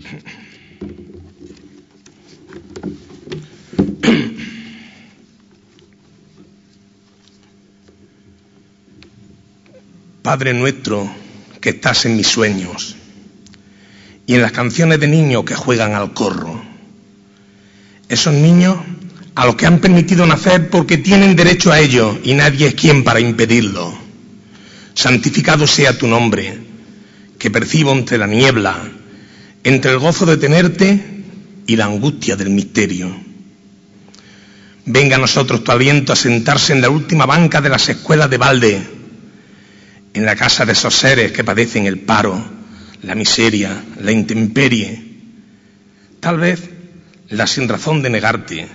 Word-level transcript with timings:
Padre 10.22 10.54
nuestro 10.54 11.10
que 11.60 11.70
estás 11.70 12.04
en 12.06 12.16
mis 12.16 12.26
sueños 12.26 12.96
y 14.26 14.34
en 14.34 14.42
las 14.42 14.52
canciones 14.52 15.00
de 15.00 15.08
niños 15.08 15.44
que 15.44 15.54
juegan 15.54 15.94
al 15.94 16.12
corro. 16.12 16.62
Esos 18.08 18.34
niños 18.34 18.76
a 19.34 19.46
los 19.46 19.56
que 19.56 19.66
han 19.66 19.80
permitido 19.80 20.26
nacer 20.26 20.70
porque 20.70 20.98
tienen 20.98 21.36
derecho 21.36 21.72
a 21.72 21.80
ello 21.80 22.18
y 22.22 22.34
nadie 22.34 22.68
es 22.68 22.74
quien 22.74 23.04
para 23.04 23.20
impedirlo. 23.20 23.92
Santificado 24.94 25.66
sea 25.66 25.96
tu 25.96 26.06
nombre, 26.06 26.58
que 27.38 27.50
percibo 27.50 27.92
entre 27.92 28.18
la 28.18 28.26
niebla, 28.26 28.78
entre 29.64 29.92
el 29.92 29.98
gozo 29.98 30.26
de 30.26 30.36
tenerte 30.36 31.00
y 31.66 31.76
la 31.76 31.86
angustia 31.86 32.36
del 32.36 32.50
misterio. 32.50 33.14
Venga 34.86 35.16
a 35.16 35.20
nosotros 35.20 35.62
tu 35.62 35.70
aliento 35.70 36.12
a 36.12 36.16
sentarse 36.16 36.72
en 36.72 36.80
la 36.80 36.90
última 36.90 37.26
banca 37.26 37.60
de 37.60 37.68
las 37.68 37.88
escuelas 37.88 38.30
de 38.30 38.38
balde, 38.38 38.82
en 40.14 40.24
la 40.24 40.34
casa 40.34 40.64
de 40.64 40.72
esos 40.72 40.94
seres 40.94 41.32
que 41.32 41.44
padecen 41.44 41.86
el 41.86 42.00
paro, 42.00 42.42
la 43.02 43.14
miseria, 43.14 43.84
la 44.00 44.10
intemperie. 44.10 45.00
Tal 46.18 46.38
vez 46.38 46.68
la 47.28 47.46
sin 47.46 47.68
razón 47.68 48.02
de 48.02 48.10
negarte, 48.10 48.66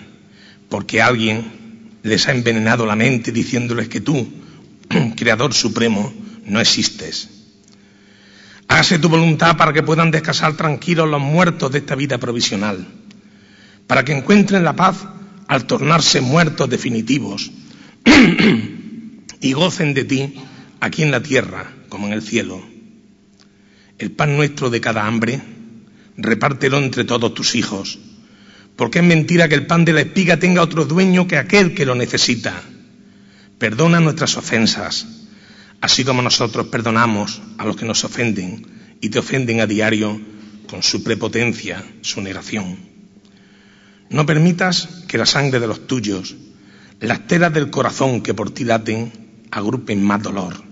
porque 0.70 1.02
alguien 1.02 2.00
les 2.04 2.28
ha 2.28 2.32
envenenado 2.32 2.86
la 2.86 2.96
mente 2.96 3.32
diciéndoles 3.32 3.90
que 3.90 4.00
tú, 4.00 4.32
Creador 5.18 5.54
Supremo, 5.54 6.14
no 6.46 6.62
existes. 6.62 7.35
Hágase 8.68 9.00
tu 9.00 9.10
voluntad 9.10 9.58
para 9.58 9.74
que 9.74 9.84
puedan 9.84 10.12
descansar 10.12 10.54
tranquilos 10.58 11.10
los 11.10 11.22
muertos 11.22 11.72
de 11.72 11.80
esta 11.80 11.96
vida 11.96 12.18
provisional, 12.18 12.86
para 13.88 14.04
que 14.04 14.14
encuentren 14.14 14.64
la 14.64 14.76
paz 14.76 15.06
al 15.48 15.66
tornarse 15.66 16.22
muertos 16.22 16.70
definitivos 16.70 17.52
y 19.42 19.54
gocen 19.54 19.94
de 19.94 20.04
ti 20.04 20.36
aquí 20.80 21.04
en 21.04 21.12
la 21.12 21.22
tierra 21.22 21.72
como 21.90 22.08
en 22.08 22.14
el 22.14 22.22
cielo. 22.22 22.62
El 23.98 24.12
pan 24.12 24.36
nuestro 24.36 24.70
de 24.70 24.82
cada 24.82 25.06
hambre, 25.06 25.42
repártelo 26.18 26.78
entre 26.80 27.06
todos 27.06 27.34
tus 27.34 27.56
hijos 27.56 28.00
porque 28.76 29.00
es 29.00 29.06
mentira 29.06 29.48
que 29.48 29.56
el 29.56 29.68
pan 29.68 29.86
de 29.86 29.94
la 29.94 30.02
espiga 30.02 30.38
tenga 30.38 30.62
otro 30.62 30.86
dueño 30.86 31.28
que 31.28 31.38
aquel 31.38 31.74
que 31.74 31.86
lo 31.86 31.96
necesita. 31.96 32.62
Perdona 33.58 34.00
nuestras 34.00 34.36
ofensas, 34.38 35.25
así 35.82 36.04
como 36.04 36.22
nosotros 36.22 36.68
perdonamos 36.68 37.42
a 37.58 37.66
los 37.66 37.76
que 37.76 37.86
nos 37.86 38.04
ofenden 38.04 38.98
y 39.02 39.10
te 39.10 39.20
ofenden 39.20 39.60
a 39.60 39.68
diario 39.68 40.20
con 40.70 40.84
su 40.84 41.04
prepotencia, 41.04 41.84
su 42.02 42.22
negación. 42.22 42.78
No 44.10 44.26
permitas 44.26 45.04
que 45.08 45.18
la 45.18 45.26
sangre 45.26 45.60
de 45.60 45.68
los 45.68 45.88
tuyos, 45.88 46.36
las 47.00 47.28
telas 47.28 47.54
del 47.54 47.70
corazón 47.70 48.22
que 48.22 48.34
por 48.34 48.52
ti 48.52 48.64
laten, 48.64 49.12
agrupen 49.52 50.04
más 50.04 50.22
dolor. 50.22 50.64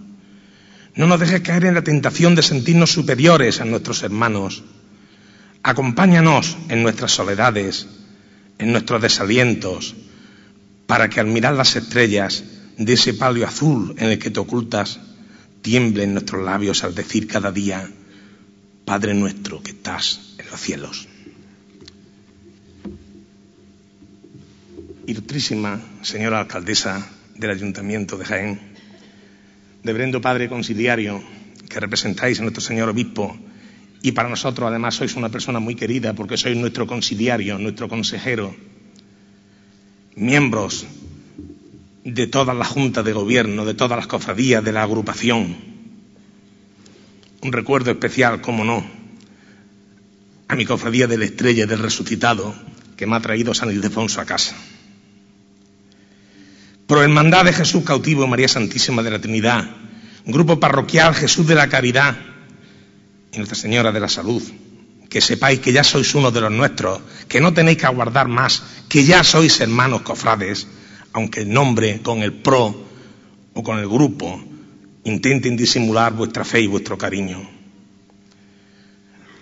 No 0.95 1.07
nos 1.07 1.19
dejes 1.19 1.41
caer 1.41 1.65
en 1.65 1.73
la 1.73 1.83
tentación 1.83 2.35
de 2.35 2.43
sentirnos 2.43 2.91
superiores 2.91 3.61
a 3.61 3.65
nuestros 3.65 4.03
hermanos, 4.03 4.63
Acompáñanos 5.65 6.57
en 6.67 6.83
nuestras 6.83 7.13
soledades, 7.13 7.87
en 8.57 8.73
nuestros 8.73 9.01
desalientos, 9.01 9.95
para 10.87 11.07
que 11.07 11.21
al 11.21 11.27
mirar 11.27 11.53
las 11.53 11.77
estrellas 11.77 12.43
de 12.77 12.93
ese 12.93 13.13
palio 13.13 13.47
azul 13.47 13.95
en 13.97 14.11
el 14.11 14.19
que 14.19 14.31
te 14.31 14.39
ocultas, 14.39 14.99
tiemblen 15.61 16.13
nuestros 16.13 16.43
labios 16.43 16.83
al 16.83 16.95
decir 16.95 17.27
cada 17.27 17.51
día, 17.51 17.89
Padre 18.85 19.13
nuestro 19.13 19.61
que 19.61 19.71
estás 19.71 20.35
en 20.37 20.49
los 20.49 20.59
cielos. 20.59 21.07
Ilustrísima 25.05 25.81
señora 26.01 26.39
alcaldesa 26.39 27.09
del 27.35 27.51
Ayuntamiento 27.51 28.17
de 28.17 28.25
Jaén, 28.25 28.59
Debrendo 29.83 30.21
Padre 30.21 30.47
Conciliario, 30.47 31.21
que 31.67 31.79
representáis 31.79 32.39
a 32.39 32.43
nuestro 32.43 32.61
señor 32.61 32.89
obispo, 32.89 33.37
y 34.01 34.11
para 34.11 34.29
nosotros, 34.29 34.67
además, 34.69 34.95
sois 34.95 35.15
una 35.15 35.29
persona 35.29 35.59
muy 35.59 35.75
querida 35.75 36.13
porque 36.13 36.37
sois 36.37 36.55
nuestro 36.55 36.87
conciliario, 36.87 37.57
nuestro 37.57 37.87
consejero, 37.87 38.55
miembros 40.15 40.85
de 42.03 42.27
todas 42.27 42.55
las 42.55 42.67
juntas 42.67 43.05
de 43.05 43.13
gobierno, 43.13 43.65
de 43.65 43.73
todas 43.73 43.97
las 43.97 44.07
cofradías 44.07 44.63
de 44.63 44.71
la 44.71 44.83
agrupación. 44.83 45.55
Un 47.41 47.51
recuerdo 47.51 47.91
especial, 47.91 48.41
como 48.41 48.63
no, 48.63 48.85
a 50.47 50.55
mi 50.55 50.65
cofradía 50.65 51.07
de 51.07 51.17
la 51.17 51.25
estrella 51.25 51.65
del 51.65 51.79
resucitado 51.79 52.53
que 52.97 53.07
me 53.07 53.15
ha 53.15 53.21
traído 53.21 53.53
San 53.53 53.71
Ildefonso 53.71 54.21
a 54.21 54.25
casa. 54.25 54.55
Pro 56.87 57.01
Hermandad 57.01 57.45
de 57.45 57.53
Jesús 57.53 57.83
Cautivo 57.83 58.27
María 58.27 58.47
Santísima 58.47 59.01
de 59.01 59.11
la 59.11 59.19
Trinidad, 59.19 59.69
Grupo 60.25 60.59
Parroquial 60.59 61.15
Jesús 61.15 61.47
de 61.47 61.55
la 61.55 61.69
Caridad, 61.69 62.15
y 63.31 63.37
Nuestra 63.37 63.57
Señora 63.57 63.91
de 63.91 63.99
la 63.99 64.09
Salud, 64.09 64.43
que 65.09 65.21
sepáis 65.21 65.59
que 65.59 65.73
ya 65.73 65.83
sois 65.83 66.13
uno 66.15 66.31
de 66.31 66.41
los 66.41 66.51
nuestros, 66.51 67.01
que 67.27 67.41
no 67.41 67.53
tenéis 67.53 67.77
que 67.77 67.85
aguardar 67.85 68.27
más, 68.27 68.63
que 68.89 69.03
ya 69.03 69.23
sois 69.23 69.59
hermanos 69.59 70.01
cofrades, 70.01 70.67
aunque 71.13 71.41
el 71.41 71.53
nombre 71.53 72.01
con 72.01 72.23
el 72.23 72.33
pro 72.33 72.75
o 73.53 73.63
con 73.63 73.79
el 73.79 73.87
grupo 73.87 74.43
intenten 75.03 75.55
disimular 75.55 76.13
vuestra 76.13 76.43
fe 76.43 76.61
y 76.61 76.67
vuestro 76.67 76.97
cariño. 76.97 77.49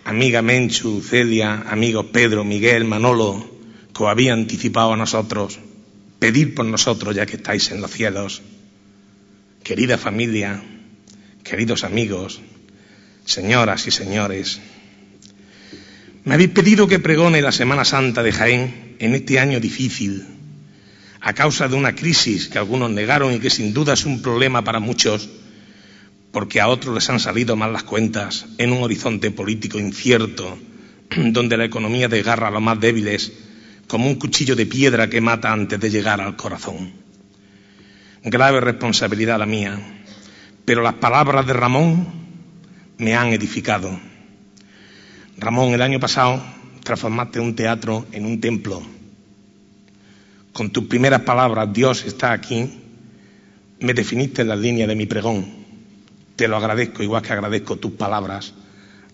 Amiga 0.04 0.42
Menchu, 0.42 1.02
Celia, 1.02 1.64
amigos 1.70 2.08
Pedro, 2.12 2.44
Miguel, 2.44 2.86
Manolo, 2.86 3.50
que 3.96 4.04
os 4.04 4.10
había 4.10 4.34
anticipado 4.34 4.94
a 4.94 4.98
nosotros, 4.98 5.60
pedir 6.20 6.56
por 6.56 6.66
nosotros 6.66 7.16
ya 7.16 7.26
que 7.26 7.38
estáis 7.38 7.72
en 7.72 7.82
los 7.82 7.92
cielos. 7.92 8.42
Querida 9.64 9.98
familia, 9.98 10.62
queridos 11.44 11.84
amigos, 11.84 12.42
señoras 13.26 13.86
y 13.88 13.92
señores, 13.92 14.60
me 16.24 16.34
habéis 16.34 16.50
pedido 16.50 16.88
que 16.88 17.00
pregone 17.00 17.42
la 17.42 17.52
Semana 17.52 17.86
Santa 17.86 18.22
de 18.24 18.32
Jaén 18.32 18.96
en 19.00 19.16
este 19.16 19.40
año 19.40 19.60
difícil, 19.60 20.26
a 21.22 21.34
causa 21.34 21.68
de 21.68 21.76
una 21.76 21.94
crisis 21.94 22.48
que 22.50 22.58
algunos 22.58 22.90
negaron 22.90 23.34
y 23.34 23.40
que 23.40 23.52
sin 23.52 23.74
duda 23.74 23.94
es 23.94 24.06
un 24.06 24.22
problema 24.22 24.64
para 24.64 24.80
muchos, 24.80 25.30
porque 26.32 26.60
a 26.60 26.68
otros 26.68 26.96
les 26.96 27.10
han 27.10 27.20
salido 27.20 27.56
mal 27.56 27.72
las 27.72 27.84
cuentas 27.84 28.48
en 28.58 28.72
un 28.72 28.82
horizonte 28.84 29.30
político 29.30 29.78
incierto, 29.78 30.58
donde 31.16 31.58
la 31.58 31.66
economía 31.66 32.08
desgarra 32.08 32.48
a 32.48 32.52
los 32.52 32.62
más 32.62 32.80
débiles 32.80 33.32
como 33.88 34.08
un 34.08 34.16
cuchillo 34.16 34.56
de 34.56 34.66
piedra 34.66 35.10
que 35.10 35.22
mata 35.22 35.52
antes 35.52 35.80
de 35.80 35.90
llegar 35.90 36.22
al 36.22 36.36
corazón. 36.36 36.94
Grave 38.24 38.62
responsabilidad 38.62 39.38
la 39.38 39.46
mía, 39.46 39.80
pero 40.66 40.82
las 40.82 40.96
palabras 40.96 41.46
de 41.46 41.54
Ramón 41.54 42.08
me 42.98 43.16
han 43.16 43.28
edificado. 43.28 44.00
Ramón, 45.38 45.74
el 45.74 45.82
año 45.82 46.00
pasado 46.00 46.42
transformaste 46.84 47.40
un 47.40 47.56
teatro 47.56 48.06
en 48.12 48.26
un 48.26 48.40
templo. 48.40 48.82
Con 50.54 50.70
tus 50.72 50.86
primeras 50.86 51.22
palabras, 51.22 51.72
Dios 51.72 52.04
está 52.06 52.34
aquí, 52.34 52.70
me 53.80 53.94
definiste 53.94 54.42
en 54.42 54.50
la 54.50 54.56
línea 54.56 54.88
de 54.88 54.96
mi 54.96 55.06
pregón. 55.06 55.46
Te 56.36 56.48
lo 56.48 56.58
agradezco, 56.58 57.04
igual 57.04 57.22
que 57.22 57.34
agradezco 57.34 57.78
tus 57.78 57.92
palabras. 57.92 58.54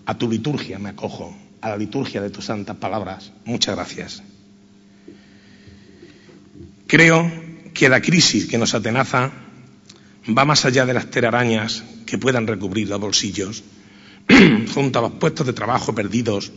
A 0.06 0.18
tu 0.18 0.30
liturgia 0.30 0.80
me 0.80 0.90
acojo, 0.90 1.36
a 1.62 1.70
la 1.70 1.78
liturgia 1.78 2.22
de 2.22 2.30
tus 2.30 2.46
santas 2.46 2.78
palabras. 2.78 3.32
Muchas 3.46 3.76
gracias. 3.76 4.24
Creo 6.88 7.30
que 7.74 7.90
la 7.90 8.02
crisis 8.02 8.48
que 8.48 8.58
nos 8.58 8.74
atenaza 8.74 9.32
va 10.36 10.46
más 10.46 10.66
allá 10.66 10.86
de 10.86 10.94
las 10.94 11.12
telarañas 11.12 11.84
que 12.06 12.18
puedan 12.18 12.48
recubrir 12.48 12.90
los 12.90 13.00
bolsillos 13.00 13.64
junto 14.74 15.00
a 15.00 15.02
los 15.04 15.12
puestos 15.14 15.46
de 15.46 15.54
trabajo 15.54 15.94
perdidos, 15.94 16.52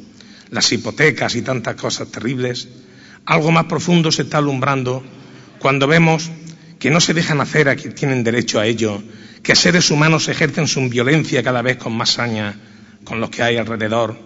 las 0.51 0.73
hipotecas 0.73 1.35
y 1.35 1.43
tantas 1.43 1.75
cosas 1.77 2.09
terribles, 2.09 2.69
algo 3.27 3.53
más 3.53 3.65
profundo 3.65 4.11
se 4.11 4.23
está 4.23 4.39
alumbrando 4.39 5.03
cuando 5.59 5.87
vemos 5.87 6.31
que 6.79 6.91
no 6.91 7.01
se 7.01 7.15
dejan 7.15 7.41
hacer 7.41 7.69
a 7.69 7.77
quienes 7.77 7.95
tienen 7.95 8.25
derecho 8.25 8.59
a 8.59 8.67
ello, 8.67 9.03
que 9.43 9.55
seres 9.55 9.91
humanos 9.91 10.29
ejercen 10.29 10.67
su 10.67 10.89
violencia 10.89 11.43
cada 11.43 11.63
vez 11.63 11.77
con 11.77 11.93
más 11.93 12.11
saña 12.11 12.59
con 13.05 13.21
los 13.21 13.31
que 13.31 13.43
hay 13.43 13.57
alrededor 13.57 14.19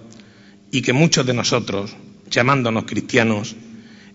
y 0.70 0.82
que 0.82 0.92
muchos 0.92 1.26
de 1.26 1.34
nosotros, 1.34 1.96
llamándonos 2.30 2.84
cristianos, 2.84 3.56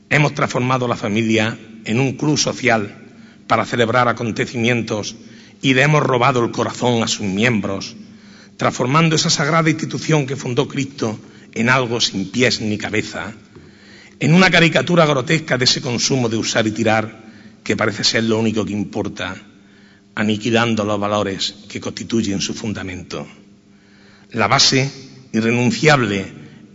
hemos 0.09 0.33
transformado 0.33 0.87
la 0.87 0.95
familia 0.95 1.57
en 1.85 1.99
un 1.99 2.13
club 2.13 2.37
social 2.37 3.07
para 3.47 3.65
celebrar 3.65 4.07
acontecimientos 4.07 5.15
y 5.61 5.73
le 5.73 5.83
hemos 5.83 6.03
robado 6.03 6.43
el 6.43 6.51
corazón 6.51 7.03
a 7.03 7.07
sus 7.07 7.25
miembros 7.25 7.95
transformando 8.59 9.15
esa 9.15 9.29
sagrada 9.29 9.69
institución 9.69 10.27
que 10.27 10.35
fundó 10.35 10.67
Cristo 10.67 11.17
en 11.53 11.69
algo 11.69 12.01
sin 12.01 12.29
pies 12.29 12.59
ni 12.59 12.77
cabeza, 12.77 13.31
en 14.19 14.33
una 14.33 14.49
caricatura 14.49 15.05
grotesca 15.05 15.57
de 15.57 15.65
ese 15.65 15.81
consumo 15.81 16.27
de 16.27 16.37
usar 16.37 16.67
y 16.67 16.71
tirar 16.71 17.23
que 17.63 17.77
parece 17.77 18.03
ser 18.03 18.25
lo 18.25 18.39
único 18.39 18.65
que 18.65 18.73
importa, 18.73 19.35
aniquilando 20.15 20.83
los 20.83 20.99
valores 20.99 21.55
que 21.69 21.79
constituyen 21.79 22.41
su 22.41 22.53
fundamento. 22.53 23.25
La 24.31 24.47
base 24.47 24.91
irrenunciable 25.31 26.25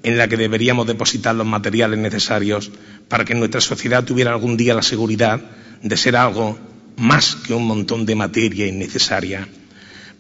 en 0.02 0.19
la 0.19 0.29
que 0.29 0.37
deberíamos 0.37 0.87
depositar 0.87 1.35
los 1.35 1.46
materiales 1.46 1.99
necesarios 1.99 2.70
para 3.08 3.25
que 3.25 3.35
nuestra 3.35 3.61
sociedad 3.61 4.05
tuviera 4.05 4.32
algún 4.32 4.56
día 4.56 4.75
la 4.75 4.82
seguridad 4.82 5.41
de 5.82 5.96
ser 5.96 6.17
algo 6.17 6.58
más 6.96 7.37
que 7.37 7.55
un 7.55 7.67
montón 7.67 8.06
de 8.06 8.14
materia 8.14 8.67
innecesaria, 8.67 9.49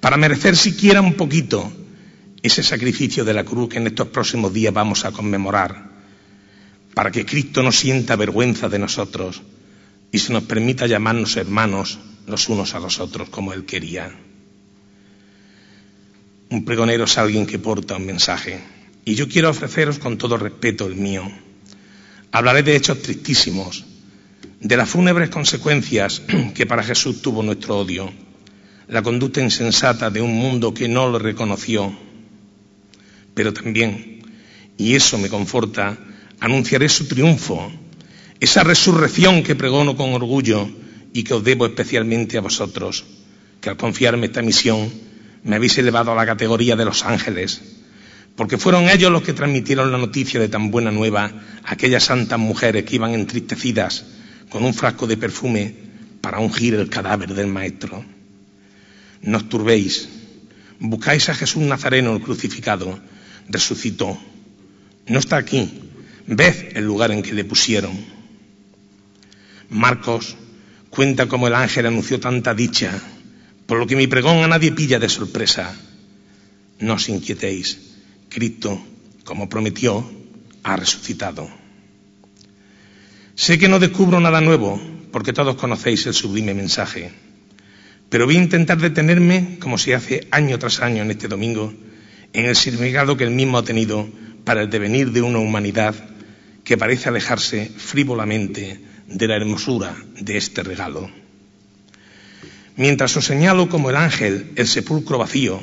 para 0.00 0.16
merecer 0.16 0.56
siquiera 0.56 1.00
un 1.00 1.14
poquito 1.14 1.72
ese 2.42 2.62
sacrificio 2.62 3.24
de 3.24 3.32
la 3.32 3.44
cruz 3.44 3.70
que 3.70 3.78
en 3.78 3.86
estos 3.86 4.08
próximos 4.08 4.52
días 4.52 4.74
vamos 4.74 5.04
a 5.04 5.12
conmemorar, 5.12 5.93
para 6.94 7.10
que 7.10 7.26
Cristo 7.26 7.62
no 7.62 7.72
sienta 7.72 8.16
vergüenza 8.16 8.68
de 8.68 8.78
nosotros 8.78 9.42
y 10.12 10.18
se 10.18 10.32
nos 10.32 10.44
permita 10.44 10.86
llamarnos 10.86 11.36
hermanos 11.36 11.98
los 12.26 12.48
unos 12.48 12.74
a 12.74 12.80
los 12.80 13.00
otros 13.00 13.28
como 13.28 13.52
Él 13.52 13.66
quería. 13.66 14.16
Un 16.50 16.64
pregonero 16.64 17.04
es 17.04 17.18
alguien 17.18 17.46
que 17.46 17.58
porta 17.58 17.96
un 17.96 18.06
mensaje 18.06 18.60
y 19.04 19.14
yo 19.16 19.28
quiero 19.28 19.50
ofreceros 19.50 19.98
con 19.98 20.16
todo 20.16 20.36
respeto 20.36 20.86
el 20.86 20.94
mío. 20.94 21.30
Hablaré 22.30 22.62
de 22.62 22.76
hechos 22.76 23.02
tristísimos, 23.02 23.84
de 24.60 24.76
las 24.76 24.88
fúnebres 24.88 25.30
consecuencias 25.30 26.22
que 26.54 26.66
para 26.66 26.82
Jesús 26.82 27.20
tuvo 27.20 27.42
nuestro 27.42 27.78
odio, 27.78 28.12
la 28.88 29.02
conducta 29.02 29.40
insensata 29.40 30.10
de 30.10 30.20
un 30.20 30.34
mundo 30.34 30.72
que 30.72 30.88
no 30.88 31.08
lo 31.08 31.18
reconoció, 31.18 31.96
pero 33.34 33.52
también, 33.52 34.22
y 34.76 34.94
eso 34.94 35.18
me 35.18 35.28
conforta, 35.28 35.98
anunciaré 36.44 36.90
su 36.90 37.06
triunfo, 37.06 37.72
esa 38.38 38.64
resurrección 38.64 39.42
que 39.42 39.54
pregono 39.54 39.96
con 39.96 40.12
orgullo 40.12 40.68
y 41.14 41.24
que 41.24 41.32
os 41.32 41.42
debo 41.42 41.64
especialmente 41.64 42.36
a 42.36 42.42
vosotros, 42.42 43.06
que 43.62 43.70
al 43.70 43.78
confiarme 43.78 44.26
esta 44.26 44.42
misión 44.42 44.92
me 45.42 45.56
habéis 45.56 45.78
elevado 45.78 46.12
a 46.12 46.14
la 46.14 46.26
categoría 46.26 46.76
de 46.76 46.84
los 46.84 47.02
ángeles, 47.02 47.62
porque 48.36 48.58
fueron 48.58 48.90
ellos 48.90 49.10
los 49.10 49.22
que 49.22 49.32
transmitieron 49.32 49.90
la 49.90 49.96
noticia 49.96 50.38
de 50.38 50.50
tan 50.50 50.70
buena 50.70 50.90
nueva 50.90 51.32
a 51.64 51.72
aquellas 51.72 52.04
santas 52.04 52.38
mujeres 52.38 52.84
que 52.84 52.96
iban 52.96 53.14
entristecidas 53.14 54.04
con 54.50 54.66
un 54.66 54.74
frasco 54.74 55.06
de 55.06 55.16
perfume 55.16 55.74
para 56.20 56.40
ungir 56.40 56.74
el 56.74 56.90
cadáver 56.90 57.32
del 57.32 57.46
Maestro. 57.46 58.04
No 59.22 59.38
os 59.38 59.48
turbéis, 59.48 60.10
buscáis 60.78 61.26
a 61.30 61.34
Jesús 61.34 61.62
Nazareno 61.62 62.14
el 62.14 62.20
crucificado, 62.20 63.00
resucitó. 63.48 64.18
No 65.06 65.18
está 65.18 65.38
aquí, 65.38 65.93
ved 66.26 66.76
el 66.76 66.84
lugar 66.84 67.12
en 67.12 67.22
que 67.22 67.34
le 67.34 67.44
pusieron. 67.44 67.92
Marcos 69.70 70.36
cuenta 70.90 71.26
cómo 71.26 71.48
el 71.48 71.54
ángel 71.54 71.86
anunció 71.86 72.20
tanta 72.20 72.54
dicha, 72.54 73.00
por 73.66 73.78
lo 73.78 73.86
que 73.86 73.96
mi 73.96 74.06
pregón 74.06 74.44
a 74.44 74.48
nadie 74.48 74.72
pilla 74.72 74.98
de 74.98 75.08
sorpresa. 75.08 75.74
No 76.78 76.94
os 76.94 77.08
inquietéis, 77.08 77.78
Cristo, 78.28 78.80
como 79.24 79.48
prometió, 79.48 80.08
ha 80.62 80.76
resucitado. 80.76 81.48
Sé 83.34 83.58
que 83.58 83.68
no 83.68 83.78
descubro 83.78 84.20
nada 84.20 84.40
nuevo, 84.40 84.80
porque 85.10 85.32
todos 85.32 85.56
conocéis 85.56 86.06
el 86.06 86.14
sublime 86.14 86.54
mensaje, 86.54 87.10
pero 88.08 88.26
voy 88.26 88.36
a 88.36 88.42
intentar 88.42 88.78
detenerme, 88.78 89.58
como 89.58 89.78
se 89.78 89.94
hace 89.94 90.26
año 90.30 90.58
tras 90.58 90.80
año 90.80 91.02
en 91.02 91.10
este 91.10 91.26
domingo, 91.26 91.72
en 92.32 92.46
el 92.46 92.54
significado 92.54 93.16
que 93.16 93.24
él 93.24 93.30
mismo 93.30 93.58
ha 93.58 93.64
tenido 93.64 94.08
para 94.44 94.62
el 94.62 94.70
devenir 94.70 95.10
de 95.10 95.22
una 95.22 95.38
humanidad 95.38 96.13
que 96.64 96.76
parece 96.76 97.08
alejarse 97.08 97.70
frívolamente 97.76 98.80
de 99.06 99.28
la 99.28 99.36
hermosura 99.36 99.94
de 100.20 100.36
este 100.36 100.62
regalo. 100.62 101.10
Mientras 102.76 103.16
os 103.16 103.26
señalo 103.26 103.68
como 103.68 103.90
el 103.90 103.96
ángel 103.96 104.52
el 104.56 104.66
sepulcro 104.66 105.18
vacío, 105.18 105.60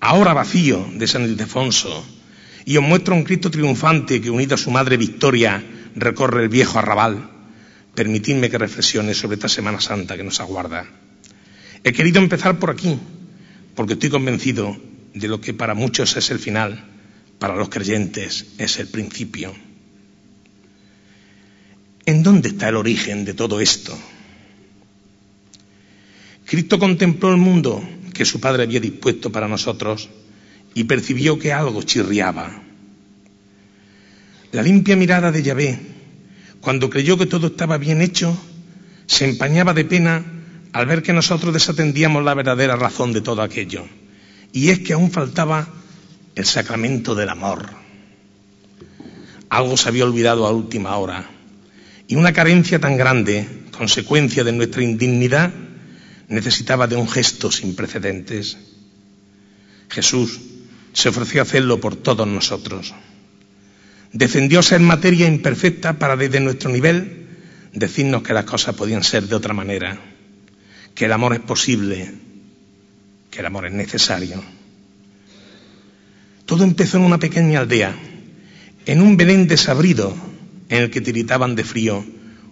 ahora 0.00 0.34
vacío 0.34 0.88
de 0.94 1.06
San 1.06 1.22
Ildefonso, 1.22 2.04
y 2.64 2.76
os 2.76 2.82
muestro 2.82 3.14
un 3.14 3.22
Cristo 3.22 3.50
triunfante 3.50 4.20
que 4.20 4.30
unido 4.30 4.56
a 4.56 4.58
su 4.58 4.72
madre 4.72 4.96
Victoria 4.96 5.62
recorre 5.94 6.42
el 6.42 6.48
viejo 6.48 6.80
arrabal, 6.80 7.30
permitidme 7.94 8.50
que 8.50 8.58
reflexione 8.58 9.14
sobre 9.14 9.36
esta 9.36 9.48
Semana 9.48 9.80
Santa 9.80 10.16
que 10.16 10.24
nos 10.24 10.40
aguarda. 10.40 10.84
He 11.84 11.92
querido 11.92 12.18
empezar 12.18 12.58
por 12.58 12.70
aquí, 12.70 12.98
porque 13.76 13.92
estoy 13.92 14.10
convencido 14.10 14.76
de 15.14 15.28
lo 15.28 15.40
que 15.40 15.54
para 15.54 15.74
muchos 15.74 16.16
es 16.16 16.30
el 16.32 16.40
final, 16.40 16.84
para 17.38 17.54
los 17.54 17.68
creyentes 17.68 18.46
es 18.58 18.78
el 18.80 18.88
principio. 18.88 19.54
¿En 22.06 22.22
dónde 22.22 22.50
está 22.50 22.68
el 22.68 22.76
origen 22.76 23.24
de 23.24 23.34
todo 23.34 23.60
esto? 23.60 23.96
Cristo 26.46 26.78
contempló 26.78 27.32
el 27.32 27.38
mundo 27.38 27.82
que 28.14 28.24
su 28.24 28.38
Padre 28.38 28.62
había 28.62 28.78
dispuesto 28.78 29.32
para 29.32 29.48
nosotros 29.48 30.08
y 30.72 30.84
percibió 30.84 31.36
que 31.36 31.52
algo 31.52 31.82
chirriaba. 31.82 32.62
La 34.52 34.62
limpia 34.62 34.94
mirada 34.94 35.32
de 35.32 35.42
Yahvé, 35.42 35.80
cuando 36.60 36.88
creyó 36.88 37.18
que 37.18 37.26
todo 37.26 37.48
estaba 37.48 37.76
bien 37.76 38.00
hecho, 38.00 38.38
se 39.06 39.24
empañaba 39.28 39.74
de 39.74 39.84
pena 39.84 40.24
al 40.72 40.86
ver 40.86 41.02
que 41.02 41.12
nosotros 41.12 41.52
desatendíamos 41.52 42.22
la 42.22 42.34
verdadera 42.34 42.76
razón 42.76 43.12
de 43.12 43.20
todo 43.20 43.42
aquello. 43.42 43.84
Y 44.52 44.68
es 44.68 44.78
que 44.78 44.92
aún 44.92 45.10
faltaba 45.10 45.68
el 46.36 46.44
sacramento 46.44 47.16
del 47.16 47.30
amor. 47.30 47.66
Algo 49.48 49.76
se 49.76 49.88
había 49.88 50.04
olvidado 50.04 50.46
a 50.46 50.52
última 50.52 50.96
hora. 50.96 51.35
Y 52.08 52.14
una 52.14 52.32
carencia 52.32 52.78
tan 52.78 52.96
grande, 52.96 53.48
consecuencia 53.76 54.44
de 54.44 54.52
nuestra 54.52 54.82
indignidad, 54.82 55.52
necesitaba 56.28 56.86
de 56.86 56.96
un 56.96 57.08
gesto 57.08 57.50
sin 57.50 57.74
precedentes. 57.74 58.56
Jesús 59.88 60.40
se 60.92 61.08
ofreció 61.08 61.40
a 61.40 61.44
hacerlo 61.44 61.80
por 61.80 61.96
todos 61.96 62.26
nosotros. 62.26 62.94
Defendió 64.12 64.62
ser 64.62 64.80
materia 64.80 65.26
imperfecta 65.26 65.98
para 65.98 66.16
desde 66.16 66.40
nuestro 66.40 66.70
nivel 66.70 67.26
decirnos 67.72 68.22
que 68.22 68.32
las 68.32 68.44
cosas 68.44 68.74
podían 68.74 69.04
ser 69.04 69.24
de 69.24 69.34
otra 69.34 69.52
manera, 69.52 69.98
que 70.94 71.04
el 71.04 71.12
amor 71.12 71.34
es 71.34 71.40
posible, 71.40 72.10
que 73.30 73.40
el 73.40 73.46
amor 73.46 73.66
es 73.66 73.72
necesario. 73.72 74.42
Todo 76.46 76.64
empezó 76.64 76.96
en 76.96 77.02
una 77.02 77.18
pequeña 77.18 77.60
aldea, 77.60 77.94
en 78.86 79.02
un 79.02 79.16
Belén 79.16 79.48
desabrido 79.48 80.16
en 80.68 80.82
el 80.82 80.90
que 80.90 81.00
tiritaban 81.00 81.54
de 81.54 81.64
frío 81.64 82.04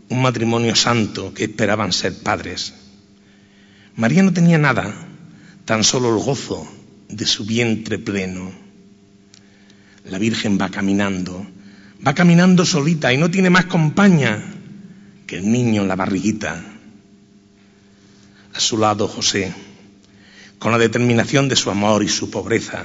un 0.08 0.22
matrimonio 0.22 0.75
santo 0.75 1.32
que 1.34 1.44
esperaban 1.44 1.93
ser 1.93 2.22
padres. 2.22 2.75
María 3.96 4.22
no 4.22 4.32
tenía 4.32 4.58
nada, 4.58 4.94
tan 5.64 5.84
solo 5.84 6.14
el 6.14 6.22
gozo 6.22 6.66
de 7.08 7.26
su 7.26 7.44
vientre 7.44 7.99
pleno. 7.99 8.52
La 10.04 10.18
Virgen 10.18 10.59
va 10.61 10.68
caminando, 10.68 11.47
va 12.06 12.14
caminando 12.14 12.64
solita 12.64 13.12
y 13.12 13.16
no 13.16 13.30
tiene 13.30 13.50
más 13.50 13.66
compañía 13.66 14.42
que 15.26 15.37
el 15.38 15.50
niño 15.50 15.83
en 15.83 15.88
la 15.88 15.97
barriguita. 15.97 16.62
A 18.52 18.61
su 18.61 18.78
lado 18.78 19.09
José, 19.09 19.52
con 20.59 20.71
la 20.71 20.78
determinación 20.78 21.49
de 21.49 21.56
su 21.56 21.71
amor 21.71 22.02
y 22.02 22.09
su 22.09 22.30
pobreza, 22.30 22.85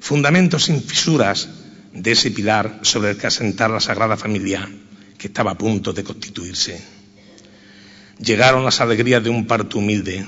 fundamentos 0.00 0.64
sin 0.64 0.82
fisuras 0.82 1.48
de 1.92 2.12
ese 2.12 2.30
pilar 2.30 2.80
sobre 2.82 3.10
el 3.10 3.16
que 3.16 3.26
asentar 3.26 3.70
la 3.70 3.80
Sagrada 3.80 4.16
Familia 4.16 4.68
que 5.20 5.26
estaba 5.26 5.52
a 5.52 5.58
punto 5.58 5.92
de 5.92 6.02
constituirse. 6.02 6.80
Llegaron 8.18 8.64
las 8.64 8.80
alegrías 8.80 9.22
de 9.22 9.30
un 9.30 9.46
parto 9.46 9.78
humilde. 9.78 10.26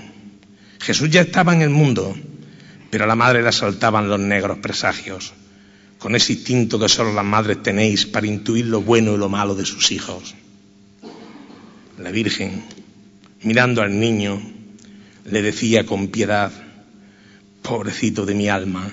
Jesús 0.81 1.09
ya 1.11 1.23
estaba 1.23 1.55
en 1.55 1.63
el 1.63 1.71
mundo, 1.71 2.15
pero 2.91 3.05
a 3.05 3.07
la 3.07 3.15
madre 3.15 3.43
le 3.43 3.49
asaltaban 3.49 4.09
los 4.09 4.21
negros 4.21 4.59
presagios, 4.59 5.33
con 5.99 6.15
ese 6.15 6.35
instinto 6.35 6.79
que 6.79 6.89
solo 6.89 7.13
las 7.15 7.25
madres 7.25 7.63
tenéis 7.63 8.05
para 8.07 8.27
intuir 8.27 8.67
lo 8.67 8.83
bueno 8.83 9.15
y 9.15 9.19
lo 9.19 9.29
malo 9.29 9.55
de 9.55 9.65
sus 9.65 9.93
hijos. 9.93 10.35
La 11.99 12.11
Virgen, 12.11 12.65
mirando 13.43 13.81
al 13.81 13.99
niño, 13.99 14.43
le 15.25 15.41
decía 15.41 15.87
con 15.87 16.09
piedad, 16.09 16.53
pobrecito 17.63 18.27
de 18.27 18.35
mi 18.35 18.49
alma, 18.49 18.91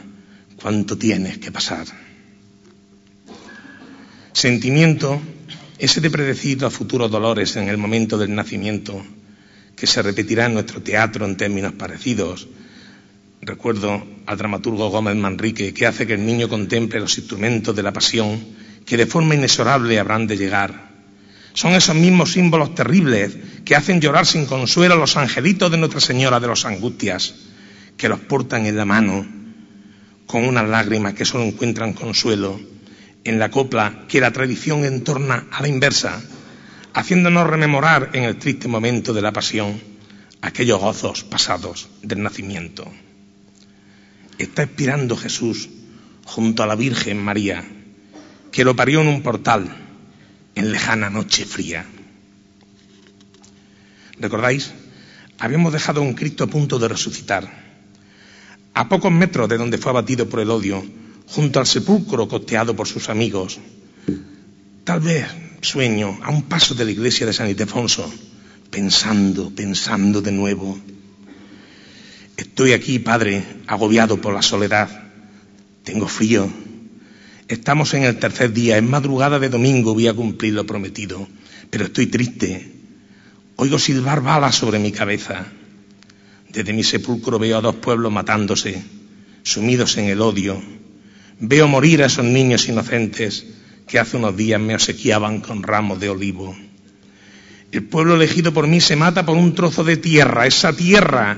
cuánto 0.61 0.97
tienes 0.97 1.39
que 1.39 1.51
pasar. 1.51 1.87
Sentimiento 4.39 5.19
ese 5.79 5.99
de 5.99 6.09
predecir 6.09 6.61
los 6.61 6.73
futuros 6.73 7.11
dolores 7.11 7.57
en 7.57 7.67
el 7.67 7.77
momento 7.77 8.17
del 8.17 8.33
nacimiento, 8.33 9.03
que 9.75 9.85
se 9.85 10.01
repetirá 10.01 10.45
en 10.45 10.53
nuestro 10.53 10.81
teatro 10.81 11.25
en 11.25 11.35
términos 11.35 11.73
parecidos. 11.73 12.47
Recuerdo 13.41 14.01
al 14.25 14.37
dramaturgo 14.37 14.91
Gómez 14.91 15.17
Manrique, 15.17 15.73
que 15.73 15.85
hace 15.85 16.07
que 16.07 16.13
el 16.13 16.25
niño 16.25 16.47
contemple 16.47 17.01
los 17.01 17.17
instrumentos 17.17 17.75
de 17.75 17.83
la 17.83 17.91
pasión 17.91 18.39
que 18.85 18.95
de 18.95 19.07
forma 19.07 19.35
inexorable 19.35 19.99
habrán 19.99 20.25
de 20.25 20.37
llegar. 20.37 20.89
Son 21.53 21.73
esos 21.73 21.97
mismos 21.97 22.31
símbolos 22.31 22.73
terribles 22.73 23.35
que 23.65 23.75
hacen 23.75 23.99
llorar 23.99 24.25
sin 24.25 24.45
consuelo 24.45 24.93
a 24.93 24.97
los 24.97 25.17
angelitos 25.17 25.69
de 25.69 25.79
Nuestra 25.79 25.99
Señora 25.99 26.39
de 26.39 26.47
los 26.47 26.63
Angustias, 26.63 27.35
que 27.97 28.07
los 28.07 28.21
portan 28.21 28.67
en 28.67 28.77
la 28.77 28.85
mano 28.85 29.27
con 30.25 30.45
unas 30.45 30.69
lágrimas 30.69 31.13
que 31.13 31.25
solo 31.25 31.43
encuentran 31.43 31.91
consuelo 31.91 32.78
en 33.29 33.37
la 33.37 33.51
copla 33.51 34.05
que 34.07 34.19
la 34.19 34.31
tradición 34.31 34.85
entorna 34.85 35.45
a 35.51 35.61
la 35.61 35.67
inversa, 35.67 36.19
haciéndonos 36.95 37.45
rememorar 37.45 38.09
en 38.13 38.23
el 38.23 38.39
triste 38.39 38.67
momento 38.67 39.13
de 39.13 39.21
la 39.21 39.31
pasión 39.31 39.79
aquellos 40.41 40.79
gozos 40.79 41.23
pasados 41.25 41.89
del 42.01 42.23
nacimiento. 42.23 42.91
Está 44.39 44.63
expirando 44.63 45.15
Jesús 45.15 45.69
junto 46.25 46.63
a 46.63 46.65
la 46.65 46.73
Virgen 46.73 47.23
María 47.23 47.63
que 48.51 48.63
lo 48.63 48.75
parió 48.75 49.01
en 49.01 49.07
un 49.07 49.21
portal 49.21 49.77
en 50.55 50.71
lejana 50.71 51.11
noche 51.11 51.45
fría. 51.45 51.85
¿Recordáis? 54.19 54.71
Habíamos 55.37 55.71
dejado 55.71 56.01
un 56.01 56.15
Cristo 56.15 56.45
a 56.45 56.47
punto 56.47 56.79
de 56.79 56.87
resucitar. 56.87 57.47
A 58.73 58.89
pocos 58.89 59.11
metros 59.11 59.47
de 59.47 59.57
donde 59.59 59.77
fue 59.77 59.91
abatido 59.91 60.27
por 60.27 60.39
el 60.39 60.49
odio, 60.49 60.83
junto 61.29 61.59
al 61.59 61.67
sepulcro 61.67 62.27
costeado 62.27 62.75
por 62.75 62.87
sus 62.87 63.09
amigos. 63.09 63.59
Tal 64.83 64.99
vez 64.99 65.27
sueño 65.61 66.17
a 66.23 66.31
un 66.31 66.43
paso 66.43 66.73
de 66.73 66.85
la 66.85 66.91
iglesia 66.91 67.25
de 67.25 67.33
San 67.33 67.49
Ildefonso, 67.49 68.11
pensando, 68.71 69.51
pensando 69.53 70.21
de 70.21 70.31
nuevo. 70.31 70.79
Estoy 72.35 72.73
aquí, 72.73 72.99
Padre, 72.99 73.43
agobiado 73.67 74.19
por 74.19 74.33
la 74.33 74.41
soledad. 74.41 74.89
Tengo 75.83 76.07
frío. 76.07 76.49
Estamos 77.47 77.93
en 77.93 78.03
el 78.03 78.17
tercer 78.17 78.53
día, 78.53 78.77
en 78.77 78.89
madrugada 78.89 79.39
de 79.39 79.49
domingo 79.49 79.93
voy 79.93 80.07
a 80.07 80.13
cumplir 80.13 80.53
lo 80.53 80.65
prometido, 80.65 81.27
pero 81.69 81.85
estoy 81.85 82.07
triste. 82.07 82.73
Oigo 83.55 83.77
silbar 83.77 84.21
balas 84.21 84.55
sobre 84.55 84.79
mi 84.79 84.91
cabeza. 84.91 85.45
Desde 86.49 86.73
mi 86.73 86.83
sepulcro 86.83 87.37
veo 87.37 87.57
a 87.57 87.61
dos 87.61 87.75
pueblos 87.75 88.11
matándose, 88.11 88.81
sumidos 89.43 89.97
en 89.97 90.05
el 90.05 90.21
odio. 90.21 90.78
Veo 91.39 91.67
morir 91.67 92.03
a 92.03 92.07
esos 92.07 92.25
niños 92.25 92.67
inocentes 92.67 93.45
que 93.87 93.97
hace 93.97 94.17
unos 94.17 94.35
días 94.35 94.59
me 94.59 94.75
obsequiaban 94.75 95.39
con 95.41 95.63
ramos 95.63 95.99
de 95.99 96.09
olivo. 96.09 96.55
El 97.71 97.83
pueblo 97.83 98.15
elegido 98.15 98.53
por 98.53 98.67
mí 98.67 98.81
se 98.81 98.95
mata 98.95 99.25
por 99.25 99.37
un 99.37 99.55
trozo 99.55 99.83
de 99.83 99.97
tierra, 99.97 100.45
esa 100.45 100.73
tierra 100.73 101.37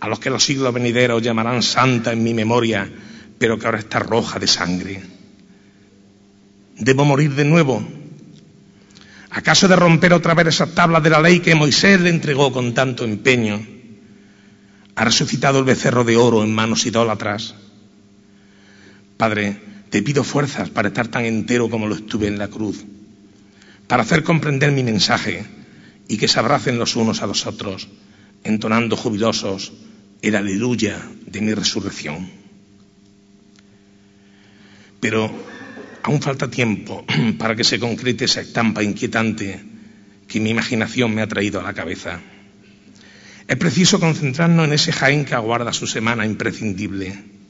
a 0.00 0.08
los 0.08 0.18
que 0.18 0.30
los 0.30 0.42
siglos 0.42 0.72
venideros 0.72 1.22
llamarán 1.22 1.62
santa 1.62 2.12
en 2.12 2.22
mi 2.22 2.34
memoria, 2.34 2.90
pero 3.38 3.58
que 3.58 3.66
ahora 3.66 3.78
está 3.78 3.98
roja 3.98 4.38
de 4.38 4.46
sangre. 4.46 5.02
¿Debo 6.76 7.04
morir 7.04 7.34
de 7.34 7.44
nuevo? 7.44 7.86
¿Acaso 9.30 9.68
de 9.68 9.76
romper 9.76 10.12
otra 10.12 10.34
vez 10.34 10.48
esas 10.48 10.74
tablas 10.74 11.02
de 11.02 11.10
la 11.10 11.20
ley 11.20 11.40
que 11.40 11.54
Moisés 11.54 12.00
le 12.00 12.10
entregó 12.10 12.52
con 12.52 12.74
tanto 12.74 13.04
empeño? 13.04 13.64
¿Ha 14.94 15.04
resucitado 15.04 15.58
el 15.58 15.64
becerro 15.64 16.04
de 16.04 16.16
oro 16.16 16.42
en 16.42 16.54
manos 16.54 16.86
idólatras? 16.86 17.54
Padre, 19.22 19.54
te 19.88 20.02
pido 20.02 20.24
fuerzas 20.24 20.68
para 20.70 20.88
estar 20.88 21.06
tan 21.06 21.24
entero 21.24 21.70
como 21.70 21.86
lo 21.86 21.94
estuve 21.94 22.26
en 22.26 22.38
la 22.38 22.48
cruz, 22.48 22.84
para 23.86 24.02
hacer 24.02 24.24
comprender 24.24 24.72
mi 24.72 24.82
mensaje 24.82 25.46
y 26.08 26.16
que 26.16 26.26
se 26.26 26.40
abracen 26.40 26.76
los 26.76 26.96
unos 26.96 27.22
a 27.22 27.28
los 27.28 27.46
otros, 27.46 27.86
entonando 28.42 28.96
jubilosos 28.96 29.74
el 30.22 30.34
aleluya 30.34 31.00
de 31.24 31.40
mi 31.40 31.54
resurrección. 31.54 32.28
Pero 34.98 35.30
aún 36.02 36.20
falta 36.20 36.50
tiempo 36.50 37.06
para 37.38 37.54
que 37.54 37.62
se 37.62 37.78
concrete 37.78 38.24
esa 38.24 38.40
estampa 38.40 38.82
inquietante 38.82 39.62
que 40.26 40.40
mi 40.40 40.50
imaginación 40.50 41.14
me 41.14 41.22
ha 41.22 41.28
traído 41.28 41.60
a 41.60 41.62
la 41.62 41.74
cabeza. 41.74 42.18
Es 43.46 43.56
preciso 43.56 44.00
concentrarnos 44.00 44.66
en 44.66 44.72
ese 44.72 44.90
Jaén 44.90 45.24
que 45.24 45.36
aguarda 45.36 45.72
su 45.72 45.86
semana 45.86 46.26
imprescindible. 46.26 47.41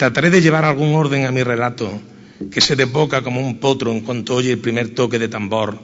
Trataré 0.00 0.30
de 0.30 0.40
llevar 0.40 0.64
algún 0.64 0.94
orden 0.94 1.26
a 1.26 1.30
mi 1.30 1.42
relato, 1.42 2.00
que 2.50 2.62
se 2.62 2.74
desboca 2.74 3.20
como 3.20 3.46
un 3.46 3.60
potro 3.60 3.92
en 3.92 4.00
cuanto 4.00 4.36
oye 4.36 4.52
el 4.52 4.58
primer 4.58 4.94
toque 4.94 5.18
de 5.18 5.28
tambor, 5.28 5.78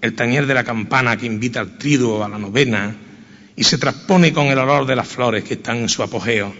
el 0.00 0.14
tañer 0.14 0.46
de 0.46 0.54
la 0.54 0.62
campana 0.62 1.16
que 1.16 1.26
invita 1.26 1.58
al 1.58 1.76
triduo 1.76 2.22
a 2.22 2.28
la 2.28 2.38
novena, 2.38 2.94
y 3.56 3.64
se 3.64 3.78
transpone 3.78 4.32
con 4.32 4.46
el 4.46 4.60
olor 4.60 4.86
de 4.86 4.94
las 4.94 5.08
flores 5.08 5.42
que 5.42 5.54
están 5.54 5.78
en 5.78 5.88
su 5.88 6.04
apogeo, 6.04 6.54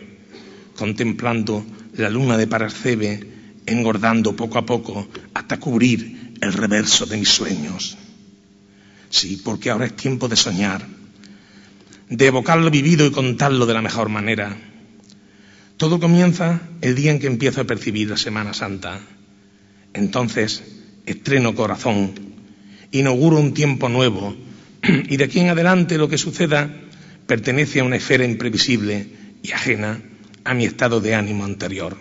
contemplando 0.76 1.64
la 1.95 2.11
luna 2.11 2.37
de 2.37 2.49
Paracebe 2.49 3.21
engordando 3.64 4.35
poco 4.35 4.59
a 4.59 4.67
poco 4.67 5.07
hasta 5.35 5.61
cubrir 5.61 6.35
el 6.40 6.52
reverso 6.52 7.07
de 7.07 7.17
mis 7.17 7.28
sueños. 7.28 7.97
Sí, 9.09 9.40
porque 9.45 9.71
ahora 9.71 9.87
es 9.87 9.95
tiempo 9.95 10.26
de 10.26 10.35
soñar, 10.35 10.85
de 12.09 12.26
evocar 12.26 12.59
lo 12.59 12.73
vivido 12.73 13.07
y 13.07 13.12
contarlo 13.12 13.67
de 13.67 13.75
la 13.75 13.83
mejor 13.83 14.09
manera. 14.09 14.57
Todo 15.79 16.01
comienza 16.01 16.61
el 16.81 16.97
día 16.97 17.13
en 17.13 17.21
que 17.21 17.29
empiezo 17.29 17.61
a 17.61 17.65
percibir 17.65 18.11
la 18.11 18.17
Semana 18.17 18.53
Santa. 18.53 19.01
Entonces 19.95 20.65
estreno 21.07 21.55
corazón, 21.55 22.15
inauguro 22.91 23.39
un 23.39 23.55
tiempo 23.55 23.89
nuevo 23.89 24.37
y 24.83 25.17
de 25.17 25.25
aquí 25.25 25.39
en 25.39 25.51
adelante 25.51 25.97
lo 25.97 26.09
que 26.09 26.19
suceda 26.19 26.69
pertenece 27.29 27.79
a 27.79 27.85
una 27.85 27.95
esfera 27.95 28.25
imprevisible 28.25 29.07
y 29.41 29.53
ajena 29.53 30.03
a 30.43 30.53
mi 30.53 30.65
estado 30.65 31.01
de 31.01 31.15
ánimo 31.15 31.45
anterior. 31.45 31.97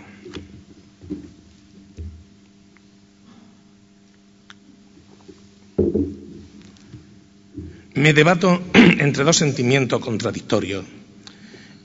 Me 7.93 8.13
debato 8.13 8.59
entre 8.73 9.23
dos 9.23 9.37
sentimientos 9.37 9.99
contradictorios, 10.01 10.85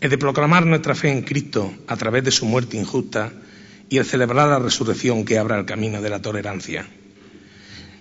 el 0.03 0.11
de 0.11 0.19
proclamar 0.19 0.67
nuestra 0.67 0.95
fe 0.95 1.11
en 1.11 1.23
Cristo 1.23 1.73
a 1.87 1.97
través 1.97 2.25
de 2.25 2.31
su 2.31 2.45
muerte 2.45 2.77
injusta 2.77 3.33
y 3.89 3.97
el 3.97 4.05
celebrar 4.05 4.49
la 4.49 4.59
resurrección 4.59 5.25
que 5.25 5.39
abra 5.39 5.59
el 5.59 5.65
camino 5.65 6.03
de 6.03 6.11
la 6.11 6.21
tolerancia. 6.21 6.87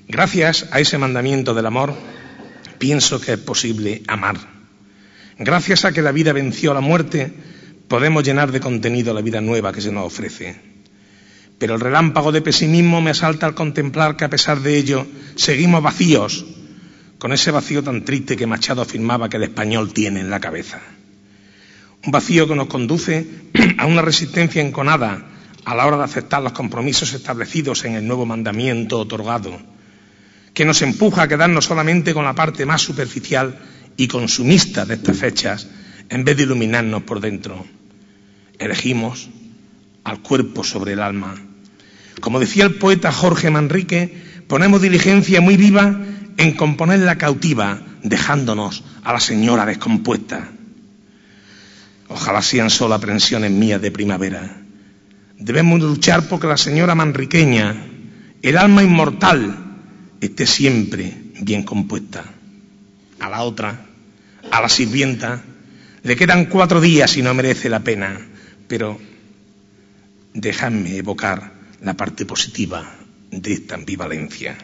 Gracias 0.10 0.67
a 0.72 0.81
ese 0.81 0.98
mandamiento 0.98 1.53
del 1.53 1.67
amor, 1.67 1.93
pienso 2.77 3.22
que 3.22 3.34
es 3.34 3.39
posible 3.39 4.01
amar 4.08 4.62
Gracias 5.43 5.86
a 5.86 5.91
que 5.91 6.03
la 6.03 6.12
vida 6.12 6.34
venció 6.34 6.70
a 6.70 6.75
la 6.75 6.81
muerte, 6.81 7.34
podemos 7.88 8.24
llenar 8.24 8.51
de 8.51 8.60
contenido 8.60 9.12
la 9.12 9.22
vida 9.22 9.41
nueva 9.41 9.74
que 9.74 9.81
se 9.81 9.91
nos 9.91 10.05
ofrece. 10.05 10.55
Pero 11.58 11.74
el 11.74 11.81
relámpago 11.81 12.31
de 12.31 12.43
pesimismo 12.43 13.01
me 13.01 13.10
asalta 13.10 13.48
al 13.48 13.55
contemplar 13.55 14.15
que 14.15 14.25
a 14.25 14.29
pesar 14.29 14.60
de 14.60 14.77
ello 14.77 15.08
seguimos 15.36 15.81
vacíos, 15.81 16.46
con 17.17 17.34
ese 17.34 17.50
vacío 17.50 17.84
tan 17.84 18.05
triste 18.05 18.38
que 18.38 18.46
Machado 18.46 18.84
afirmaba 18.84 19.29
que 19.29 19.38
el 19.38 19.43
español 19.43 19.93
tiene 19.93 20.20
en 20.20 20.29
la 20.29 20.39
cabeza. 20.39 20.79
Un 22.05 22.12
vacío 22.12 22.48
que 22.48 22.55
nos 22.55 22.67
conduce 22.67 23.27
a 23.77 23.86
una 23.86 24.01
resistencia 24.01 24.62
enconada 24.62 25.27
a 25.65 25.75
la 25.75 25.86
hora 25.86 25.98
de 25.98 26.03
aceptar 26.03 26.41
los 26.41 26.53
compromisos 26.53 27.13
establecidos 27.13 27.86
en 27.86 27.96
el 27.96 28.08
nuevo 28.08 28.25
mandamiento 28.25 29.00
otorgado, 29.00 29.60
que 30.53 30.65
nos 30.65 30.81
empuja 30.81 31.24
a 31.24 31.27
quedarnos 31.27 31.65
solamente 31.65 32.13
con 32.13 32.25
la 32.25 32.34
parte 32.34 32.65
más 32.65 32.81
superficial 32.81 33.60
y 33.98 34.08
consumista 34.08 34.86
de 34.86 34.96
estas 34.96 35.17
fechas 35.17 35.67
en 36.10 36.24
vez 36.24 36.38
de 36.38 36.43
iluminarnos 36.43 37.03
por 37.03 37.20
dentro. 37.20 37.65
Elegimos 38.58 39.29
al 40.03 40.22
cuerpo 40.22 40.63
sobre 40.63 40.93
el 40.93 41.01
alma. 41.01 41.36
Como 42.20 42.39
decía 42.39 42.65
el 42.65 42.75
poeta 42.75 43.12
Jorge 43.12 43.50
Manrique, 43.50 44.43
ponemos 44.48 44.81
diligencia 44.81 45.41
muy 45.41 45.58
viva 45.58 46.00
en 46.38 46.53
componer 46.53 47.00
la 47.00 47.17
cautiva, 47.17 47.79
dejándonos 48.03 48.84
a 49.03 49.13
la 49.13 49.20
señora 49.20 49.65
descompuesta. 49.65 50.50
Ojalá 52.12 52.41
sean 52.41 52.70
solo 52.70 52.96
aprensiones 52.96 53.51
mías 53.51 53.82
de 53.82 53.89
primavera. 53.89 54.58
Debemos 55.38 55.80
luchar 55.80 56.27
porque 56.27 56.46
la 56.46 56.58
señora 56.58 56.94
manriqueña, 56.94 57.88
el 58.41 58.58
alma 58.58 58.84
inmortal, 58.84 59.56
esté 60.20 60.46
siempre 60.46 61.15
bien 61.41 61.63
compuesta 61.63 62.25
a 63.20 63.30
la 63.30 63.44
otra, 63.44 63.86
a 64.51 64.62
la 64.62 64.68
sirvienta, 64.68 65.41
le 66.03 66.15
quedan 66.15 66.46
cuatro 66.46 66.82
días 66.82 67.15
y 67.15 67.22
no 67.22 67.34
merece 67.34 67.70
la 67.70 67.80
pena, 67.80 68.20
pero 68.68 69.00
dejadme 70.34 70.98
evocar 70.98 71.53
la 71.82 71.94
parte 71.94 72.25
positiva 72.25 72.84
de 73.32 73.53
esta 73.53 73.75
ambivalencia. 73.75 74.58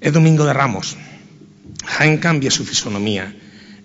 Es 0.00 0.12
domingo 0.12 0.44
de 0.44 0.52
Ramos. 0.52 0.96
Jaén 1.84 2.18
cambia 2.18 2.50
su 2.50 2.64
fisonomía. 2.64 3.34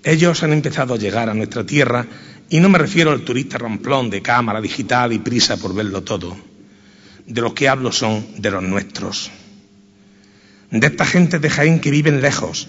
Ellos 0.03 0.43
han 0.43 0.53
empezado 0.53 0.93
a 0.93 0.97
llegar 0.97 1.29
a 1.29 1.33
nuestra 1.33 1.65
tierra 1.65 2.05
y 2.49 2.59
no 2.59 2.69
me 2.69 2.77
refiero 2.77 3.11
al 3.11 3.21
turista 3.21 3.57
ramplón 3.57 4.09
de 4.09 4.21
cámara 4.21 4.61
digital 4.61 5.13
y 5.13 5.19
prisa 5.19 5.57
por 5.57 5.73
verlo 5.73 6.03
todo. 6.03 6.35
De 7.25 7.41
los 7.41 7.53
que 7.53 7.69
hablo 7.69 7.91
son 7.91 8.25
de 8.37 8.51
los 8.51 8.63
nuestros 8.63 9.31
de 10.79 10.87
esta 10.87 11.05
gente 11.05 11.37
de 11.37 11.51
Jaén 11.51 11.79
que 11.79 11.91
viven 11.91 12.21
lejos 12.21 12.67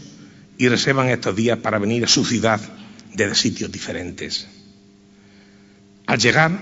y 0.58 0.68
reservan 0.68 1.08
estos 1.08 1.34
días 1.34 1.58
para 1.58 1.78
venir 1.78 2.04
a 2.04 2.08
su 2.08 2.24
ciudad 2.24 2.60
desde 3.14 3.34
sitios 3.34 3.72
diferentes. 3.72 4.46
Al 6.06 6.18
llegar, 6.18 6.52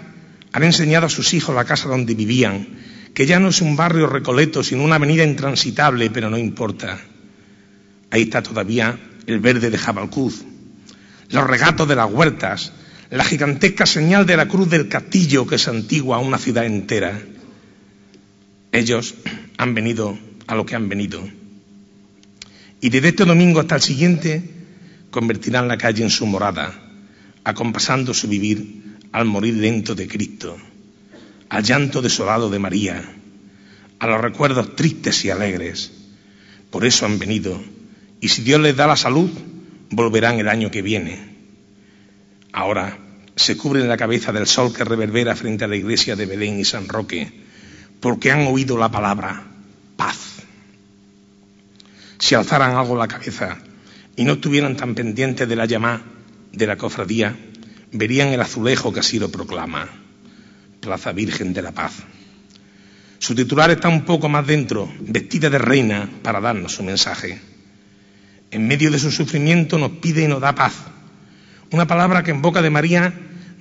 han 0.52 0.62
enseñado 0.62 1.06
a 1.06 1.10
sus 1.10 1.34
hijos 1.34 1.54
la 1.54 1.64
casa 1.64 1.88
donde 1.88 2.14
vivían, 2.14 2.68
que 3.12 3.26
ya 3.26 3.40
no 3.40 3.48
es 3.48 3.60
un 3.60 3.74
barrio 3.74 4.06
recoleto, 4.06 4.62
sino 4.62 4.84
una 4.84 4.96
avenida 4.96 5.24
intransitable, 5.24 6.10
pero 6.10 6.30
no 6.30 6.38
importa. 6.38 7.00
Ahí 8.10 8.22
está 8.22 8.40
todavía 8.42 8.96
el 9.26 9.40
verde 9.40 9.70
de 9.70 9.78
Jabalcuz, 9.78 10.44
los 11.32 11.46
regatos 11.46 11.88
de 11.88 11.96
las 11.96 12.10
huertas, 12.12 12.72
la 13.10 13.24
gigantesca 13.24 13.86
señal 13.86 14.26
de 14.26 14.36
la 14.36 14.48
cruz 14.48 14.68
del 14.70 14.88
castillo 14.88 15.46
que 15.46 15.56
es 15.56 15.66
antigua 15.66 16.16
a 16.16 16.20
una 16.20 16.38
ciudad 16.38 16.64
entera. 16.64 17.20
Ellos 18.70 19.14
han 19.58 19.74
venido 19.74 20.18
a 20.46 20.54
lo 20.54 20.64
que 20.64 20.76
han 20.76 20.88
venido. 20.88 21.22
Y 22.80 22.90
desde 22.90 23.08
este 23.08 23.24
domingo 23.24 23.60
hasta 23.60 23.76
el 23.76 23.82
siguiente 23.82 24.42
convertirán 25.10 25.68
la 25.68 25.78
calle 25.78 26.02
en 26.02 26.10
su 26.10 26.26
morada, 26.26 26.72
acompasando 27.44 28.14
su 28.14 28.28
vivir 28.28 28.98
al 29.12 29.24
morir 29.24 29.56
dentro 29.56 29.94
de 29.94 30.08
Cristo, 30.08 30.56
al 31.48 31.62
llanto 31.62 32.02
desolado 32.02 32.50
de 32.50 32.58
María, 32.58 33.02
a 33.98 34.06
los 34.06 34.20
recuerdos 34.20 34.74
tristes 34.74 35.24
y 35.24 35.30
alegres. 35.30 35.92
Por 36.70 36.84
eso 36.84 37.06
han 37.06 37.18
venido. 37.18 37.62
Y 38.20 38.28
si 38.28 38.42
Dios 38.42 38.60
les 38.60 38.74
da 38.74 38.86
la 38.86 38.96
salud, 38.96 39.30
volverán 39.92 40.40
el 40.40 40.48
año 40.48 40.70
que 40.70 40.82
viene. 40.82 41.18
Ahora 42.52 42.98
se 43.36 43.56
cubren 43.56 43.88
la 43.88 43.96
cabeza 43.96 44.32
del 44.32 44.46
sol 44.46 44.74
que 44.74 44.84
reverbera 44.84 45.36
frente 45.36 45.64
a 45.64 45.68
la 45.68 45.76
iglesia 45.76 46.16
de 46.16 46.26
Belén 46.26 46.58
y 46.58 46.64
San 46.64 46.88
Roque, 46.88 47.32
porque 48.00 48.32
han 48.32 48.46
oído 48.46 48.76
la 48.76 48.90
palabra 48.90 49.44
paz. 49.96 50.42
Si 52.18 52.34
alzaran 52.34 52.76
algo 52.76 52.96
la 52.96 53.08
cabeza 53.08 53.58
y 54.16 54.24
no 54.24 54.34
estuvieran 54.34 54.76
tan 54.76 54.94
pendientes 54.94 55.48
de 55.48 55.56
la 55.56 55.66
llamada 55.66 56.02
de 56.52 56.66
la 56.66 56.76
cofradía, 56.76 57.36
verían 57.92 58.28
el 58.28 58.40
azulejo 58.40 58.92
que 58.92 59.00
así 59.00 59.18
lo 59.18 59.30
proclama, 59.30 59.88
Plaza 60.80 61.12
Virgen 61.12 61.52
de 61.52 61.62
la 61.62 61.72
Paz. 61.72 62.02
Su 63.18 63.34
titular 63.34 63.70
está 63.70 63.88
un 63.88 64.04
poco 64.04 64.28
más 64.28 64.46
dentro, 64.46 64.92
vestida 65.00 65.48
de 65.48 65.58
reina, 65.58 66.10
para 66.22 66.40
darnos 66.40 66.72
su 66.72 66.82
mensaje. 66.82 67.51
En 68.52 68.68
medio 68.68 68.90
de 68.90 68.98
su 68.98 69.10
sufrimiento 69.10 69.78
nos 69.78 69.92
pide 69.92 70.24
y 70.24 70.28
nos 70.28 70.42
da 70.42 70.54
paz. 70.54 70.74
Una 71.70 71.86
palabra 71.86 72.22
que 72.22 72.32
en 72.32 72.42
boca 72.42 72.60
de 72.60 72.68
María 72.68 73.10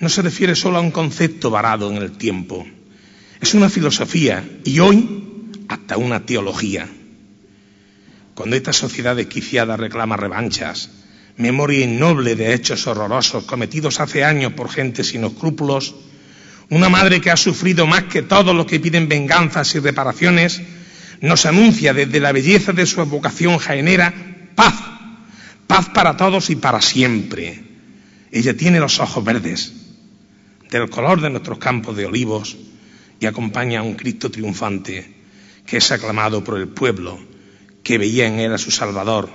no 0.02 0.10
se 0.10 0.22
refiere 0.22 0.54
solo 0.54 0.78
a 0.78 0.82
un 0.82 0.92
concepto 0.92 1.50
varado 1.50 1.90
en 1.90 1.96
el 1.96 2.12
tiempo. 2.12 2.68
Es 3.40 3.54
una 3.54 3.70
filosofía 3.70 4.44
y 4.66 4.80
hoy 4.80 5.48
hasta 5.70 5.96
una 5.96 6.26
teología. 6.26 6.90
Cuando 8.36 8.58
esta 8.58 8.74
sociedad 8.74 9.16
desquiciada 9.16 9.78
reclama 9.78 10.18
revanchas, 10.18 10.90
memoria 11.38 11.86
innoble 11.86 12.36
de 12.36 12.54
hechos 12.54 12.86
horrorosos 12.86 13.46
cometidos 13.46 14.02
hace 14.02 14.26
años 14.26 14.52
por 14.54 14.70
gente 14.70 15.06
sin 15.06 15.24
escrúpulos, 15.24 15.96
una 16.70 16.90
madre 16.90 17.22
que 17.22 17.32
ha 17.32 17.38
sufrido 17.38 17.88
más 17.88 18.04
que 18.04 18.24
todos 18.24 18.54
los 18.54 18.66
que 18.66 18.82
piden 18.82 19.08
venganzas 19.08 19.74
y 19.74 19.80
reparaciones, 19.80 20.62
nos 21.22 21.46
anuncia 21.46 21.94
desde 21.94 22.20
la 22.20 22.34
belleza 22.34 22.74
de 22.74 22.86
su 22.86 23.06
vocación 23.06 23.58
jaenera 23.58 24.31
paz, 24.56 24.76
paz 25.68 25.90
para 25.90 26.18
todos 26.18 26.50
y 26.50 26.56
para 26.56 26.82
siempre. 26.82 27.64
Ella 28.32 28.56
tiene 28.56 28.80
los 28.80 29.00
ojos 29.00 29.24
verdes, 29.24 29.74
del 30.70 30.90
color 30.90 31.22
de 31.22 31.30
nuestros 31.30 31.58
campos 31.58 31.96
de 31.98 32.06
olivos, 32.06 32.58
y 33.20 33.26
acompaña 33.26 33.80
a 33.80 33.84
un 33.84 33.94
Cristo 33.94 34.32
triunfante 34.32 35.22
que 35.66 35.78
es 35.78 35.92
aclamado 35.92 36.44
por 36.44 36.58
el 36.58 36.68
pueblo, 36.68 37.20
que 37.84 37.98
veía 37.98 38.28
en 38.28 38.40
él 38.40 38.54
a 38.54 38.58
su 38.58 38.72
Salvador, 38.72 39.30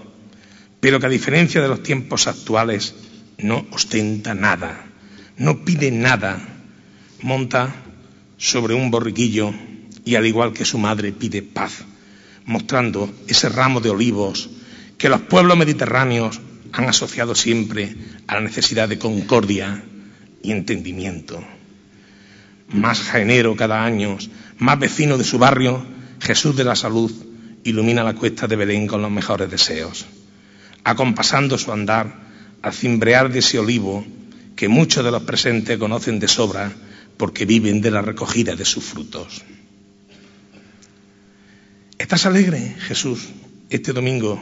pero 0.80 1.00
que 1.00 1.06
a 1.06 1.10
diferencia 1.10 1.62
de 1.62 1.68
los 1.68 1.82
tiempos 1.82 2.26
actuales 2.26 2.94
no 3.38 3.66
ostenta 3.70 4.34
nada, 4.34 4.86
no 5.38 5.64
pide 5.64 5.90
nada, 5.90 6.38
monta 7.22 7.74
sobre 8.36 8.74
un 8.74 8.90
borriquillo 8.90 9.52
y 10.04 10.14
al 10.14 10.26
igual 10.26 10.52
que 10.52 10.64
su 10.64 10.78
madre 10.78 11.12
pide 11.12 11.42
paz, 11.42 11.84
mostrando 12.44 13.12
ese 13.28 13.48
ramo 13.48 13.80
de 13.80 13.90
olivos 13.90 14.50
que 14.98 15.08
los 15.08 15.22
pueblos 15.22 15.56
mediterráneos 15.56 16.40
han 16.72 16.88
asociado 16.88 17.34
siempre 17.34 17.94
a 18.26 18.34
la 18.34 18.40
necesidad 18.40 18.88
de 18.88 18.98
concordia 18.98 19.84
y 20.42 20.52
entendimiento. 20.52 21.42
Más 22.68 23.00
jaenero 23.00 23.56
cada 23.56 23.84
año, 23.84 24.18
más 24.58 24.78
vecino 24.78 25.18
de 25.18 25.24
su 25.24 25.38
barrio, 25.38 25.86
Jesús 26.20 26.56
de 26.56 26.64
la 26.64 26.76
Salud 26.76 27.12
ilumina 27.64 28.02
la 28.02 28.14
cuesta 28.14 28.46
de 28.46 28.56
Belén 28.56 28.86
con 28.86 29.02
los 29.02 29.10
mejores 29.10 29.50
deseos 29.50 30.06
acompasando 30.86 31.58
su 31.58 31.72
andar 31.72 32.14
al 32.62 32.72
cimbrear 32.72 33.32
de 33.32 33.40
ese 33.40 33.58
olivo 33.58 34.06
que 34.54 34.68
muchos 34.68 35.04
de 35.04 35.10
los 35.10 35.24
presentes 35.24 35.78
conocen 35.78 36.20
de 36.20 36.28
sobra 36.28 36.72
porque 37.16 37.44
viven 37.44 37.80
de 37.80 37.90
la 37.90 38.02
recogida 38.02 38.54
de 38.54 38.64
sus 38.64 38.84
frutos. 38.84 39.42
¿Estás 41.98 42.24
alegre, 42.24 42.76
Jesús, 42.78 43.30
este 43.68 43.92
domingo? 43.92 44.40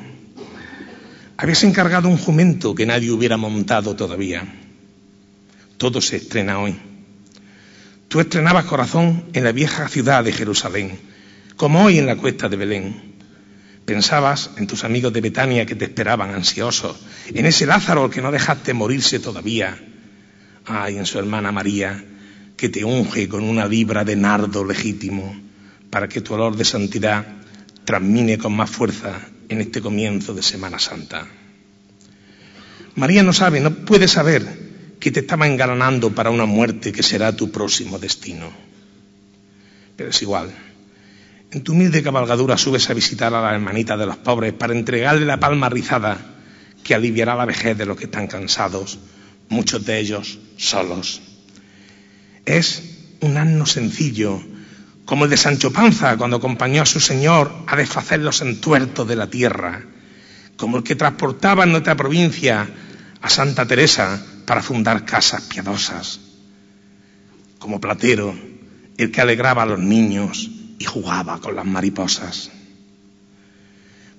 Habías 1.36 1.64
encargado 1.64 2.08
un 2.08 2.16
jumento 2.16 2.74
que 2.74 2.86
nadie 2.86 3.10
hubiera 3.10 3.36
montado 3.36 3.96
todavía. 3.96 4.46
Todo 5.78 6.00
se 6.00 6.16
estrena 6.16 6.60
hoy. 6.60 6.76
Tú 8.06 8.20
estrenabas 8.20 8.66
corazón 8.66 9.24
en 9.32 9.42
la 9.42 9.50
vieja 9.50 9.88
ciudad 9.88 10.22
de 10.22 10.32
Jerusalén, 10.32 10.96
como 11.56 11.84
hoy 11.84 11.98
en 11.98 12.06
la 12.06 12.14
cuesta 12.14 12.48
de 12.48 12.56
Belén. 12.56 13.14
Pensabas 13.84 14.50
en 14.56 14.68
tus 14.68 14.84
amigos 14.84 15.12
de 15.12 15.20
Betania 15.20 15.66
que 15.66 15.74
te 15.74 15.86
esperaban 15.86 16.32
ansiosos, 16.32 16.96
en 17.26 17.46
ese 17.46 17.66
Lázaro 17.66 18.08
que 18.08 18.22
no 18.22 18.30
dejaste 18.30 18.72
morirse 18.72 19.18
todavía. 19.18 19.76
Ay, 20.64 20.96
en 20.96 21.04
su 21.04 21.18
hermana 21.18 21.50
María, 21.50 22.02
que 22.56 22.68
te 22.68 22.84
unge 22.84 23.28
con 23.28 23.42
una 23.42 23.66
libra 23.66 24.04
de 24.04 24.14
nardo 24.14 24.64
legítimo, 24.64 25.34
para 25.90 26.08
que 26.08 26.20
tu 26.20 26.34
olor 26.34 26.56
de 26.56 26.64
santidad 26.64 27.26
transmine 27.84 28.38
con 28.38 28.54
más 28.54 28.70
fuerza 28.70 29.33
en 29.48 29.60
este 29.60 29.80
comienzo 29.80 30.34
de 30.34 30.42
Semana 30.42 30.78
Santa. 30.78 31.26
María 32.94 33.22
no 33.22 33.32
sabe, 33.32 33.60
no 33.60 33.74
puede 33.74 34.08
saber 34.08 34.46
que 35.00 35.10
te 35.10 35.20
estaba 35.20 35.46
engalanando 35.46 36.14
para 36.14 36.30
una 36.30 36.46
muerte 36.46 36.92
que 36.92 37.02
será 37.02 37.34
tu 37.34 37.50
próximo 37.50 37.98
destino. 37.98 38.52
Pero 39.96 40.10
es 40.10 40.22
igual 40.22 40.52
en 41.54 41.62
tu 41.62 41.72
humilde 41.72 42.02
cabalgadura 42.02 42.58
subes 42.58 42.90
a 42.90 42.94
visitar 42.94 43.32
a 43.32 43.40
la 43.40 43.54
hermanita 43.54 43.96
de 43.96 44.06
los 44.06 44.16
pobres 44.16 44.52
para 44.52 44.72
entregarle 44.72 45.24
la 45.24 45.38
palma 45.38 45.68
rizada 45.68 46.18
que 46.82 46.96
aliviará 46.96 47.36
la 47.36 47.44
vejez 47.44 47.78
de 47.78 47.86
los 47.86 47.96
que 47.96 48.06
están 48.06 48.26
cansados, 48.26 48.98
muchos 49.48 49.86
de 49.86 50.00
ellos 50.00 50.40
solos. 50.56 51.22
Es 52.44 52.82
un 53.20 53.36
asno 53.36 53.66
sencillo, 53.66 54.42
como 55.04 55.24
el 55.24 55.30
de 55.30 55.36
Sancho 55.36 55.72
Panza 55.72 56.16
cuando 56.16 56.38
acompañó 56.38 56.82
a 56.82 56.86
su 56.86 57.00
señor 57.00 57.52
a 57.66 57.76
desfacer 57.76 58.20
los 58.20 58.40
entuertos 58.40 59.06
de 59.06 59.16
la 59.16 59.28
tierra, 59.28 59.82
como 60.56 60.78
el 60.78 60.82
que 60.82 60.96
transportaba 60.96 61.64
en 61.64 61.72
nuestra 61.72 61.96
provincia 61.96 62.68
a 63.20 63.30
Santa 63.30 63.66
Teresa 63.66 64.24
para 64.46 64.62
fundar 64.62 65.04
casas 65.04 65.42
piadosas, 65.42 66.20
como 67.58 67.80
platero, 67.80 68.34
el 68.96 69.10
que 69.10 69.20
alegraba 69.20 69.62
a 69.62 69.66
los 69.66 69.78
niños, 69.78 70.50
y 70.78 70.84
jugaba 70.84 71.40
con 71.40 71.56
las 71.56 71.64
mariposas. 71.64 72.50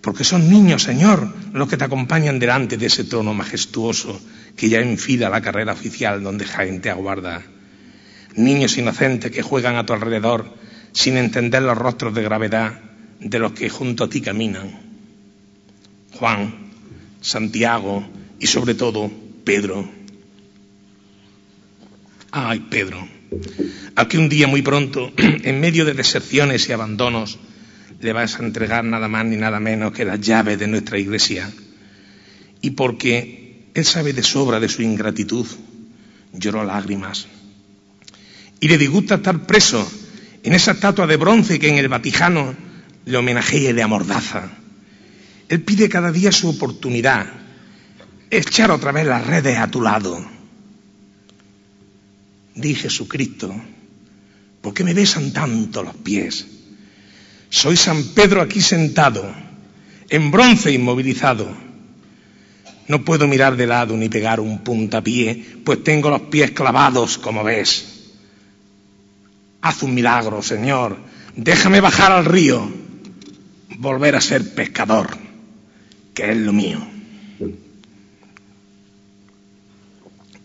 Porque 0.02 0.24
son 0.24 0.50
niños, 0.50 0.84
Señor, 0.84 1.34
los 1.52 1.68
que 1.68 1.78
te 1.78 1.84
acompañan 1.84 2.40
delante 2.40 2.78
de 2.78 2.86
ese 2.86 3.04
trono 3.04 3.34
majestuoso 3.34 4.20
que 4.56 4.70
ya 4.70 4.80
enfila 4.80 5.30
la 5.30 5.42
carrera 5.42 5.74
oficial 5.74 6.24
donde 6.24 6.46
Jaén 6.46 6.82
te 6.82 6.90
aguarda. 6.90 7.42
Niños 8.36 8.78
inocentes 8.78 9.32
que 9.32 9.42
juegan 9.42 9.76
a 9.76 9.86
tu 9.86 9.94
alrededor 9.94 10.54
sin 10.96 11.18
entender 11.18 11.62
los 11.62 11.78
rostros 11.78 12.16
de 12.16 12.24
gravedad 12.24 12.80
de 13.20 13.38
los 13.38 13.52
que 13.52 13.70
junto 13.70 14.06
a 14.06 14.10
ti 14.10 14.22
caminan. 14.22 14.80
Juan, 16.14 16.72
Santiago 17.20 18.08
y 18.40 18.48
sobre 18.48 18.76
todo 18.76 19.12
Pedro. 19.44 19.88
Ay, 22.32 22.62
Pedro, 22.70 23.06
al 23.96 24.08
que 24.08 24.18
un 24.18 24.30
día 24.30 24.48
muy 24.48 24.62
pronto, 24.62 25.12
en 25.18 25.60
medio 25.60 25.84
de 25.84 25.94
deserciones 25.94 26.70
y 26.70 26.72
abandonos, 26.72 27.40
le 28.00 28.14
vas 28.14 28.40
a 28.40 28.46
entregar 28.46 28.86
nada 28.86 29.10
más 29.10 29.26
ni 29.26 29.36
nada 29.36 29.60
menos 29.60 29.92
que 29.92 30.06
las 30.06 30.22
llaves 30.22 30.58
de 30.58 30.68
nuestra 30.68 30.98
iglesia. 30.98 31.52
Y 32.62 32.72
porque 32.72 33.68
él 33.74 33.84
sabe 33.84 34.14
de 34.14 34.24
sobra 34.24 34.62
de 34.62 34.70
su 34.70 34.82
ingratitud, 34.82 35.46
lloró 36.32 36.64
lágrimas. 36.64 37.28
Y 38.62 38.70
le 38.70 38.78
disgusta 38.78 39.16
estar 39.16 39.46
preso 39.46 39.86
en 40.46 40.54
esa 40.54 40.72
estatua 40.72 41.06
de 41.06 41.18
bronce 41.18 41.60
que 41.60 41.68
en 41.68 41.78
el 41.78 41.90
Vaticano 41.90 42.56
le 43.06 43.18
homenajea 43.18 43.72
y 43.72 43.74
le 43.74 43.84
amordaza. 43.84 44.50
Él 45.50 45.62
pide 45.62 45.90
cada 45.90 46.12
día 46.12 46.32
su 46.32 46.50
oportunidad, 46.50 47.28
echar 48.30 48.72
otra 48.72 48.92
vez 48.92 49.06
las 49.06 49.28
redes 49.28 49.58
a 49.58 49.70
tu 49.70 49.82
lado 49.82 50.36
di 52.56 52.74
Jesucristo, 52.74 53.54
¿por 54.62 54.74
qué 54.74 54.84
me 54.84 54.94
besan 54.94 55.34
tanto 55.34 55.84
los 55.84 55.96
pies? 55.96 56.48
Soy 57.50 57.76
San 57.76 58.02
Pedro 58.16 58.42
aquí 58.42 58.62
sentado, 58.62 59.24
en 60.10 60.32
bronce 60.32 60.72
inmovilizado. 60.72 61.48
No 62.88 63.04
puedo 63.04 63.28
mirar 63.28 63.58
de 63.58 63.68
lado 63.68 63.98
ni 63.98 64.10
pegar 64.10 64.40
un 64.40 64.60
puntapié, 64.60 65.60
pues 65.64 65.84
tengo 65.84 66.10
los 66.10 66.22
pies 66.22 66.52
clavados, 66.52 67.18
como 67.18 67.44
ves. 67.44 67.95
Haz 69.66 69.82
un 69.82 69.96
milagro, 69.96 70.44
Señor. 70.44 70.96
Déjame 71.36 71.82
bajar 71.82 72.12
al 72.12 72.26
río, 72.26 72.72
volver 73.80 74.16
a 74.16 74.22
ser 74.22 74.54
pescador, 74.54 75.18
que 76.14 76.30
es 76.30 76.38
lo 76.38 76.54
mío. 76.54 76.78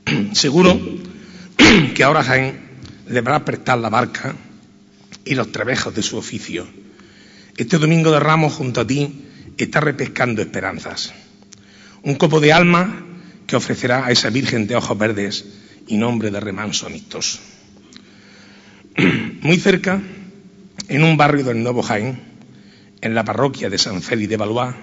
Seguro 0.33 0.81
que 1.95 2.03
ahora 2.03 2.25
Jaén 2.25 2.63
le 3.09 3.21
va 3.21 3.37
a 3.37 3.45
prestar 3.45 3.77
la 3.77 3.91
barca 3.91 4.35
y 5.27 5.35
los 5.35 5.53
trebejos 5.53 5.95
de 5.95 6.03
su 6.03 6.17
oficio. 6.17 6.67
Este 7.59 7.77
domingo 7.77 8.11
de 8.13 8.21
Ramos 8.21 8.55
junto 8.55 8.81
a 8.81 8.87
ti 8.87 9.27
está 9.59 9.81
repescando 9.81 10.41
esperanzas. 10.41 11.13
Un 12.05 12.15
copo 12.15 12.41
de 12.41 12.55
alma 12.55 13.05
que 13.47 13.57
ofrecerá 13.57 14.07
a 14.07 14.13
esa 14.13 14.31
Virgen 14.31 14.67
de 14.67 14.77
ojos 14.77 14.97
verdes 14.97 15.45
y 15.89 15.99
nombre 15.99 16.31
de 16.31 16.41
remanso 16.41 16.87
amistoso. 16.87 17.60
Muy 19.43 19.57
cerca 19.59 20.01
en 20.89 21.05
un 21.05 21.17
barrio 21.17 21.45
del 21.45 21.63
Nuevo 21.63 21.83
Jaén, 21.83 22.19
en 23.01 23.15
la 23.15 23.25
parroquia 23.25 23.71
de 23.71 23.79
San 23.79 24.03
Félix 24.03 24.31
de 24.31 24.37
Valois, 24.37 24.75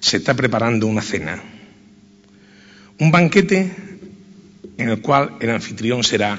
se 0.00 0.16
está 0.16 0.34
preparando 0.34 0.86
una 0.86 1.02
cena. 1.02 1.42
Un 2.98 3.10
banquete 3.10 3.70
en 4.78 4.88
el 4.88 5.00
cual 5.00 5.36
el 5.40 5.50
anfitrión 5.50 6.02
será, 6.04 6.38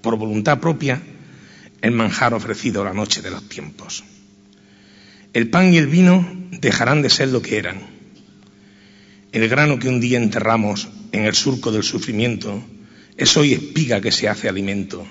por 0.00 0.16
voluntad 0.16 0.60
propia, 0.60 1.02
el 1.82 1.90
manjar 1.90 2.34
ofrecido 2.34 2.84
la 2.84 2.94
noche 2.94 3.20
de 3.20 3.30
los 3.30 3.48
tiempos. 3.48 4.04
El 5.32 5.50
pan 5.50 5.74
y 5.74 5.78
el 5.78 5.88
vino 5.88 6.26
dejarán 6.60 7.02
de 7.02 7.10
ser 7.10 7.28
lo 7.28 7.42
que 7.42 7.58
eran. 7.58 7.80
El 9.32 9.48
grano 9.48 9.78
que 9.78 9.88
un 9.88 10.00
día 10.00 10.18
enterramos 10.18 10.88
en 11.10 11.24
el 11.24 11.34
surco 11.34 11.72
del 11.72 11.82
sufrimiento 11.82 12.62
es 13.16 13.36
hoy 13.36 13.52
espiga 13.52 14.00
que 14.00 14.12
se 14.12 14.28
hace 14.28 14.48
alimento, 14.48 15.04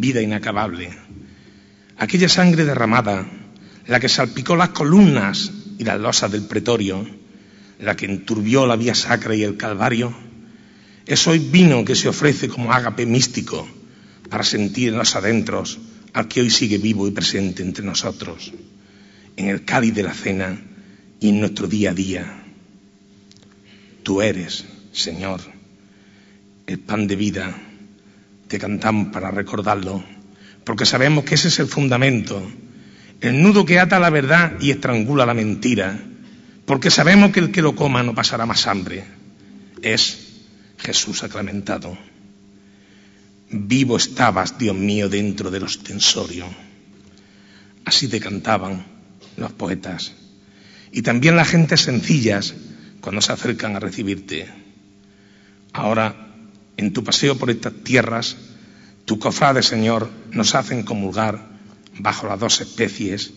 vida 0.00 0.20
inacabable. 0.20 0.90
Aquella 1.98 2.28
sangre 2.28 2.64
derramada, 2.64 3.26
la 3.86 4.00
que 4.00 4.08
salpicó 4.08 4.56
las 4.56 4.70
columnas 4.70 5.52
y 5.78 5.84
las 5.84 6.00
losas 6.00 6.30
del 6.32 6.42
pretorio, 6.42 7.06
la 7.80 7.96
que 7.96 8.06
enturbió 8.06 8.66
la 8.66 8.76
vía 8.76 8.94
sacra 8.94 9.34
y 9.34 9.42
el 9.42 9.56
calvario, 9.56 10.14
es 11.06 11.26
hoy 11.26 11.38
vino 11.38 11.84
que 11.84 11.94
se 11.94 12.08
ofrece 12.08 12.48
como 12.48 12.72
ágape 12.72 13.06
místico 13.06 13.68
para 14.30 14.44
sentir 14.44 14.88
en 14.88 14.98
los 14.98 15.14
adentros 15.16 15.78
al 16.12 16.28
que 16.28 16.40
hoy 16.40 16.50
sigue 16.50 16.78
vivo 16.78 17.06
y 17.06 17.10
presente 17.10 17.62
entre 17.62 17.84
nosotros, 17.84 18.52
en 19.36 19.48
el 19.48 19.64
cáliz 19.64 19.94
de 19.94 20.02
la 20.02 20.14
cena 20.14 20.58
y 21.20 21.28
en 21.28 21.40
nuestro 21.40 21.66
día 21.66 21.90
a 21.90 21.94
día. 21.94 22.44
Tú 24.02 24.22
eres, 24.22 24.64
Señor, 24.92 25.40
el 26.66 26.78
pan 26.78 27.06
de 27.06 27.16
vida, 27.16 27.54
te 28.48 28.58
cantamos 28.58 29.08
para 29.08 29.30
recordarlo, 29.30 30.04
porque 30.64 30.86
sabemos 30.86 31.24
que 31.24 31.34
ese 31.34 31.48
es 31.48 31.58
el 31.58 31.66
fundamento, 31.66 32.42
el 33.20 33.42
nudo 33.42 33.64
que 33.64 33.78
ata 33.78 33.98
la 33.98 34.10
verdad 34.10 34.60
y 34.60 34.70
estrangula 34.70 35.26
la 35.26 35.34
mentira, 35.34 35.98
porque 36.66 36.90
sabemos 36.90 37.32
que 37.32 37.40
el 37.40 37.52
que 37.52 37.62
lo 37.62 37.74
coma 37.74 38.02
no 38.02 38.14
pasará 38.14 38.46
más 38.46 38.66
hambre. 38.66 39.04
Es 39.82 40.18
Jesús 40.78 41.18
sacramentado. 41.18 41.96
Vivo 43.50 43.96
estabas, 43.96 44.58
Dios 44.58 44.74
mío, 44.74 45.08
dentro 45.08 45.50
del 45.50 45.64
ostensorio. 45.64 46.46
Así 47.84 48.08
te 48.08 48.20
cantaban 48.20 48.84
los 49.36 49.52
poetas. 49.52 50.12
Y 50.90 51.02
también 51.02 51.36
las 51.36 51.48
gentes 51.48 51.82
sencillas 51.82 52.54
cuando 53.00 53.20
se 53.20 53.32
acercan 53.32 53.76
a 53.76 53.80
recibirte. 53.80 54.48
Ahora 55.72 56.23
en 56.76 56.92
tu 56.92 57.04
paseo 57.04 57.36
por 57.36 57.50
estas 57.50 57.72
tierras, 57.84 58.36
tu 59.04 59.18
cofrade, 59.18 59.62
Señor, 59.62 60.10
nos 60.32 60.54
hacen 60.54 60.82
comulgar 60.82 61.54
bajo 61.98 62.26
las 62.26 62.40
dos 62.40 62.60
especies 62.60 63.32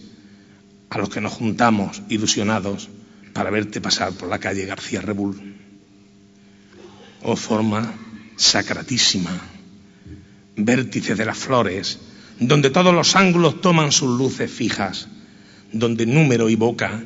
a 0.90 0.98
los 0.98 1.10
que 1.10 1.22
nos 1.22 1.34
juntamos 1.34 2.02
ilusionados 2.10 2.90
para 3.34 3.52
verte 3.52 3.82
pasar 3.82 4.14
por 4.14 4.30
la 4.30 4.40
calle 4.40 4.66
García 4.66 5.02
Rebull. 5.02 5.56
Oh 7.24 7.36
forma 7.36 7.94
sacratísima, 8.36 9.32
vértice 10.56 11.16
de 11.16 11.26
las 11.26 11.38
flores, 11.38 12.00
donde 12.40 12.70
todos 12.70 12.94
los 12.94 13.16
ángulos 13.16 13.62
toman 13.62 13.92
sus 13.92 14.18
luces 14.18 14.50
fijas, 14.50 15.08
donde 15.72 16.06
número 16.06 16.50
y 16.50 16.56
boca 16.56 17.04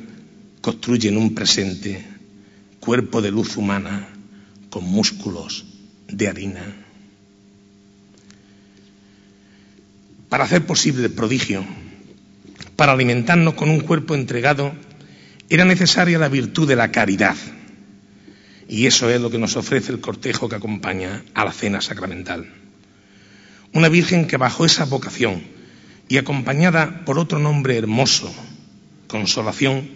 construyen 0.60 1.16
un 1.16 1.34
presente, 1.34 2.06
cuerpo 2.80 3.20
de 3.20 3.30
luz 3.30 3.56
humana 3.56 4.08
con 4.70 4.84
músculos 4.84 5.71
de 6.12 6.28
harina. 6.28 6.62
Para 10.28 10.44
hacer 10.44 10.64
posible 10.64 11.04
el 11.04 11.12
prodigio, 11.12 11.64
para 12.76 12.92
alimentarnos 12.92 13.54
con 13.54 13.70
un 13.70 13.80
cuerpo 13.80 14.14
entregado, 14.14 14.72
era 15.48 15.64
necesaria 15.64 16.18
la 16.18 16.28
virtud 16.28 16.68
de 16.68 16.76
la 16.76 16.90
caridad. 16.90 17.36
Y 18.68 18.86
eso 18.86 19.10
es 19.10 19.20
lo 19.20 19.30
que 19.30 19.38
nos 19.38 19.56
ofrece 19.56 19.92
el 19.92 20.00
cortejo 20.00 20.48
que 20.48 20.56
acompaña 20.56 21.24
a 21.34 21.44
la 21.44 21.52
cena 21.52 21.80
sacramental. 21.80 22.46
Una 23.74 23.88
Virgen 23.88 24.26
que 24.26 24.36
bajo 24.36 24.64
esa 24.64 24.84
vocación 24.84 25.42
y 26.08 26.18
acompañada 26.18 27.04
por 27.04 27.18
otro 27.18 27.38
nombre 27.38 27.76
hermoso, 27.76 28.34
consolación, 29.08 29.90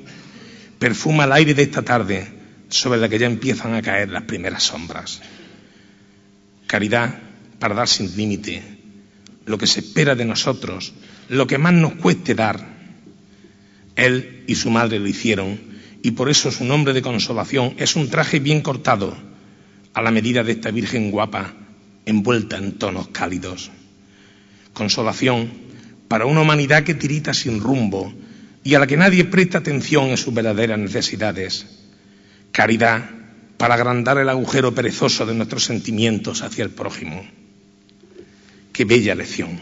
perfuma 0.79 1.25
el 1.25 1.33
aire 1.33 1.55
de 1.55 1.63
esta 1.63 1.83
tarde 1.83 2.27
sobre 2.69 3.01
la 3.01 3.09
que 3.09 3.19
ya 3.19 3.27
empiezan 3.27 3.75
a 3.75 3.83
caer 3.83 4.11
las 4.11 4.25
primeras 4.25 4.63
sombras. 4.63 5.23
Caridad 6.67 7.19
para 7.59 7.75
dar 7.75 7.89
sin 7.89 8.15
límite 8.17 8.63
lo 9.47 9.59
que 9.59 9.67
se 9.67 9.81
espera 9.81 10.15
de 10.15 10.25
nosotros, 10.25 10.93
lo 11.29 11.47
que 11.47 11.59
más 11.59 11.73
nos 11.73 11.95
cueste 11.95 12.35
dar. 12.35 12.77
Él 13.95 14.45
y 14.47 14.57
su 14.57 14.71
madre 14.71 14.99
lo 14.99 15.07
hicieron 15.07 15.59
y 16.03 16.11
por 16.11 16.29
eso 16.29 16.51
su 16.51 16.65
nombre 16.65 16.93
de 16.93 17.03
consolación 17.03 17.75
es 17.79 17.97
un 17.97 18.11
traje 18.11 18.41
bien 18.41 18.61
cortado 18.61 19.17
a 19.95 20.03
la 20.03 20.11
medida 20.11 20.45
de 20.45 20.53
esta 20.53 20.71
Virgen 20.71 21.11
guapa 21.11 21.55
envuelta 22.05 22.59
en 22.59 22.73
tonos 22.73 23.09
cálidos. 23.09 23.71
Consolación 24.73 25.51
para 26.09 26.27
una 26.27 26.43
humanidad 26.43 26.85
que 26.85 26.95
tirita 26.95 27.33
sin 27.33 27.61
rumbo 27.61 28.13
y 28.63 28.75
a 28.75 28.79
la 28.79 28.87
que 28.87 28.97
nadie 28.97 29.25
presta 29.25 29.59
atención 29.59 30.07
en 30.11 30.17
sus 30.17 30.35
verdaderas 30.35 30.79
necesidades. 30.79 31.67
Caridad 32.53 33.11
para 33.57 33.75
agrandar 33.75 34.19
el 34.19 34.29
agujero 34.29 34.75
perezoso 34.75 35.27
de 35.27 35.35
nuestros 35.35 35.65
sentimientos 35.65 36.43
hacia 36.43 36.65
el 36.65 36.71
prójimo. 36.71 37.27
Qué 38.73 38.85
bella 38.85 39.15
lección. 39.15 39.61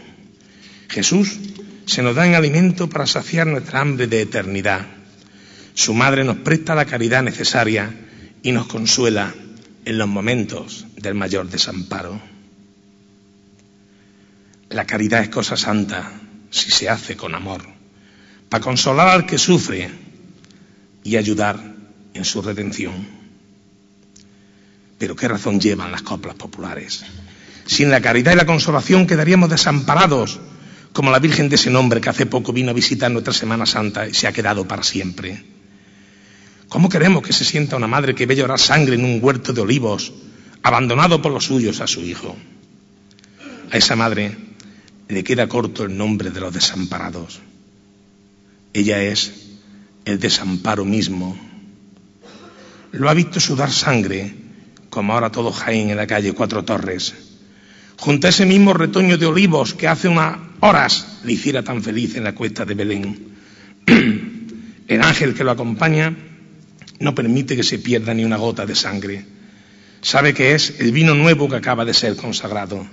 Jesús 0.89 1.39
se 1.85 2.01
nos 2.01 2.15
da 2.15 2.27
en 2.27 2.35
alimento 2.35 2.89
para 2.89 3.07
saciar 3.07 3.47
nuestra 3.47 3.81
hambre 3.81 4.07
de 4.07 4.21
eternidad. 4.21 4.85
Su 5.73 5.93
madre 5.93 6.23
nos 6.23 6.37
presta 6.37 6.75
la 6.75 6.85
caridad 6.85 7.23
necesaria 7.23 7.93
y 8.43 8.51
nos 8.51 8.67
consuela 8.67 9.33
en 9.85 9.97
los 9.97 10.07
momentos 10.07 10.85
del 10.97 11.13
mayor 11.13 11.49
desamparo. 11.49 12.19
La 14.69 14.85
caridad 14.85 15.21
es 15.21 15.29
cosa 15.29 15.55
santa 15.55 16.11
si 16.49 16.71
se 16.71 16.89
hace 16.89 17.15
con 17.15 17.35
amor, 17.35 17.61
para 18.49 18.63
consolar 18.63 19.09
al 19.09 19.25
que 19.25 19.37
sufre 19.37 19.89
y 21.03 21.17
ayudar 21.17 21.59
en 22.13 22.25
su 22.25 22.41
redención. 22.41 23.24
Pero 24.97 25.15
¿qué 25.15 25.27
razón 25.27 25.59
llevan 25.59 25.91
las 25.91 26.01
coplas 26.01 26.35
populares? 26.35 27.03
Sin 27.65 27.89
la 27.89 28.01
caridad 28.01 28.33
y 28.33 28.35
la 28.35 28.45
consolación 28.45 29.07
quedaríamos 29.07 29.49
desamparados, 29.49 30.39
como 30.93 31.11
la 31.11 31.19
Virgen 31.19 31.49
de 31.49 31.55
ese 31.55 31.69
nombre 31.69 31.99
que 31.99 32.09
hace 32.09 32.25
poco 32.25 32.53
vino 32.53 32.71
a 32.71 32.73
visitar 32.73 33.11
nuestra 33.11 33.33
Semana 33.33 33.65
Santa 33.65 34.07
y 34.07 34.13
se 34.13 34.27
ha 34.27 34.31
quedado 34.31 34.67
para 34.67 34.83
siempre. 34.83 35.43
¿Cómo 36.69 36.89
queremos 36.89 37.23
que 37.23 37.33
se 37.33 37.43
sienta 37.43 37.75
una 37.75 37.87
madre 37.87 38.15
que 38.15 38.25
ve 38.25 38.35
llorar 38.35 38.59
sangre 38.59 38.95
en 38.95 39.03
un 39.03 39.19
huerto 39.21 39.51
de 39.51 39.61
olivos, 39.61 40.13
abandonado 40.63 41.21
por 41.21 41.31
los 41.31 41.45
suyos 41.45 41.81
a 41.81 41.87
su 41.87 42.01
hijo? 42.01 42.35
A 43.71 43.77
esa 43.77 43.95
madre 43.95 44.37
le 45.09 45.23
queda 45.23 45.47
corto 45.47 45.83
el 45.83 45.97
nombre 45.97 46.31
de 46.31 46.39
los 46.39 46.53
desamparados. 46.53 47.39
Ella 48.73 49.01
es 49.03 49.33
el 50.05 50.19
desamparo 50.19 50.85
mismo. 50.85 51.37
Lo 52.91 53.09
ha 53.09 53.13
visto 53.13 53.39
sudar 53.39 53.71
sangre 53.71 54.44
como 54.95 55.11
ahora 55.11 55.29
todo 55.29 55.51
Jaén 55.51 55.89
en 55.89 55.97
la 55.97 56.07
calle 56.07 56.31
Cuatro 56.31 56.63
Torres, 56.63 57.13
junto 57.97 58.27
a 58.27 58.29
ese 58.29 58.45
mismo 58.45 58.73
retoño 58.73 59.17
de 59.17 59.25
olivos 59.25 59.73
que 59.73 59.89
hace 59.89 60.07
unas 60.07 60.37
horas 60.61 61.19
le 61.25 61.33
hiciera 61.33 61.63
tan 61.63 61.83
feliz 61.83 62.15
en 62.15 62.23
la 62.23 62.33
cuesta 62.33 62.63
de 62.63 62.75
Belén. 62.75 63.35
El 64.87 65.01
ángel 65.01 65.33
que 65.33 65.43
lo 65.43 65.51
acompaña 65.51 66.15
no 67.01 67.13
permite 67.13 67.57
que 67.57 67.63
se 67.63 67.79
pierda 67.79 68.13
ni 68.13 68.23
una 68.23 68.37
gota 68.37 68.65
de 68.65 68.73
sangre. 68.73 69.25
Sabe 69.99 70.33
que 70.33 70.55
es 70.55 70.79
el 70.79 70.93
vino 70.93 71.13
nuevo 71.13 71.49
que 71.49 71.57
acaba 71.57 71.83
de 71.83 71.93
ser 71.93 72.15
consagrado. 72.15 72.87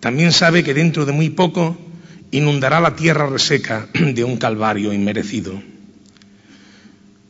También 0.00 0.30
sabe 0.30 0.62
que 0.62 0.74
dentro 0.74 1.06
de 1.06 1.12
muy 1.12 1.30
poco 1.30 1.78
inundará 2.32 2.80
la 2.80 2.96
tierra 2.96 3.30
reseca 3.30 3.88
de 3.94 4.24
un 4.24 4.36
calvario 4.36 4.92
inmerecido. 4.92 5.58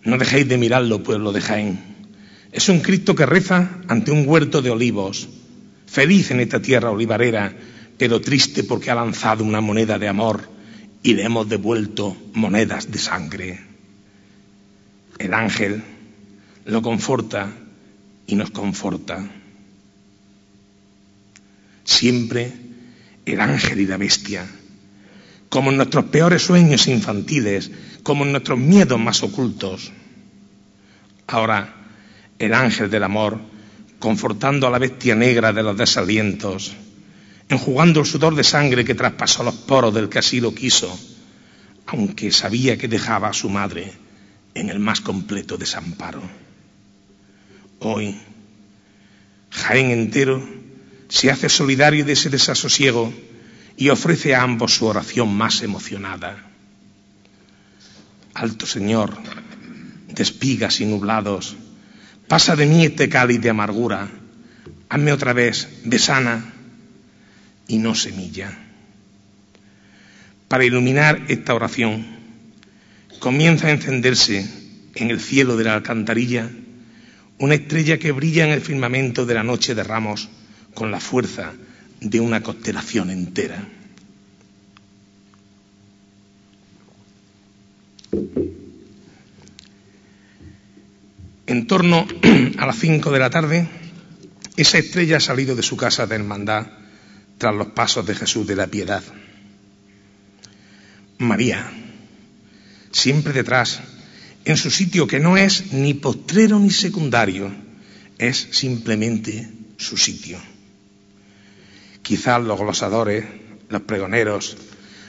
No 0.03 0.19
dejéis 0.19 0.49
de 0.49 0.59
mirarlo, 0.59 1.05
pueblo 1.05 1.31
de 1.31 1.41
Jaén. 1.41 1.94
Es 2.55 2.69
un 2.69 2.79
Cristo 2.79 3.17
que 3.17 3.27
reza 3.27 3.81
ante 3.89 4.13
un 4.13 4.29
huerto 4.29 4.63
de 4.63 4.71
olivos, 4.71 5.29
feliz 5.87 6.31
en 6.31 6.39
esta 6.39 6.63
tierra 6.63 6.93
olivarera, 6.93 7.53
pero 7.99 8.21
triste 8.21 8.63
porque 8.63 8.93
ha 8.93 8.95
lanzado 8.95 9.43
una 9.43 9.61
moneda 9.61 9.99
de 9.99 10.07
amor 10.07 10.49
y 11.03 11.15
le 11.15 11.25
hemos 11.25 11.49
devuelto 11.49 12.17
monedas 12.33 12.93
de 12.93 12.99
sangre. 13.01 13.61
El 15.19 15.35
ángel 15.35 15.83
lo 16.65 16.81
conforta 16.81 17.53
y 18.29 18.37
nos 18.37 18.53
conforta. 18.53 19.29
Siempre 21.83 22.53
el 23.27 23.41
ángel 23.41 23.81
y 23.81 23.87
la 23.87 23.97
bestia, 23.97 24.47
como 25.49 25.73
en 25.73 25.77
nuestros 25.79 26.05
peores 26.05 26.43
sueños 26.43 26.87
infantiles, 26.87 27.73
como 28.05 28.25
en 28.25 28.31
nuestros 28.31 28.61
miedos 28.61 29.01
más 29.01 29.25
ocultos. 29.25 29.91
Ahora, 31.27 31.74
el 32.45 32.55
ángel 32.55 32.91
del 32.91 33.05
amor, 33.05 33.41
confortando 33.99 34.67
a 34.67 34.71
la 34.71 34.79
bestia 34.79 35.15
negra 35.15 35.53
de 35.53 35.63
los 35.63 35.77
desalientos, 35.77 36.75
enjugando 37.49 38.01
el 38.01 38.07
sudor 38.07 38.35
de 38.35 38.45
sangre 38.45 38.85
que 38.85 38.95
traspasó 38.95 39.43
los 39.43 39.55
poros 39.55 39.95
del 39.95 40.09
que 40.09 40.19
así 40.19 40.41
lo 40.41 40.55
quiso, 40.55 40.99
aunque 41.87 42.31
sabía 42.33 42.77
que 42.77 42.89
dejaba 42.89 43.29
a 43.29 43.33
su 43.33 43.49
madre 43.49 43.93
en 44.55 44.69
el 44.69 44.79
más 44.79 45.01
completo 45.01 45.57
desamparo. 45.57 46.23
Hoy, 47.81 48.17
Jaén 49.51 49.91
entero 49.91 50.43
se 51.09 51.31
hace 51.31 51.49
solidario 51.49 52.05
de 52.05 52.13
ese 52.13 52.31
desasosiego 52.31 53.13
y 53.77 53.89
ofrece 53.89 54.35
a 54.35 54.43
ambos 54.43 54.75
su 54.75 54.87
oración 54.87 55.35
más 55.35 55.63
emocionada. 55.63 56.51
Alto 58.35 58.67
Señor, 58.67 59.17
de 60.09 60.23
espigas 60.23 60.81
y 60.81 60.87
nublados, 60.87 61.57
pasa 62.29 62.57
de 62.57 62.67
mí 62.67 62.85
este 62.85 63.09
cáliz 63.09 63.41
de 63.41 63.51
amargura, 63.51 64.09
hazme 64.89 65.13
otra 65.13 65.33
vez 65.33 65.69
de 65.85 65.99
sana 65.99 66.53
y 67.69 67.79
no 67.79 67.95
semilla. 67.95 68.57
Para 70.49 70.65
iluminar 70.65 71.23
esta 71.29 71.55
oración, 71.55 72.07
comienza 73.19 73.69
a 73.69 73.73
encenderse 73.73 74.49
en 74.95 75.11
el 75.11 75.21
cielo 75.21 75.57
de 75.57 75.65
la 75.65 75.75
alcantarilla 75.75 76.51
una 77.39 77.55
estrella 77.55 77.99
que 77.99 78.13
brilla 78.13 78.45
en 78.45 78.53
el 78.53 78.61
firmamento 78.61 79.27
de 79.27 79.35
la 79.35 79.43
noche 79.43 79.75
de 79.75 79.83
ramos 79.83 80.29
con 80.75 80.91
la 80.91 81.01
fuerza 81.01 81.53
de 82.01 82.21
una 82.21 82.43
constelación 82.43 83.11
entera. 83.11 83.67
En 91.47 91.67
torno 91.67 92.07
a 92.59 92.67
las 92.67 92.79
cinco 92.79 93.11
de 93.11 93.19
la 93.19 93.31
tarde, 93.31 93.69
esa 94.57 94.79
estrella 94.79 95.19
ha 95.19 95.21
salido 95.21 95.55
de 95.55 95.63
su 95.63 95.77
casa 95.77 96.07
de 96.07 96.15
hermandad 96.15 96.67
tras 97.39 97.55
los 97.55 97.69
pasos 97.69 98.07
de 98.07 98.15
Jesús 98.15 98.47
de 98.47 98.57
la 98.57 98.67
Piedad. 98.67 99.03
María, 101.19 101.71
siempre 102.93 103.33
detrás, 103.33 103.81
en 104.45 104.57
su 104.57 104.71
sitio 104.71 105.07
que 105.07 105.21
no 105.21 105.37
es 105.37 105.73
ni 105.73 105.95
postrero 105.95 106.59
ni 106.59 106.71
secundario, 106.71 107.53
es 108.19 108.49
simplemente 108.53 109.49
su 109.77 109.97
sitio. 109.97 110.39
Quizás 112.03 112.43
los 112.43 112.59
glosadores, 112.59 113.25
los 113.69 113.83
pregoneros, 113.83 114.57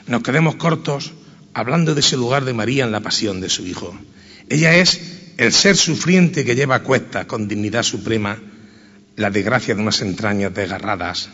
nos 0.06 0.22
quedemos 0.22 0.56
cortos 0.56 1.12
hablando 1.54 1.94
de 1.94 2.00
ese 2.00 2.16
lugar 2.16 2.44
de 2.44 2.54
María 2.54 2.84
en 2.84 2.92
la 2.92 3.00
pasión 3.00 3.40
de 3.40 3.48
su 3.48 3.66
Hijo. 3.66 3.96
Ella 4.48 4.74
es 4.76 5.15
el 5.36 5.52
ser 5.52 5.76
sufriente 5.76 6.44
que 6.44 6.54
lleva 6.54 6.76
a 6.76 6.82
cuesta 6.82 7.26
con 7.26 7.48
dignidad 7.48 7.82
suprema 7.82 8.38
la 9.16 9.30
desgracia 9.30 9.74
de 9.74 9.82
unas 9.82 10.00
entrañas 10.00 10.54
desgarradas 10.54 11.28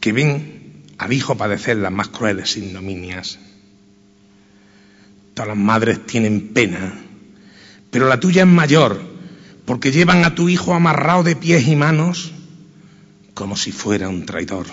que 0.00 0.12
ven 0.12 0.84
al 0.98 1.12
Hijo 1.12 1.36
padecer 1.36 1.76
las 1.76 1.92
más 1.92 2.08
crueles 2.08 2.56
ignominias. 2.56 3.38
Todas 5.34 5.48
las 5.48 5.56
madres 5.56 6.04
tienen 6.06 6.48
pena, 6.48 6.94
pero 7.90 8.08
la 8.08 8.20
tuya 8.20 8.42
es 8.42 8.48
mayor 8.48 9.00
porque 9.64 9.92
llevan 9.92 10.24
a 10.24 10.34
tu 10.34 10.48
Hijo 10.48 10.74
amarrado 10.74 11.22
de 11.22 11.36
pies 11.36 11.66
y 11.68 11.76
manos 11.76 12.32
como 13.34 13.56
si 13.56 13.72
fuera 13.72 14.08
un 14.08 14.26
traidor. 14.26 14.66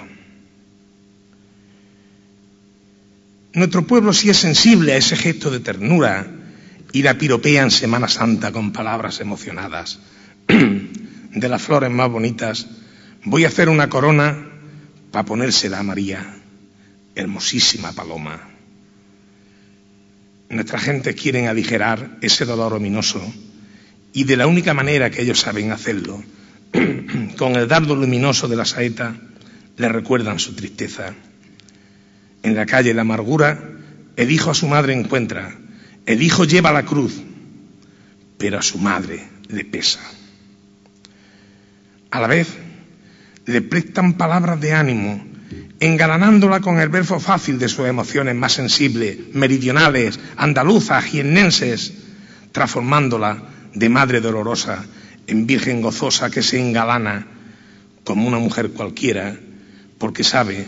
Nuestro 3.53 3.87
pueblo 3.87 4.13
sí 4.13 4.29
es 4.29 4.37
sensible 4.37 4.93
a 4.93 4.97
ese 4.97 5.15
gesto 5.15 5.49
de 5.49 5.59
ternura 5.59 6.36
y 6.91 7.03
la 7.03 7.17
piropea 7.17 7.63
en 7.63 7.71
Semana 7.71 8.07
Santa 8.07 8.51
con 8.51 8.71
palabras 8.71 9.19
emocionadas. 9.19 9.99
De 10.47 11.49
las 11.49 11.61
flores 11.61 11.91
más 11.91 12.09
bonitas 12.09 12.67
voy 13.25 13.45
a 13.45 13.49
hacer 13.49 13.69
una 13.69 13.89
corona 13.89 14.47
para 15.11 15.25
ponérsela 15.25 15.79
a 15.79 15.83
María, 15.83 16.25
hermosísima 17.15 17.91
paloma. 17.93 18.39
Nuestra 20.49 20.79
gente 20.79 21.13
quiere 21.13 21.47
aligerar 21.47 22.17
ese 22.21 22.45
dolor 22.45 22.73
ominoso 22.73 23.21
y 24.13 24.23
de 24.23 24.37
la 24.37 24.47
única 24.47 24.73
manera 24.73 25.11
que 25.11 25.21
ellos 25.21 25.41
saben 25.41 25.71
hacerlo, 25.71 26.23
con 27.37 27.55
el 27.55 27.67
dardo 27.67 27.95
luminoso 27.95 28.47
de 28.47 28.55
la 28.55 28.65
saeta, 28.65 29.15
le 29.75 29.89
recuerdan 29.89 30.39
su 30.39 30.55
tristeza. 30.55 31.13
En 32.43 32.55
la 32.55 32.65
calle 32.65 32.93
la 32.93 33.01
amargura, 33.01 33.59
el 34.15 34.31
hijo 34.31 34.49
a 34.51 34.55
su 34.55 34.67
madre 34.67 34.93
encuentra, 34.93 35.55
el 36.07 36.23
hijo 36.23 36.45
lleva 36.45 36.71
la 36.71 36.85
cruz, 36.85 37.21
pero 38.37 38.57
a 38.57 38.61
su 38.61 38.79
madre 38.79 39.27
le 39.49 39.65
pesa. 39.65 39.99
A 42.09 42.21
la 42.21 42.27
vez, 42.27 42.47
le 43.45 43.61
prestan 43.61 44.13
palabras 44.13 44.59
de 44.61 44.73
ánimo, 44.73 45.23
engalanándola 45.81 46.61
con 46.61 46.79
el 46.79 46.87
verso 46.87 47.19
fácil 47.19 47.59
de 47.59 47.67
sus 47.67 47.87
emociones 47.87 48.35
más 48.35 48.53
sensibles, 48.53 49.17
meridionales, 49.33 50.17
andaluzas, 50.37 51.03
jiennenses, 51.03 51.93
transformándola 52.53 53.43
de 53.73 53.89
madre 53.89 54.21
dolorosa 54.21 54.85
en 55.27 55.45
virgen 55.45 55.81
gozosa 55.81 56.31
que 56.31 56.41
se 56.41 56.57
engalana 56.57 57.27
como 58.05 58.29
una 58.29 58.39
mujer 58.39 58.69
cualquiera, 58.69 59.37
porque 59.97 60.23
sabe 60.23 60.67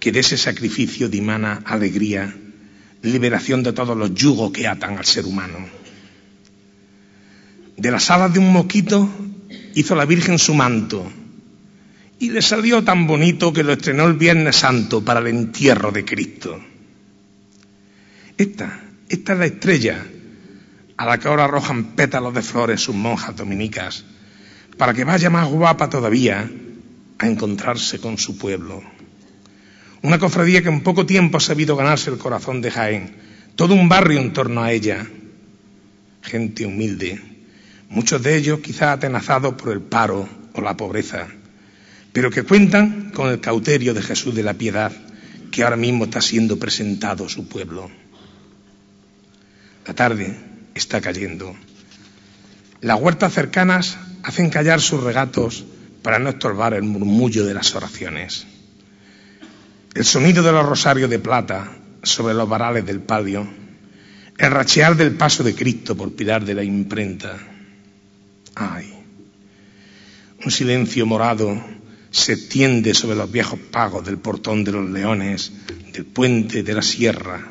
que 0.00 0.10
de 0.10 0.18
ese 0.18 0.36
sacrificio 0.36 1.08
dimana 1.08 1.62
alegría, 1.64 2.34
liberación 3.02 3.62
de 3.62 3.72
todos 3.72 3.96
los 3.96 4.14
yugos 4.14 4.50
que 4.52 4.66
atan 4.66 4.98
al 4.98 5.04
ser 5.04 5.26
humano. 5.26 5.58
De 7.76 7.90
las 7.90 8.10
alas 8.10 8.32
de 8.32 8.38
un 8.38 8.52
moquito 8.52 9.08
hizo 9.74 9.94
la 9.94 10.04
Virgen 10.04 10.38
su 10.38 10.54
manto 10.54 11.10
y 12.18 12.30
le 12.30 12.42
salió 12.42 12.84
tan 12.84 13.06
bonito 13.06 13.52
que 13.52 13.64
lo 13.64 13.72
estrenó 13.72 14.04
el 14.04 14.14
Viernes 14.14 14.56
Santo 14.56 15.02
para 15.02 15.20
el 15.20 15.28
entierro 15.28 15.90
de 15.90 16.04
Cristo. 16.04 16.60
Esta, 18.36 18.80
esta 19.08 19.32
es 19.32 19.38
la 19.38 19.46
estrella 19.46 20.06
a 20.98 21.06
la 21.06 21.18
que 21.18 21.28
ahora 21.28 21.44
arrojan 21.44 21.96
pétalos 21.96 22.34
de 22.34 22.42
flores 22.42 22.82
sus 22.82 22.94
monjas 22.94 23.34
dominicas, 23.34 24.04
para 24.76 24.92
que 24.92 25.04
vaya 25.04 25.30
más 25.30 25.48
guapa 25.48 25.88
todavía 25.88 26.50
a 27.18 27.26
encontrarse 27.26 27.98
con 27.98 28.18
su 28.18 28.36
pueblo. 28.36 28.82
Una 30.02 30.18
cofradía 30.18 30.62
que 30.62 30.68
en 30.68 30.82
poco 30.82 31.04
tiempo 31.04 31.36
ha 31.36 31.40
sabido 31.40 31.76
ganarse 31.76 32.10
el 32.10 32.18
corazón 32.18 32.62
de 32.62 32.70
Jaén, 32.70 33.16
todo 33.54 33.74
un 33.74 33.88
barrio 33.88 34.18
en 34.18 34.32
torno 34.32 34.62
a 34.62 34.72
ella, 34.72 35.06
gente 36.22 36.64
humilde, 36.64 37.20
muchos 37.90 38.22
de 38.22 38.36
ellos 38.36 38.60
quizá 38.60 38.92
atenazados 38.92 39.54
por 39.54 39.72
el 39.72 39.82
paro 39.82 40.26
o 40.54 40.60
la 40.62 40.76
pobreza, 40.76 41.28
pero 42.12 42.30
que 42.30 42.44
cuentan 42.44 43.10
con 43.14 43.28
el 43.28 43.40
cauterio 43.40 43.92
de 43.92 44.02
Jesús 44.02 44.34
de 44.34 44.42
la 44.42 44.54
Piedad, 44.54 44.92
que 45.50 45.64
ahora 45.64 45.76
mismo 45.76 46.04
está 46.04 46.20
siendo 46.20 46.58
presentado 46.58 47.26
a 47.26 47.28
su 47.28 47.46
pueblo. 47.46 47.90
La 49.86 49.94
tarde, 49.94 50.36
está 50.74 51.00
cayendo. 51.00 51.54
Las 52.80 53.00
huertas 53.00 53.34
cercanas 53.34 53.98
hacen 54.22 54.50
callar 54.50 54.80
sus 54.80 55.02
regatos 55.02 55.64
para 56.02 56.18
no 56.18 56.30
estorbar 56.30 56.74
el 56.74 56.84
murmullo 56.84 57.44
de 57.44 57.54
las 57.54 57.74
oraciones. 57.74 58.46
El 59.94 60.04
sonido 60.04 60.42
de 60.42 60.52
los 60.52 60.66
rosarios 60.66 61.10
de 61.10 61.18
plata 61.18 61.76
sobre 62.02 62.34
los 62.34 62.48
varales 62.48 62.86
del 62.86 63.00
palio, 63.00 63.48
el 64.38 64.50
rachear 64.50 64.96
del 64.96 65.16
paso 65.16 65.42
de 65.42 65.54
Cristo 65.54 65.96
por 65.96 66.14
pilar 66.14 66.44
de 66.44 66.54
la 66.54 66.62
imprenta. 66.62 67.36
Ay, 68.54 68.92
un 70.44 70.50
silencio 70.50 71.06
morado 71.06 71.60
se 72.10 72.34
extiende 72.34 72.94
sobre 72.94 73.16
los 73.16 73.30
viejos 73.30 73.58
pagos 73.70 74.04
del 74.04 74.18
portón 74.18 74.64
de 74.64 74.72
los 74.72 74.88
leones, 74.88 75.52
del 75.92 76.06
puente 76.06 76.62
de 76.62 76.74
la 76.74 76.82
sierra 76.82 77.50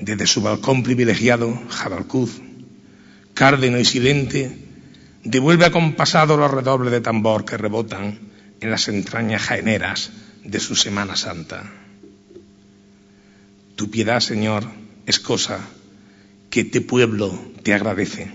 desde 0.00 0.26
su 0.26 0.40
balcón 0.42 0.82
privilegiado, 0.82 1.60
Jabalcuz, 1.68 2.40
cárdeno 3.34 3.78
y 3.78 3.84
silente, 3.84 4.56
devuelve 5.24 5.66
acompasado 5.66 6.36
los 6.36 6.50
redobles 6.50 6.92
de 6.92 7.00
tambor 7.00 7.44
que 7.44 7.56
rebotan 7.56 8.18
en 8.60 8.70
las 8.70 8.88
entrañas 8.88 9.42
jaeneras 9.42 10.10
de 10.48 10.60
su 10.60 10.74
Semana 10.74 11.14
Santa. 11.14 11.62
Tu 13.76 13.90
piedad, 13.90 14.20
Señor, 14.20 14.64
es 15.06 15.20
cosa 15.20 15.60
que 16.48 16.60
este 16.60 16.80
pueblo 16.80 17.38
te 17.62 17.74
agradece, 17.74 18.30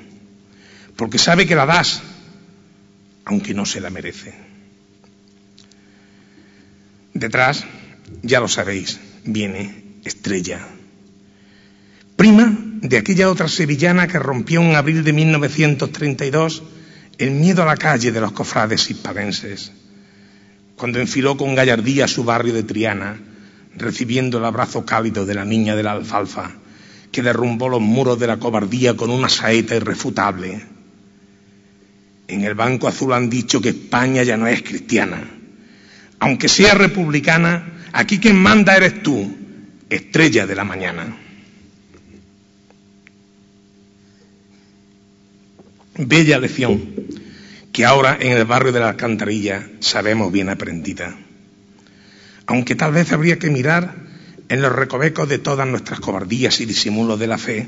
porque 0.95 1.17
sabe 1.17 1.47
que 1.47 1.55
la 1.55 1.65
das, 1.65 2.01
aunque 3.25 3.55
no 3.55 3.65
se 3.65 3.81
la 3.81 3.89
merece. 3.89 4.33
Detrás, 7.15 7.65
ya 8.21 8.39
lo 8.39 8.47
sabéis, 8.47 8.99
viene 9.25 9.83
Estrella, 10.05 10.67
prima 12.15 12.55
de 12.81 12.97
aquella 12.97 13.29
otra 13.29 13.47
sevillana 13.47 14.07
que 14.07 14.19
rompió 14.19 14.61
en 14.61 14.75
abril 14.75 15.03
de 15.03 15.13
1932 15.13 16.63
el 17.17 17.31
miedo 17.31 17.63
a 17.63 17.65
la 17.65 17.77
calle 17.77 18.11
de 18.11 18.21
los 18.21 18.33
cofrades 18.33 18.89
hispadenses, 18.89 19.71
cuando 20.83 20.99
enfiló 20.99 21.37
con 21.37 21.55
gallardía 21.55 22.09
su 22.09 22.25
barrio 22.25 22.53
de 22.53 22.63
Triana, 22.63 23.17
recibiendo 23.77 24.37
el 24.37 24.43
abrazo 24.43 24.85
cálido 24.85 25.25
de 25.25 25.33
la 25.33 25.45
niña 25.45 25.77
de 25.77 25.83
la 25.83 25.93
alfalfa, 25.93 26.51
que 27.09 27.21
derrumbó 27.21 27.69
los 27.69 27.79
muros 27.79 28.19
de 28.19 28.27
la 28.27 28.35
cobardía 28.35 28.93
con 28.97 29.09
una 29.09 29.29
saeta 29.29 29.77
irrefutable. 29.77 30.61
En 32.27 32.43
el 32.43 32.53
Banco 32.53 32.89
Azul 32.89 33.13
han 33.13 33.29
dicho 33.29 33.61
que 33.61 33.69
España 33.69 34.23
ya 34.23 34.35
no 34.35 34.45
es 34.45 34.61
cristiana. 34.61 35.23
Aunque 36.19 36.49
sea 36.49 36.73
republicana, 36.73 37.85
aquí 37.93 38.19
quien 38.19 38.35
manda 38.35 38.75
eres 38.75 39.01
tú, 39.01 39.37
estrella 39.89 40.45
de 40.45 40.55
la 40.55 40.65
mañana. 40.65 41.17
Bella 45.95 46.39
lección 46.39 47.22
que 47.73 47.85
ahora 47.85 48.17
en 48.19 48.37
el 48.37 48.45
barrio 48.45 48.71
de 48.71 48.79
la 48.79 48.89
Alcantarilla 48.89 49.67
sabemos 49.79 50.31
bien 50.31 50.47
aprendida. 50.47 51.17
Aunque 52.45 52.75
tal 52.75 52.91
vez 52.91 53.11
habría 53.11 53.39
que 53.39 53.49
mirar 53.49 53.95
en 54.47 54.61
los 54.61 54.71
recovecos 54.71 55.27
de 55.27 55.39
todas 55.39 55.67
nuestras 55.67 55.99
cobardías 55.99 56.61
y 56.61 56.65
disimulos 56.67 57.19
de 57.19 57.27
la 57.27 57.39
fe, 57.39 57.67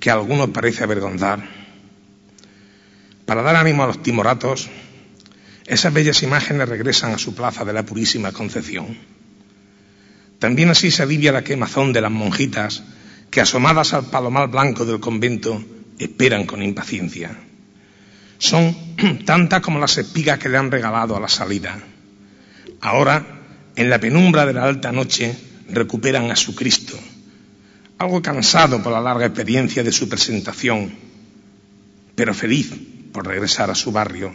que 0.00 0.10
a 0.10 0.14
algunos 0.14 0.48
parece 0.48 0.82
avergonzar, 0.82 1.46
para 3.26 3.42
dar 3.42 3.56
ánimo 3.56 3.82
a 3.82 3.88
los 3.88 4.02
timoratos, 4.02 4.70
esas 5.66 5.92
bellas 5.92 6.22
imágenes 6.22 6.66
regresan 6.66 7.12
a 7.12 7.18
su 7.18 7.34
plaza 7.34 7.66
de 7.66 7.74
la 7.74 7.84
Purísima 7.84 8.32
Concepción. 8.32 8.96
También 10.38 10.70
así 10.70 10.90
se 10.90 11.02
alivia 11.02 11.32
la 11.32 11.44
quemazón 11.44 11.92
de 11.92 12.00
las 12.00 12.10
monjitas 12.10 12.82
que 13.30 13.42
asomadas 13.42 13.92
al 13.92 14.06
palomar 14.06 14.48
blanco 14.48 14.86
del 14.86 15.00
convento 15.00 15.62
esperan 15.98 16.46
con 16.46 16.62
impaciencia. 16.62 17.47
Son 18.38 18.74
tantas 19.24 19.60
como 19.60 19.78
las 19.78 19.98
espigas 19.98 20.38
que 20.38 20.48
le 20.48 20.58
han 20.58 20.70
regalado 20.70 21.16
a 21.16 21.20
la 21.20 21.28
salida. 21.28 21.78
Ahora, 22.80 23.24
en 23.76 23.90
la 23.90 24.00
penumbra 24.00 24.46
de 24.46 24.52
la 24.52 24.64
alta 24.64 24.92
noche, 24.92 25.36
recuperan 25.68 26.30
a 26.30 26.36
su 26.36 26.54
Cristo, 26.54 26.98
algo 27.98 28.22
cansado 28.22 28.82
por 28.82 28.92
la 28.92 29.00
larga 29.00 29.26
experiencia 29.26 29.82
de 29.82 29.92
su 29.92 30.08
presentación, 30.08 30.92
pero 32.14 32.32
feliz 32.34 32.72
por 33.12 33.26
regresar 33.26 33.70
a 33.70 33.74
su 33.74 33.92
barrio, 33.92 34.32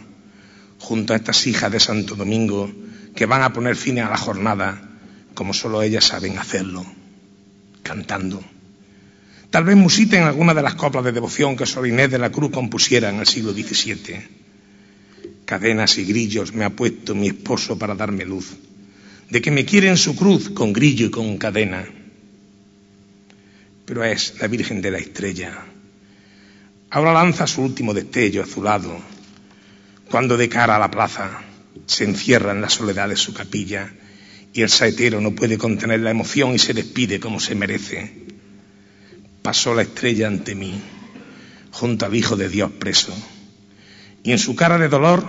junto 0.78 1.12
a 1.12 1.16
estas 1.16 1.46
hijas 1.46 1.72
de 1.72 1.80
Santo 1.80 2.14
Domingo 2.14 2.70
que 3.14 3.26
van 3.26 3.42
a 3.42 3.52
poner 3.52 3.76
fin 3.76 4.00
a 4.00 4.10
la 4.10 4.16
jornada 4.16 4.90
como 5.34 5.52
solo 5.52 5.82
ellas 5.82 6.04
saben 6.04 6.38
hacerlo, 6.38 6.84
cantando. 7.82 8.42
Tal 9.54 9.62
vez 9.62 9.76
musiten 9.76 10.24
alguna 10.24 10.52
de 10.52 10.62
las 10.62 10.74
coplas 10.74 11.04
de 11.04 11.12
devoción 11.12 11.54
que 11.54 11.64
Sor 11.64 11.86
Inés 11.86 12.10
de 12.10 12.18
la 12.18 12.32
Cruz 12.32 12.50
compusiera 12.50 13.10
en 13.10 13.20
el 13.20 13.26
siglo 13.28 13.52
XVII. 13.52 14.18
Cadenas 15.44 15.96
y 15.96 16.04
grillos 16.04 16.52
me 16.52 16.64
ha 16.64 16.70
puesto 16.70 17.14
mi 17.14 17.28
esposo 17.28 17.78
para 17.78 17.94
darme 17.94 18.24
luz, 18.24 18.50
de 19.30 19.40
que 19.40 19.52
me 19.52 19.64
quiere 19.64 19.86
en 19.86 19.96
su 19.96 20.16
cruz 20.16 20.50
con 20.50 20.72
grillo 20.72 21.06
y 21.06 21.10
con 21.10 21.38
cadena. 21.38 21.86
Pero 23.84 24.02
es 24.02 24.34
la 24.40 24.48
Virgen 24.48 24.82
de 24.82 24.90
la 24.90 24.98
Estrella. 24.98 25.64
Ahora 26.90 27.12
lanza 27.12 27.46
su 27.46 27.62
último 27.62 27.94
destello 27.94 28.42
azulado, 28.42 28.98
cuando 30.10 30.36
de 30.36 30.48
cara 30.48 30.74
a 30.74 30.80
la 30.80 30.90
plaza 30.90 31.44
se 31.86 32.02
encierra 32.02 32.50
en 32.50 32.60
la 32.60 32.70
soledad 32.70 33.08
de 33.08 33.14
su 33.14 33.32
capilla 33.32 33.94
y 34.52 34.62
el 34.62 34.68
saetero 34.68 35.20
no 35.20 35.30
puede 35.30 35.58
contener 35.58 36.00
la 36.00 36.10
emoción 36.10 36.56
y 36.56 36.58
se 36.58 36.74
despide 36.74 37.20
como 37.20 37.38
se 37.38 37.54
merece 37.54 38.33
pasó 39.44 39.74
la 39.74 39.82
estrella 39.82 40.26
ante 40.26 40.54
mí, 40.54 40.72
junto 41.70 42.06
al 42.06 42.16
Hijo 42.16 42.34
de 42.34 42.48
Dios 42.48 42.72
preso. 42.72 43.14
Y 44.22 44.32
en 44.32 44.38
su 44.38 44.56
cara 44.56 44.78
de 44.78 44.88
dolor, 44.88 45.22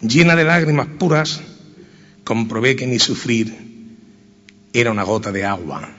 llena 0.00 0.36
de 0.36 0.44
lágrimas 0.44 0.86
puras, 1.00 1.40
comprobé 2.22 2.76
que 2.76 2.86
ni 2.86 3.00
sufrir 3.00 3.52
era 4.72 4.92
una 4.92 5.02
gota 5.02 5.32
de 5.32 5.44
agua 5.44 5.90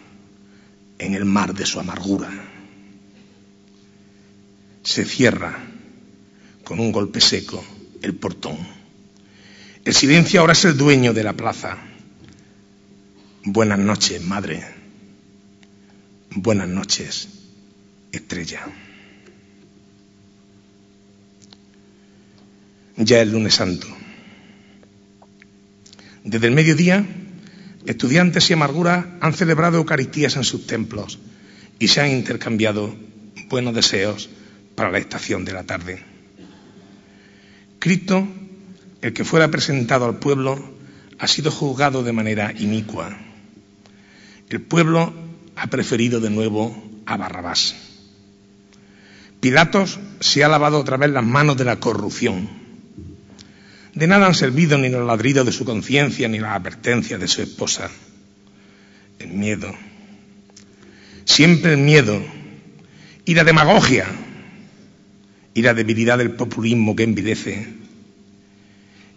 en 0.97 1.13
el 1.13 1.25
mar 1.25 1.53
de 1.53 1.65
su 1.65 1.77
amargura. 1.77 2.29
Se 4.83 5.03
cierra 5.03 5.57
con 6.63 6.79
un 6.79 6.93
golpe 6.93 7.19
seco 7.19 7.61
el 8.01 8.15
portón. 8.15 8.57
El 9.83 9.93
silencio 9.93 10.39
ahora 10.39 10.53
es 10.53 10.63
el 10.63 10.77
dueño 10.77 11.11
de 11.11 11.23
la 11.25 11.33
plaza. 11.33 11.77
Buenas 13.43 13.79
noches, 13.79 14.23
madre. 14.23 14.74
Buenas 16.37 16.67
noches, 16.67 17.29
estrella. 18.11 18.65
Ya 22.97 23.21
es 23.21 23.27
lunes 23.29 23.55
santo. 23.55 23.87
Desde 26.25 26.47
el 26.47 26.53
mediodía, 26.53 27.05
estudiantes 27.85 28.49
y 28.49 28.53
amarguras 28.53 29.05
han 29.21 29.33
celebrado 29.33 29.77
Eucaristías 29.77 30.35
en 30.35 30.43
sus 30.43 30.67
templos 30.67 31.19
y 31.79 31.87
se 31.87 32.01
han 32.01 32.11
intercambiado 32.11 32.93
buenos 33.47 33.73
deseos 33.73 34.29
para 34.75 34.91
la 34.91 34.97
estación 34.97 35.45
de 35.45 35.53
la 35.53 35.63
tarde. 35.63 36.03
Cristo, 37.79 38.27
el 39.01 39.13
que 39.13 39.23
fuera 39.23 39.49
presentado 39.49 40.03
al 40.03 40.19
pueblo, 40.19 40.75
ha 41.17 41.29
sido 41.29 41.49
juzgado 41.49 42.03
de 42.03 42.11
manera 42.11 42.51
inicua. 42.51 43.17
El 44.49 44.59
pueblo 44.59 45.24
ha 45.55 45.67
preferido 45.67 46.19
de 46.19 46.29
nuevo 46.29 46.75
a 47.05 47.17
Barrabás. 47.17 47.75
Pilatos 49.39 49.99
se 50.19 50.43
ha 50.43 50.47
lavado 50.47 50.79
otra 50.79 50.97
vez 50.97 51.11
las 51.11 51.23
manos 51.23 51.57
de 51.57 51.65
la 51.65 51.79
corrupción. 51.79 52.49
De 53.93 54.07
nada 54.07 54.27
han 54.27 54.33
servido 54.33 54.77
ni 54.77 54.89
los 54.89 55.05
ladridos 55.05 55.45
de 55.45 55.51
su 55.51 55.65
conciencia 55.65 56.27
ni 56.27 56.39
las 56.39 56.55
advertencias 56.55 57.19
de 57.19 57.27
su 57.27 57.41
esposa. 57.41 57.89
El 59.19 59.29
miedo. 59.29 59.73
Siempre 61.25 61.73
el 61.73 61.77
miedo. 61.77 62.21
Y 63.23 63.35
la 63.35 63.43
demagogia. 63.43 64.07
Y 65.53 65.61
la 65.61 65.73
debilidad 65.73 66.17
del 66.17 66.31
populismo 66.31 66.95
que 66.95 67.03
envidece. 67.03 67.67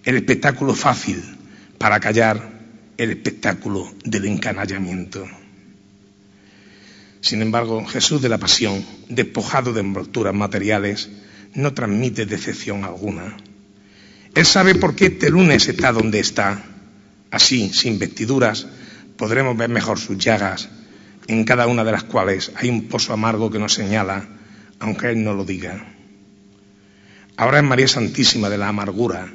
El 0.05 0.16
espectáculo 0.16 0.74
fácil 0.74 1.22
para 1.79 1.98
callar 2.01 2.59
el 2.98 3.11
espectáculo 3.11 3.92
del 4.05 4.27
encanallamiento. 4.27 5.27
Sin 7.20 7.42
embargo, 7.42 7.85
Jesús 7.87 8.22
de 8.22 8.28
la 8.28 8.38
Pasión, 8.38 8.85
despojado 9.09 9.72
de 9.72 9.81
envolturas 9.81 10.35
materiales, 10.35 11.11
no 11.54 11.74
transmite 11.74 12.26
decepción 12.26 12.85
alguna. 12.85 13.37
Él 14.35 14.46
sabe 14.46 14.74
por 14.74 14.94
qué 14.94 15.07
este 15.07 15.31
lunes 15.31 15.68
está 15.68 15.92
donde 15.92 16.20
está. 16.20 16.62
Así, 17.31 17.70
sin 17.72 17.98
vestiduras, 17.98 18.66
podremos 19.16 19.57
ver 19.57 19.68
mejor 19.68 19.98
sus 19.98 20.16
llagas, 20.16 20.68
en 21.26 21.44
cada 21.44 21.66
una 21.66 21.85
de 21.85 21.92
las 21.92 22.04
cuales 22.04 22.52
hay 22.57 22.70
un 22.70 22.88
pozo 22.88 23.12
amargo 23.12 23.50
que 23.50 23.59
nos 23.59 23.74
señala, 23.74 24.28
aunque 24.78 25.11
Él 25.11 25.24
no 25.24 25.35
lo 25.35 25.44
diga. 25.44 25.85
Ahora 27.37 27.59
es 27.59 27.64
María 27.64 27.88
Santísima 27.88 28.48
de 28.48 28.59
la 28.59 28.68
Amargura, 28.68 29.33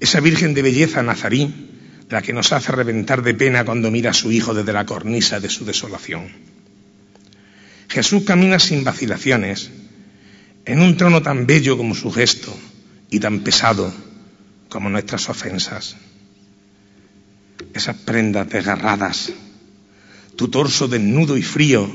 esa 0.00 0.20
Virgen 0.20 0.54
de 0.54 0.62
belleza 0.62 1.02
nazarí, 1.02 1.70
la 2.10 2.20
que 2.20 2.32
nos 2.32 2.52
hace 2.52 2.72
reventar 2.72 3.22
de 3.22 3.34
pena 3.34 3.64
cuando 3.64 3.90
mira 3.90 4.10
a 4.10 4.14
su 4.14 4.30
Hijo 4.30 4.52
desde 4.52 4.72
la 4.72 4.84
cornisa 4.84 5.40
de 5.40 5.48
su 5.48 5.64
desolación. 5.64 6.53
Jesús 7.94 8.24
camina 8.24 8.58
sin 8.58 8.82
vacilaciones, 8.82 9.70
en 10.64 10.80
un 10.80 10.96
trono 10.96 11.22
tan 11.22 11.46
bello 11.46 11.76
como 11.76 11.94
su 11.94 12.10
gesto 12.10 12.52
y 13.08 13.20
tan 13.20 13.44
pesado 13.44 13.94
como 14.68 14.90
nuestras 14.90 15.28
ofensas. 15.28 15.94
Esas 17.72 17.94
prendas 17.98 18.48
desgarradas, 18.48 19.32
tu 20.34 20.48
torso 20.48 20.88
desnudo 20.88 21.36
y 21.36 21.44
frío, 21.44 21.88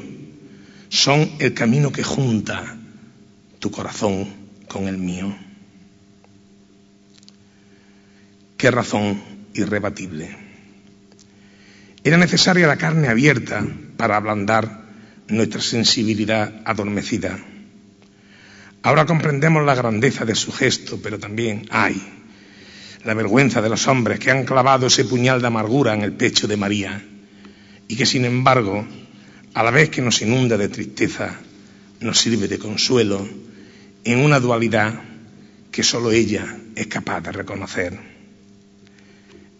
son 0.87 1.31
el 1.39 1.53
camino 1.53 1.91
que 1.91 2.03
junta 2.03 2.77
tu 3.59 3.69
corazón 3.69 4.29
con 4.69 4.87
el 4.87 4.97
mío. 4.97 5.35
Qué 8.55 8.71
razón 8.71 9.21
irrebatible. 9.53 10.37
Era 12.05 12.15
necesaria 12.15 12.67
la 12.67 12.77
carne 12.77 13.09
abierta 13.09 13.67
para 13.97 14.15
ablandar 14.15 14.87
nuestra 15.29 15.61
sensibilidad 15.61 16.61
adormecida. 16.65 17.39
Ahora 18.81 19.05
comprendemos 19.05 19.65
la 19.65 19.75
grandeza 19.75 20.25
de 20.25 20.35
su 20.35 20.51
gesto, 20.51 20.99
pero 21.01 21.19
también 21.19 21.65
hay 21.69 22.01
la 23.03 23.13
vergüenza 23.13 23.61
de 23.61 23.69
los 23.69 23.87
hombres 23.87 24.19
que 24.19 24.31
han 24.31 24.45
clavado 24.45 24.87
ese 24.87 25.05
puñal 25.05 25.41
de 25.41 25.47
amargura 25.47 25.93
en 25.93 26.01
el 26.01 26.13
pecho 26.13 26.47
de 26.47 26.57
María 26.57 27.01
y 27.87 27.95
que, 27.95 28.05
sin 28.05 28.25
embargo, 28.25 28.85
a 29.53 29.63
la 29.63 29.71
vez 29.71 29.89
que 29.89 30.01
nos 30.01 30.21
inunda 30.21 30.57
de 30.57 30.69
tristeza, 30.69 31.39
nos 32.01 32.19
sirve 32.19 32.47
de 32.47 32.59
consuelo 32.59 33.27
en 34.03 34.19
una 34.19 34.39
dualidad 34.39 35.01
que 35.71 35.83
solo 35.83 36.11
ella 36.11 36.57
es 36.75 36.87
capaz 36.87 37.21
de 37.21 37.31
reconocer. 37.31 37.99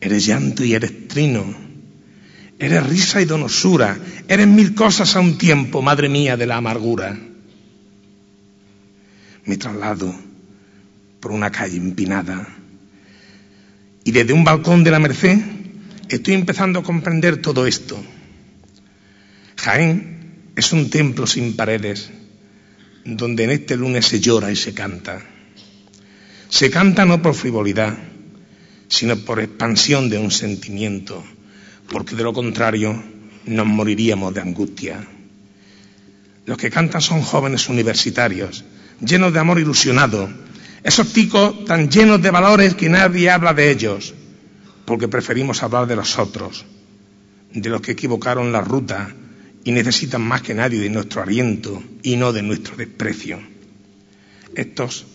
Eres 0.02 0.26
llanto 0.26 0.64
y 0.64 0.74
eres 0.74 1.08
trino, 1.08 1.54
Eres 2.60 2.86
risa 2.86 3.22
y 3.22 3.26
donosura. 3.26 3.98
Eres 4.28 4.48
mil 4.48 4.76
cosas 4.76 5.16
a 5.16 5.22
un 5.22 5.38
tiempo, 5.38 5.82
madre 5.82 6.10
mía 6.10 6.36
de 6.36 6.46
la 6.46 6.58
amargura. 6.58 7.18
Me 9.46 9.56
traslado 9.56 10.14
por 11.22 11.32
una 11.32 11.50
calle 11.50 11.78
empinada 11.78 12.48
y 14.04 14.12
desde 14.12 14.34
un 14.34 14.44
balcón 14.44 14.84
de 14.84 14.92
la 14.92 15.00
Merced 15.00 15.40
estoy 16.10 16.34
empezando 16.34 16.80
a 16.80 16.84
comprender 16.84 17.42
todo 17.42 17.66
esto. 17.66 17.98
Jaén 19.56 20.52
es 20.56 20.72
un 20.74 20.90
templo 20.90 21.26
sin 21.28 21.56
paredes 21.56 22.12
donde 23.06 23.46
en 23.46 23.52
este 23.52 23.78
lunes 23.78 24.06
se 24.06 24.20
llora 24.20 24.52
y 24.52 24.56
se 24.56 24.74
canta. 24.74 25.22
Se 26.50 26.70
canta 26.70 27.06
no 27.06 27.22
por 27.22 27.36
frivolidad, 27.36 27.98
sino 28.88 29.16
por 29.18 29.40
expansión 29.40 30.10
de 30.10 30.18
un 30.18 30.32
sentimiento 30.32 31.24
porque 31.90 32.16
de 32.16 32.24
lo 32.24 32.34
contrario 32.34 33.02
nos 33.46 33.66
moriríamos 33.66 34.34
de 34.34 34.42
angustia. 34.42 35.08
Los 36.46 36.58
que 36.58 36.70
cantan 36.70 37.02
son 37.02 37.22
jóvenes 37.22 37.70
universitarios, 37.70 38.64
llenos 39.02 39.34
de 39.34 39.40
amor 39.40 39.60
ilusionado, 39.60 40.30
esos 40.84 41.12
ticos 41.14 41.66
tan 41.66 41.90
llenos 41.90 42.22
de 42.22 42.32
valores 42.32 42.76
que 42.76 42.90
nadie 42.90 43.30
habla 43.30 43.54
de 43.54 43.72
ellos, 43.72 44.14
porque 44.86 45.08
preferimos 45.08 45.62
hablar 45.62 45.88
de 45.88 45.96
los 45.96 46.18
otros, 46.18 46.66
de 47.54 47.70
los 47.70 47.82
que 47.82 47.92
equivocaron 47.92 48.52
la 48.52 48.62
ruta 48.62 49.14
y 49.64 49.72
necesitan 49.72 50.22
más 50.22 50.42
que 50.42 50.54
nadie 50.54 50.80
de 50.80 50.90
nuestro 50.90 51.22
aliento 51.22 51.84
y 52.02 52.16
no 52.16 52.32
de 52.32 52.42
nuestro 52.42 52.76
desprecio. 52.76 53.40
Estos 54.56 55.06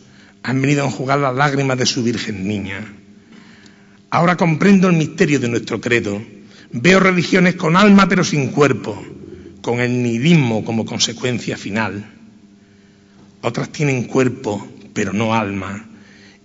han 0.43 0.61
venido 0.61 0.85
a 0.85 0.87
enjugar 0.87 1.19
las 1.19 1.35
lágrimas 1.35 1.79
de 1.79 1.87
su 1.87 2.03
Virgen 2.03 2.47
Niña. 2.47 2.85
Ahora 4.11 4.37
comprendo 4.37 4.89
el 4.89 4.97
misterio 4.97 5.41
de 5.41 5.49
nuestro 5.49 5.81
credo. 5.81 6.23
Veo 6.77 6.99
religiones 6.99 7.55
con 7.55 7.77
alma 7.77 8.09
pero 8.09 8.25
sin 8.25 8.49
cuerpo, 8.49 9.01
con 9.63 9.79
el 9.79 10.03
nihilismo 10.03 10.65
como 10.65 10.85
consecuencia 10.85 11.57
final. 11.57 12.05
Otras 13.43 13.71
tienen 13.71 14.09
cuerpo 14.09 14.67
pero 14.93 15.13
no 15.13 15.35
alma. 15.35 15.89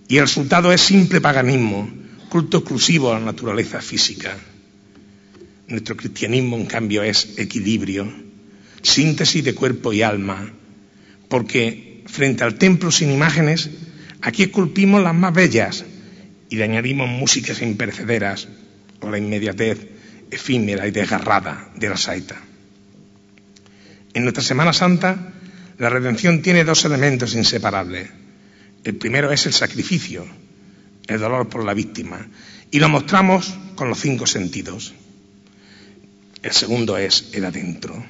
Y 0.08 0.18
el 0.18 0.26
resultado 0.26 0.72
es 0.72 0.82
simple 0.82 1.20
paganismo, 1.20 1.90
culto 2.30 2.60
exclusivo 2.60 3.12
a 3.12 3.18
la 3.18 3.26
naturaleza 3.26 3.82
física. 3.82 4.38
Nuestro 5.68 5.98
cristianismo, 5.98 6.58
en 6.58 6.68
cambio, 6.68 7.02
es 7.02 7.40
equilibrio, 7.40 8.08
síntesis 8.84 9.44
de 9.44 9.56
cuerpo 9.56 9.94
y 9.94 10.04
alma, 10.04 10.54
porque 11.28 12.04
frente 12.06 12.44
al 12.44 12.54
templo 12.60 12.92
sin 12.92 13.12
imágenes, 13.12 13.72
aquí 14.22 14.44
esculpimos 14.44 15.02
las 15.02 15.16
más 15.16 15.34
bellas 15.34 15.86
y 16.52 16.58
le 16.58 16.66
añadimos 16.66 17.10
músicas 17.10 17.64
imperecederas 17.64 18.48
o 19.00 19.10
la 19.10 19.18
inmediatez 19.18 19.98
efímera 20.32 20.88
y 20.88 20.92
desgarrada 20.92 21.70
de 21.76 21.90
la 21.90 21.98
saeta. 21.98 22.36
En 24.14 24.24
nuestra 24.24 24.44
Semana 24.44 24.74
Santa, 24.74 25.34
la 25.78 25.90
redención 25.90 26.42
tiene 26.42 26.64
dos 26.64 26.84
elementos 26.86 27.36
inseparables. 27.36 28.10
El 28.84 28.96
primero 28.96 29.32
es 29.32 29.46
el 29.46 29.54
sacrificio, 29.54 30.26
el 31.08 31.20
dolor 31.20 31.48
por 31.50 31.64
la 31.64 31.74
víctima, 31.74 32.28
y 32.72 32.80
lo 32.80 32.90
mostramos 32.90 33.54
con 33.76 33.90
los 33.90 34.00
cinco 34.00 34.28
sentidos. 34.28 34.94
El 36.42 36.52
segundo 36.52 36.98
es 36.98 37.30
el 37.34 37.46
adentro. 37.46 38.04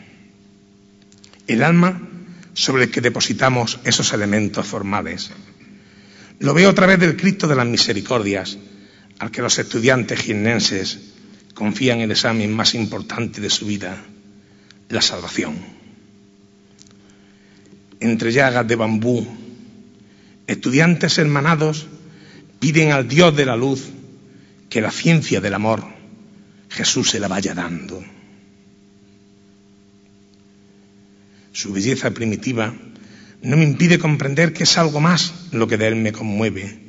El 1.47 1.63
alma 1.63 2.01
sobre 2.53 2.85
el 2.85 2.91
que 2.91 3.01
depositamos 3.01 3.79
esos 3.83 4.13
elementos 4.13 4.67
formales. 4.67 5.31
Lo 6.39 6.53
veo 6.53 6.69
a 6.69 6.75
través 6.75 6.99
del 6.99 7.17
Cristo 7.17 7.47
de 7.47 7.55
las 7.55 7.67
Misericordias, 7.67 8.57
al 9.19 9.31
que 9.31 9.41
los 9.41 9.59
estudiantes 9.59 10.19
ginenses 11.59 11.79
confían 11.79 11.99
el 11.99 12.11
examen 12.11 12.53
más 12.53 12.73
importante 12.73 13.41
de 13.41 13.49
su 13.49 13.65
vida, 13.65 13.97
la 14.89 15.01
salvación. 15.01 15.57
Entre 17.99 18.31
llagas 18.31 18.65
de 18.65 18.75
bambú, 18.75 19.27
estudiantes 20.47 21.17
hermanados 21.17 21.87
piden 22.59 22.91
al 22.91 23.07
Dios 23.07 23.35
de 23.35 23.45
la 23.45 23.57
luz 23.57 23.89
que 24.69 24.81
la 24.81 24.91
ciencia 24.91 25.41
del 25.41 25.53
amor 25.53 25.83
Jesús 26.69 27.09
se 27.09 27.19
la 27.19 27.27
vaya 27.27 27.53
dando. 27.53 28.01
Su 31.51 31.73
belleza 31.73 32.11
primitiva 32.11 32.73
no 33.41 33.57
me 33.57 33.65
impide 33.65 33.99
comprender 33.99 34.53
que 34.53 34.63
es 34.63 34.77
algo 34.77 35.01
más 35.01 35.33
lo 35.51 35.67
que 35.67 35.77
de 35.77 35.87
él 35.87 35.95
me 35.95 36.13
conmueve. 36.13 36.79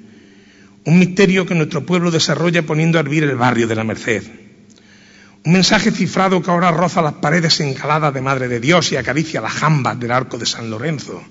Un 0.84 0.98
misterio 0.98 1.44
que 1.44 1.54
nuestro 1.54 1.84
pueblo 1.84 2.10
desarrolla 2.10 2.62
poniendo 2.62 2.98
a 2.98 3.02
hervir 3.02 3.24
el 3.24 3.36
barrio 3.36 3.66
de 3.66 3.74
la 3.74 3.84
Merced. 3.84 4.49
Un 5.42 5.52
mensaje 5.52 5.90
cifrado 5.90 6.42
que 6.42 6.50
ahora 6.50 6.70
roza 6.70 7.00
las 7.00 7.14
paredes 7.14 7.60
encaladas 7.60 8.12
de 8.12 8.20
Madre 8.20 8.48
de 8.48 8.60
Dios 8.60 8.92
y 8.92 8.96
acaricia 8.96 9.40
las 9.40 9.54
jambas 9.54 9.98
del 9.98 10.12
arco 10.12 10.36
de 10.36 10.44
San 10.44 10.68
Lorenzo. 10.68 11.22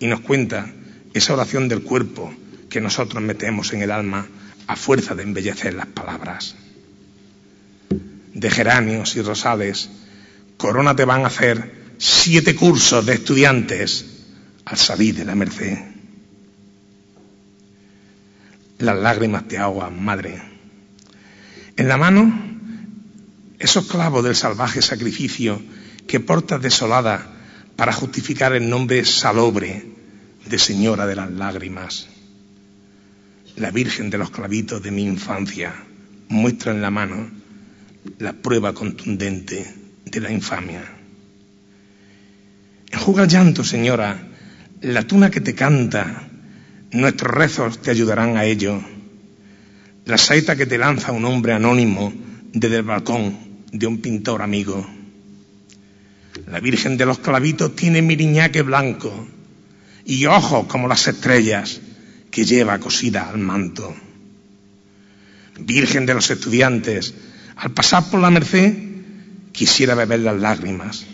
Y 0.00 0.06
nos 0.06 0.20
cuenta 0.20 0.70
esa 1.12 1.34
oración 1.34 1.68
del 1.68 1.82
cuerpo 1.82 2.32
que 2.70 2.80
nosotros 2.80 3.22
metemos 3.22 3.72
en 3.72 3.82
el 3.82 3.90
alma 3.90 4.26
a 4.66 4.76
fuerza 4.76 5.14
de 5.14 5.22
embellecer 5.22 5.74
las 5.74 5.86
palabras. 5.86 6.54
De 8.32 8.50
geranios 8.50 9.16
y 9.16 9.22
rosales, 9.22 9.90
corona 10.56 10.96
te 10.96 11.04
van 11.04 11.24
a 11.24 11.28
hacer 11.28 11.94
siete 11.98 12.54
cursos 12.54 13.04
de 13.04 13.14
estudiantes 13.14 14.06
al 14.64 14.78
salir 14.78 15.14
de 15.14 15.24
la 15.24 15.34
merced. 15.34 15.78
Las 18.78 18.96
lágrimas 18.96 19.48
te 19.48 19.58
ahogan, 19.58 20.02
madre. 20.02 20.40
En 21.76 21.88
la 21.88 21.96
mano, 21.96 22.47
esos 23.58 23.86
clavos 23.86 24.22
del 24.22 24.36
salvaje 24.36 24.82
sacrificio 24.82 25.60
que 26.06 26.20
portas 26.20 26.62
desolada 26.62 27.26
para 27.76 27.92
justificar 27.92 28.52
el 28.54 28.68
nombre 28.68 29.04
salobre 29.04 29.84
de 30.48 30.58
Señora 30.58 31.06
de 31.06 31.16
las 31.16 31.30
Lágrimas. 31.30 32.08
La 33.56 33.70
Virgen 33.70 34.10
de 34.10 34.18
los 34.18 34.30
clavitos 34.30 34.82
de 34.82 34.90
mi 34.90 35.02
infancia 35.02 35.74
muestra 36.28 36.72
en 36.72 36.82
la 36.82 36.90
mano 36.90 37.30
la 38.18 38.32
prueba 38.32 38.72
contundente 38.72 39.74
de 40.04 40.20
la 40.20 40.30
infamia. 40.30 40.82
Enjuga 42.90 43.24
el 43.24 43.28
llanto, 43.28 43.64
señora, 43.64 44.28
la 44.80 45.02
tuna 45.02 45.30
que 45.30 45.40
te 45.40 45.54
canta, 45.54 46.28
nuestros 46.92 47.34
rezos 47.34 47.82
te 47.82 47.90
ayudarán 47.90 48.36
a 48.36 48.44
ello. 48.44 48.80
La 50.06 50.16
saeta 50.16 50.56
que 50.56 50.66
te 50.66 50.78
lanza 50.78 51.12
un 51.12 51.24
hombre 51.24 51.52
anónimo 51.52 52.12
desde 52.52 52.76
el 52.76 52.82
balcón 52.84 53.47
de 53.72 53.86
un 53.86 53.98
pintor 53.98 54.42
amigo. 54.42 54.88
La 56.46 56.60
Virgen 56.60 56.96
de 56.96 57.06
los 57.06 57.18
Clavitos 57.18 57.74
tiene 57.76 58.02
miriñaque 58.02 58.62
blanco 58.62 59.26
y 60.04 60.26
ojos 60.26 60.66
como 60.66 60.88
las 60.88 61.06
estrellas 61.08 61.80
que 62.30 62.44
lleva 62.44 62.78
cosida 62.78 63.28
al 63.28 63.38
manto. 63.38 63.94
Virgen 65.58 66.06
de 66.06 66.14
los 66.14 66.30
estudiantes, 66.30 67.14
al 67.56 67.72
pasar 67.72 68.08
por 68.10 68.20
la 68.20 68.30
merced, 68.30 68.74
quisiera 69.52 69.94
beber 69.94 70.20
las 70.20 70.40
lágrimas 70.40 71.04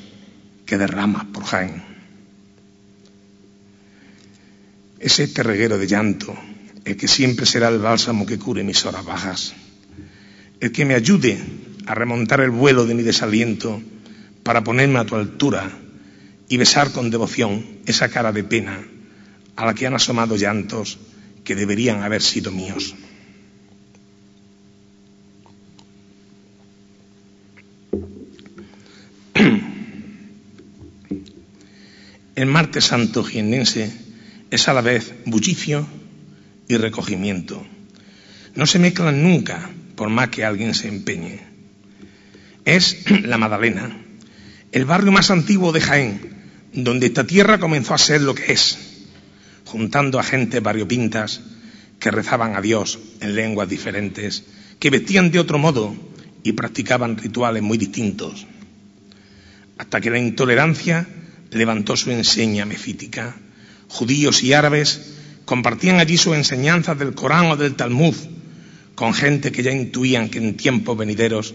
que 0.67 0.79
derramas 0.79 1.25
por 1.27 1.45
Jaén. 1.45 1.83
Es 5.01 5.19
este 5.19 5.43
reguero 5.43 5.79
de 5.79 5.87
llanto 5.87 6.37
el 6.85 6.97
que 6.97 7.09
siempre 7.09 7.47
será 7.47 7.69
el 7.69 7.79
bálsamo 7.79 8.27
que 8.27 8.39
cure 8.39 8.63
mis 8.63 8.85
horas 8.85 9.05
bajas, 9.05 9.55
el 10.61 10.71
que 10.71 10.85
me 10.85 10.95
ayude 10.95 11.39
a 11.87 11.95
remontar 11.95 12.41
el 12.41 12.51
vuelo 12.51 12.87
de 12.87 12.95
mi 12.95 13.03
desaliento 13.03 13.83
para 14.43 14.65
ponerme 14.65 14.99
a 14.99 15.05
tu 15.05 15.17
altura 15.17 15.71
y 16.49 16.57
besar 16.57 16.93
con 16.93 17.11
devoción 17.11 17.65
esa 17.87 18.09
cara 18.09 18.33
de 18.33 18.45
pena 18.45 18.81
a 19.57 19.67
la 19.67 19.75
que 19.75 19.87
han 19.87 19.95
asomado 19.95 20.37
llantos 20.37 20.99
que 21.45 21.55
deberían 21.55 22.03
haber 22.03 22.23
sido 22.23 22.51
míos. 22.51 22.95
El 32.35 32.47
martes 32.47 32.85
santo 32.85 33.23
jiennense 33.23 33.93
es 34.51 34.69
a 34.69 34.73
la 34.73 34.81
vez 34.81 35.15
bullicio 35.27 35.87
y 36.69 36.77
recogimiento. 36.77 37.65
No 38.55 38.67
se 38.67 38.79
mezclan 38.79 39.23
nunca, 39.23 39.71
por 39.97 40.09
más 40.09 40.31
que 40.31 40.45
alguien 40.45 40.75
se 40.75 40.89
empeñe. 40.89 41.54
Es 42.65 43.11
la 43.11 43.39
Madalena, 43.39 43.97
el 44.73 44.85
barrio 44.87 45.13
más 45.13 45.31
antiguo 45.31 45.73
de 45.73 45.81
Jaén, 45.81 46.35
donde 46.73 47.07
esta 47.07 47.25
tierra 47.25 47.61
comenzó 47.61 47.95
a 47.95 47.99
ser 47.99 48.23
lo 48.23 48.35
que 48.35 48.53
es, 48.53 48.79
juntando 49.65 50.19
a 50.19 50.23
gente 50.23 50.61
variopintas 50.61 51.43
que 52.01 52.11
rezaban 52.11 52.57
a 52.57 52.61
Dios 52.61 52.99
en 53.21 53.35
lenguas 53.35 53.69
diferentes, 53.69 54.45
que 54.79 54.91
vestían 54.91 55.31
de 55.31 55.39
otro 55.39 55.59
modo 55.59 55.95
y 56.43 56.53
practicaban 56.53 57.17
rituales 57.17 57.63
muy 57.63 57.79
distintos, 57.79 58.47
hasta 59.79 60.01
que 60.01 60.11
la 60.11 60.19
intolerancia 60.19 61.07
levantó 61.51 61.97
su 61.97 62.11
enseña 62.11 62.65
mefítica. 62.65 63.37
Judíos 63.89 64.43
y 64.43 64.53
árabes 64.55 65.15
compartían 65.45 66.01
allí 66.01 66.17
sus 66.17 66.35
enseñanzas 66.35 66.99
del 66.99 67.15
Corán 67.15 67.51
o 67.51 67.57
del 67.57 67.75
Talmud, 67.75 68.15
con 68.95 69.15
gente 69.15 69.53
que 69.53 69.63
ya 69.63 69.71
intuían 69.71 70.31
que 70.31 70.39
en 70.39 70.57
tiempos 70.57 70.97
venideros 70.97 71.55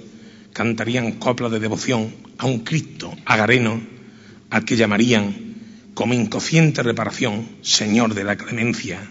cantarían 0.53 1.13
coplas 1.13 1.51
de 1.51 1.59
devoción 1.59 2.13
a 2.37 2.45
un 2.45 2.59
Cristo 2.59 3.15
agareno, 3.25 3.81
al 4.49 4.65
que 4.65 4.75
llamarían, 4.75 5.49
como 5.93 6.13
inconsciente 6.13 6.83
reparación, 6.83 7.47
Señor 7.61 8.13
de 8.13 8.23
la 8.23 8.37
clemencia, 8.37 9.01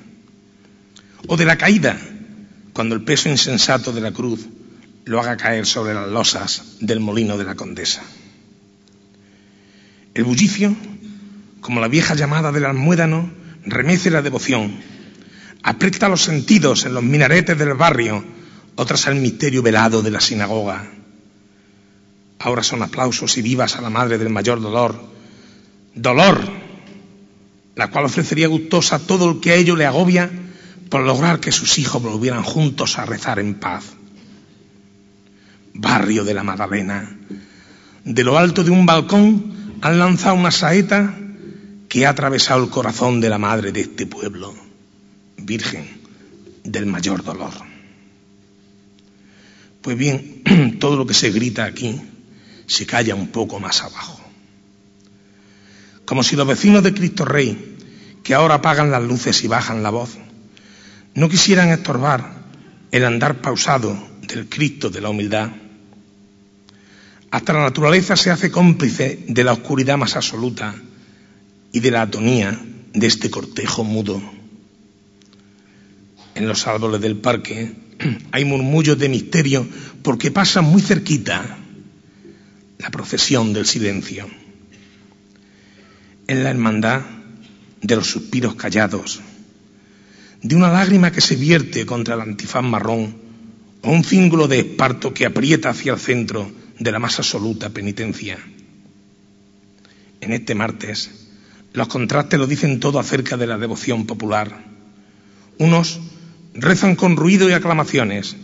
o 1.26 1.36
de 1.36 1.44
la 1.44 1.58
caída, 1.58 1.98
cuando 2.72 2.94
el 2.94 3.02
peso 3.02 3.28
insensato 3.28 3.92
de 3.92 4.00
la 4.00 4.12
cruz 4.12 4.46
lo 5.04 5.20
haga 5.20 5.36
caer 5.36 5.66
sobre 5.66 5.94
las 5.94 6.08
losas 6.08 6.76
del 6.80 7.00
molino 7.00 7.36
de 7.38 7.44
la 7.44 7.54
condesa. 7.54 8.02
El 10.14 10.24
bullicio, 10.24 10.74
como 11.60 11.80
la 11.80 11.88
vieja 11.88 12.14
llamada 12.14 12.52
del 12.52 12.64
almuédano, 12.64 13.30
remece 13.64 14.10
la 14.10 14.22
devoción, 14.22 14.76
aprieta 15.62 16.08
los 16.08 16.22
sentidos 16.22 16.84
en 16.86 16.94
los 16.94 17.02
minaretes 17.02 17.58
del 17.58 17.74
barrio, 17.74 18.24
otras 18.76 19.06
al 19.06 19.16
misterio 19.16 19.62
velado 19.62 20.02
de 20.02 20.10
la 20.10 20.20
sinagoga. 20.20 20.88
Ahora 22.38 22.62
son 22.62 22.82
aplausos 22.82 23.36
y 23.36 23.42
vivas 23.42 23.76
a 23.76 23.80
la 23.80 23.90
madre 23.90 24.18
del 24.18 24.30
mayor 24.30 24.60
dolor. 24.60 25.00
Dolor, 25.94 26.40
la 27.74 27.90
cual 27.90 28.04
ofrecería 28.04 28.46
gustosa 28.48 28.98
todo 28.98 29.30
el 29.30 29.40
que 29.40 29.52
a 29.52 29.54
ello 29.56 29.76
le 29.76 29.86
agobia 29.86 30.30
por 30.88 31.02
lograr 31.02 31.40
que 31.40 31.52
sus 31.52 31.78
hijos 31.78 32.02
volvieran 32.02 32.42
juntos 32.42 32.98
a 32.98 33.06
rezar 33.06 33.38
en 33.38 33.54
paz. 33.54 33.84
Barrio 35.74 36.24
de 36.24 36.34
la 36.34 36.44
Magdalena. 36.44 37.18
De 38.04 38.24
lo 38.24 38.38
alto 38.38 38.64
de 38.64 38.70
un 38.70 38.86
balcón 38.86 39.78
han 39.80 39.98
lanzado 39.98 40.34
una 40.34 40.50
saeta 40.50 41.14
que 41.88 42.06
ha 42.06 42.10
atravesado 42.10 42.64
el 42.64 42.70
corazón 42.70 43.20
de 43.20 43.28
la 43.28 43.38
madre 43.38 43.72
de 43.72 43.82
este 43.82 44.06
pueblo, 44.06 44.54
Virgen 45.36 45.86
del 46.64 46.86
mayor 46.86 47.22
dolor. 47.22 47.52
Pues 49.82 49.96
bien, 49.96 50.42
todo 50.80 50.96
lo 50.96 51.06
que 51.06 51.14
se 51.14 51.30
grita 51.30 51.64
aquí 51.64 52.00
se 52.68 52.86
calla 52.86 53.16
un 53.16 53.28
poco 53.28 53.58
más 53.58 53.82
abajo. 53.82 54.20
Como 56.04 56.22
si 56.22 56.36
los 56.36 56.46
vecinos 56.46 56.84
de 56.84 56.94
Cristo 56.94 57.24
Rey, 57.24 57.76
que 58.22 58.34
ahora 58.34 58.56
apagan 58.56 58.90
las 58.90 59.02
luces 59.02 59.42
y 59.42 59.48
bajan 59.48 59.82
la 59.82 59.90
voz, 59.90 60.16
no 61.14 61.28
quisieran 61.28 61.70
estorbar 61.70 62.32
el 62.92 63.04
andar 63.04 63.40
pausado 63.40 63.98
del 64.22 64.48
Cristo 64.48 64.90
de 64.90 65.00
la 65.00 65.08
humildad. 65.08 65.50
Hasta 67.30 67.52
la 67.52 67.60
naturaleza 67.60 68.16
se 68.16 68.30
hace 68.30 68.50
cómplice 68.50 69.24
de 69.26 69.44
la 69.44 69.52
oscuridad 69.52 69.98
más 69.98 70.16
absoluta 70.16 70.74
y 71.72 71.80
de 71.80 71.90
la 71.90 72.02
atonía 72.02 72.58
de 72.92 73.06
este 73.06 73.30
cortejo 73.30 73.82
mudo. 73.82 74.22
En 76.34 76.46
los 76.46 76.66
árboles 76.66 77.00
del 77.00 77.16
parque 77.16 77.72
hay 78.32 78.44
murmullos 78.44 78.98
de 78.98 79.08
misterio 79.08 79.66
porque 80.02 80.30
pasa 80.30 80.60
muy 80.60 80.82
cerquita 80.82 81.58
la 82.78 82.90
procesión 82.90 83.52
del 83.52 83.66
silencio. 83.66 84.28
En 86.26 86.44
la 86.44 86.50
hermandad 86.50 87.02
de 87.80 87.96
los 87.96 88.06
suspiros 88.06 88.54
callados, 88.54 89.20
de 90.42 90.54
una 90.54 90.70
lágrima 90.70 91.10
que 91.10 91.20
se 91.20 91.36
vierte 91.36 91.86
contra 91.86 92.14
el 92.14 92.20
antifaz 92.20 92.62
marrón 92.62 93.16
o 93.82 93.90
un 93.90 94.04
cíngulo 94.04 94.46
de 94.46 94.60
esparto 94.60 95.12
que 95.12 95.26
aprieta 95.26 95.70
hacia 95.70 95.92
el 95.92 95.98
centro 95.98 96.50
de 96.78 96.92
la 96.92 96.98
más 96.98 97.18
absoluta 97.18 97.70
penitencia. 97.70 98.38
En 100.20 100.32
este 100.32 100.54
martes, 100.54 101.10
los 101.72 101.88
contrastes 101.88 102.38
lo 102.38 102.46
dicen 102.46 102.80
todo 102.80 102.98
acerca 102.98 103.36
de 103.36 103.46
la 103.46 103.58
devoción 103.58 104.06
popular. 104.06 104.64
Unos 105.58 106.00
rezan 106.54 106.96
con 106.96 107.16
ruido 107.16 107.48
y 107.48 107.52
aclamaciones, 107.52 108.36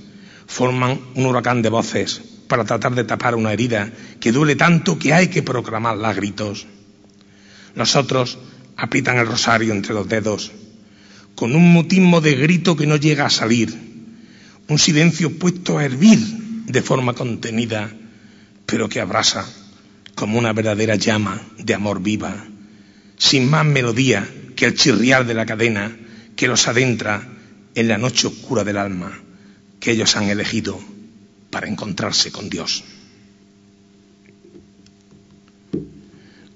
forman 0.46 1.00
un 1.14 1.26
huracán 1.26 1.62
de 1.62 1.68
voces 1.68 2.33
para 2.48 2.64
tratar 2.64 2.94
de 2.94 3.04
tapar 3.04 3.34
una 3.34 3.52
herida 3.52 3.90
que 4.20 4.32
duele 4.32 4.56
tanto 4.56 4.98
que 4.98 5.12
hay 5.12 5.28
que 5.28 5.42
proclamarla 5.42 6.10
a 6.10 6.14
gritos. 6.14 6.66
Los 7.74 7.96
otros 7.96 8.38
aprietan 8.76 9.18
el 9.18 9.26
rosario 9.26 9.72
entre 9.72 9.94
los 9.94 10.08
dedos, 10.08 10.52
con 11.34 11.54
un 11.54 11.72
mutismo 11.72 12.20
de 12.20 12.34
grito 12.34 12.76
que 12.76 12.86
no 12.86 12.96
llega 12.96 13.26
a 13.26 13.30
salir, 13.30 13.74
un 14.68 14.78
silencio 14.78 15.38
puesto 15.38 15.78
a 15.78 15.84
hervir 15.84 16.18
de 16.18 16.82
forma 16.82 17.14
contenida, 17.14 17.90
pero 18.66 18.88
que 18.88 19.00
abrasa 19.00 19.46
como 20.14 20.38
una 20.38 20.52
verdadera 20.52 20.94
llama 20.96 21.40
de 21.58 21.74
amor 21.74 22.02
viva, 22.02 22.46
sin 23.16 23.50
más 23.50 23.66
melodía 23.66 24.28
que 24.56 24.66
el 24.66 24.74
chirriar 24.74 25.26
de 25.26 25.34
la 25.34 25.46
cadena 25.46 25.96
que 26.36 26.48
los 26.48 26.68
adentra 26.68 27.28
en 27.74 27.88
la 27.88 27.98
noche 27.98 28.28
oscura 28.28 28.64
del 28.64 28.78
alma 28.78 29.20
que 29.80 29.90
ellos 29.90 30.16
han 30.16 30.28
elegido 30.28 30.80
para 31.54 31.68
encontrarse 31.68 32.32
con 32.32 32.50
Dios. 32.50 32.82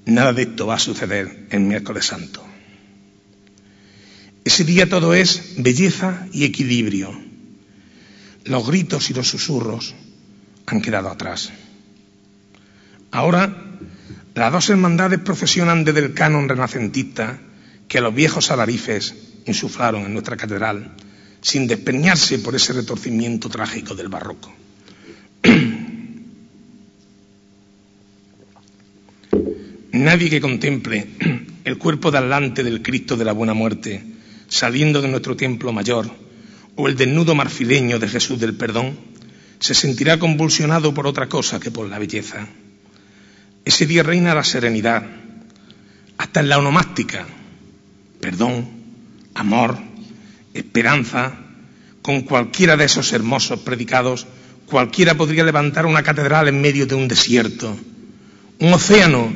Nada 0.06 0.32
de 0.32 0.42
esto 0.42 0.66
va 0.66 0.74
a 0.74 0.80
suceder 0.80 1.46
en 1.50 1.68
miércoles 1.68 2.06
santo. 2.06 2.44
Ese 4.44 4.64
día 4.64 4.88
todo 4.88 5.14
es 5.14 5.54
belleza 5.58 6.26
y 6.32 6.42
equilibrio. 6.42 7.16
Los 8.42 8.66
gritos 8.66 9.08
y 9.10 9.14
los 9.14 9.28
susurros 9.28 9.94
han 10.66 10.82
quedado 10.82 11.10
atrás. 11.10 11.52
Ahora 13.12 13.78
las 14.34 14.52
dos 14.52 14.68
hermandades 14.70 15.20
procesionan 15.20 15.84
desde 15.84 16.00
el 16.00 16.12
canon 16.12 16.48
renacentista 16.48 17.38
que 17.86 18.00
los 18.00 18.12
viejos 18.12 18.50
alarifes 18.50 19.14
insuflaron 19.46 20.06
en 20.06 20.12
nuestra 20.12 20.36
catedral, 20.36 20.90
sin 21.40 21.68
despeñarse 21.68 22.40
por 22.40 22.56
ese 22.56 22.72
retorcimiento 22.72 23.48
trágico 23.48 23.94
del 23.94 24.08
barroco. 24.08 24.52
Nadie 29.92 30.30
que 30.30 30.40
contemple 30.40 31.06
el 31.64 31.78
cuerpo 31.78 32.10
de 32.10 32.18
adelante 32.18 32.64
del 32.64 32.82
Cristo 32.82 33.16
de 33.16 33.24
la 33.24 33.32
Buena 33.32 33.54
Muerte 33.54 34.04
saliendo 34.48 35.02
de 35.02 35.08
nuestro 35.08 35.36
templo 35.36 35.72
mayor 35.72 36.10
o 36.76 36.88
el 36.88 36.96
desnudo 36.96 37.34
marfileño 37.34 37.98
de 37.98 38.08
Jesús 38.08 38.40
del 38.40 38.54
Perdón 38.54 38.96
se 39.60 39.74
sentirá 39.74 40.18
convulsionado 40.18 40.94
por 40.94 41.06
otra 41.06 41.28
cosa 41.28 41.60
que 41.60 41.70
por 41.70 41.88
la 41.88 41.98
belleza. 41.98 42.46
Ese 43.64 43.86
día 43.86 44.02
reina 44.02 44.34
la 44.34 44.44
serenidad, 44.44 45.04
hasta 46.16 46.40
en 46.40 46.48
la 46.48 46.58
onomástica, 46.58 47.26
perdón, 48.20 48.68
amor, 49.34 49.76
esperanza, 50.54 51.32
con 52.00 52.22
cualquiera 52.22 52.76
de 52.76 52.84
esos 52.84 53.12
hermosos 53.12 53.60
predicados, 53.60 54.26
cualquiera 54.68 55.14
podría 55.14 55.44
levantar 55.44 55.86
una 55.86 56.02
catedral 56.02 56.48
en 56.48 56.60
medio 56.60 56.86
de 56.86 56.94
un 56.94 57.08
desierto, 57.08 57.74
un 58.60 58.72
océano 58.72 59.32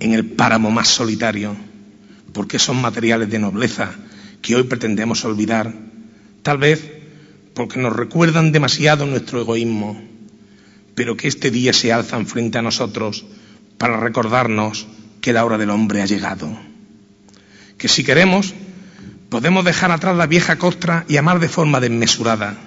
en 0.00 0.12
el 0.12 0.26
páramo 0.26 0.70
más 0.70 0.88
solitario, 0.88 1.56
porque 2.32 2.58
son 2.58 2.80
materiales 2.80 3.30
de 3.30 3.38
nobleza 3.38 3.92
que 4.42 4.56
hoy 4.56 4.64
pretendemos 4.64 5.24
olvidar, 5.24 5.72
tal 6.42 6.58
vez 6.58 6.92
porque 7.54 7.78
nos 7.78 7.94
recuerdan 7.94 8.52
demasiado 8.52 9.06
nuestro 9.06 9.40
egoísmo, 9.40 10.02
pero 10.94 11.16
que 11.16 11.28
este 11.28 11.50
día 11.50 11.72
se 11.72 11.92
alzan 11.92 12.26
frente 12.26 12.58
a 12.58 12.62
nosotros 12.62 13.24
para 13.78 14.00
recordarnos 14.00 14.86
que 15.20 15.32
la 15.32 15.44
hora 15.44 15.58
del 15.58 15.70
hombre 15.70 16.02
ha 16.02 16.06
llegado. 16.06 16.48
Que 17.78 17.88
si 17.88 18.04
queremos, 18.04 18.54
podemos 19.30 19.64
dejar 19.64 19.90
atrás 19.90 20.16
la 20.16 20.26
vieja 20.26 20.56
costra 20.56 21.04
y 21.08 21.16
amar 21.16 21.40
de 21.40 21.48
forma 21.48 21.80
desmesurada. 21.80 22.58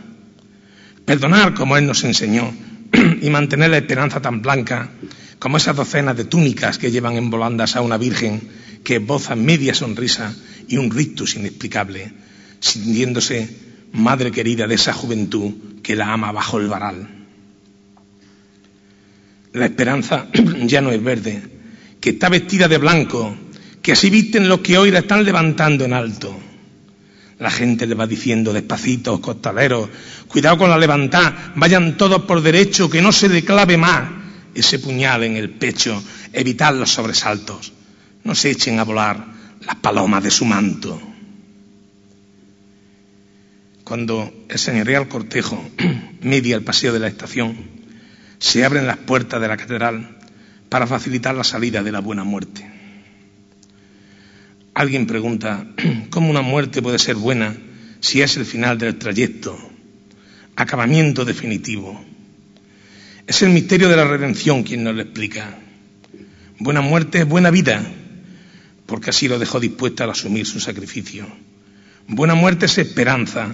Perdonar 1.09 1.55
como 1.55 1.75
Él 1.75 1.87
nos 1.87 2.03
enseñó 2.03 2.53
y 3.21 3.31
mantener 3.31 3.71
la 3.71 3.79
esperanza 3.79 4.21
tan 4.21 4.43
blanca 4.43 4.91
como 5.39 5.57
esas 5.57 5.75
docenas 5.75 6.15
de 6.15 6.25
túnicas 6.25 6.77
que 6.77 6.91
llevan 6.91 7.15
en 7.15 7.31
volandas 7.31 7.75
a 7.75 7.81
una 7.81 7.97
virgen 7.97 8.39
que 8.83 8.97
esboza 8.97 9.35
media 9.35 9.73
sonrisa 9.73 10.35
y 10.67 10.77
un 10.77 10.91
rictus 10.91 11.33
inexplicable, 11.33 12.13
sintiéndose 12.59 13.49
madre 13.91 14.31
querida 14.31 14.67
de 14.67 14.75
esa 14.75 14.93
juventud 14.93 15.81
que 15.81 15.95
la 15.95 16.13
ama 16.13 16.31
bajo 16.31 16.59
el 16.59 16.67
varal. 16.67 17.09
La 19.53 19.65
esperanza 19.65 20.27
ya 20.61 20.81
no 20.81 20.91
es 20.91 21.03
verde, 21.03 21.41
que 21.99 22.11
está 22.11 22.29
vestida 22.29 22.67
de 22.67 22.77
blanco, 22.77 23.35
que 23.81 23.93
así 23.93 24.11
visten 24.11 24.47
los 24.47 24.59
que 24.59 24.77
hoy 24.77 24.91
la 24.91 24.99
están 24.99 25.23
levantando 25.23 25.85
en 25.85 25.93
alto. 25.93 26.48
La 27.39 27.49
gente 27.49 27.87
le 27.87 27.95
va 27.95 28.05
diciendo 28.05 28.51
despacito, 28.51 29.21
costaleros, 29.21 29.89
cuidado 30.27 30.57
con 30.57 30.69
la 30.69 30.77
levantada, 30.77 31.53
vayan 31.55 31.97
todos 31.97 32.23
por 32.23 32.41
derecho, 32.41 32.89
que 32.89 33.01
no 33.01 33.11
se 33.11 33.29
le 33.29 33.43
clave 33.43 33.77
más 33.77 34.09
ese 34.53 34.79
puñal 34.79 35.23
en 35.23 35.37
el 35.37 35.49
pecho, 35.49 36.03
evitar 36.33 36.73
los 36.73 36.91
sobresaltos, 36.91 37.71
no 38.23 38.35
se 38.35 38.51
echen 38.51 38.79
a 38.79 38.83
volar 38.83 39.25
las 39.65 39.75
palomas 39.75 40.23
de 40.23 40.31
su 40.31 40.45
manto. 40.45 41.01
Cuando 43.83 44.31
el 44.49 44.59
señorial 44.59 45.07
cortejo 45.07 45.63
media 46.21 46.55
el 46.55 46.63
paseo 46.63 46.93
de 46.93 46.99
la 46.99 47.07
estación, 47.07 47.57
se 48.37 48.63
abren 48.63 48.85
las 48.85 48.97
puertas 48.97 49.41
de 49.41 49.47
la 49.47 49.57
catedral 49.57 50.17
para 50.69 50.87
facilitar 50.87 51.35
la 51.35 51.43
salida 51.43 51.83
de 51.83 51.91
la 51.91 51.99
buena 51.99 52.23
muerte. 52.23 52.78
Alguien 54.79 55.07
pregunta, 55.07 55.67
¿cómo 56.09 56.29
una 56.29 56.41
muerte 56.41 56.81
puede 56.81 56.99
ser 56.99 57.17
buena 57.17 57.53
si 57.99 58.21
es 58.21 58.37
el 58.37 58.45
final 58.45 58.77
del 58.77 58.97
trayecto, 58.97 59.59
acabamiento 60.55 61.25
definitivo? 61.25 62.01
Es 63.27 63.41
el 63.41 63.49
misterio 63.49 63.89
de 63.89 63.97
la 63.97 64.05
redención 64.05 64.63
quien 64.63 64.85
nos 64.85 64.95
lo 64.95 65.01
explica. 65.01 65.59
Buena 66.59 66.79
muerte 66.79 67.17
es 67.17 67.27
buena 67.27 67.51
vida, 67.51 67.83
porque 68.85 69.09
así 69.09 69.27
lo 69.27 69.37
dejó 69.37 69.59
dispuesta 69.59 70.05
al 70.05 70.11
asumir 70.11 70.45
su 70.45 70.61
sacrificio. 70.61 71.27
Buena 72.07 72.35
muerte 72.35 72.67
es 72.67 72.77
esperanza. 72.77 73.53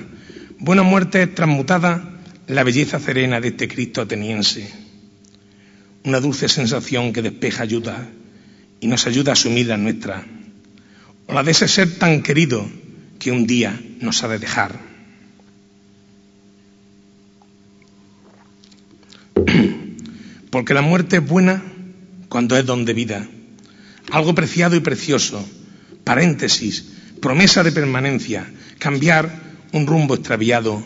Buena 0.60 0.84
muerte 0.84 1.24
es 1.24 1.34
transmutada 1.34 2.22
la 2.46 2.64
belleza 2.64 3.00
serena 3.00 3.42
de 3.42 3.48
este 3.48 3.68
Cristo 3.68 4.02
ateniense. 4.02 4.72
Una 6.04 6.20
dulce 6.20 6.50
sensación 6.50 7.14
que 7.14 7.24
despeja 7.24 7.64
ayuda 7.64 8.08
y 8.80 8.86
nos 8.86 9.08
ayuda 9.08 9.32
a 9.32 9.34
asumir 9.34 9.66
la 9.66 9.78
nuestra. 9.78 10.24
O 11.28 11.34
la 11.34 11.44
de 11.44 11.52
ese 11.52 11.68
ser 11.68 11.98
tan 11.98 12.22
querido 12.22 12.66
que 13.20 13.32
un 13.32 13.48
día 13.48 13.80
nos 14.02 14.24
ha 14.24 14.28
de 14.28 14.40
dejar. 14.40 14.80
Porque 20.52 20.74
la 20.74 20.82
muerte 20.82 21.18
es 21.18 21.28
buena 21.28 21.64
cuando 22.30 22.58
es 22.58 22.66
don 22.66 22.86
de 22.86 22.94
vida, 22.94 23.28
algo 24.12 24.36
preciado 24.36 24.76
y 24.76 24.82
precioso, 24.82 25.48
paréntesis, 26.04 26.86
promesa 27.22 27.64
de 27.64 27.72
permanencia, 27.72 28.46
cambiar 28.78 29.30
un 29.72 29.88
rumbo 29.88 30.16
extraviado 30.16 30.84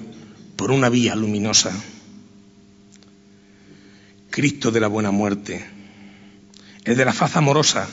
por 0.55 0.71
una 0.71 0.89
vía 0.89 1.15
luminosa. 1.15 1.71
Cristo 4.29 4.71
de 4.71 4.79
la 4.79 4.87
buena 4.87 5.11
muerte, 5.11 5.65
el 6.85 6.95
de 6.95 7.05
la 7.05 7.13
faz 7.13 7.35
amorosa, 7.35 7.87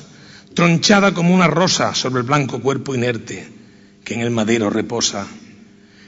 tronchada 0.57 1.15
como 1.15 1.33
una 1.33 1.47
rosa 1.47 1.95
sobre 1.95 2.23
el 2.23 2.27
blanco 2.27 2.61
cuerpo 2.61 2.97
inerte 2.97 3.47
que 4.03 4.15
en 4.15 4.21
el 4.23 4.33
madero 4.33 4.71
reposa, 4.71 5.25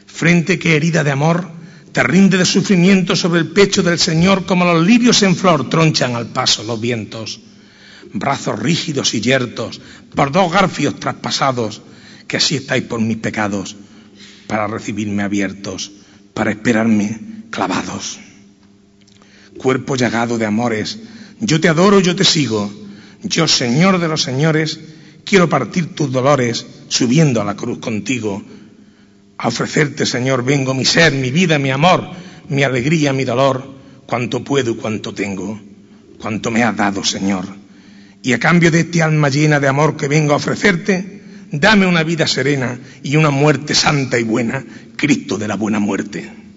frente 0.06 0.58
que 0.58 0.74
herida 0.74 1.04
de 1.04 1.12
amor 1.12 1.48
te 1.92 2.02
rinde 2.02 2.36
de 2.36 2.44
sufrimiento 2.44 3.14
sobre 3.14 3.38
el 3.38 3.52
pecho 3.52 3.84
del 3.84 4.00
Señor 4.00 4.46
como 4.46 4.64
los 4.64 4.84
lirios 4.84 5.22
en 5.22 5.36
flor 5.36 5.68
tronchan 5.68 6.16
al 6.16 6.26
paso 6.26 6.64
los 6.64 6.80
vientos, 6.80 7.38
brazos 8.12 8.58
rígidos 8.58 9.14
y 9.14 9.20
yertos 9.20 9.80
por 10.16 10.32
dos 10.32 10.50
garfios 10.50 10.98
traspasados, 10.98 11.82
que 12.26 12.38
así 12.38 12.56
estáis 12.56 12.82
por 12.82 13.00
mis 13.00 13.18
pecados, 13.18 13.76
para 14.48 14.66
recibirme 14.66 15.22
abiertos, 15.22 15.92
para 16.34 16.50
esperarme 16.50 17.20
clavados 17.50 18.18
cuerpo 19.58 19.96
llagado 19.96 20.38
de 20.38 20.46
amores. 20.46 20.98
Yo 21.40 21.60
te 21.60 21.68
adoro, 21.68 22.00
yo 22.00 22.16
te 22.16 22.24
sigo. 22.24 22.72
Yo, 23.22 23.48
Señor 23.48 23.98
de 23.98 24.08
los 24.08 24.22
señores, 24.22 24.78
quiero 25.24 25.48
partir 25.48 25.94
tus 25.94 26.10
dolores 26.12 26.66
subiendo 26.88 27.40
a 27.40 27.44
la 27.44 27.56
cruz 27.56 27.78
contigo. 27.78 28.42
A 29.36 29.48
ofrecerte, 29.48 30.06
Señor, 30.06 30.44
vengo 30.44 30.74
mi 30.74 30.84
ser, 30.84 31.12
mi 31.12 31.30
vida, 31.30 31.58
mi 31.58 31.70
amor, 31.70 32.10
mi 32.48 32.62
alegría, 32.62 33.12
mi 33.12 33.24
dolor, 33.24 33.64
cuanto 34.06 34.42
puedo 34.42 34.72
y 34.72 34.76
cuanto 34.76 35.14
tengo, 35.14 35.60
cuanto 36.18 36.50
me 36.50 36.62
has 36.62 36.76
dado, 36.76 37.04
Señor. 37.04 37.44
Y 38.22 38.32
a 38.32 38.38
cambio 38.38 38.70
de 38.70 38.80
este 38.80 39.02
alma 39.02 39.28
llena 39.28 39.60
de 39.60 39.68
amor 39.68 39.96
que 39.96 40.08
vengo 40.08 40.32
a 40.32 40.36
ofrecerte, 40.36 41.22
dame 41.52 41.86
una 41.86 42.02
vida 42.02 42.26
serena 42.26 42.78
y 43.02 43.16
una 43.16 43.30
muerte 43.30 43.74
santa 43.74 44.18
y 44.18 44.24
buena, 44.24 44.64
Cristo 44.96 45.38
de 45.38 45.48
la 45.48 45.56
buena 45.56 45.78
muerte. 45.78 46.47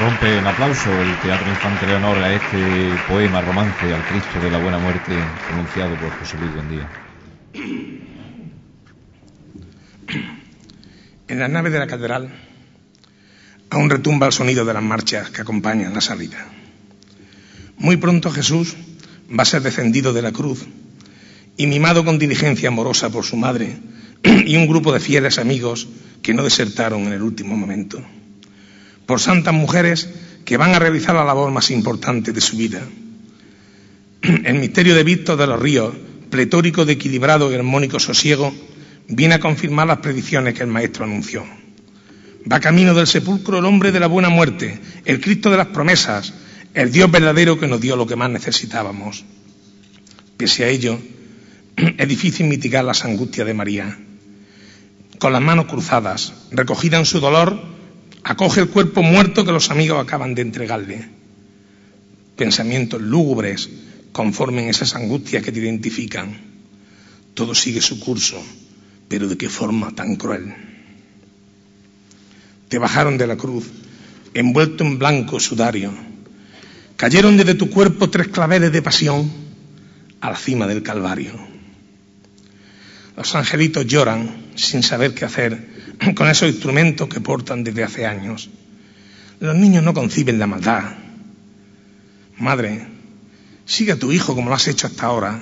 Rompe 0.00 0.38
en 0.38 0.46
aplauso 0.46 0.90
el 0.90 1.20
Teatro 1.20 1.46
Infante 1.50 1.86
Leonor 1.86 2.16
a 2.16 2.32
este 2.32 2.56
poema 3.06 3.42
romance 3.42 3.84
al 3.84 4.02
Cristo 4.06 4.40
de 4.42 4.50
la 4.50 4.56
Buena 4.56 4.78
Muerte 4.78 5.12
pronunciado 5.46 5.94
por 5.96 6.08
José 6.18 6.38
Luis 6.38 6.54
Buendía. 6.54 6.88
En 11.28 11.38
la 11.38 11.48
nave 11.48 11.68
de 11.68 11.78
la 11.78 11.86
catedral 11.86 12.30
aún 13.68 13.90
retumba 13.90 14.26
el 14.26 14.32
sonido 14.32 14.64
de 14.64 14.72
las 14.72 14.82
marchas 14.82 15.28
que 15.28 15.42
acompañan 15.42 15.92
la 15.92 16.00
salida. 16.00 16.48
Muy 17.76 17.98
pronto 17.98 18.30
Jesús 18.30 18.76
va 19.28 19.42
a 19.42 19.44
ser 19.44 19.60
descendido 19.60 20.14
de 20.14 20.22
la 20.22 20.32
cruz 20.32 20.64
y 21.58 21.66
mimado 21.66 22.06
con 22.06 22.18
diligencia 22.18 22.68
amorosa 22.68 23.10
por 23.10 23.26
su 23.26 23.36
madre 23.36 23.76
y 24.22 24.56
un 24.56 24.66
grupo 24.66 24.94
de 24.94 25.00
fieles 25.00 25.38
amigos 25.38 25.88
que 26.22 26.32
no 26.32 26.42
desertaron 26.42 27.02
en 27.02 27.12
el 27.12 27.20
último 27.20 27.54
momento 27.54 28.02
por 29.10 29.18
santas 29.18 29.52
mujeres 29.52 30.08
que 30.44 30.56
van 30.56 30.72
a 30.72 30.78
realizar 30.78 31.16
la 31.16 31.24
labor 31.24 31.50
más 31.50 31.72
importante 31.72 32.30
de 32.30 32.40
su 32.40 32.56
vida. 32.56 32.80
El 34.22 34.54
misterio 34.60 34.94
de 34.94 35.02
Víctor 35.02 35.36
de 35.36 35.48
los 35.48 35.58
Ríos, 35.58 35.92
pletórico 36.30 36.84
de 36.84 36.92
equilibrado 36.92 37.50
y 37.50 37.56
armónico 37.56 37.98
sosiego, 37.98 38.54
viene 39.08 39.34
a 39.34 39.40
confirmar 39.40 39.88
las 39.88 39.98
predicciones 39.98 40.54
que 40.54 40.62
el 40.62 40.68
Maestro 40.68 41.06
anunció. 41.06 41.44
Va 42.50 42.60
camino 42.60 42.94
del 42.94 43.08
sepulcro 43.08 43.58
el 43.58 43.64
hombre 43.64 43.90
de 43.90 43.98
la 43.98 44.06
buena 44.06 44.28
muerte, 44.28 44.78
el 45.04 45.20
Cristo 45.20 45.50
de 45.50 45.56
las 45.56 45.66
promesas, 45.66 46.32
el 46.72 46.92
Dios 46.92 47.10
verdadero 47.10 47.58
que 47.58 47.66
nos 47.66 47.80
dio 47.80 47.96
lo 47.96 48.06
que 48.06 48.14
más 48.14 48.30
necesitábamos. 48.30 49.24
Pese 50.36 50.62
a 50.62 50.68
ello, 50.68 51.00
es 51.98 52.08
difícil 52.08 52.46
mitigar 52.46 52.84
las 52.84 53.04
angustias 53.04 53.44
de 53.44 53.54
María. 53.54 53.98
Con 55.18 55.32
las 55.32 55.42
manos 55.42 55.66
cruzadas, 55.66 56.32
recogida 56.52 56.96
en 56.96 57.06
su 57.06 57.18
dolor, 57.18 57.79
acoge 58.24 58.60
el 58.60 58.68
cuerpo 58.68 59.02
muerto 59.02 59.44
que 59.44 59.52
los 59.52 59.70
amigos 59.70 60.00
acaban 60.00 60.34
de 60.34 60.42
entregarle. 60.42 61.08
Pensamientos 62.36 63.00
lúgubres 63.00 63.68
conformen 64.12 64.68
esas 64.68 64.94
angustias 64.94 65.42
que 65.42 65.52
te 65.52 65.60
identifican. 65.60 66.36
Todo 67.34 67.54
sigue 67.54 67.80
su 67.80 68.00
curso, 68.00 68.42
pero 69.08 69.28
de 69.28 69.36
qué 69.36 69.48
forma 69.48 69.94
tan 69.94 70.16
cruel. 70.16 70.54
Te 72.68 72.78
bajaron 72.78 73.18
de 73.18 73.26
la 73.26 73.36
cruz, 73.36 73.66
envuelto 74.34 74.84
en 74.84 74.98
blanco 74.98 75.40
sudario. 75.40 75.92
Cayeron 76.96 77.36
desde 77.36 77.54
tu 77.54 77.70
cuerpo 77.70 78.10
tres 78.10 78.28
claveles 78.28 78.72
de 78.72 78.82
pasión 78.82 79.30
a 80.20 80.30
la 80.30 80.36
cima 80.36 80.66
del 80.66 80.82
Calvario. 80.82 81.32
Los 83.16 83.34
angelitos 83.34 83.86
lloran 83.86 84.50
sin 84.54 84.82
saber 84.82 85.14
qué 85.14 85.24
hacer 85.24 85.79
con 86.14 86.28
esos 86.28 86.48
instrumentos 86.48 87.08
que 87.08 87.20
portan 87.20 87.64
desde 87.64 87.84
hace 87.84 88.06
años. 88.06 88.50
Los 89.40 89.56
niños 89.56 89.84
no 89.84 89.94
conciben 89.94 90.38
la 90.38 90.46
maldad. 90.46 90.94
Madre, 92.38 92.86
sigue 93.64 93.92
a 93.92 93.98
tu 93.98 94.12
hijo 94.12 94.34
como 94.34 94.48
lo 94.48 94.54
has 94.54 94.68
hecho 94.68 94.86
hasta 94.86 95.06
ahora. 95.06 95.40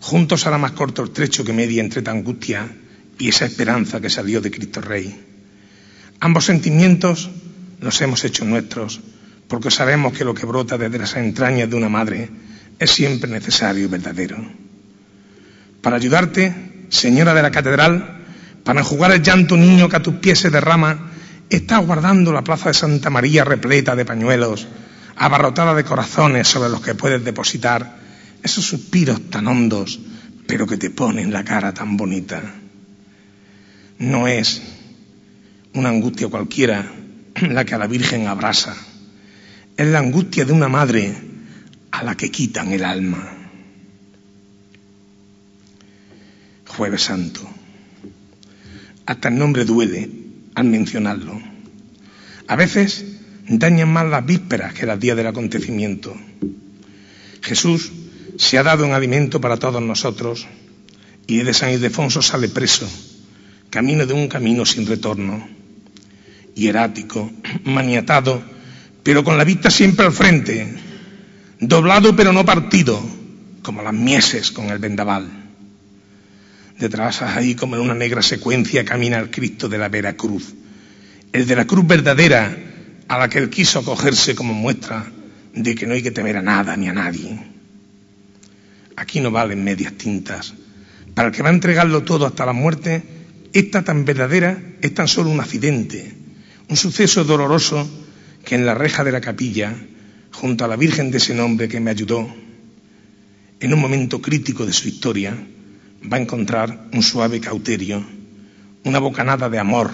Juntos 0.00 0.46
hará 0.46 0.58
más 0.58 0.72
corto 0.72 1.02
el 1.02 1.10
trecho 1.10 1.44
que 1.44 1.52
media 1.52 1.82
entre 1.82 2.02
tu 2.02 2.10
angustia 2.10 2.68
y 3.18 3.28
esa 3.28 3.44
esperanza 3.44 4.00
que 4.00 4.10
salió 4.10 4.40
de 4.40 4.50
Cristo 4.50 4.80
Rey. 4.80 5.14
Ambos 6.20 6.44
sentimientos 6.44 7.30
los 7.80 8.00
hemos 8.00 8.24
hecho 8.24 8.44
nuestros, 8.44 9.00
porque 9.48 9.70
sabemos 9.70 10.16
que 10.16 10.24
lo 10.24 10.34
que 10.34 10.46
brota 10.46 10.78
desde 10.78 10.98
las 10.98 11.16
entrañas 11.16 11.68
de 11.68 11.76
una 11.76 11.88
madre 11.88 12.30
es 12.78 12.90
siempre 12.90 13.30
necesario 13.30 13.84
y 13.84 13.88
verdadero. 13.88 14.36
Para 15.82 15.96
ayudarte, 15.96 16.54
señora 16.88 17.34
de 17.34 17.42
la 17.42 17.50
catedral, 17.50 18.19
para 18.64 18.80
enjugar 18.80 19.12
el 19.12 19.22
llanto 19.22 19.56
niño 19.56 19.88
que 19.88 19.96
a 19.96 20.02
tus 20.02 20.14
pies 20.14 20.38
se 20.38 20.50
derrama, 20.50 21.10
estás 21.48 21.84
guardando 21.84 22.32
la 22.32 22.44
plaza 22.44 22.68
de 22.68 22.74
Santa 22.74 23.10
María 23.10 23.44
repleta 23.44 23.96
de 23.96 24.04
pañuelos, 24.04 24.68
abarrotada 25.16 25.74
de 25.74 25.84
corazones 25.84 26.48
sobre 26.48 26.68
los 26.68 26.80
que 26.80 26.94
puedes 26.94 27.24
depositar 27.24 27.98
esos 28.42 28.64
suspiros 28.64 29.30
tan 29.30 29.46
hondos, 29.46 30.00
pero 30.46 30.66
que 30.66 30.76
te 30.76 30.90
ponen 30.90 31.32
la 31.32 31.44
cara 31.44 31.74
tan 31.74 31.96
bonita. 31.96 32.42
No 33.98 34.28
es 34.28 34.62
una 35.74 35.90
angustia 35.90 36.28
cualquiera 36.28 36.90
la 37.40 37.64
que 37.64 37.74
a 37.74 37.78
la 37.78 37.86
Virgen 37.86 38.26
abrasa, 38.26 38.74
es 39.76 39.86
la 39.86 39.98
angustia 39.98 40.44
de 40.44 40.52
una 40.52 40.68
madre 40.68 41.14
a 41.90 42.02
la 42.02 42.16
que 42.16 42.30
quitan 42.30 42.72
el 42.72 42.84
alma. 42.84 43.36
Jueves 46.66 47.02
Santo. 47.02 47.59
Hasta 49.10 49.26
el 49.26 49.38
nombre 49.38 49.64
duele 49.64 50.08
al 50.54 50.66
mencionarlo. 50.66 51.42
A 52.46 52.54
veces 52.54 53.04
dañan 53.48 53.92
más 53.92 54.06
las 54.06 54.24
vísperas 54.24 54.72
que 54.72 54.86
las 54.86 55.00
días 55.00 55.16
del 55.16 55.26
acontecimiento. 55.26 56.14
Jesús 57.42 57.90
se 58.38 58.56
ha 58.56 58.62
dado 58.62 58.86
un 58.86 58.92
alimento 58.92 59.40
para 59.40 59.56
todos 59.56 59.82
nosotros 59.82 60.46
y 61.26 61.38
de 61.38 61.52
San 61.52 61.72
Ildefonso 61.72 62.22
sale 62.22 62.48
preso, 62.50 62.88
camino 63.68 64.06
de 64.06 64.14
un 64.14 64.28
camino 64.28 64.64
sin 64.64 64.86
retorno, 64.86 65.44
hierático, 66.54 67.32
maniatado, 67.64 68.40
pero 69.02 69.24
con 69.24 69.36
la 69.36 69.42
vista 69.42 69.72
siempre 69.72 70.06
al 70.06 70.12
frente, 70.12 70.72
doblado 71.58 72.14
pero 72.14 72.32
no 72.32 72.44
partido, 72.44 73.02
como 73.62 73.82
las 73.82 73.92
mieses 73.92 74.52
con 74.52 74.66
el 74.66 74.78
vendaval. 74.78 75.39
Detrás 76.80 77.20
ahí, 77.20 77.54
como 77.54 77.76
en 77.76 77.82
una 77.82 77.94
negra 77.94 78.22
secuencia, 78.22 78.86
camina 78.86 79.18
el 79.18 79.30
Cristo 79.30 79.68
de 79.68 79.76
la 79.76 79.90
Vera 79.90 80.16
Cruz. 80.16 80.54
El 81.30 81.46
de 81.46 81.54
la 81.54 81.66
cruz 81.66 81.86
verdadera, 81.86 82.56
a 83.06 83.18
la 83.18 83.28
que 83.28 83.36
él 83.36 83.50
quiso 83.50 83.80
acogerse 83.80 84.34
como 84.34 84.54
muestra 84.54 85.04
de 85.54 85.74
que 85.74 85.86
no 85.86 85.92
hay 85.92 86.02
que 86.02 86.10
temer 86.10 86.38
a 86.38 86.42
nada 86.42 86.74
ni 86.78 86.88
a 86.88 86.94
nadie. 86.94 87.38
Aquí 88.96 89.20
no 89.20 89.30
valen 89.30 89.62
medias 89.62 89.92
tintas. 89.92 90.54
Para 91.14 91.28
el 91.28 91.34
que 91.34 91.42
va 91.42 91.50
a 91.50 91.52
entregarlo 91.52 92.02
todo 92.02 92.24
hasta 92.24 92.46
la 92.46 92.54
muerte, 92.54 93.02
esta 93.52 93.84
tan 93.84 94.06
verdadera 94.06 94.58
es 94.80 94.94
tan 94.94 95.06
solo 95.06 95.28
un 95.28 95.40
accidente, 95.40 96.14
un 96.70 96.78
suceso 96.78 97.24
doloroso 97.24 97.86
que 98.42 98.54
en 98.54 98.64
la 98.64 98.74
reja 98.74 99.04
de 99.04 99.12
la 99.12 99.20
capilla, 99.20 99.74
junto 100.32 100.64
a 100.64 100.68
la 100.68 100.76
Virgen 100.76 101.10
de 101.10 101.18
ese 101.18 101.34
nombre 101.34 101.68
que 101.68 101.78
me 101.78 101.90
ayudó, 101.90 102.26
en 103.60 103.74
un 103.74 103.80
momento 103.80 104.22
crítico 104.22 104.64
de 104.64 104.72
su 104.72 104.88
historia, 104.88 105.36
va 106.02 106.16
a 106.16 106.20
encontrar 106.20 106.88
un 106.92 107.02
suave 107.02 107.40
cauterio, 107.40 108.04
una 108.84 108.98
bocanada 108.98 109.48
de 109.48 109.58
amor, 109.58 109.90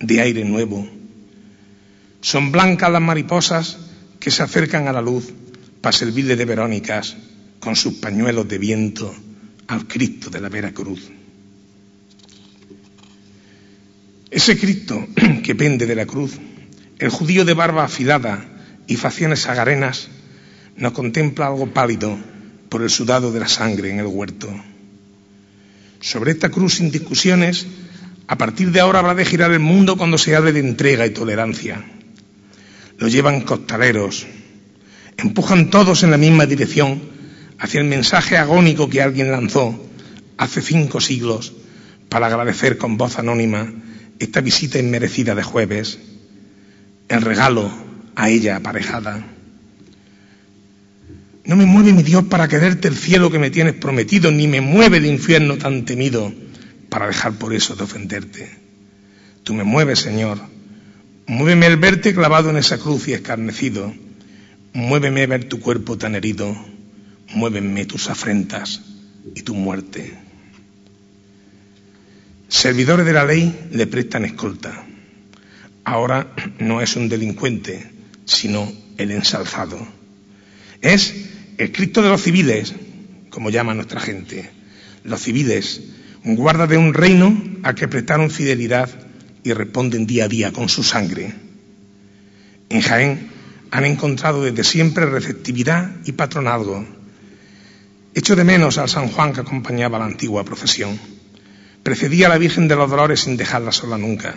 de 0.00 0.20
aire 0.20 0.44
nuevo. 0.44 0.88
Son 2.20 2.52
blancas 2.52 2.90
las 2.90 3.02
mariposas 3.02 3.78
que 4.18 4.30
se 4.30 4.42
acercan 4.42 4.88
a 4.88 4.92
la 4.92 5.02
luz 5.02 5.32
para 5.80 5.96
servirle 5.96 6.36
de 6.36 6.44
Verónicas 6.44 7.16
con 7.60 7.76
sus 7.76 7.94
pañuelos 7.94 8.48
de 8.48 8.58
viento 8.58 9.14
al 9.68 9.86
Cristo 9.86 10.30
de 10.30 10.40
la 10.40 10.48
Vera 10.48 10.72
Cruz. 10.72 11.10
Ese 14.30 14.58
Cristo 14.58 15.06
que 15.42 15.54
pende 15.54 15.86
de 15.86 15.94
la 15.94 16.06
cruz 16.06 16.38
el 16.98 17.10
judío 17.10 17.44
de 17.44 17.54
barba 17.54 17.84
afilada 17.84 18.44
y 18.86 18.96
facciones 18.96 19.46
agarenas 19.46 20.08
nos 20.76 20.92
contempla 20.92 21.46
algo 21.46 21.72
pálido 21.72 22.16
por 22.68 22.82
el 22.82 22.90
sudado 22.90 23.32
de 23.32 23.40
la 23.40 23.48
sangre 23.48 23.90
en 23.90 23.98
el 23.98 24.06
huerto. 24.06 24.48
Sobre 26.00 26.32
esta 26.32 26.50
cruz 26.50 26.74
sin 26.74 26.90
discusiones, 26.90 27.66
a 28.26 28.36
partir 28.36 28.72
de 28.72 28.80
ahora 28.80 28.98
habrá 28.98 29.14
de 29.14 29.24
girar 29.24 29.52
el 29.52 29.60
mundo 29.60 29.96
cuando 29.96 30.18
se 30.18 30.34
hable 30.34 30.52
de 30.52 30.60
entrega 30.60 31.06
y 31.06 31.10
tolerancia. 31.10 31.84
Lo 32.98 33.08
llevan 33.08 33.42
costaleros, 33.42 34.26
empujan 35.16 35.70
todos 35.70 36.02
en 36.02 36.10
la 36.10 36.16
misma 36.16 36.46
dirección 36.46 37.00
hacia 37.58 37.80
el 37.80 37.86
mensaje 37.86 38.36
agónico 38.36 38.88
que 38.88 39.02
alguien 39.02 39.30
lanzó 39.30 39.88
hace 40.38 40.60
cinco 40.60 41.00
siglos 41.00 41.52
para 42.08 42.26
agradecer 42.26 42.78
con 42.78 42.96
voz 42.96 43.18
anónima 43.18 43.72
esta 44.18 44.40
visita 44.40 44.78
inmerecida 44.78 45.34
de 45.34 45.42
jueves, 45.42 45.98
el 47.08 47.22
regalo 47.22 47.70
a 48.14 48.30
ella 48.30 48.56
aparejada. 48.56 49.35
No 51.46 51.54
me 51.54 51.64
mueve 51.64 51.92
mi 51.92 52.02
Dios 52.02 52.24
para 52.24 52.48
quererte 52.48 52.88
el 52.88 52.96
cielo 52.96 53.30
que 53.30 53.38
me 53.38 53.50
tienes 53.50 53.74
prometido, 53.74 54.32
ni 54.32 54.48
me 54.48 54.60
mueve 54.60 54.96
el 54.96 55.06
infierno 55.06 55.56
tan 55.56 55.84
temido 55.84 56.34
para 56.88 57.06
dejar 57.06 57.34
por 57.34 57.54
eso 57.54 57.76
de 57.76 57.84
ofenderte. 57.84 58.50
Tú 59.44 59.54
me 59.54 59.62
mueves, 59.62 60.00
Señor. 60.00 60.40
Muéveme 61.28 61.66
el 61.66 61.76
verte 61.76 62.14
clavado 62.14 62.50
en 62.50 62.56
esa 62.56 62.78
cruz 62.78 63.06
y 63.06 63.12
escarnecido. 63.12 63.94
Muéveme 64.72 65.26
ver 65.28 65.44
tu 65.44 65.60
cuerpo 65.60 65.96
tan 65.96 66.16
herido. 66.16 66.56
Muéveme 67.32 67.86
tus 67.86 68.10
afrentas 68.10 68.82
y 69.34 69.42
tu 69.42 69.54
muerte. 69.54 70.18
Servidores 72.48 73.06
de 73.06 73.12
la 73.12 73.24
ley 73.24 73.68
le 73.70 73.86
prestan 73.86 74.24
escolta. 74.24 74.84
Ahora 75.84 76.34
no 76.58 76.80
es 76.80 76.96
un 76.96 77.08
delincuente, 77.08 77.88
sino 78.24 78.72
el 78.96 79.12
ensalzado. 79.12 79.78
Es 80.80 81.35
el 81.58 81.72
Cristo 81.72 82.02
de 82.02 82.10
los 82.10 82.22
civiles, 82.22 82.74
como 83.30 83.50
llama 83.50 83.74
nuestra 83.74 84.00
gente. 84.00 84.50
Los 85.04 85.22
civiles, 85.22 85.82
guarda 86.24 86.66
de 86.66 86.76
un 86.76 86.92
reino 86.92 87.42
a 87.62 87.74
que 87.74 87.88
prestaron 87.88 88.30
fidelidad 88.30 88.90
y 89.42 89.52
responden 89.52 90.06
día 90.06 90.24
a 90.24 90.28
día 90.28 90.52
con 90.52 90.68
su 90.68 90.82
sangre. 90.82 91.32
En 92.68 92.80
Jaén 92.80 93.28
han 93.70 93.84
encontrado 93.84 94.42
desde 94.42 94.64
siempre 94.64 95.06
receptividad 95.06 95.92
y 96.04 96.12
patronazgo. 96.12 96.84
Echo 98.14 98.34
de 98.34 98.44
menos 98.44 98.78
al 98.78 98.88
San 98.88 99.08
Juan 99.08 99.32
que 99.32 99.40
acompañaba 99.40 99.98
la 99.98 100.06
antigua 100.06 100.44
procesión. 100.44 100.98
Precedía 101.82 102.26
a 102.26 102.30
la 102.30 102.38
Virgen 102.38 102.66
de 102.66 102.76
los 102.76 102.90
Dolores 102.90 103.20
sin 103.20 103.36
dejarla 103.36 103.72
sola 103.72 103.96
nunca. 103.96 104.34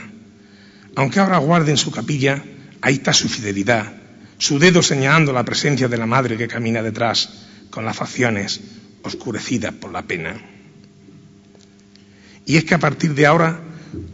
Aunque 0.96 1.20
ahora 1.20 1.38
guarde 1.38 1.72
en 1.72 1.78
su 1.78 1.92
capilla, 1.92 2.44
ahí 2.82 2.96
está 2.96 3.14
su 3.14 3.30
fidelidad, 3.30 3.94
su 4.40 4.58
dedo 4.58 4.82
señalando 4.82 5.34
la 5.34 5.44
presencia 5.44 5.88
de 5.88 5.98
la 5.98 6.06
madre 6.06 6.38
que 6.38 6.48
camina 6.48 6.82
detrás, 6.82 7.30
con 7.70 7.86
las 7.86 7.96
facciones 7.96 8.62
oscurecidas 9.04 9.74
por 9.74 9.92
la 9.92 10.02
pena. 10.02 10.42
Y 12.46 12.58
es 12.58 12.64
que 12.64 12.74
a 12.74 12.80
partir 12.80 13.14
de 13.14 13.26
ahora, 13.26 13.60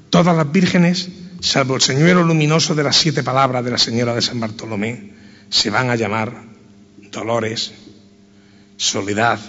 todas 0.10 0.36
las 0.36 0.52
vírgenes, 0.52 1.10
salvo 1.40 1.76
el 1.76 1.82
señuelo 1.82 2.24
luminoso 2.24 2.76
de 2.76 2.84
las 2.84 2.98
siete 2.98 3.24
palabras 3.24 3.64
de 3.64 3.72
la 3.72 3.78
señora 3.78 4.14
de 4.16 4.22
San 4.22 4.40
Bartolomé, 4.40 5.14
se 5.50 5.70
van 5.70 5.90
a 5.90 5.96
llamar 5.96 6.34
Dolores, 7.12 7.72
Soledad. 8.78 9.40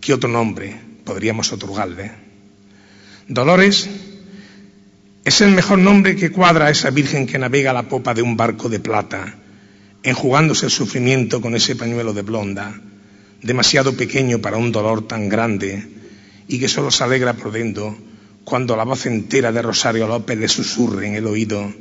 ¿Qué 0.00 0.12
otro 0.12 0.28
nombre 0.28 0.78
podríamos 1.04 1.50
otorgarle? 1.52 2.12
Dolores 3.26 3.88
es 5.24 5.40
el 5.40 5.52
mejor 5.52 5.78
nombre 5.78 6.16
que 6.16 6.30
cuadra 6.30 6.66
a 6.66 6.70
esa 6.70 6.90
Virgen 6.90 7.26
que 7.26 7.38
navega 7.38 7.72
la 7.72 7.88
popa 7.88 8.12
de 8.12 8.22
un 8.22 8.36
barco 8.36 8.68
de 8.68 8.80
plata, 8.80 9.34
enjugándose 10.02 10.66
el 10.66 10.72
sufrimiento 10.72 11.40
con 11.40 11.54
ese 11.54 11.76
pañuelo 11.76 12.12
de 12.12 12.22
blonda, 12.22 12.80
demasiado 13.40 13.96
pequeño 13.96 14.40
para 14.40 14.56
un 14.56 14.72
dolor 14.72 15.06
tan 15.06 15.28
grande 15.28 15.86
y 16.48 16.58
que 16.58 16.68
solo 16.68 16.90
se 16.90 17.04
alegra 17.04 17.34
por 17.34 17.52
cuando 18.44 18.76
la 18.76 18.84
voz 18.84 19.06
entera 19.06 19.52
de 19.52 19.62
Rosario 19.62 20.08
López 20.08 20.36
le 20.36 20.48
susurre 20.48 21.06
en 21.06 21.14
el 21.14 21.26
oído. 21.26 21.72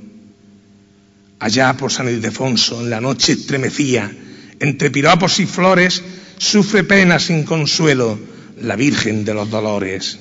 Allá 1.39 1.75
por 1.75 1.91
San 1.91 2.07
Ildefonso, 2.07 2.81
en 2.81 2.91
la 2.91 3.01
noche 3.01 3.33
estremecía, 3.33 4.11
entre 4.59 4.91
piropos 4.91 5.39
y 5.39 5.47
flores, 5.47 6.03
sufre 6.37 6.83
pena 6.83 7.17
sin 7.17 7.43
consuelo 7.43 8.19
la 8.61 8.75
Virgen 8.75 9.25
de 9.25 9.33
los 9.33 9.49
Dolores. 9.49 10.19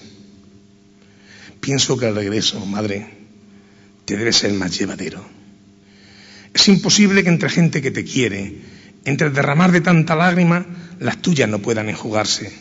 Pienso 1.61 1.97
que 1.99 2.09
el 2.09 2.15
regreso, 2.15 2.65
madre, 2.65 3.07
te 4.05 4.17
debe 4.17 4.33
ser 4.33 4.53
más 4.53 4.79
llevadero. 4.79 5.25
Es 6.53 6.69
imposible 6.69 7.23
que 7.23 7.29
entre 7.29 7.49
gente 7.49 7.83
que 7.83 7.91
te 7.91 8.05
quiere, 8.05 8.57
entre 9.05 9.29
el 9.29 9.33
derramar 9.33 9.71
de 9.73 9.81
tanta 9.81 10.17
lágrima, 10.17 10.67
las 10.99 11.23
tuyas 11.23 11.49
no 11.49 11.61
puedan 11.61 11.89
enjugarse. 11.89 12.53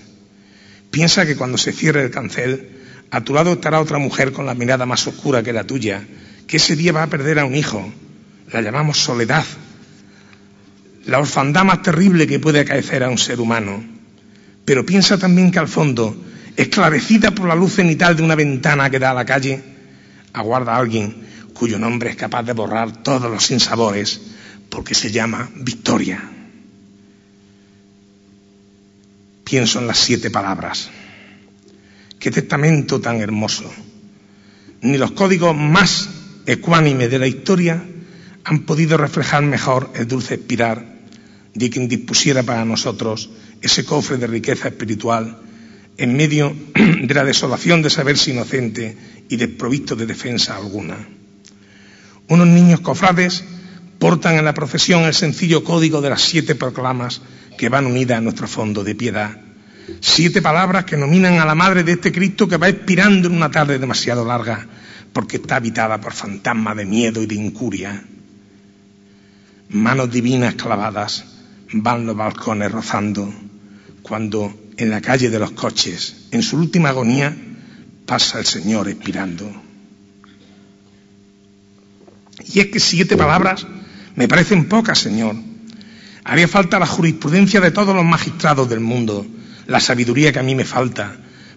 Piensa 0.92 1.26
que 1.26 1.36
cuando 1.36 1.58
se 1.58 1.72
cierre 1.72 2.04
el 2.04 2.12
cancel, 2.12 2.70
a 3.12 3.22
tu 3.22 3.34
lado 3.34 3.54
estará 3.54 3.80
otra 3.80 3.98
mujer 3.98 4.32
con 4.32 4.46
la 4.46 4.54
mirada 4.54 4.86
más 4.86 5.08
oscura 5.08 5.44
que 5.44 5.54
la 5.54 5.64
tuya, 5.64 6.06
que 6.48 6.58
ese 6.58 6.76
día 6.76 6.92
va 6.92 7.04
a 7.04 7.10
perder 7.10 7.40
a 7.40 7.46
un 7.46 7.56
hijo. 7.56 7.92
La 8.52 8.62
llamamos 8.62 8.98
soledad, 8.98 9.46
la 11.06 11.20
orfandad 11.20 11.64
más 11.64 11.82
terrible 11.82 12.28
que 12.28 12.40
puede 12.40 12.62
acaecer 12.62 13.04
a 13.04 13.10
un 13.10 13.18
ser 13.18 13.40
humano. 13.40 13.84
Pero 14.66 14.86
piensa 14.86 15.18
también 15.18 15.52
que 15.52 15.60
al 15.60 15.68
fondo 15.68 16.16
esclarecida 16.60 17.32
por 17.32 17.48
la 17.48 17.56
luz 17.56 17.76
cenital 17.76 18.18
de 18.18 18.24
una 18.24 18.36
ventana 18.36 18.90
que 18.90 19.00
da 19.00 19.12
a 19.12 19.14
la 19.14 19.24
calle, 19.24 19.64
aguarda 20.34 20.74
a 20.74 20.78
alguien 20.80 21.16
cuyo 21.54 21.80
nombre 21.80 22.10
es 22.10 22.18
capaz 22.18 22.44
de 22.44 22.52
borrar 22.52 23.02
todos 23.02 23.32
los 23.32 23.46
sinsabores, 23.46 24.20
porque 24.70 24.94
se 24.94 25.10
llama 25.10 25.50
Victoria. 25.56 26.22
Pienso 29.46 29.80
en 29.80 29.88
las 29.88 30.00
siete 30.00 30.30
palabras. 30.32 30.90
Qué 32.20 32.30
testamento 32.30 33.00
tan 33.00 33.22
hermoso. 33.22 33.72
Ni 34.82 34.98
los 34.98 35.12
códigos 35.12 35.56
más 35.56 36.10
ecuánimes 36.46 37.10
de 37.10 37.20
la 37.20 37.28
historia 37.28 37.82
han 38.44 38.66
podido 38.66 38.98
reflejar 38.98 39.44
mejor 39.44 39.92
el 39.96 40.10
dulce 40.10 40.34
espirar 40.34 40.86
de 41.54 41.70
quien 41.70 41.88
dispusiera 41.88 42.44
para 42.44 42.66
nosotros 42.66 43.30
ese 43.62 43.86
cofre 43.86 44.18
de 44.18 44.28
riqueza 44.28 44.68
espiritual 44.68 45.40
en 46.00 46.16
medio 46.16 46.56
de 46.74 47.14
la 47.14 47.24
desolación 47.24 47.82
de 47.82 47.90
saberse 47.90 48.32
inocente 48.32 48.98
y 49.30 49.36
desprovisto 49.36 49.96
de 49.96 50.06
defensa 50.06 50.56
alguna. 50.56 50.98
Unos 52.30 52.48
niños 52.48 52.80
cofrades 52.80 53.44
portan 54.00 54.36
en 54.38 54.46
la 54.46 54.54
procesión 54.54 55.04
el 55.04 55.14
sencillo 55.14 55.64
código 55.64 56.02
de 56.02 56.10
las 56.10 56.22
siete 56.22 56.56
proclamas 56.56 57.22
que 57.58 57.70
van 57.70 57.86
unidas 57.86 58.18
a 58.18 58.22
nuestro 58.22 58.48
fondo 58.48 58.84
de 58.84 58.96
piedad. 58.96 59.38
Siete 60.00 60.42
palabras 60.42 60.86
que 60.86 60.96
nominan 60.96 61.40
a 61.40 61.46
la 61.46 61.56
madre 61.56 61.84
de 61.84 61.94
este 61.94 62.12
Cristo 62.12 62.48
que 62.48 62.58
va 62.58 62.70
expirando 62.70 63.28
en 63.28 63.36
una 63.36 63.52
tarde 63.52 63.78
demasiado 63.78 64.24
larga 64.24 64.66
porque 65.12 65.38
está 65.38 65.58
habitada 65.58 66.00
por 66.00 66.14
fantasmas 66.14 66.78
de 66.78 66.86
miedo 66.86 67.22
y 67.22 67.26
de 67.26 67.36
incuria. 67.36 68.04
Manos 69.70 70.12
divinas 70.12 70.56
clavadas 70.56 71.26
van 71.74 72.06
los 72.06 72.16
balcones 72.16 72.72
rozando 72.72 73.34
cuando 74.02 74.69
en 74.80 74.90
la 74.90 75.02
calle 75.02 75.30
de 75.30 75.40
los 75.40 75.52
coches, 75.52 76.16
en 76.32 76.42
su 76.42 76.58
última 76.58 76.90
agonía, 76.90 77.36
pasa 78.06 78.40
el 78.40 78.46
Señor 78.46 78.88
expirando. 78.88 79.52
Y 82.46 82.62
es 82.62 82.68
que 82.68 82.80
siete 82.80 83.18
palabras 83.18 83.68
me 84.16 84.30
parecen 84.30 84.70
pocas, 84.70 84.98
Señor. 84.98 85.36
Haría 86.24 86.48
falta 86.48 86.80
la 86.80 86.88
jurisprudencia 86.88 87.60
de 87.60 87.72
todos 87.72 87.94
los 87.94 88.06
magistrados 88.06 88.70
del 88.70 88.80
mundo, 88.80 89.28
la 89.68 89.82
sabiduría 89.82 90.32
que 90.32 90.40
a 90.40 90.44
mí 90.44 90.56
me 90.56 90.64
falta 90.64 91.14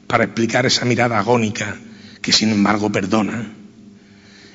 para 0.09 0.25
explicar 0.25 0.67
esa 0.67 0.85
mirada 0.85 1.21
agónica 1.21 1.77
que 2.21 2.33
sin 2.33 2.51
embargo 2.51 2.91
perdona. 2.91 3.53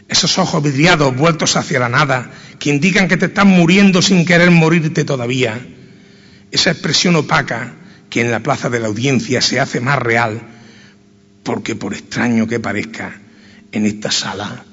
Esos 0.09 0.37
ojos 0.39 0.61
vidriados 0.61 1.15
vueltos 1.15 1.55
hacia 1.55 1.79
la 1.79 1.89
nada 1.89 2.31
que 2.59 2.69
indican 2.69 3.07
que 3.07 3.17
te 3.17 3.27
estás 3.27 3.45
muriendo 3.45 4.01
sin 4.01 4.25
querer 4.25 4.51
morirte 4.51 5.05
todavía. 5.05 5.57
Esa 6.51 6.71
expresión 6.71 7.15
opaca 7.15 7.76
que 8.09 8.21
en 8.21 8.31
la 8.31 8.41
plaza 8.41 8.69
de 8.69 8.79
la 8.79 8.87
audiencia 8.87 9.41
se 9.41 9.59
hace 9.59 9.79
más 9.81 9.99
real, 9.99 10.41
porque 11.43 11.75
por 11.75 11.93
extraño 11.93 12.47
que 12.47 12.59
parezca, 12.59 13.19
en 13.71 13.85
esta 13.85 14.11
sala 14.11 14.65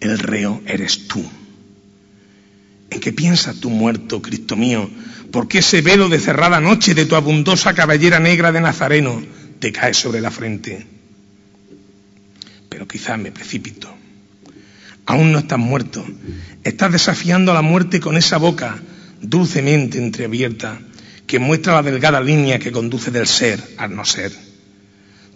el 0.00 0.18
reo 0.18 0.62
eres 0.66 1.08
tú. 1.08 1.24
¿En 2.90 3.00
qué 3.00 3.12
piensas 3.12 3.56
tú 3.56 3.70
muerto, 3.70 4.22
Cristo 4.22 4.56
mío? 4.56 4.90
¿Por 5.30 5.46
qué 5.46 5.58
ese 5.58 5.82
velo 5.82 6.08
de 6.08 6.20
cerrada 6.20 6.60
noche 6.60 6.94
de 6.94 7.04
tu 7.04 7.16
abundosa 7.16 7.74
cabellera 7.74 8.18
negra 8.18 8.50
de 8.50 8.60
Nazareno 8.60 9.22
te 9.58 9.72
cae 9.72 9.92
sobre 9.92 10.20
la 10.20 10.30
frente? 10.30 10.86
Pero 12.68 12.88
quizá 12.88 13.16
me 13.16 13.30
precipito. 13.30 13.94
Aún 15.04 15.32
no 15.32 15.38
estás 15.38 15.58
muerto. 15.58 16.04
Estás 16.64 16.92
desafiando 16.92 17.52
a 17.52 17.54
la 17.54 17.62
muerte 17.62 18.00
con 18.00 18.16
esa 18.16 18.38
boca 18.38 18.78
dulcemente 19.20 19.98
entreabierta 19.98 20.80
que 21.28 21.38
muestra 21.38 21.74
la 21.74 21.82
delgada 21.82 22.22
línea 22.22 22.58
que 22.58 22.72
conduce 22.72 23.10
del 23.10 23.26
ser 23.26 23.62
al 23.76 23.94
no 23.94 24.04
ser. 24.06 24.32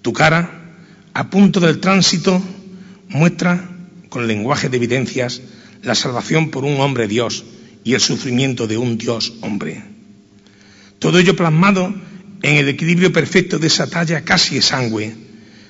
Tu 0.00 0.12
cara, 0.14 0.72
a 1.12 1.28
punto 1.28 1.60
del 1.60 1.80
tránsito, 1.80 2.42
muestra 3.10 3.68
con 4.08 4.26
lenguaje 4.26 4.70
de 4.70 4.78
evidencias 4.78 5.42
la 5.82 5.94
salvación 5.94 6.50
por 6.50 6.64
un 6.64 6.80
hombre 6.80 7.08
Dios 7.08 7.44
y 7.84 7.92
el 7.92 8.00
sufrimiento 8.00 8.66
de 8.66 8.78
un 8.78 8.96
Dios 8.96 9.34
hombre. 9.42 9.84
Todo 10.98 11.18
ello 11.18 11.36
plasmado 11.36 11.94
en 12.40 12.56
el 12.56 12.68
equilibrio 12.70 13.12
perfecto 13.12 13.58
de 13.58 13.66
esa 13.66 13.86
talla 13.86 14.24
casi 14.24 14.56
exangüe, 14.56 15.14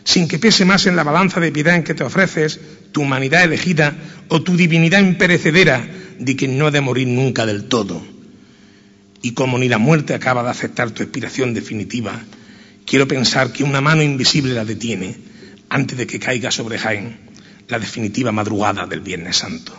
sin 0.04 0.28
que 0.28 0.38
pese 0.38 0.64
más 0.64 0.86
en 0.86 0.94
la 0.94 1.02
balanza 1.02 1.40
de 1.40 1.50
piedad 1.50 1.74
en 1.74 1.82
que 1.82 1.94
te 1.94 2.04
ofreces 2.04 2.60
tu 2.92 3.02
humanidad 3.02 3.42
elegida 3.42 3.96
o 4.28 4.40
tu 4.40 4.56
divinidad 4.56 5.00
imperecedera 5.00 5.84
de 6.20 6.36
que 6.36 6.46
no 6.46 6.68
ha 6.68 6.70
de 6.70 6.80
morir 6.80 7.08
nunca 7.08 7.44
del 7.44 7.64
todo. 7.64 8.21
Y 9.22 9.32
como 9.32 9.56
ni 9.56 9.68
la 9.68 9.78
muerte 9.78 10.14
acaba 10.14 10.42
de 10.42 10.50
aceptar 10.50 10.90
tu 10.90 11.02
expiración 11.02 11.54
definitiva, 11.54 12.20
quiero 12.84 13.06
pensar 13.06 13.52
que 13.52 13.64
una 13.64 13.80
mano 13.80 14.02
invisible 14.02 14.52
la 14.52 14.64
detiene 14.64 15.16
antes 15.68 15.96
de 15.96 16.06
que 16.06 16.18
caiga 16.18 16.50
sobre 16.50 16.78
Jaén 16.78 17.16
la 17.68 17.78
definitiva 17.78 18.32
madrugada 18.32 18.86
del 18.86 19.00
Viernes 19.00 19.36
Santo. 19.36 19.72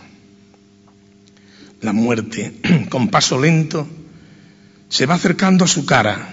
La 1.82 1.94
muerte, 1.94 2.54
con 2.90 3.10
paso 3.10 3.40
lento, 3.40 3.88
se 4.90 5.06
va 5.06 5.16
acercando 5.16 5.66
a 5.66 5.68
su 5.68 5.86
cara 5.86 6.30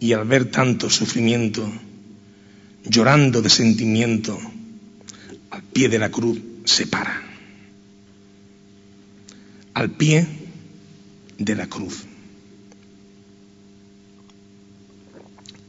y 0.00 0.12
al 0.12 0.26
ver 0.26 0.46
tanto 0.46 0.90
sufrimiento, 0.90 1.70
llorando 2.84 3.40
de 3.40 3.48
sentimiento, 3.48 4.38
al 5.50 5.62
pie 5.62 5.88
de 5.88 5.98
la 5.98 6.10
cruz 6.10 6.40
se 6.64 6.88
para. 6.88 7.22
Al 9.74 9.90
pie 9.92 10.26
de 11.38 11.54
la 11.54 11.66
cruz. 11.66 12.04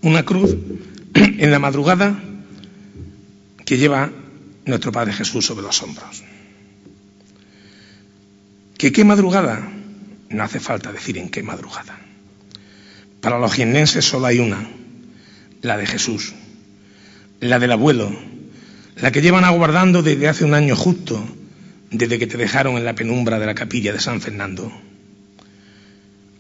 Una 0.02 0.24
cruz 0.24 0.56
en 1.14 1.52
la 1.52 1.60
madrugada 1.60 2.22
que 3.66 3.78
lleva 3.78 4.12
nuestro 4.66 4.92
Padre 4.92 5.14
Jesús 5.14 5.46
sobre 5.46 5.64
los 5.64 5.82
hombros. 5.82 6.24
¿Que 8.78 8.92
qué 8.92 9.06
madrugada? 9.06 9.72
No 10.30 10.44
hace 10.44 10.60
falta 10.60 10.92
decir 10.92 11.18
en 11.18 11.30
qué 11.30 11.44
madrugada. 11.44 11.98
Para 13.22 13.40
los 13.40 13.54
jiennenses 13.54 14.04
solo 14.04 14.26
hay 14.26 14.40
una, 14.40 14.68
la 15.62 15.78
de 15.78 15.86
Jesús, 15.86 16.34
la 17.40 17.60
del 17.60 17.72
abuelo, 17.72 18.12
la 18.98 19.12
que 19.12 19.22
llevan 19.22 19.46
aguardando 19.46 20.04
desde 20.04 20.28
hace 20.28 20.44
un 20.44 20.54
año 20.54 20.76
justo, 20.76 21.24
desde 21.92 22.20
que 22.20 22.28
te 22.28 22.38
dejaron 22.38 22.76
en 22.76 22.84
la 22.84 22.96
penumbra 22.96 23.40
de 23.40 23.46
la 23.46 23.56
capilla 23.56 23.94
de 23.94 24.00
San 24.00 24.20
Fernando. 24.20 24.72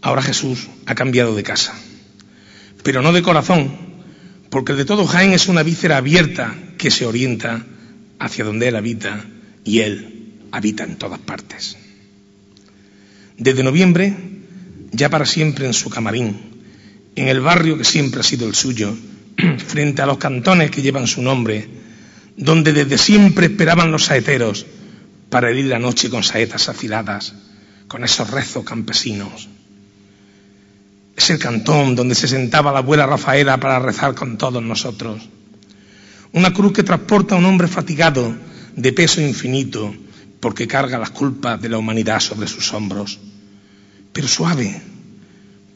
Ahora 0.04 0.22
Jesús 0.22 0.68
ha 0.86 0.96
cambiado 0.96 1.34
de 1.34 1.44
casa, 1.44 1.74
pero 2.84 3.02
no 3.02 3.14
de 3.14 3.22
corazón, 3.22 3.72
porque 4.50 4.74
el 4.74 4.80
de 4.80 4.84
todo 4.84 5.08
Jaén 5.08 5.32
es 5.32 5.48
una 5.48 5.64
víscera 5.64 5.96
abierta 5.96 6.54
que 6.78 6.92
se 6.92 7.06
orienta 7.06 7.66
hacia 8.20 8.44
donde 8.44 8.68
Él 8.68 8.76
habita 8.76 9.24
y 9.64 9.80
Él 9.80 10.34
habita 10.52 10.84
en 10.84 10.98
todas 10.98 11.20
partes. 11.20 11.78
Desde 13.38 13.64
noviembre, 13.64 14.14
ya 14.92 15.10
para 15.10 15.26
siempre 15.26 15.68
en 15.68 15.74
su 15.74 15.90
camarín, 15.90 16.38
en 17.16 17.30
el 17.30 17.40
barrio 17.40 17.78
que 17.78 17.86
siempre 17.86 18.20
ha 18.20 18.24
sido 18.24 18.46
el 18.46 18.56
suyo, 18.56 18.94
frente 19.66 20.02
a 20.02 20.06
los 20.06 20.18
cantones 20.18 20.70
que 20.70 20.82
llevan 20.82 21.08
su 21.08 21.22
nombre, 21.22 21.66
donde 22.36 22.74
desde 22.74 22.98
siempre 22.98 23.46
esperaban 23.46 23.94
los 23.94 24.04
saeteros 24.04 24.66
para 25.30 25.50
herir 25.50 25.68
la 25.68 25.80
noche 25.80 26.10
con 26.10 26.24
saetas 26.24 26.68
afiladas, 26.68 27.36
con 27.88 28.04
esos 28.04 28.30
rezos 28.32 28.66
campesinos. 28.66 29.48
Es 31.16 31.30
el 31.30 31.40
cantón 31.40 31.96
donde 31.96 32.16
se 32.16 32.28
sentaba 32.28 32.72
la 32.72 32.80
abuela 32.80 33.06
Rafaela 33.06 33.60
para 33.60 33.80
rezar 33.80 34.16
con 34.16 34.38
todos 34.38 34.64
nosotros. 34.64 35.22
Una 36.32 36.52
cruz 36.52 36.74
que 36.74 36.84
transporta 36.84 37.36
a 37.36 37.38
un 37.38 37.46
hombre 37.46 37.68
fatigado, 37.68 38.36
de 38.76 38.94
peso 38.94 39.22
infinito, 39.22 39.94
porque 40.40 40.68
carga 40.68 40.98
las 40.98 41.12
culpas 41.12 41.62
de 41.62 41.70
la 41.70 41.78
humanidad 41.78 42.20
sobre 42.20 42.48
sus 42.48 42.74
hombros, 42.74 43.20
pero 44.12 44.28
suave, 44.28 44.82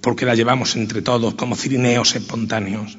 porque 0.02 0.26
la 0.26 0.36
llevamos 0.36 0.76
entre 0.76 1.02
todos 1.02 1.36
como 1.36 1.56
cirineos 1.56 2.16
espontáneos. 2.16 2.98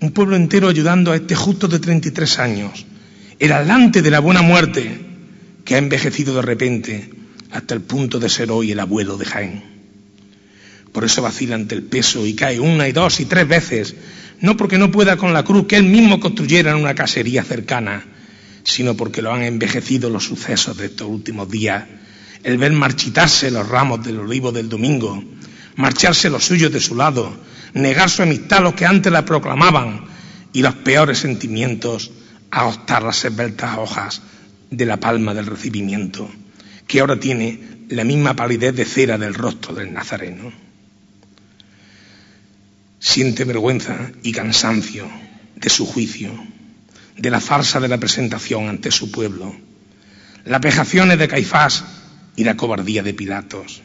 Un 0.00 0.10
pueblo 0.10 0.36
entero 0.36 0.68
ayudando 0.68 1.12
a 1.12 1.16
este 1.16 1.34
justo 1.34 1.68
de 1.68 1.78
33 1.78 2.38
años, 2.38 2.86
el 3.38 3.52
adelante 3.52 4.02
de 4.02 4.10
la 4.10 4.20
buena 4.20 4.42
muerte, 4.42 5.00
que 5.64 5.74
ha 5.74 5.78
envejecido 5.78 6.34
de 6.34 6.42
repente 6.42 7.10
hasta 7.52 7.74
el 7.74 7.80
punto 7.80 8.18
de 8.18 8.28
ser 8.28 8.50
hoy 8.50 8.72
el 8.72 8.80
abuelo 8.80 9.16
de 9.16 9.24
Jaén. 9.24 9.75
Por 10.96 11.04
eso 11.04 11.20
vacila 11.20 11.56
ante 11.56 11.74
el 11.74 11.82
peso 11.82 12.24
y 12.24 12.32
cae 12.32 12.58
una 12.58 12.88
y 12.88 12.92
dos 12.92 13.20
y 13.20 13.26
tres 13.26 13.46
veces, 13.46 13.94
no 14.40 14.56
porque 14.56 14.78
no 14.78 14.90
pueda 14.90 15.18
con 15.18 15.34
la 15.34 15.44
cruz 15.44 15.66
que 15.66 15.76
él 15.76 15.84
mismo 15.84 16.18
construyera 16.20 16.70
en 16.70 16.78
una 16.78 16.94
casería 16.94 17.44
cercana, 17.44 18.02
sino 18.64 18.96
porque 18.96 19.20
lo 19.20 19.30
han 19.30 19.42
envejecido 19.42 20.08
los 20.08 20.24
sucesos 20.24 20.74
de 20.78 20.86
estos 20.86 21.06
últimos 21.06 21.50
días, 21.50 21.84
el 22.44 22.56
ver 22.56 22.72
marchitarse 22.72 23.50
los 23.50 23.68
ramos 23.68 24.02
del 24.06 24.20
olivo 24.20 24.52
del 24.52 24.70
domingo, 24.70 25.22
marcharse 25.76 26.30
los 26.30 26.46
suyos 26.46 26.72
de 26.72 26.80
su 26.80 26.96
lado, 26.96 27.30
negar 27.74 28.08
su 28.08 28.22
amistad 28.22 28.60
a 28.60 28.62
los 28.62 28.72
que 28.72 28.86
antes 28.86 29.12
la 29.12 29.26
proclamaban 29.26 30.06
y 30.54 30.62
los 30.62 30.76
peores 30.76 31.18
sentimientos 31.18 32.10
agostar 32.50 33.02
las 33.02 33.22
esbeltas 33.22 33.76
hojas 33.76 34.22
de 34.70 34.86
la 34.86 34.96
palma 34.96 35.34
del 35.34 35.44
recibimiento, 35.44 36.26
que 36.86 37.00
ahora 37.00 37.20
tiene 37.20 37.84
la 37.90 38.04
misma 38.04 38.34
palidez 38.34 38.74
de 38.74 38.86
cera 38.86 39.18
del 39.18 39.34
rostro 39.34 39.74
del 39.74 39.92
Nazareno. 39.92 40.65
Siente 42.98 43.44
vergüenza 43.44 44.10
y 44.22 44.32
cansancio 44.32 45.08
de 45.54 45.70
su 45.70 45.86
juicio 45.86 46.32
de 47.16 47.30
la 47.30 47.40
farsa 47.40 47.80
de 47.80 47.88
la 47.88 47.98
presentación 47.98 48.68
ante 48.68 48.90
su 48.90 49.10
pueblo, 49.10 49.54
las 50.44 50.60
vejaciones 50.60 51.18
de 51.18 51.28
Caifás 51.28 51.84
y 52.36 52.44
la 52.44 52.56
cobardía 52.56 53.02
de 53.02 53.14
Pilatos. 53.14 53.82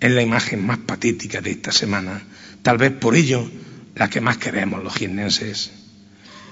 Es 0.00 0.10
la 0.10 0.22
imagen 0.22 0.66
más 0.66 0.78
patética 0.78 1.40
de 1.40 1.52
esta 1.52 1.72
semana, 1.72 2.22
tal 2.62 2.78
vez 2.78 2.92
por 2.92 3.14
ello 3.14 3.48
la 3.94 4.10
que 4.10 4.20
más 4.20 4.38
queremos 4.38 4.82
los 4.82 4.94
jiennenses. 4.94 5.70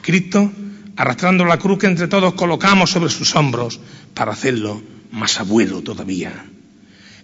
Cristo 0.02 0.52
arrastrando 0.96 1.44
la 1.44 1.58
cruz 1.58 1.78
que 1.78 1.86
entre 1.86 2.08
todos 2.08 2.34
colocamos 2.34 2.90
sobre 2.90 3.10
sus 3.10 3.34
hombros 3.36 3.80
para 4.14 4.32
hacerlo 4.32 4.82
más 5.10 5.38
abuelo 5.40 5.82
todavía. 5.82 6.46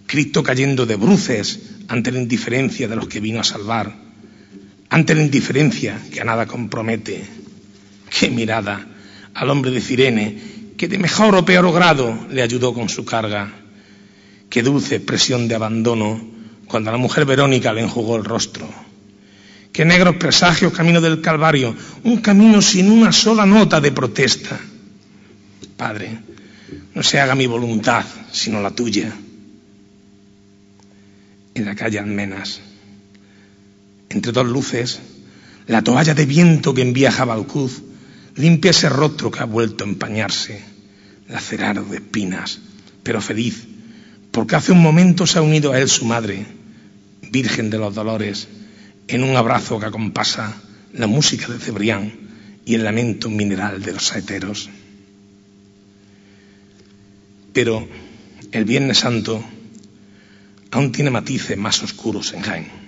Cristo 0.07 0.43
cayendo 0.43 0.85
de 0.85 0.95
bruces 0.95 1.59
ante 1.87 2.11
la 2.11 2.19
indiferencia 2.19 2.87
de 2.87 2.95
los 2.95 3.07
que 3.07 3.19
vino 3.19 3.39
a 3.39 3.43
salvar, 3.43 4.04
ante 4.89 5.15
la 5.15 5.21
indiferencia 5.21 5.99
que 6.11 6.21
a 6.21 6.25
nada 6.25 6.45
compromete, 6.45 7.23
Qué 8.09 8.29
mirada 8.29 8.85
al 9.33 9.49
hombre 9.49 9.71
de 9.71 9.81
Cirene, 9.81 10.37
que 10.77 10.87
de 10.87 10.97
mejor 10.97 11.35
o 11.35 11.43
peor 11.43 11.71
grado 11.73 12.27
le 12.31 12.41
ayudó 12.41 12.73
con 12.73 12.87
su 12.87 13.03
carga. 13.03 13.51
Qué 14.49 14.63
dulce 14.63 14.95
expresión 14.95 15.47
de 15.47 15.55
abandono 15.55 16.21
cuando 16.65 16.91
la 16.91 16.97
mujer 16.97 17.25
Verónica 17.25 17.73
le 17.73 17.81
enjugó 17.81 18.15
el 18.15 18.23
rostro. 18.23 18.69
Qué 19.73 19.83
negros 19.83 20.15
presagios 20.15 20.71
camino 20.71 21.01
del 21.01 21.19
Calvario, 21.19 21.75
un 22.03 22.17
camino 22.21 22.61
sin 22.61 22.89
una 22.89 23.11
sola 23.11 23.45
nota 23.45 23.81
de 23.81 23.91
protesta. 23.91 24.57
Padre, 25.75 26.17
no 26.93 27.03
se 27.03 27.19
haga 27.19 27.35
mi 27.35 27.47
voluntad, 27.47 28.05
sino 28.31 28.61
la 28.61 28.71
tuya. 28.71 29.11
En 31.53 31.65
la 31.65 31.75
calle 31.75 31.99
Almenas, 31.99 32.61
entre 34.15 34.31
dos 34.31 34.47
luces, 34.47 34.99
la 35.67 35.83
toalla 35.83 36.15
de 36.15 36.25
viento 36.25 36.73
que 36.73 36.81
envía 36.81 37.11
Jabalcuz 37.11 37.83
Limpia 38.35 38.71
ese 38.71 38.89
rostro 38.89 39.31
que 39.31 39.39
ha 39.39 39.45
vuelto 39.45 39.85
a 39.85 39.87
empañarse, 39.87 40.61
lacerado 41.29 41.85
de 41.85 41.97
espinas, 41.97 42.59
pero 43.01 43.21
feliz, 43.21 43.65
porque 44.31 44.57
hace 44.57 44.73
un 44.73 44.81
momento 44.81 45.25
se 45.25 45.39
ha 45.39 45.41
unido 45.41 45.71
a 45.71 45.79
él 45.79 45.87
su 45.87 46.03
madre, 46.03 46.45
Virgen 47.31 47.69
de 47.69 47.77
los 47.77 47.95
Dolores, 47.95 48.49
en 49.07 49.23
un 49.23 49.37
abrazo 49.37 49.79
que 49.79 49.85
acompasa 49.85 50.53
la 50.93 51.07
música 51.07 51.47
de 51.47 51.59
Cebrián 51.59 52.11
y 52.65 52.75
el 52.75 52.83
lamento 52.83 53.29
mineral 53.29 53.81
de 53.81 53.93
los 53.93 54.07
saeteros. 54.07 54.69
Pero 57.53 57.87
el 58.51 58.65
Viernes 58.65 58.97
Santo 58.97 59.41
aún 60.71 60.91
tiene 60.91 61.09
matices 61.09 61.57
más 61.57 61.81
oscuros 61.83 62.33
en 62.33 62.41
Jaén. 62.41 62.84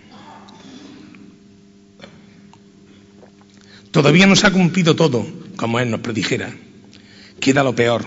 Todavía 3.97 4.27
no 4.27 4.35
se 4.35 4.45
ha 4.45 4.51
cumplido 4.51 4.95
todo, 4.95 5.25
como 5.55 5.79
Él 5.79 5.89
nos 5.89 6.01
predijera. 6.01 6.53
Queda 7.39 7.63
lo 7.63 7.73
peor, 7.73 8.05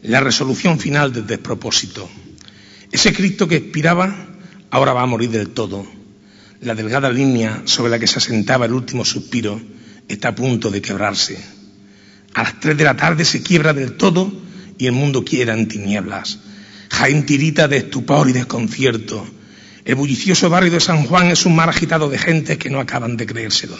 la 0.00 0.20
resolución 0.20 0.80
final 0.80 1.12
del 1.12 1.26
despropósito. 1.26 2.08
Ese 2.90 3.12
Cristo 3.12 3.46
que 3.46 3.56
expiraba 3.56 4.16
ahora 4.70 4.94
va 4.94 5.02
a 5.02 5.06
morir 5.06 5.28
del 5.28 5.50
todo. 5.50 5.86
La 6.62 6.74
delgada 6.74 7.10
línea 7.10 7.64
sobre 7.66 7.90
la 7.90 7.98
que 7.98 8.06
se 8.06 8.16
asentaba 8.16 8.64
el 8.64 8.72
último 8.72 9.04
suspiro 9.04 9.60
está 10.08 10.28
a 10.28 10.34
punto 10.34 10.70
de 10.70 10.80
quebrarse. 10.80 11.38
A 12.32 12.44
las 12.44 12.58
tres 12.60 12.78
de 12.78 12.84
la 12.84 12.96
tarde 12.96 13.26
se 13.26 13.42
quiebra 13.42 13.74
del 13.74 13.98
todo 13.98 14.32
y 14.78 14.86
el 14.86 14.92
mundo 14.92 15.22
quiera 15.22 15.52
en 15.52 15.68
tinieblas. 15.68 16.38
Jaén 16.88 17.26
tirita 17.26 17.68
de 17.68 17.76
estupor 17.76 18.30
y 18.30 18.32
desconcierto. 18.32 19.22
El 19.84 19.96
bullicioso 19.96 20.48
barrio 20.48 20.72
de 20.72 20.80
San 20.80 21.04
Juan 21.04 21.26
es 21.26 21.44
un 21.44 21.54
mar 21.54 21.68
agitado 21.68 22.08
de 22.08 22.16
gente 22.16 22.56
que 22.56 22.70
no 22.70 22.80
acaban 22.80 23.18
de 23.18 23.26
creérselo. 23.26 23.76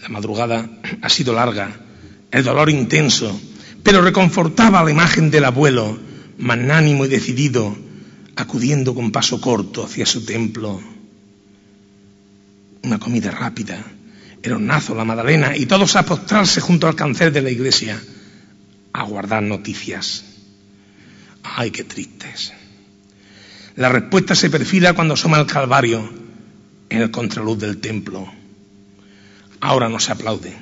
La 0.00 0.08
madrugada 0.08 0.68
ha 1.02 1.08
sido 1.08 1.32
larga, 1.32 1.80
el 2.30 2.44
dolor 2.44 2.70
intenso, 2.70 3.38
pero 3.82 4.02
reconfortaba 4.02 4.82
la 4.84 4.90
imagen 4.90 5.30
del 5.30 5.44
abuelo, 5.44 5.98
magnánimo 6.38 7.04
y 7.04 7.08
decidido, 7.08 7.76
acudiendo 8.36 8.94
con 8.94 9.10
paso 9.10 9.40
corto 9.40 9.84
hacia 9.84 10.06
su 10.06 10.24
templo. 10.24 10.80
Una 12.82 12.98
comida 12.98 13.30
rápida, 13.30 13.84
el 14.42 14.52
hornazo, 14.52 14.94
la 14.94 15.04
magdalena 15.04 15.56
y 15.56 15.66
todos 15.66 15.96
a 15.96 16.04
postrarse 16.04 16.60
junto 16.60 16.86
al 16.86 16.94
cancel 16.94 17.32
de 17.32 17.42
la 17.42 17.50
iglesia 17.50 18.00
a 18.92 19.02
guardar 19.02 19.42
noticias. 19.42 20.24
Ay, 21.42 21.70
qué 21.70 21.84
tristes. 21.84 22.52
La 23.76 23.88
respuesta 23.88 24.34
se 24.34 24.50
perfila 24.50 24.92
cuando 24.92 25.14
asoma 25.14 25.38
el 25.38 25.46
Calvario 25.46 26.08
en 26.88 27.02
el 27.02 27.10
contraluz 27.10 27.58
del 27.58 27.78
templo. 27.78 28.37
Ahora 29.60 29.88
no 29.88 29.98
se 29.98 30.12
aplaude. 30.12 30.54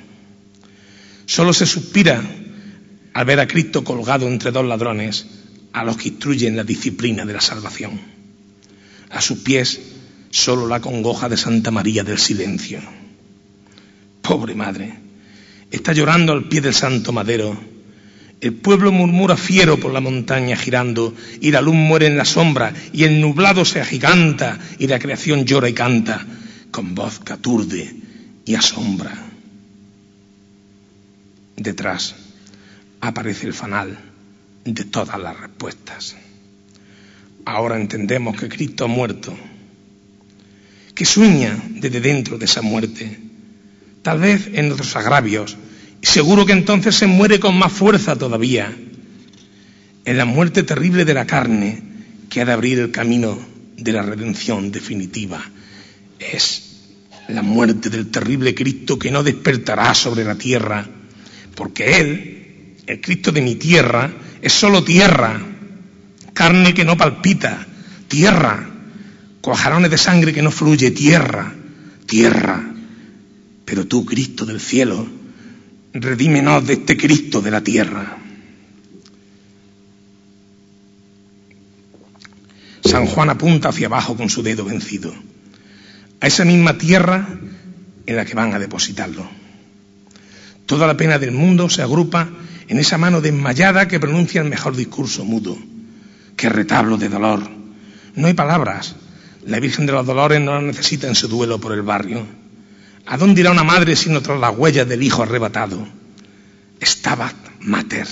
Solo 1.25 1.53
se 1.53 1.65
suspira 1.65 2.23
al 3.13 3.25
ver 3.25 3.39
a 3.39 3.47
Cristo 3.47 3.83
colgado 3.83 4.27
entre 4.27 4.51
dos 4.51 4.65
ladrones 4.65 5.25
a 5.73 5.83
los 5.83 5.97
que 5.97 6.09
instruyen 6.09 6.55
la 6.55 6.63
disciplina 6.63 7.25
de 7.25 7.33
la 7.33 7.41
salvación. 7.41 7.99
A 9.09 9.21
sus 9.21 9.39
pies 9.39 9.79
solo 10.29 10.67
la 10.67 10.81
congoja 10.81 11.29
de 11.29 11.37
Santa 11.37 11.71
María 11.71 12.03
del 12.03 12.17
Silencio. 12.17 12.79
Pobre 14.21 14.55
madre, 14.55 14.93
está 15.71 15.93
llorando 15.93 16.33
al 16.33 16.45
pie 16.45 16.61
del 16.61 16.73
santo 16.73 17.11
madero. 17.11 17.57
El 18.39 18.53
pueblo 18.53 18.91
murmura 18.91 19.35
fiero 19.35 19.79
por 19.79 19.93
la 19.93 19.99
montaña 19.99 20.55
girando, 20.55 21.13
y 21.41 21.51
la 21.51 21.61
luz 21.61 21.75
muere 21.75 22.07
en 22.07 22.17
la 22.17 22.25
sombra, 22.25 22.73
y 22.93 23.03
el 23.03 23.19
nublado 23.19 23.65
se 23.65 23.81
agiganta, 23.81 24.59
y 24.77 24.87
la 24.87 24.99
creación 24.99 25.45
llora 25.45 25.69
y 25.69 25.73
canta, 25.73 26.25
con 26.71 26.93
voz 26.93 27.19
que 27.19 27.33
aturde 27.33 28.06
y 28.47 28.55
asombra. 28.55 29.13
Detrás 31.57 32.15
aparece 33.01 33.45
el 33.45 33.53
fanal 33.53 33.99
de 34.63 34.85
todas 34.85 35.19
las 35.19 35.37
respuestas. 35.39 36.15
Ahora 37.45 37.79
entendemos 37.79 38.39
que 38.39 38.47
Cristo 38.47 38.85
ha 38.85 38.87
muerto, 38.87 39.37
que 40.95 41.05
sueña 41.05 41.61
desde 41.69 41.99
dentro 41.99 42.37
de 42.37 42.45
esa 42.45 42.61
muerte, 42.61 43.19
tal 44.01 44.19
vez 44.19 44.49
en 44.53 44.71
otros 44.71 44.95
agravios, 44.95 45.57
y 46.01 46.05
seguro 46.05 46.45
que 46.45 46.53
entonces 46.53 46.95
se 46.95 47.07
muere 47.07 47.39
con 47.39 47.57
más 47.57 47.73
fuerza 47.73 48.15
todavía, 48.15 48.73
en 50.05 50.17
la 50.17 50.25
muerte 50.25 50.63
terrible 50.63 51.03
de 51.03 51.13
la 51.13 51.27
carne 51.27 51.81
que 52.29 52.41
ha 52.41 52.45
de 52.45 52.53
abrir 52.53 52.79
el 52.79 52.91
camino 52.91 53.37
de 53.75 53.91
la 53.91 54.03
redención 54.03 54.71
definitiva. 54.71 55.43
Es 56.19 56.66
la 57.29 57.41
muerte 57.41 57.89
del 57.89 58.09
terrible 58.09 58.55
Cristo 58.55 58.97
que 58.97 59.11
no 59.11 59.23
despertará 59.23 59.93
sobre 59.93 60.23
la 60.23 60.35
tierra, 60.35 60.85
porque 61.55 61.99
Él, 61.99 62.77
el 62.85 63.01
Cristo 63.01 63.31
de 63.31 63.41
mi 63.41 63.55
tierra, 63.55 64.11
es 64.41 64.53
solo 64.53 64.83
tierra, 64.83 65.41
carne 66.33 66.73
que 66.73 66.85
no 66.85 66.95
palpita, 66.95 67.65
tierra, 68.07 68.69
cuajarones 69.41 69.91
de 69.91 69.97
sangre 69.97 70.33
que 70.33 70.41
no 70.41 70.51
fluye, 70.51 70.91
tierra, 70.91 71.53
tierra. 72.05 72.63
Pero 73.65 73.85
tú, 73.87 74.05
Cristo 74.05 74.45
del 74.45 74.61
cielo, 74.61 75.07
redímenos 75.93 76.65
de 76.65 76.73
este 76.73 76.95
Cristo 76.95 77.41
de 77.41 77.51
la 77.51 77.61
tierra. 77.61 78.17
San 82.85 83.05
Juan 83.05 83.29
apunta 83.29 83.69
hacia 83.69 83.87
abajo 83.87 84.15
con 84.15 84.29
su 84.29 84.41
dedo 84.43 84.63
vencido, 84.63 85.13
a 86.19 86.27
esa 86.27 86.45
misma 86.45 86.77
tierra 86.77 87.27
en 88.05 88.15
la 88.15 88.25
que 88.25 88.35
van 88.35 88.53
a 88.53 88.59
depositarlo. 88.59 89.27
Toda 90.65 90.87
la 90.87 90.97
pena 90.97 91.19
del 91.19 91.31
mundo 91.31 91.69
se 91.69 91.81
agrupa 91.81 92.29
en 92.67 92.79
esa 92.79 92.97
mano 92.97 93.21
desmayada 93.21 93.87
que 93.87 93.99
pronuncia 93.99 94.41
el 94.41 94.49
mejor 94.49 94.75
discurso 94.75 95.23
mudo. 95.23 95.57
Qué 96.35 96.49
retablo 96.49 96.97
de 96.97 97.09
dolor. 97.09 97.41
No 98.15 98.27
hay 98.27 98.33
palabras. 98.33 98.95
La 99.45 99.59
Virgen 99.59 99.85
de 99.85 99.93
los 99.93 100.05
Dolores 100.05 100.41
no 100.41 100.53
la 100.55 100.61
necesita 100.61 101.07
en 101.07 101.15
su 101.15 101.27
duelo 101.27 101.59
por 101.59 101.71
el 101.71 101.81
barrio. 101.81 102.25
¿A 103.05 103.17
dónde 103.17 103.41
irá 103.41 103.51
una 103.51 103.63
madre 103.63 103.95
sino 103.95 104.21
tras 104.21 104.39
las 104.39 104.57
huellas 104.57 104.87
del 104.87 105.01
hijo 105.01 105.23
arrebatado? 105.23 105.87
Estaba 106.81 107.31
mater. 107.61 108.07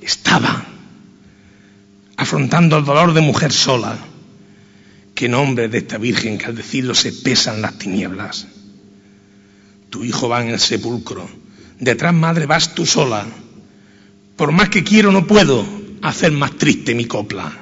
Estaba 0.00 0.64
afrontando 2.16 2.78
el 2.78 2.84
dolor 2.84 3.14
de 3.14 3.20
mujer 3.20 3.52
sola. 3.52 3.96
Qué 5.14 5.28
nombre 5.28 5.68
de 5.68 5.78
esta 5.78 5.98
Virgen 5.98 6.38
que 6.38 6.46
al 6.46 6.56
decirlo 6.56 6.94
se 6.94 7.12
pesan 7.12 7.62
las 7.62 7.78
tinieblas. 7.78 8.46
Tu 9.90 10.04
hijo 10.04 10.28
va 10.28 10.42
en 10.42 10.48
el 10.48 10.58
sepulcro 10.58 11.28
Detrás, 11.82 12.14
madre, 12.14 12.46
vas 12.46 12.76
tú 12.76 12.86
sola. 12.86 13.26
Por 14.36 14.52
más 14.52 14.68
que 14.68 14.84
quiero, 14.84 15.10
no 15.10 15.26
puedo 15.26 15.66
hacer 16.00 16.30
más 16.30 16.56
triste 16.56 16.94
mi 16.94 17.06
copla. 17.06 17.52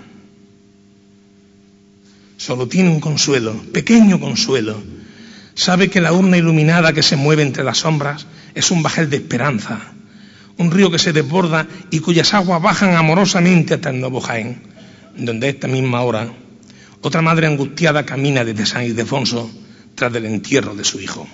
Solo 2.37 2.69
tiene 2.69 2.91
un 2.91 3.01
consuelo, 3.01 3.55
pequeño 3.73 4.21
consuelo. 4.21 4.77
Sabe 5.55 5.89
que 5.89 6.03
la 6.03 6.13
urna 6.13 6.37
iluminada 6.37 6.93
que 6.93 7.03
se 7.03 7.17
mueve 7.17 7.45
entre 7.45 7.65
las 7.65 7.79
sombras 7.79 8.27
es 8.55 8.71
un 8.71 8.83
bajel 8.83 9.09
de 9.09 9.17
esperanza, 9.17 9.81
un 10.59 10.71
río 10.71 10.91
que 10.91 10.99
se 10.99 11.15
desborda 11.15 11.67
y 11.91 12.01
cuyas 12.01 12.35
aguas 12.35 12.61
bajan 12.61 12.97
amorosamente 12.97 13.73
hasta 13.73 13.89
el 13.89 14.01
nuevo 14.01 14.21
Jaén, 14.21 14.61
donde 15.17 15.47
a 15.47 15.51
esta 15.51 15.67
misma 15.67 16.03
hora 16.03 16.31
otra 17.03 17.23
madre 17.23 17.47
angustiada 17.47 18.05
camina 18.05 18.45
desde 18.45 18.67
San 18.67 18.85
Ildefonso 18.85 19.51
tras 19.95 20.13
del 20.13 20.27
entierro 20.27 20.75
de 20.75 20.85
su 20.85 21.01
hijo. 21.01 21.27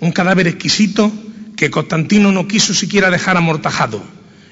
Un 0.00 0.12
cadáver 0.12 0.46
exquisito 0.46 1.12
que 1.56 1.70
Constantino 1.70 2.30
no 2.30 2.46
quiso 2.46 2.74
siquiera 2.74 3.10
dejar 3.10 3.36
amortajado 3.36 4.02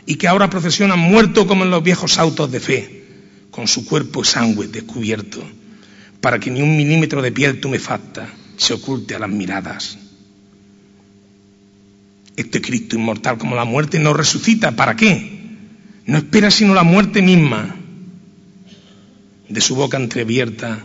y 0.07 0.17
que 0.17 0.29
ahora 0.29 0.51
procesiona 0.51 0.97
muerto 0.97 1.47
como 1.47 1.64
en 1.64 1.71
los 1.71 1.83
viejos 1.83 2.19
autos 2.19 2.51
de 2.51 2.61
fe, 2.61 3.05
con 3.51 3.69
su 3.69 3.85
cuerpo 3.87 4.25
sangre 4.25 4.69
descubierto, 4.69 5.43
para 6.21 6.39
que 6.39 6.51
ni 6.51 6.62
un 6.62 6.77
milímetro 6.77 7.23
de 7.23 7.33
piel 7.33 7.61
tumefacta 7.61 8.29
se 8.57 8.75
oculte 8.75 9.14
a 9.14 9.19
las 9.19 9.31
miradas. 9.31 9.99
Este 12.37 12.61
Cristo 12.61 12.97
inmortal 12.97 13.39
como 13.39 13.57
la 13.57 13.64
muerte 13.64 13.99
no 13.99 14.12
resucita, 14.12 14.73
¿para 14.73 14.95
qué? 14.97 15.41
No 16.07 16.19
espera 16.19 16.51
sino 16.51 16.75
la 16.75 16.83
muerte 16.83 17.23
misma. 17.23 17.75
De 19.49 19.61
su 19.61 19.76
boca 19.76 19.97
entreabierta, 19.97 20.84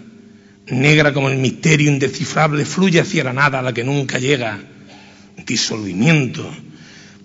negra 0.67 1.13
como 1.13 1.29
el 1.29 1.37
misterio 1.37 1.91
indescifrable, 1.91 2.65
fluye 2.65 2.99
hacia 2.99 3.23
la 3.23 3.33
nada 3.33 3.59
a 3.59 3.61
la 3.61 3.73
que 3.73 3.83
nunca 3.83 4.19
llega 4.19 4.59
disolvimiento, 5.45 6.49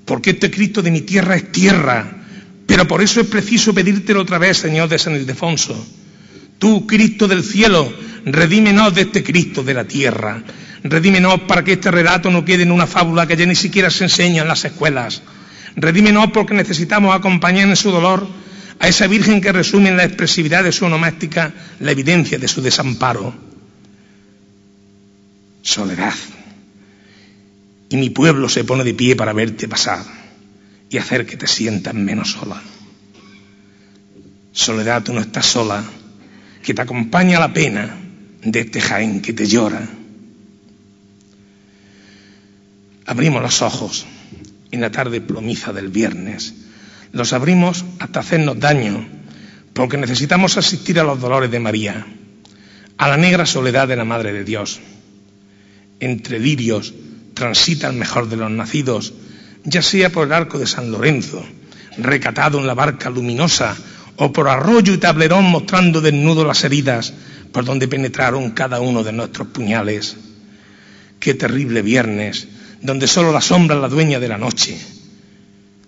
porque 0.05 0.31
este 0.31 0.51
Cristo 0.51 0.83
de 0.83 0.91
mi 0.91 1.03
tierra 1.03 1.37
es 1.37 1.53
tierra, 1.53 2.25
pero 2.67 2.87
por 2.87 3.03
eso 3.03 3.21
es 3.21 3.27
preciso 3.27 3.75
pedírtelo 3.75 4.23
otra 4.23 4.39
vez, 4.39 4.59
Señor 4.59 4.89
de 4.89 4.99
San 4.99 5.15
Ildefonso. 5.15 5.87
Tú, 6.59 6.87
Cristo 6.87 7.29
del 7.29 7.45
cielo, 7.45 7.93
redímenos 8.25 8.95
de 8.95 9.03
este 9.03 9.23
Cristo 9.23 9.63
de 9.63 9.75
la 9.75 9.85
tierra. 9.85 10.43
Redímenos 10.83 11.41
para 11.43 11.63
que 11.65 11.73
este 11.73 11.91
relato 11.91 12.31
no 12.31 12.45
quede 12.45 12.63
en 12.63 12.73
una 12.73 12.87
fábula 12.87 13.27
que 13.27 13.37
ya 13.37 13.47
ni 13.47 13.55
siquiera 13.55 13.91
se 13.91 14.05
enseña 14.05 14.43
en 14.43 14.49
las 14.49 14.65
escuelas. 14.65 15.23
Redímenos 15.77 16.31
porque 16.33 16.55
necesitamos 16.55 17.15
acompañar 17.15 17.69
en 17.69 17.77
su 17.77 17.91
dolor 17.91 18.27
a 18.79 18.89
esa 18.89 19.07
Virgen 19.07 19.41
que 19.41 19.53
resume 19.53 19.89
en 19.89 19.97
la 19.97 20.05
expresividad 20.05 20.65
de 20.65 20.73
su 20.73 20.85
onomástica 20.85 21.53
la 21.81 21.93
evidencia 21.93 22.39
de 22.39 22.49
su 22.49 22.63
desamparo. 22.63 23.35
Soledad 25.63 26.15
y 27.89 27.97
mi 27.97 28.11
pueblo 28.11 28.49
se 28.49 28.65
pone 28.65 28.85
de 28.85 28.95
pie 28.95 29.17
para 29.17 29.33
verte 29.33 29.69
pasar 29.69 30.05
y 30.91 30.99
hacer 30.99 31.27
que 31.27 31.37
te 31.37 31.47
sientas 31.47 31.95
menos 31.95 32.33
sola. 32.33 32.61
Soledad, 34.53 35.03
tú 35.03 35.13
no 35.13 35.21
estás 35.21 35.47
sola, 35.47 35.85
que 36.63 36.75
te 36.75 36.83
acompaña 36.83 37.39
la 37.39 37.53
pena 37.53 37.97
de 38.43 38.61
este 38.61 38.81
Jaén 38.81 39.21
que 39.21 39.33
te 39.33 39.47
llora. 39.47 39.87
Abrimos 43.07 43.43
los 43.43 43.63
ojos 43.63 44.07
en 44.71 44.81
la 44.81 44.91
tarde 44.91 45.21
plomiza 45.21 45.73
del 45.73 45.89
viernes. 45.89 46.55
Los 47.17 47.33
abrimos 47.33 47.83
hasta 47.99 48.21
hacernos 48.21 48.61
daño, 48.61 49.09
porque 49.73 49.97
necesitamos 49.97 50.59
asistir 50.59 51.01
a 51.01 51.03
los 51.03 51.19
dolores 51.19 51.51
de 51.51 51.59
María, 51.59 52.07
a 52.99 53.09
la 53.09 53.17
negra 53.17 53.47
soledad 53.47 53.89
de 53.89 53.97
la 53.97 54.05
Madre 54.05 54.35
de 54.35 54.45
Dios, 54.45 54.81
entre 55.99 56.39
lirios 56.39 56.93
transita 57.33 57.89
el 57.89 57.95
mejor 57.95 58.29
de 58.29 58.37
los 58.37 58.51
nacidos, 58.51 59.15
ya 59.65 59.81
sea 59.81 60.13
por 60.13 60.27
el 60.27 60.35
arco 60.35 60.59
de 60.59 60.67
San 60.67 60.93
Lorenzo, 60.93 61.43
recatado 61.97 62.59
en 62.59 62.67
la 62.67 62.75
barca 62.75 63.09
luminosa, 63.09 63.75
o 64.17 64.31
por 64.31 64.47
arroyo 64.51 64.93
y 64.93 64.99
tablerón 64.99 65.47
mostrando 65.47 66.03
desnudo 66.03 66.45
las 66.45 66.65
heridas 66.65 67.15
por 67.51 67.65
donde 67.65 67.89
penetraron 67.89 68.51
cada 68.51 68.81
uno 68.81 69.03
de 69.03 69.15
nuestros 69.15 69.49
puñales. 69.49 70.19
Qué 71.19 71.33
terrible 71.33 71.81
viernes, 71.81 72.47
donde 72.83 73.07
solo 73.07 73.33
la 73.33 73.41
sombra 73.41 73.75
es 73.75 73.81
la 73.81 73.89
dueña 73.89 74.21
de 74.21 74.29
la 74.29 74.37
noche. 74.37 74.96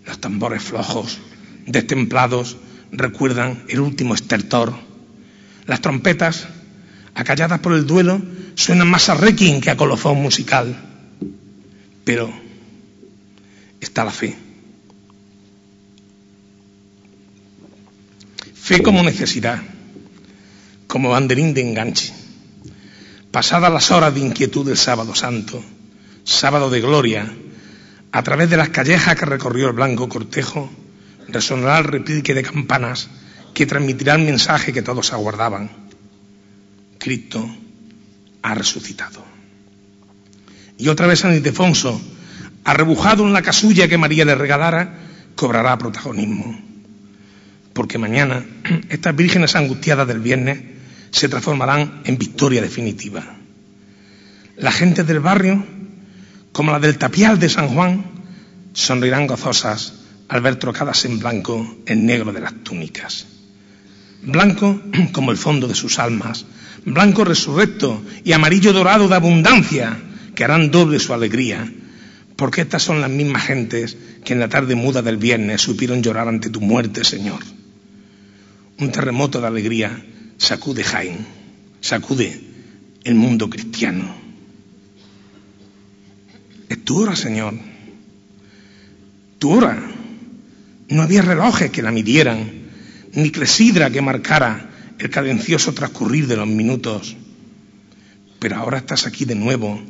Los 0.08 0.20
tambores 0.20 0.62
flojos, 0.62 1.18
destemplados, 1.66 2.56
recuerdan 2.90 3.62
el 3.68 3.80
último 3.80 4.14
estertor. 4.14 4.72
Las 5.66 5.82
trompetas, 5.82 6.48
acalladas 7.14 7.60
por 7.60 7.74
el 7.74 7.86
duelo, 7.86 8.22
suenan 8.54 8.88
más 8.88 9.10
a 9.10 9.14
requiem 9.14 9.60
que 9.60 9.68
a 9.68 9.76
colofón 9.76 10.22
musical. 10.22 10.74
Pero 12.04 12.32
está 13.82 14.02
la 14.02 14.10
fe. 14.10 14.34
Fe 18.54 18.82
como 18.82 19.02
necesidad, 19.02 19.60
como 20.86 21.10
banderín 21.10 21.52
de 21.52 21.68
enganche. 21.68 22.14
Pasadas 23.30 23.70
las 23.70 23.90
horas 23.90 24.14
de 24.14 24.20
inquietud 24.20 24.64
del 24.64 24.78
sábado 24.78 25.14
santo, 25.14 25.62
sábado 26.24 26.70
de 26.70 26.80
gloria, 26.80 27.30
a 28.12 28.22
través 28.22 28.48
de 28.50 28.56
las 28.56 28.70
callejas 28.70 29.16
que 29.16 29.26
recorrió 29.26 29.68
el 29.68 29.74
blanco 29.74 30.08
cortejo, 30.08 30.70
resonará 31.28 31.78
el 31.78 31.84
repique 31.84 32.34
de 32.34 32.42
campanas 32.42 33.08
que 33.54 33.66
transmitirá 33.66 34.14
el 34.14 34.22
mensaje 34.22 34.72
que 34.72 34.82
todos 34.82 35.12
aguardaban. 35.12 35.70
Cristo 36.98 37.48
ha 38.42 38.54
resucitado. 38.54 39.24
Y 40.78 40.88
otra 40.88 41.06
vez 41.06 41.20
San 41.20 41.34
Ildefonso, 41.34 42.00
arrebujado 42.64 43.26
en 43.26 43.32
la 43.32 43.42
casulla 43.42 43.88
que 43.88 43.98
María 43.98 44.24
le 44.24 44.34
regalara, 44.34 44.98
cobrará 45.34 45.76
protagonismo. 45.76 46.58
Porque 47.72 47.98
mañana 47.98 48.44
estas 48.88 49.14
vírgenes 49.14 49.54
angustiadas 49.56 50.06
del 50.06 50.20
viernes 50.20 50.60
se 51.10 51.28
transformarán 51.28 52.02
en 52.04 52.18
victoria 52.18 52.62
definitiva. 52.62 53.24
La 54.56 54.72
gente 54.72 55.04
del 55.04 55.20
barrio, 55.20 55.64
como 56.58 56.72
la 56.72 56.80
del 56.80 56.98
tapial 56.98 57.38
de 57.38 57.48
San 57.48 57.68
Juan, 57.68 58.04
sonreirán 58.72 59.28
gozosas 59.28 59.94
al 60.26 60.40
ver 60.40 60.56
trocadas 60.56 61.04
en 61.04 61.20
blanco 61.20 61.76
el 61.86 62.04
negro 62.04 62.32
de 62.32 62.40
las 62.40 62.52
túnicas. 62.64 63.26
Blanco 64.24 64.82
como 65.12 65.30
el 65.30 65.36
fondo 65.36 65.68
de 65.68 65.76
sus 65.76 66.00
almas, 66.00 66.46
blanco 66.84 67.22
resurrecto 67.22 68.02
y 68.24 68.32
amarillo 68.32 68.72
dorado 68.72 69.06
de 69.06 69.14
abundancia, 69.14 70.02
que 70.34 70.42
harán 70.42 70.72
doble 70.72 70.98
su 70.98 71.14
alegría, 71.14 71.72
porque 72.34 72.62
estas 72.62 72.82
son 72.82 73.00
las 73.00 73.10
mismas 73.10 73.44
gentes 73.44 73.96
que 74.24 74.32
en 74.32 74.40
la 74.40 74.48
tarde 74.48 74.74
muda 74.74 75.00
del 75.00 75.16
viernes 75.16 75.62
supieron 75.62 76.02
llorar 76.02 76.26
ante 76.26 76.50
tu 76.50 76.60
muerte, 76.60 77.04
Señor. 77.04 77.38
Un 78.80 78.90
terremoto 78.90 79.40
de 79.40 79.46
alegría 79.46 80.04
sacude 80.38 80.82
Jaén, 80.82 81.24
sacude 81.80 82.40
el 83.04 83.14
mundo 83.14 83.48
cristiano. 83.48 84.27
Es 86.68 86.84
tu 86.84 87.00
hora, 87.00 87.16
Señor. 87.16 87.54
Tu 89.38 89.50
hora. 89.50 89.80
No 90.88 91.02
había 91.02 91.22
relojes 91.22 91.70
que 91.70 91.82
la 91.82 91.92
midieran, 91.92 92.50
ni 93.12 93.30
clesidra 93.30 93.90
que 93.90 94.00
marcara 94.00 94.70
el 94.98 95.10
cadencioso 95.10 95.74
transcurrir 95.74 96.26
de 96.26 96.36
los 96.36 96.46
minutos. 96.46 97.16
Pero 98.38 98.56
ahora 98.56 98.78
estás 98.78 99.06
aquí 99.06 99.24
de 99.24 99.34
nuevo, 99.34 99.80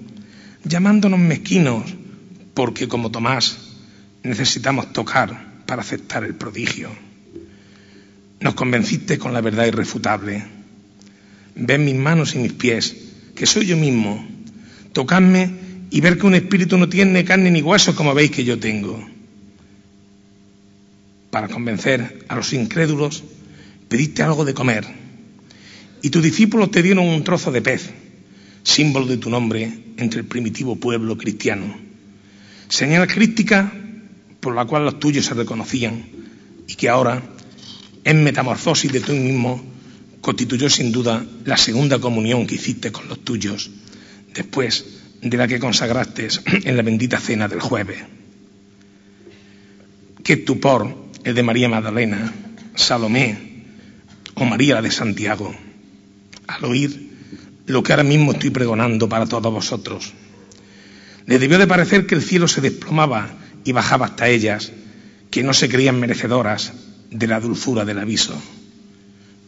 llamándonos 0.65 1.21
mezquinos, 1.21 1.85
porque 2.55 2.89
como 2.89 3.11
Tomás 3.11 3.59
necesitamos 4.23 4.93
tocar 4.93 5.63
para 5.67 5.83
aceptar 5.83 6.25
el 6.25 6.35
prodigio. 6.35 6.91
Nos 8.41 8.55
convenciste 8.55 9.19
con 9.19 9.33
la 9.33 9.41
verdad 9.41 9.67
irrefutable. 9.67 10.45
Ven 11.55 11.85
mis 11.85 11.97
manos 11.97 12.35
y 12.35 12.39
mis 12.39 12.53
pies, 12.53 12.97
que 13.35 13.47
soy 13.47 13.67
yo 13.67 13.77
mismo. 13.77 14.27
Tocadme 14.93 15.68
y 15.91 16.01
ver 16.01 16.19
que 16.19 16.27
un 16.27 16.35
espíritu 16.35 16.77
no 16.77 16.89
tiene 16.89 17.25
carne 17.25 17.51
ni 17.51 17.63
huesos 17.63 17.95
como 17.95 18.15
veis 18.15 18.31
que 18.31 18.45
yo 18.45 18.59
tengo. 18.59 19.07
Para 21.31 21.49
convencer 21.49 22.25
a 22.29 22.37
los 22.37 22.53
incrédulos, 22.53 23.25
pediste 23.89 24.23
algo 24.23 24.45
de 24.45 24.55
comer. 24.55 24.87
Y 26.03 26.11
tus 26.11 26.23
discípulos 26.23 26.71
te 26.71 26.83
dieron 26.83 27.07
un 27.07 27.25
trozo 27.25 27.51
de 27.51 27.63
pez, 27.63 27.91
símbolo 28.63 29.07
de 29.07 29.17
tu 29.17 29.31
nombre 29.31 29.73
entre 29.97 30.21
el 30.21 30.27
primitivo 30.27 30.77
pueblo 30.77 31.17
cristiano. 31.17 31.77
Señal 32.69 33.07
crítica 33.07 33.73
por 34.41 34.55
la 34.55 34.67
cual 34.67 34.85
los 34.85 35.01
tuyos 35.01 35.25
se 35.25 35.35
reconocían 35.35 36.07
y 36.67 36.75
que 36.75 36.89
ahora, 36.89 37.23
en 38.05 38.23
metamorfosis 38.23 38.93
de 38.93 39.01
tú 39.01 39.13
mismo, 39.13 39.63
constituyó 40.21 40.69
sin 40.69 40.93
duda 40.93 41.25
la 41.45 41.57
segunda 41.57 41.99
comunión 41.99 42.47
que 42.47 42.57
hiciste 42.57 42.93
con 42.93 43.09
los 43.09 43.25
tuyos, 43.25 43.71
después 44.35 44.98
de 45.23 45.37
la 45.37 45.49
que 45.49 45.59
consagraste 45.59 46.29
en 46.65 46.77
la 46.77 46.83
bendita 46.83 47.19
cena 47.19 47.49
del 47.49 47.61
jueves. 47.61 47.99
Qué 50.23 50.35
estupor 50.35 50.95
el 51.25 51.35
de 51.35 51.43
María 51.43 51.69
Magdalena, 51.69 52.33
Salomé 52.75 53.65
o 54.35 54.45
María 54.45 54.75
la 54.75 54.83
de 54.83 54.91
Santiago, 54.91 55.55
al 56.47 56.65
oír 56.65 57.09
lo 57.67 57.83
que 57.83 57.93
ahora 57.93 58.05
mismo 58.05 58.33
estoy 58.33 58.51
pregonando 58.51 59.09
para 59.09 59.27
todos 59.27 59.53
vosotros. 59.53 60.13
Le 61.27 61.39
debió 61.39 61.59
de 61.59 61.67
parecer 61.67 62.07
que 62.07 62.15
el 62.15 62.23
cielo 62.23 62.49
se 62.49 62.61
desplomaba 62.61 63.31
y 63.65 63.73
bajaba 63.73 64.07
hasta 64.07 64.29
ellas, 64.29 64.73
que 65.31 65.43
no 65.43 65.53
se 65.53 65.69
creían 65.69 66.01
merecedoras 66.01 66.73
de 67.11 67.27
la 67.27 67.41
dulzura 67.41 67.85
del 67.85 67.99
aviso. 67.99 68.41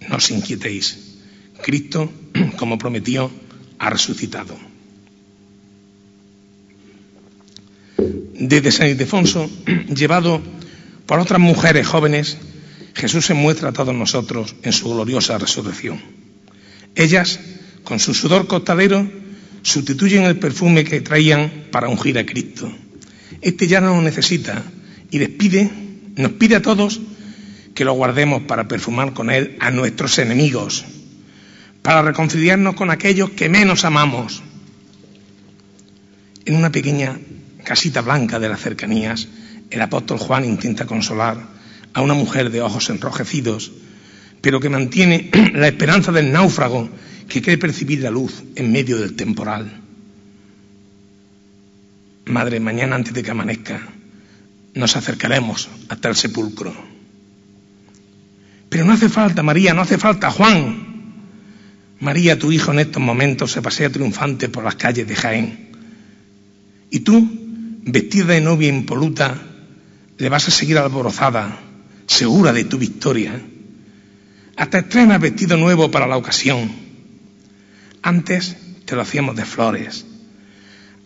No 0.09 0.17
os 0.17 0.31
inquietéis. 0.31 1.17
Cristo, 1.63 2.11
como 2.57 2.79
prometió, 2.79 3.31
ha 3.79 3.91
resucitado. 3.91 4.70
Desde 8.35 8.73
San 8.73 8.89
Ildefonso, 8.89 9.51
llevado 9.95 10.41
por 11.07 11.19
otras 11.19 11.41
mujeres 11.41 11.87
jóvenes, 11.87 12.39
Jesús 12.95 13.27
se 13.27 13.35
muestra 13.35 13.71
a 13.71 13.73
todos 13.73 13.95
nosotros 13.95 14.55
en 14.63 14.73
su 14.73 14.91
gloriosa 14.93 15.39
resurrección. 15.39 16.01
Ellas, 16.95 17.41
con 17.85 17.99
su 17.99 18.15
sudor 18.15 18.47
costalero, 18.47 19.11
sustituyen 19.63 20.25
el 20.25 20.39
perfume 20.39 20.85
que 20.85 21.01
traían 21.01 21.67
para 21.71 21.89
ungir 21.89 22.19
a 22.19 22.27
Cristo. 22.27 22.71
Este 23.41 23.67
ya 23.67 23.81
no 23.81 23.95
lo 23.95 24.03
necesita 24.03 24.63
y 25.11 25.19
nos 25.19 26.33
pide 26.33 26.57
a 26.57 26.63
todos 26.63 27.01
que 27.75 27.85
lo 27.85 27.93
guardemos 27.93 28.43
para 28.43 28.69
perfumar 28.69 29.15
con 29.15 29.31
él 29.31 29.57
a 29.61 29.71
nuestros 29.71 30.19
enemigos, 30.19 30.85
para 31.83 32.03
reconciliarnos 32.03 32.75
con 32.75 32.91
aquellos 32.91 33.31
que 33.31 33.49
menos 33.49 33.85
amamos. 33.85 34.43
En 36.45 36.57
una 36.57 36.73
pequeña 36.73 37.19
casita 37.65 38.01
blanca 38.01 38.39
de 38.39 38.49
las 38.49 38.61
cercanías, 38.61 39.29
el 39.71 39.81
apóstol 39.81 40.19
Juan 40.19 40.45
intenta 40.45 40.87
consolar 40.87 41.39
a 41.93 42.03
una 42.03 42.15
mujer 42.15 42.51
de 42.51 42.63
ojos 42.63 42.91
enrojecidos, 42.91 43.73
pero 44.41 44.61
que 44.61 44.69
mantiene 44.69 45.31
la 45.55 45.69
esperanza 45.69 46.13
del 46.13 46.33
náufrago 46.33 46.89
que 47.29 47.43
cree 47.43 47.59
percibir 47.59 48.01
la 48.01 48.11
luz 48.11 48.43
en 48.57 48.73
medio 48.73 48.99
del 48.99 49.15
temporal. 49.15 49.71
Madre, 52.27 52.61
mañana 52.61 52.97
antes 52.97 53.15
de 53.15 53.23
que 53.23 53.31
amanezca, 53.31 53.81
nos 54.75 54.97
acercaremos 54.97 55.69
hasta 55.89 56.09
el 56.09 56.17
sepulcro. 56.17 56.75
Pero 58.69 58.85
no 58.85 58.93
hace 58.93 59.09
falta, 59.09 59.43
María, 59.43 59.75
no 59.75 59.83
hace 59.83 59.99
falta, 59.99 60.31
Juan. 60.31 60.91
María, 61.99 62.39
tu 62.39 62.53
hijo 62.53 62.73
en 62.73 62.79
estos 62.79 63.03
momentos 63.03 63.53
se 63.53 63.63
pasea 63.63 63.91
triunfante 63.91 64.49
por 64.49 64.65
las 64.65 64.77
calles 64.77 65.07
de 65.07 65.17
Jaén. 65.17 65.71
Y 66.91 67.01
tú, 67.01 67.40
vestida 67.85 68.35
de 68.35 68.41
novia 68.41 68.69
impoluta, 68.69 69.35
le 70.19 70.29
vas 70.29 70.49
a 70.49 70.51
seguir 70.51 70.79
alborozada, 70.79 71.59
segura 72.07 72.53
de 72.53 72.65
tu 72.65 72.79
victoria. 72.79 73.41
Hasta 74.57 74.79
estrenas 74.79 75.21
vestido 75.21 75.57
nuevo 75.57 75.91
para 75.91 76.07
la 76.07 76.17
ocasión. 76.17 76.71
Antes 78.03 78.57
te 78.85 78.95
lo 78.95 79.03
hacíamos 79.03 79.37
de 79.37 79.45
flores. 79.45 80.05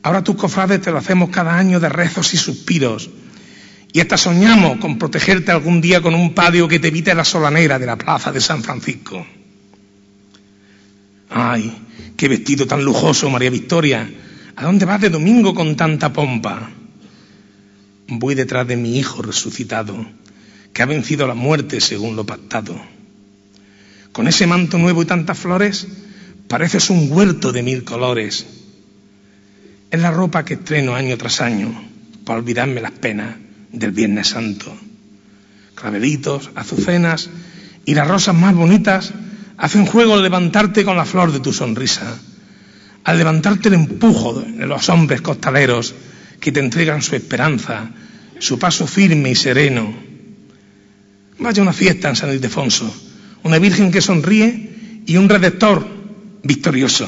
Ahora 0.03 0.25
tus 0.25 0.37
cofrades 0.37 0.81
te 0.81 0.91
lo 0.91 0.99
hacemos 0.99 1.31
cada 1.31 1.57
año 1.57 1.81
de 1.81 1.89
rezos 1.89 2.35
y 2.35 2.37
suspiros. 2.37 3.11
Y 3.93 4.01
hasta 4.01 4.17
soñamos 4.17 4.79
con 4.79 4.99
protegerte 4.99 5.53
algún 5.53 5.81
día 5.81 6.03
con 6.03 6.15
un 6.15 6.35
patio 6.35 6.67
que 6.67 6.81
te 6.81 6.89
evite 6.89 7.15
la 7.15 7.25
solanera 7.25 7.79
de 7.79 7.87
la 7.87 7.97
plaza 7.97 8.33
de 8.33 8.41
San 8.41 8.63
Francisco. 8.63 9.25
Ay, 11.31 11.73
qué 12.17 12.29
vestido 12.29 12.67
tan 12.67 12.85
lujoso, 12.85 13.31
María 13.31 13.51
Victoria. 13.51 14.11
¿A 14.57 14.65
dónde 14.65 14.85
vas 14.85 15.01
de 15.01 15.11
domingo 15.11 15.55
con 15.55 15.77
tanta 15.77 16.13
pompa? 16.13 16.71
voy 18.07 18.35
detrás 18.35 18.67
de 18.67 18.77
mi 18.77 18.99
Hijo 18.99 19.23
resucitado, 19.23 20.07
que 20.73 20.83
ha 20.83 20.87
vencido 20.87 21.27
la 21.27 21.35
muerte 21.35 21.81
según 21.81 22.17
lo 22.17 22.27
pactado. 22.27 22.81
Con 24.13 24.29
ese 24.29 24.47
manto 24.47 24.79
nuevo 24.79 25.03
y 25.03 25.07
tantas 25.07 25.39
flores, 25.39 25.87
pareces 26.49 26.91
un 26.91 27.11
huerto 27.11 27.53
de 27.53 27.63
mil 27.63 27.85
colores. 27.85 28.47
Es 29.91 30.01
la 30.01 30.11
ropa 30.11 30.45
que 30.45 30.55
estreno 30.55 30.95
año 30.95 31.17
tras 31.17 31.41
año 31.41 31.73
para 32.25 32.39
olvidarme 32.39 32.81
las 32.81 32.93
penas 32.93 33.37
del 33.73 33.91
Viernes 33.91 34.29
Santo. 34.29 34.77
Clavelitos, 35.75 36.51
azucenas 36.55 37.31
y 37.85 37.95
las 37.95 38.09
rosas 38.09 38.35
más 38.35 38.55
bonitas 38.55 39.13
hacen 39.57 39.87
juego 39.87 40.15
al 40.15 40.23
levantarte 40.23 40.85
con 40.85 40.97
la 40.97 41.05
flor 41.05 41.33
de 41.33 41.41
tu 41.41 41.53
sonrisa, 41.53 42.19
al 43.05 43.19
levantarte 43.19 43.69
el 43.69 43.75
empujo 43.75 44.41
de 44.41 44.67
los 44.67 44.89
hombres 44.89 45.21
costaleros 45.21 45.95
que 46.41 46.53
te 46.53 46.61
entregan 46.61 47.03
su 47.03 47.15
esperanza, 47.15 47.91
su 48.39 48.59
paso 48.59 48.87
firme 48.87 49.31
y 49.31 49.35
sereno. 49.35 49.95
Vaya 51.39 51.63
una 51.63 51.73
fiesta 51.73 52.09
en 52.09 52.17
San 52.17 52.33
Ildefonso, 52.33 52.93
una 53.43 53.59
Virgen 53.59 53.93
que 53.93 54.01
sonríe 54.01 55.03
y 55.07 55.17
un 55.17 55.29
redactor 55.29 55.87
victorioso. 56.43 57.07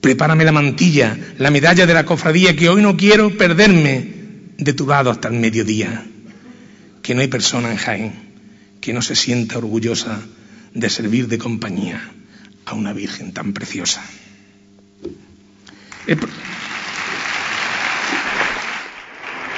Prepárame 0.00 0.44
la 0.44 0.52
mantilla, 0.52 1.18
la 1.38 1.50
medalla 1.50 1.86
de 1.86 1.94
la 1.94 2.04
cofradía, 2.04 2.54
que 2.54 2.68
hoy 2.68 2.82
no 2.82 2.96
quiero 2.96 3.36
perderme 3.36 4.08
de 4.56 4.72
tu 4.72 4.86
lado 4.86 5.10
hasta 5.10 5.28
el 5.28 5.34
mediodía. 5.34 6.04
Que 7.02 7.14
no 7.14 7.20
hay 7.20 7.28
persona 7.28 7.70
en 7.70 7.76
Jaén 7.76 8.26
que 8.86 8.92
no 8.92 9.02
se 9.02 9.16
sienta 9.16 9.58
orgullosa 9.58 10.22
de 10.72 10.88
servir 10.88 11.26
de 11.26 11.38
compañía 11.38 12.00
a 12.66 12.74
una 12.74 12.92
Virgen 12.92 13.32
tan 13.32 13.52
preciosa. 13.52 14.00
La 16.06 16.14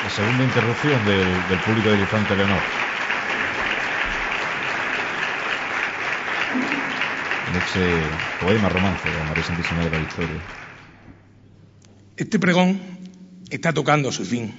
segunda 0.08 0.44
interrupción 0.44 1.04
del, 1.04 1.58
público 1.60 1.90
del 1.90 2.00
infante 2.00 2.34
Leonor. 2.34 2.62
En 7.50 7.56
ese 7.56 8.02
poema 8.40 8.70
romance 8.70 9.10
de 9.10 9.24
María 9.24 9.44
Santísima 9.44 9.84
de 9.84 9.90
la 9.90 9.98
Victoria. 9.98 10.40
Este 12.16 12.38
pregón 12.38 12.80
está 13.50 13.74
tocando 13.74 14.10
su 14.10 14.24
fin. 14.24 14.54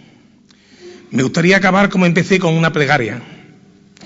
Me 1.10 1.24
gustaría 1.24 1.58
acabar 1.58 1.90
como 1.90 2.06
empecé 2.06 2.38
con 2.38 2.54
una 2.54 2.72
plegaria, 2.72 3.20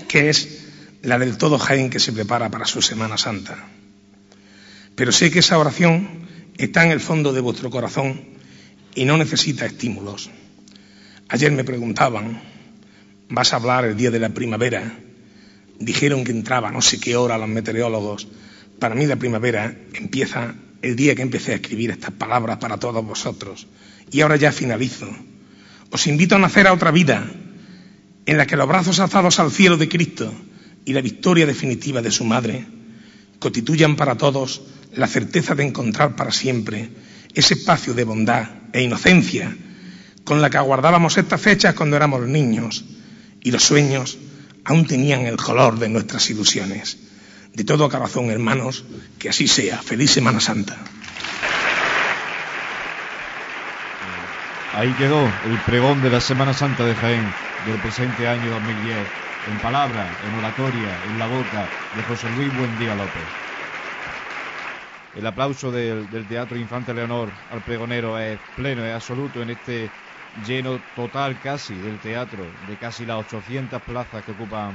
que 0.08 0.30
es 0.30 0.70
la 1.02 1.20
del 1.20 1.38
todo 1.38 1.60
Jaén 1.60 1.90
que 1.90 2.00
se 2.00 2.14
prepara 2.14 2.50
para 2.50 2.66
su 2.66 2.82
Semana 2.82 3.18
Santa. 3.18 3.58
Pero 4.96 5.12
sé 5.12 5.32
que 5.32 5.40
esa 5.40 5.58
oración 5.58 6.23
está 6.58 6.84
en 6.86 6.92
el 6.92 7.00
fondo 7.00 7.34
de 7.34 7.42
vuestro 7.42 7.70
corazón 7.70 8.22
y 8.96 9.06
no 9.06 9.18
necesita 9.18 9.66
estímulos. 9.66 10.30
Ayer 11.30 11.52
me 11.52 11.64
preguntaban, 11.64 12.42
¿vas 13.30 13.54
a 13.54 13.56
hablar 13.56 13.86
el 13.86 13.98
día 13.98 14.12
de 14.12 14.20
la 14.20 14.30
primavera? 14.30 15.00
Dijeron 15.80 16.24
que 16.24 16.32
entraba 16.32 16.72
no 16.72 16.82
sé 16.82 17.00
qué 17.00 17.16
hora 17.16 17.38
los 17.38 17.50
meteorólogos. 17.50 18.28
Para 18.80 18.96
mí 18.96 19.06
la 19.06 19.16
primavera 19.16 19.76
empieza 19.94 20.56
el 20.82 20.96
día 20.96 21.16
que 21.16 21.22
empecé 21.22 21.54
a 21.54 21.56
escribir 21.56 21.92
estas 21.92 22.12
palabras 22.12 22.58
para 22.58 22.78
todos 22.78 23.04
vosotros. 23.04 23.68
Y 24.12 24.22
ahora 24.22 24.36
ya 24.36 24.52
finalizo. 24.52 25.10
Os 25.90 26.08
invito 26.08 26.36
a 26.36 26.40
nacer 26.40 26.68
a 26.68 26.74
otra 26.74 26.92
vida, 26.92 27.26
en 28.26 28.38
la 28.38 28.46
que 28.46 28.58
los 28.58 28.68
brazos 28.68 29.00
alzados 29.00 29.40
al 29.40 29.52
cielo 29.52 29.78
de 29.78 29.90
Cristo 29.90 30.34
y 30.86 30.94
la 30.94 31.02
victoria 31.02 31.46
definitiva 31.46 32.02
de 32.02 32.12
su 32.12 32.26
Madre 32.26 32.66
constituyan 33.40 33.96
para 33.96 34.16
todos 34.16 34.62
la 34.96 35.08
certeza 35.08 35.56
de 35.56 35.64
encontrar 35.64 36.16
para 36.16 36.32
siempre 36.32 36.90
ese 37.34 37.56
espacio 37.56 37.94
de 37.94 38.04
bondad 38.04 38.48
e 38.74 38.82
inocencia 38.82 39.56
con 40.24 40.42
la 40.42 40.50
que 40.50 40.58
aguardábamos 40.58 41.18
estas 41.18 41.42
fechas 41.42 41.76
cuando 41.76 41.96
éramos 41.96 42.22
niños 42.28 42.86
y 43.42 43.52
los 43.52 43.64
sueños 43.64 44.18
aún 44.64 44.86
tenían 44.86 45.26
el 45.26 45.38
color 45.38 45.78
de 45.80 45.90
nuestras 45.90 46.30
ilusiones. 46.30 46.98
De 47.54 47.64
todo 47.64 47.90
corazón, 47.90 48.32
hermanos, 48.32 48.86
que 49.20 49.30
así 49.30 49.48
sea. 49.48 49.78
Feliz 49.78 50.12
Semana 50.12 50.40
Santa. 50.40 50.78
Ahí 54.74 54.92
quedó 54.94 55.22
el 55.46 55.60
pregón 55.66 56.02
de 56.02 56.10
la 56.10 56.20
Semana 56.20 56.54
Santa 56.54 56.84
de 56.84 56.96
Jaén 56.96 57.32
del 57.68 57.80
presente 57.80 58.28
año 58.28 58.50
2010, 58.50 58.98
en 59.52 59.60
palabra, 59.60 60.10
en 60.28 60.40
oratoria, 60.40 61.04
en 61.10 61.20
la 61.20 61.28
boca 61.28 61.68
de 61.96 62.04
José 62.04 62.28
Luis 62.36 62.52
Buendía 62.58 62.96
López. 62.96 63.53
El 65.16 65.28
aplauso 65.28 65.72
del, 65.72 66.08
Teatro 66.28 66.58
Infante 66.58 66.94
Leonor 66.94 67.30
al 67.52 67.62
pregonero 67.62 68.18
es 68.18 68.40
pleno, 68.56 68.84
es 68.84 68.96
absoluto 68.96 69.42
en 69.44 69.52
este 69.52 69.90
lleno 70.48 70.80
total 70.96 71.40
casi 71.40 71.76
del 71.76 72.00
teatro, 72.00 72.44
de 72.68 72.76
casi 72.78 73.06
las 73.06 73.20
800 73.20 73.80
plazas 73.84 74.24
que 74.24 74.32
ocupan 74.32 74.74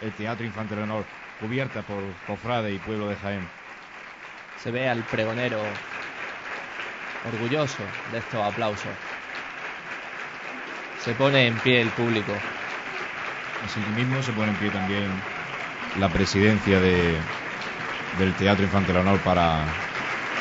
el 0.00 0.12
Teatro 0.12 0.46
Infante 0.46 0.74
Leonor, 0.74 1.04
cubierta 1.40 1.82
por 1.82 2.02
cofrade 2.26 2.72
y 2.72 2.78
pueblo 2.78 3.08
de 3.08 3.16
Jaén. 3.16 3.46
Se 4.62 4.70
ve 4.70 4.88
al 4.88 5.02
pregonero 5.02 5.60
orgulloso 7.30 7.82
de 8.12 8.18
estos 8.18 8.40
aplausos. 8.40 8.92
Se 11.00 11.12
pone 11.12 11.48
en 11.48 11.58
pie 11.58 11.82
el 11.82 11.90
público. 11.90 12.32
Así 13.62 13.80
mismo 13.94 14.22
se 14.22 14.32
pone 14.32 14.52
en 14.52 14.56
pie 14.56 14.70
también 14.70 15.10
la 15.98 16.08
presidencia 16.08 16.80
de, 16.80 17.18
del 18.18 18.34
Teatro 18.34 18.64
Infante 18.64 18.92
Leonor 18.92 19.18
para, 19.20 19.64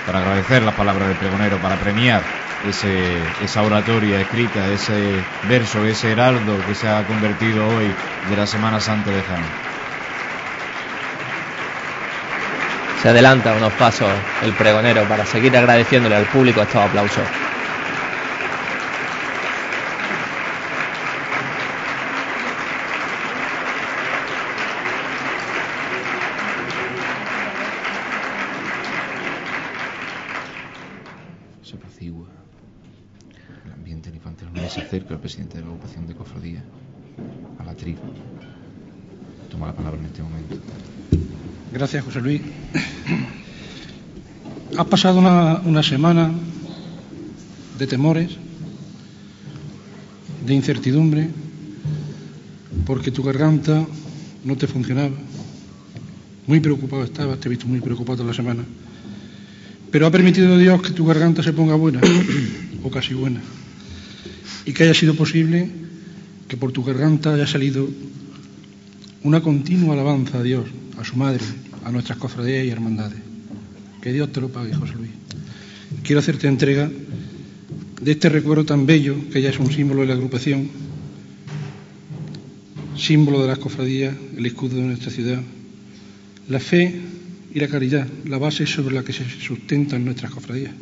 para 0.06 0.20
agradecer 0.20 0.64
las 0.64 0.76
palabras 0.76 1.08
del 1.08 1.18
pregonero, 1.18 1.58
para 1.58 1.76
premiar 1.76 2.22
ese, 2.68 3.18
esa 3.44 3.62
oratoria 3.62 4.22
escrita, 4.22 4.68
ese 4.68 5.14
verso, 5.48 5.86
ese 5.86 6.12
heraldo 6.12 6.58
que 6.66 6.76
se 6.76 6.88
ha 6.88 7.06
convertido 7.06 7.68
hoy 7.68 7.94
de 8.30 8.38
la 8.38 8.48
Semana 8.48 8.80
Santa 8.80 9.12
de 9.12 9.22
Jaén. 9.22 9.74
Se 13.02 13.10
adelanta 13.10 13.54
unos 13.54 13.74
pasos 13.74 14.10
el 14.44 14.54
pregonero 14.54 15.04
para 15.04 15.26
seguir 15.26 15.56
agradeciéndole 15.58 16.16
al 16.16 16.26
público 16.26 16.62
estos 16.62 16.82
aplausos. 16.82 17.24
Acerca 34.84 35.14
el 35.14 35.20
presidente 35.20 35.58
de 35.58 35.62
la 35.62 35.70
agrupación 35.70 36.08
de 36.08 36.14
cofradía 36.16 36.64
a 37.60 37.64
la 37.64 37.76
tribu. 37.76 38.00
Toma 39.50 39.68
la 39.68 39.76
palabra 39.76 40.00
en 40.00 40.06
este 40.06 40.22
momento. 40.22 40.56
Gracias, 41.72 42.04
José 42.04 42.22
Luis. 42.22 42.42
Has 44.78 44.88
pasado 44.88 45.20
una, 45.20 45.62
una 45.66 45.84
semana 45.84 46.32
de 47.78 47.88
temores, 47.88 48.32
de 50.46 50.54
incertidumbre, 50.54 51.30
porque 52.86 53.12
tu 53.12 53.24
garganta 53.24 53.86
no 54.44 54.58
te 54.58 54.68
funcionaba. 54.68 55.16
Muy 56.48 56.60
preocupado 56.60 57.04
estabas, 57.04 57.40
te 57.40 57.48
he 57.48 57.50
visto 57.50 57.68
muy 57.68 57.80
preocupado 57.80 58.18
toda 58.18 58.30
la 58.30 58.36
semana. 58.36 58.64
Pero 59.94 60.08
ha 60.08 60.12
permitido 60.12 60.58
Dios 60.58 60.82
que 60.82 60.92
tu 60.92 61.06
garganta 61.06 61.42
se 61.42 61.54
ponga 61.54 61.76
buena, 61.76 62.02
o 62.84 62.92
casi 62.92 63.14
buena 63.14 63.40
y 64.66 64.74
que 64.74 64.84
haya 64.84 64.94
sido 64.94 65.16
posible 65.16 65.70
que 66.48 66.58
por 66.58 66.72
tu 66.72 66.84
garganta 66.84 67.34
haya 67.34 67.48
salido 67.48 67.90
una 69.24 69.42
continua 69.42 69.94
alabanza 69.94 70.40
a 70.40 70.44
Dios, 70.44 70.66
a 71.00 71.04
su 71.04 71.16
madre, 71.16 71.44
a 71.84 71.92
nuestras 71.92 72.18
cofradías 72.18 72.66
y 72.66 72.70
hermandades. 72.70 73.20
Que 74.02 74.12
Dios 74.12 74.32
te 74.32 74.42
lo 74.42 74.50
pague, 74.50 74.74
José 74.74 74.94
Luis. 74.96 75.12
Quiero 76.04 76.20
hacerte 76.20 76.48
entrega 76.48 76.90
de 78.02 78.12
este 78.12 78.30
recuerdo 78.30 78.66
tan 78.66 78.86
bello 78.86 79.16
que 79.32 79.42
ya 79.42 79.50
es 79.50 79.60
un 79.60 79.72
símbolo 79.72 80.02
de 80.02 80.08
la 80.08 80.14
agrupación, 80.14 80.70
símbolo 82.98 83.42
de 83.42 83.48
las 83.48 83.60
cofradías, 83.60 84.16
el 84.38 84.46
escudo 84.46 84.76
de 84.76 84.82
nuestra 84.84 85.10
ciudad, 85.10 85.42
la 86.50 86.60
fe 86.60 87.02
y 87.54 87.60
la 87.60 87.68
caridad, 87.68 88.08
la 88.26 88.40
base 88.40 88.66
sobre 88.66 88.96
la 88.96 89.04
que 89.04 89.14
se 89.14 89.30
sustentan 89.30 90.04
nuestras 90.04 90.32
cofradías. 90.32 90.74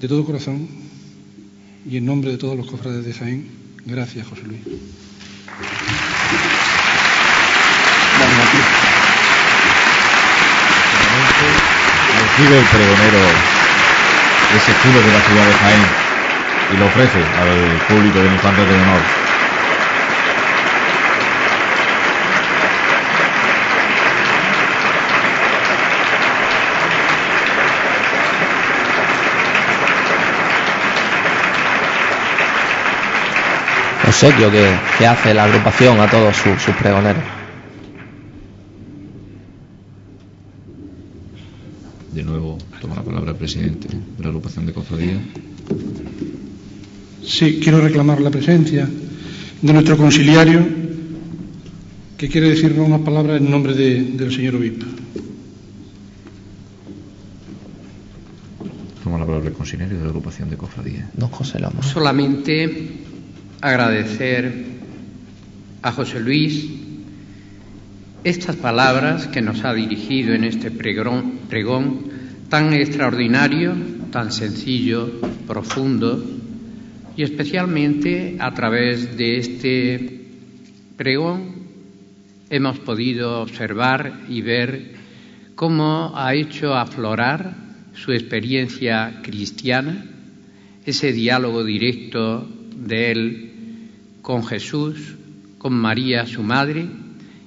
De 0.00 0.08
todo 0.08 0.24
corazón, 0.24 0.68
y 1.88 1.96
en 1.96 2.06
nombre 2.06 2.30
de 2.30 2.38
todos 2.38 2.56
los 2.56 2.68
cofrades 2.68 3.04
de 3.04 3.12
Jaén, 3.12 3.48
gracias, 3.84 4.26
José 4.26 4.42
Luis. 4.46 4.60
Recibe 12.22 12.58
el 12.58 12.64
pregonero 12.66 13.52
ese 14.56 14.70
escudo 14.70 15.00
de 15.00 15.12
la 15.12 15.20
ciudad 15.20 15.46
de 15.46 15.54
Jaén 15.54 15.82
y 16.72 16.76
lo 16.76 16.86
ofrece 16.86 17.18
al 17.18 17.78
público 17.88 18.20
de 18.20 18.32
Infantes 18.32 18.68
de 18.68 18.74
Honor. 18.74 19.21
Obsequio 34.22 34.52
que, 34.52 34.64
que 34.98 35.06
hace 35.06 35.34
la 35.34 35.44
agrupación 35.44 35.98
a 35.98 36.08
todos 36.08 36.36
sus, 36.36 36.74
pregoneros. 36.76 37.24
De 42.12 42.22
nuevo 42.22 42.56
toma 42.80 42.94
la 42.94 43.02
palabra 43.02 43.32
el 43.32 43.36
presidente 43.36 43.88
de 43.88 44.22
la 44.22 44.28
agrupación 44.28 44.66
de 44.66 44.72
cofradía. 44.72 45.20
Sí, 47.24 47.58
quiero 47.60 47.80
reclamar 47.80 48.20
la 48.20 48.30
presencia 48.30 48.88
de 49.60 49.72
nuestro 49.72 49.96
conciliario, 49.96 50.64
que 52.16 52.28
quiere 52.28 52.50
decirnos 52.50 52.86
unas 52.86 53.00
palabras 53.00 53.40
en 53.40 53.50
nombre 53.50 53.74
del 53.74 54.32
señor 54.32 54.54
obispo. 54.54 54.86
Toma 59.02 59.18
la 59.18 59.26
palabra 59.26 59.48
el 59.48 59.54
conciliario 59.54 59.98
de 59.98 60.04
la 60.04 60.10
agrupación 60.10 60.48
de 60.48 60.56
cofradía. 60.56 61.10
Don 61.14 61.28
José 61.30 61.58
Solamente 61.80 63.10
agradecer 63.62 64.52
a 65.82 65.92
José 65.92 66.18
Luis 66.18 66.68
estas 68.24 68.56
palabras 68.56 69.28
que 69.28 69.40
nos 69.40 69.64
ha 69.64 69.72
dirigido 69.72 70.34
en 70.34 70.42
este 70.42 70.72
pregón, 70.72 72.10
tan 72.48 72.72
extraordinario, 72.72 73.72
tan 74.10 74.32
sencillo, 74.32 75.10
profundo 75.46 76.22
y 77.16 77.22
especialmente 77.22 78.36
a 78.40 78.52
través 78.52 79.16
de 79.16 79.38
este 79.38 80.20
pregón 80.96 81.62
hemos 82.50 82.80
podido 82.80 83.42
observar 83.42 84.22
y 84.28 84.42
ver 84.42 84.94
cómo 85.54 86.12
ha 86.16 86.34
hecho 86.34 86.74
aflorar 86.74 87.54
su 87.94 88.10
experiencia 88.12 89.20
cristiana, 89.22 90.04
ese 90.84 91.12
diálogo 91.12 91.62
directo 91.62 92.48
de 92.76 93.12
él 93.12 93.51
con 94.22 94.46
Jesús, 94.46 95.16
con 95.58 95.74
María, 95.74 96.26
su 96.26 96.42
madre, 96.42 96.86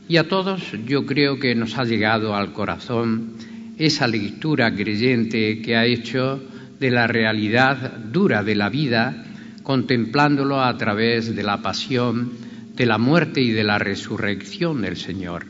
y 0.08 0.18
a 0.18 0.28
todos 0.28 0.74
yo 0.86 1.06
creo 1.06 1.40
que 1.40 1.56
nos 1.56 1.78
ha 1.78 1.84
llegado 1.84 2.36
al 2.36 2.54
corazón 2.54 3.34
esa 3.78 4.08
lectura 4.08 4.74
creyente 4.74 5.62
que 5.62 5.76
ha 5.76 5.86
hecho 5.86 6.42
de 6.80 6.92
la 6.92 7.08
realidad 7.08 7.98
dura 7.98 8.44
de 8.44 8.56
la 8.56 8.70
vida, 8.70 9.26
contemplándolo 9.64 10.62
a 10.62 10.78
través 10.78 11.36
de 11.36 11.44
la 11.44 11.62
pasión, 11.62 12.34
de 12.76 12.86
la 12.86 12.98
muerte 12.98 13.42
y 13.42 13.52
de 13.52 13.64
la 13.64 13.80
resurrección 13.80 14.82
del 14.82 14.98
Señor. 14.98 15.46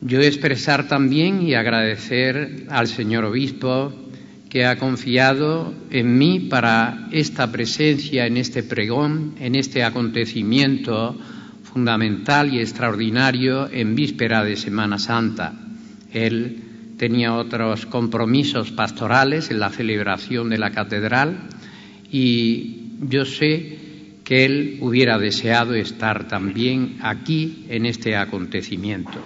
Yo 0.00 0.20
expresar 0.20 0.88
también 0.88 1.42
y 1.42 1.54
agradecer 1.54 2.64
al 2.70 2.86
señor 2.86 3.26
obispo 3.26 3.92
que 4.50 4.66
ha 4.66 4.76
confiado 4.76 5.72
en 5.90 6.18
mí 6.18 6.40
para 6.40 7.08
esta 7.12 7.50
presencia 7.52 8.26
en 8.26 8.36
este 8.36 8.64
pregón, 8.64 9.36
en 9.38 9.54
este 9.54 9.84
acontecimiento 9.84 11.16
fundamental 11.62 12.52
y 12.52 12.58
extraordinario 12.58 13.70
en 13.70 13.94
víspera 13.94 14.42
de 14.42 14.56
Semana 14.56 14.98
Santa. 14.98 15.54
Él 16.12 16.64
tenía 16.98 17.34
otros 17.34 17.86
compromisos 17.86 18.72
pastorales 18.72 19.52
en 19.52 19.60
la 19.60 19.70
celebración 19.70 20.50
de 20.50 20.58
la 20.58 20.72
catedral 20.72 21.48
y 22.10 22.88
yo 23.02 23.24
sé 23.24 23.78
que 24.24 24.44
él 24.44 24.78
hubiera 24.80 25.16
deseado 25.18 25.74
estar 25.74 26.26
también 26.26 26.98
aquí 27.02 27.66
en 27.68 27.86
este 27.86 28.16
acontecimiento. 28.16 29.20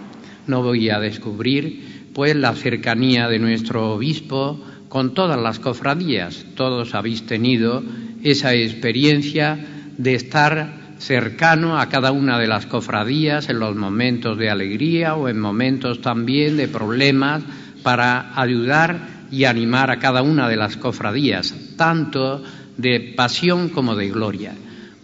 No 0.47 0.63
voy 0.63 0.91
a 0.91 1.01
descubrir 1.01 2.11
pues 2.13 2.37
la 2.37 2.55
cercanía 2.55 3.27
de 3.29 3.39
nuestro 3.39 3.95
obispo 3.95 4.61
con 4.95 5.13
todas 5.13 5.41
las 5.41 5.59
cofradías. 5.59 6.47
Todos 6.55 6.95
habéis 6.95 7.27
tenido 7.27 7.83
esa 8.23 8.55
experiencia 8.55 9.59
de 9.99 10.15
estar 10.15 10.95
cercano 10.99 11.81
a 11.81 11.89
cada 11.89 12.13
una 12.13 12.39
de 12.39 12.47
las 12.47 12.67
cofradías 12.67 13.49
en 13.49 13.59
los 13.59 13.75
momentos 13.75 14.39
de 14.39 14.51
alegría 14.51 15.17
o 15.17 15.29
en 15.29 15.41
momentos 15.41 16.01
también 16.01 16.57
de 16.57 16.69
problemas 16.69 17.43
para 17.83 18.41
ayudar 18.41 19.25
y 19.33 19.47
animar 19.47 19.91
a 19.91 19.99
cada 19.99 20.23
una 20.23 20.49
de 20.49 20.55
las 20.55 20.77
cofradías, 20.77 21.53
tanto 21.77 22.45
de 22.77 23.15
pasión 23.17 23.71
como 23.71 23.97
de 23.97 24.11
gloria. 24.11 24.55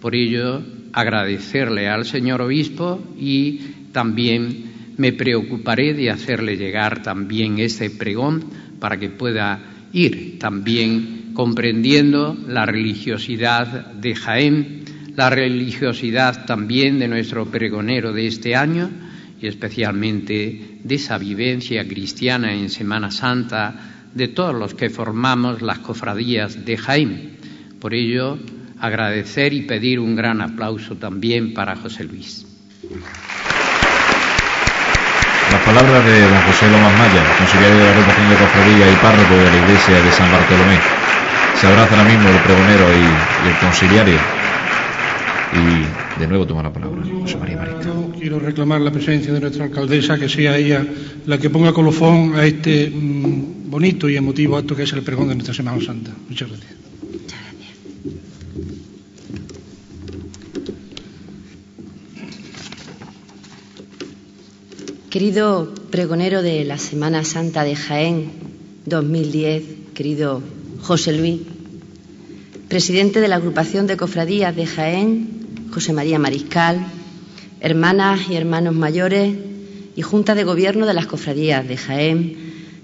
Por 0.01 0.15
ello, 0.15 0.63
agradecerle 0.93 1.89
al 1.89 2.05
señor 2.05 2.43
obispo 2.43 3.03
y 3.19 3.89
también 3.91 4.95
me 4.99 5.13
preocuparé 5.13 5.95
de 5.95 6.13
hacerle 6.13 6.57
llegar 6.57 7.03
también 7.03 7.59
este 7.59 7.91
pregón 7.91 8.45
para 8.79 8.97
que 8.97 9.11
pueda 9.11 9.70
ir 9.93 10.39
también 10.39 11.33
comprendiendo 11.35 12.37
la 12.47 12.67
religiosidad 12.67 13.93
de 13.93 14.15
Jaén 14.15 14.81
la 15.17 15.29
religiosidad 15.29 16.47
también 16.47 16.99
de 16.99 17.07
nuestro 17.07 17.45
pregonero 17.45 18.13
de 18.13 18.27
este 18.27 18.57
año 18.57 18.91
y 19.39 19.47
especialmente 19.47 20.79
de 20.83 20.95
esa 20.95 21.19
vivencia 21.19 21.87
cristiana 21.87 22.55
en 22.55 22.71
Semana 22.71 23.11
Santa 23.11 24.07
de 24.15 24.29
todos 24.29 24.55
los 24.55 24.75
que 24.75 24.89
formamos 24.89 25.63
las 25.63 25.81
cofradías 25.81 26.65
de 26.65 26.77
Jaime. 26.77 27.31
Por 27.79 27.93
ello, 27.93 28.39
agradecer 28.79 29.53
y 29.53 29.63
pedir 29.63 30.01
un 30.01 30.17
gran 30.17 30.41
aplauso 30.41 30.97
también 30.97 31.55
para 31.55 31.77
José 31.77 32.05
Luis. 32.05 32.47
La 35.51 35.59
palabra 35.65 36.01
de 36.01 36.21
don 36.23 36.41
José 36.47 36.71
Lomas 36.71 36.97
Maya, 36.97 37.23
consejero 37.37 37.77
de 37.77 37.85
la 37.85 37.91
agrupación 37.91 38.31
de 38.31 38.37
cofradía 38.37 38.93
y 38.93 38.97
párroco 38.97 39.35
de 39.35 39.51
la 39.51 39.59
iglesia 39.59 40.01
de 40.01 40.13
San 40.13 40.31
Bartolomé. 40.31 40.79
Se 41.61 41.67
abraza 41.67 41.97
ahora 41.97 42.09
mismo 42.09 42.29
el 42.29 42.39
pregonero 42.39 42.87
y 42.95 43.49
el 43.49 43.57
conciliario. 43.59 44.19
Y 45.53 46.21
de 46.21 46.27
nuevo 46.29 46.47
toma 46.47 46.63
la 46.63 46.73
palabra 46.73 47.03
José 47.23 47.37
María 47.37 47.59
Quiero 48.19 48.39
reclamar 48.39 48.81
la 48.81 48.93
presencia 48.93 49.33
de 49.33 49.41
nuestra 49.41 49.65
alcaldesa, 49.65 50.19
que 50.19 50.29
sea 50.29 50.57
ella 50.57 50.85
la 51.27 51.39
que 51.39 51.51
ponga 51.51 51.73
colofón 51.73 52.37
a 52.37 52.45
este 52.45 52.89
mm, 52.89 53.71
bonito 53.71 54.09
y 54.09 54.17
emotivo 54.17 54.57
acto 54.57 54.77
que 54.77 54.85
es 54.85 54.93
el 54.93 55.03
pregón 55.03 55.29
de 55.29 55.35
nuestra 55.35 55.55
Semana 55.55 55.81
Santa. 55.85 56.13
Muchas 56.29 56.49
gracias. 56.49 56.90
Querido 65.11 65.75
pregonero 65.91 66.41
de 66.41 66.65
la 66.65 66.79
Semana 66.79 67.25
Santa 67.25 67.65
de 67.65 67.75
Jaén 67.75 68.31
2010, 68.87 69.65
querido 69.93 70.41
José 70.83 71.13
Luis, 71.13 71.41
presidente 72.69 73.21
de 73.21 73.27
la 73.27 73.35
agrupación 73.35 73.89
de 73.89 73.97
cofradías 73.97 74.55
de 74.55 74.67
Jaén 74.67 75.67
José 75.73 75.93
María 75.93 76.21
Mariscal, 76.21 76.87
hermanas 77.59 78.21
y 78.31 78.37
hermanos 78.37 78.77
mayores 78.77 79.35
y 79.97 80.03
Junta 80.03 80.37
de 80.37 80.45
Gobierno 80.45 80.87
de 80.87 80.95
las 80.95 81.07
Cofradías 81.07 81.67
de 81.67 81.77
Jaén, 81.77 82.37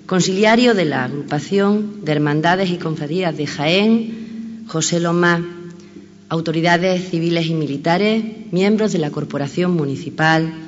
conciliario 0.06 0.74
de 0.74 0.84
la 0.84 1.04
agrupación 1.04 2.04
de 2.04 2.10
Hermandades 2.10 2.70
y 2.70 2.78
Cofradías 2.78 3.36
de 3.36 3.46
Jaén, 3.46 4.64
José 4.66 4.98
Loma, 4.98 5.46
autoridades 6.28 7.08
civiles 7.08 7.46
y 7.46 7.54
militares, 7.54 8.24
miembros 8.50 8.92
de 8.92 8.98
la 8.98 9.12
Corporación 9.12 9.76
Municipal, 9.76 10.65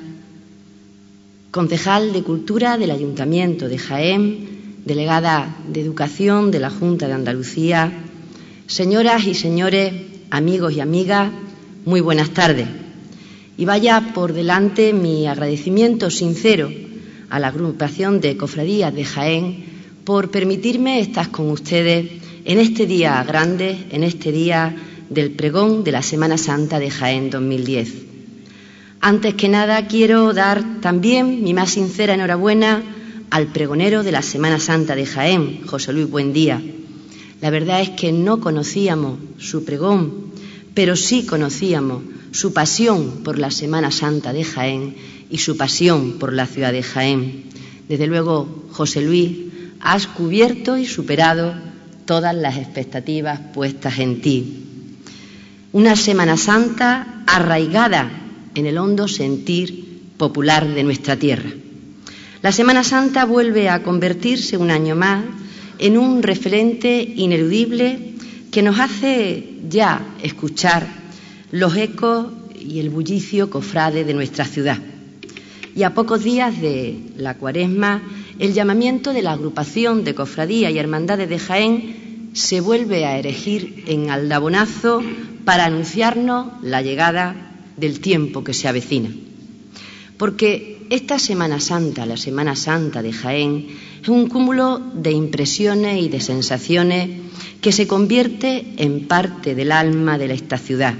concejal 1.51 2.13
de 2.13 2.21
Cultura 2.21 2.77
del 2.77 2.91
Ayuntamiento 2.91 3.67
de 3.67 3.79
Jaén, 3.79 4.83
delegada 4.85 5.57
de 5.67 5.81
Educación 5.81 6.51
de 6.51 6.59
la 6.59 6.69
Junta 6.69 7.07
de 7.07 7.13
Andalucía, 7.13 7.91
señoras 8.67 9.25
y 9.25 9.33
señores, 9.33 9.93
amigos 10.29 10.73
y 10.73 10.79
amigas, 10.79 11.31
muy 11.85 12.01
buenas 12.01 12.29
tardes. 12.31 12.67
Y 13.57 13.65
vaya 13.65 14.11
por 14.13 14.33
delante 14.33 14.93
mi 14.93 15.27
agradecimiento 15.27 16.11
sincero 16.11 16.71
a 17.29 17.39
la 17.39 17.47
agrupación 17.47 18.21
de 18.21 18.37
cofradías 18.37 18.93
de 18.93 19.05
Jaén 19.05 19.65
por 20.03 20.29
permitirme 20.29 20.99
estar 20.99 21.31
con 21.31 21.49
ustedes 21.49 22.11
en 22.45 22.59
este 22.59 22.85
día 22.85 23.23
grande, 23.23 23.87
en 23.89 24.03
este 24.03 24.31
día 24.31 24.75
del 25.09 25.31
pregón 25.31 25.83
de 25.83 25.91
la 25.91 26.03
Semana 26.03 26.37
Santa 26.37 26.79
de 26.79 26.91
Jaén 26.91 27.31
2010. 27.31 28.08
Antes 29.01 29.33
que 29.35 29.49
nada 29.49 29.87
quiero 29.87 30.33
dar 30.33 30.81
también 30.81 31.43
mi 31.43 31.53
más 31.53 31.71
sincera 31.71 32.13
enhorabuena 32.13 32.83
al 33.29 33.47
pregonero 33.47 34.03
de 34.03 34.11
la 34.11 34.21
Semana 34.21 34.59
Santa 34.59 34.95
de 34.95 35.05
Jaén, 35.05 35.65
José 35.65 35.93
Luis 35.93 36.09
Buendía. 36.09 36.61
La 37.41 37.49
verdad 37.49 37.81
es 37.81 37.91
que 37.91 38.11
no 38.11 38.41
conocíamos 38.41 39.19
su 39.37 39.63
pregón 39.63 40.29
pero 40.79 40.95
sí 40.95 41.25
conocíamos 41.25 42.03
su 42.31 42.53
pasión 42.53 43.21
por 43.25 43.37
la 43.37 43.51
Semana 43.51 43.91
Santa 43.91 44.31
de 44.31 44.45
Jaén 44.45 44.95
y 45.29 45.39
su 45.39 45.57
pasión 45.57 46.13
por 46.19 46.31
la 46.31 46.45
ciudad 46.45 46.71
de 46.71 46.83
Jaén. 46.83 47.43
Desde 47.89 48.07
luego, 48.07 48.65
José 48.71 49.01
Luis, 49.01 49.31
has 49.81 50.07
cubierto 50.07 50.77
y 50.77 50.85
superado 50.85 51.53
todas 52.05 52.33
las 52.33 52.55
expectativas 52.55 53.41
puestas 53.53 53.99
en 53.99 54.21
ti. 54.21 54.63
Una 55.73 55.97
Semana 55.97 56.37
Santa 56.37 57.23
arraigada 57.27 58.09
en 58.59 58.67
el 58.67 58.77
hondo 58.77 59.07
sentir 59.07 60.13
popular 60.17 60.67
de 60.67 60.83
nuestra 60.83 61.15
tierra. 61.15 61.49
La 62.41 62.51
Semana 62.51 62.83
Santa 62.83 63.25
vuelve 63.25 63.69
a 63.69 63.83
convertirse 63.83 64.57
un 64.57 64.71
año 64.71 64.95
más 64.95 65.25
en 65.79 65.97
un 65.97 66.21
referente 66.23 67.01
ineludible 67.01 68.13
que 68.51 68.61
nos 68.61 68.79
hace 68.79 69.57
ya 69.69 70.15
escuchar 70.21 70.87
los 71.51 71.75
ecos 71.75 72.27
y 72.59 72.79
el 72.79 72.89
bullicio 72.89 73.49
cofrade 73.49 74.03
de 74.03 74.13
nuestra 74.13 74.45
ciudad. 74.45 74.77
Y 75.75 75.83
a 75.83 75.93
pocos 75.93 76.23
días 76.23 76.59
de 76.59 76.99
la 77.15 77.35
cuaresma, 77.35 78.01
el 78.39 78.53
llamamiento 78.53 79.13
de 79.13 79.21
la 79.21 79.33
agrupación 79.33 80.03
de 80.03 80.15
cofradía 80.15 80.69
y 80.71 80.77
hermandades 80.77 81.29
de 81.29 81.39
Jaén 81.39 82.29
se 82.33 82.61
vuelve 82.61 83.05
a 83.05 83.17
erigir 83.17 83.83
en 83.87 84.09
aldabonazo 84.09 85.01
para 85.45 85.65
anunciarnos 85.65 86.47
la 86.61 86.81
llegada 86.81 87.48
del 87.79 87.99
tiempo 87.99 88.43
que 88.43 88.53
se 88.53 88.67
avecina. 88.67 89.09
Porque 90.17 90.85
esta 90.89 91.19
Semana 91.19 91.59
Santa, 91.59 92.05
la 92.05 92.17
Semana 92.17 92.55
Santa 92.55 93.01
de 93.01 93.13
Jaén, 93.13 93.67
es 94.01 94.09
un 94.09 94.27
cúmulo 94.27 94.79
de 94.93 95.11
impresiones 95.11 96.03
y 96.03 96.09
de 96.09 96.19
sensaciones 96.19 97.09
que 97.61 97.71
se 97.71 97.87
convierte 97.87 98.73
en 98.77 99.07
parte 99.07 99.55
del 99.55 99.71
alma 99.71 100.17
de 100.17 100.33
esta 100.33 100.57
ciudad. 100.57 100.95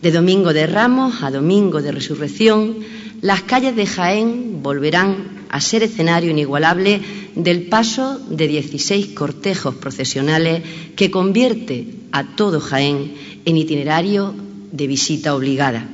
De 0.00 0.10
Domingo 0.10 0.52
de 0.52 0.66
Ramos 0.66 1.22
a 1.22 1.30
Domingo 1.30 1.82
de 1.82 1.92
Resurrección, 1.92 2.76
las 3.20 3.42
calles 3.42 3.76
de 3.76 3.86
Jaén 3.86 4.62
volverán 4.62 5.44
a 5.50 5.60
ser 5.60 5.82
escenario 5.82 6.30
inigualable 6.30 7.00
del 7.34 7.64
paso 7.64 8.18
de 8.30 8.48
16 8.48 9.08
cortejos 9.08 9.74
procesionales 9.74 10.62
que 10.96 11.10
convierte 11.10 11.86
a 12.12 12.36
todo 12.36 12.60
Jaén 12.60 13.12
en 13.44 13.56
itinerario 13.56 14.34
de 14.72 14.86
visita 14.86 15.34
obligada. 15.34 15.86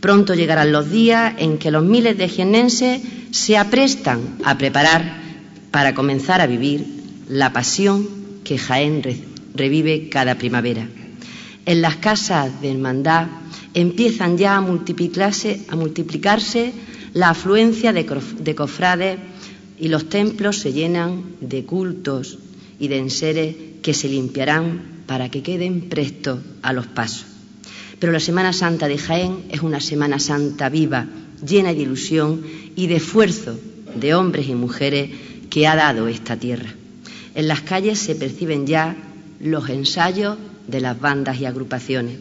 Pronto 0.00 0.34
llegarán 0.34 0.72
los 0.72 0.90
días 0.90 1.34
en 1.38 1.58
que 1.58 1.70
los 1.70 1.84
miles 1.84 2.18
de 2.18 2.28
jiennenses 2.28 3.00
se 3.30 3.56
aprestan 3.56 4.38
a 4.44 4.58
preparar 4.58 5.22
para 5.70 5.94
comenzar 5.94 6.40
a 6.40 6.46
vivir 6.46 6.84
la 7.28 7.52
pasión 7.52 8.06
que 8.44 8.58
Jaén 8.58 9.02
revive 9.54 10.08
cada 10.08 10.36
primavera. 10.36 10.86
En 11.66 11.80
las 11.80 11.96
casas 11.96 12.60
de 12.60 12.70
hermandad 12.70 13.28
empiezan 13.72 14.36
ya 14.36 14.56
a 14.56 14.60
multiplicarse, 14.60 15.62
a 15.68 15.76
multiplicarse 15.76 16.72
la 17.14 17.30
afluencia 17.30 17.92
de, 17.92 18.54
cofrades 18.54 19.18
y 19.78 19.88
los 19.88 20.08
templos 20.08 20.58
se 20.58 20.72
llenan 20.72 21.24
de 21.40 21.64
cultos 21.64 22.38
y 22.78 22.88
de 22.88 22.98
enseres 22.98 23.56
que 23.82 23.94
se 23.94 24.08
limpiarán 24.08 24.82
para 25.06 25.30
que 25.30 25.42
queden 25.42 25.88
prestos 25.88 26.40
a 26.62 26.72
los 26.72 26.86
pasos. 26.86 27.33
Pero 28.04 28.12
la 28.12 28.20
Semana 28.20 28.52
Santa 28.52 28.86
de 28.86 28.98
Jaén 28.98 29.46
es 29.50 29.62
una 29.62 29.80
Semana 29.80 30.18
Santa 30.18 30.68
viva, 30.68 31.06
llena 31.42 31.72
de 31.72 31.80
ilusión 31.80 32.42
y 32.76 32.86
de 32.86 32.96
esfuerzo 32.96 33.58
de 33.94 34.14
hombres 34.14 34.46
y 34.46 34.54
mujeres 34.54 35.08
que 35.48 35.66
ha 35.66 35.74
dado 35.74 36.06
esta 36.06 36.36
tierra. 36.36 36.68
En 37.34 37.48
las 37.48 37.62
calles 37.62 37.98
se 37.98 38.14
perciben 38.14 38.66
ya 38.66 38.94
los 39.40 39.70
ensayos 39.70 40.36
de 40.68 40.82
las 40.82 41.00
bandas 41.00 41.40
y 41.40 41.46
agrupaciones. 41.46 42.18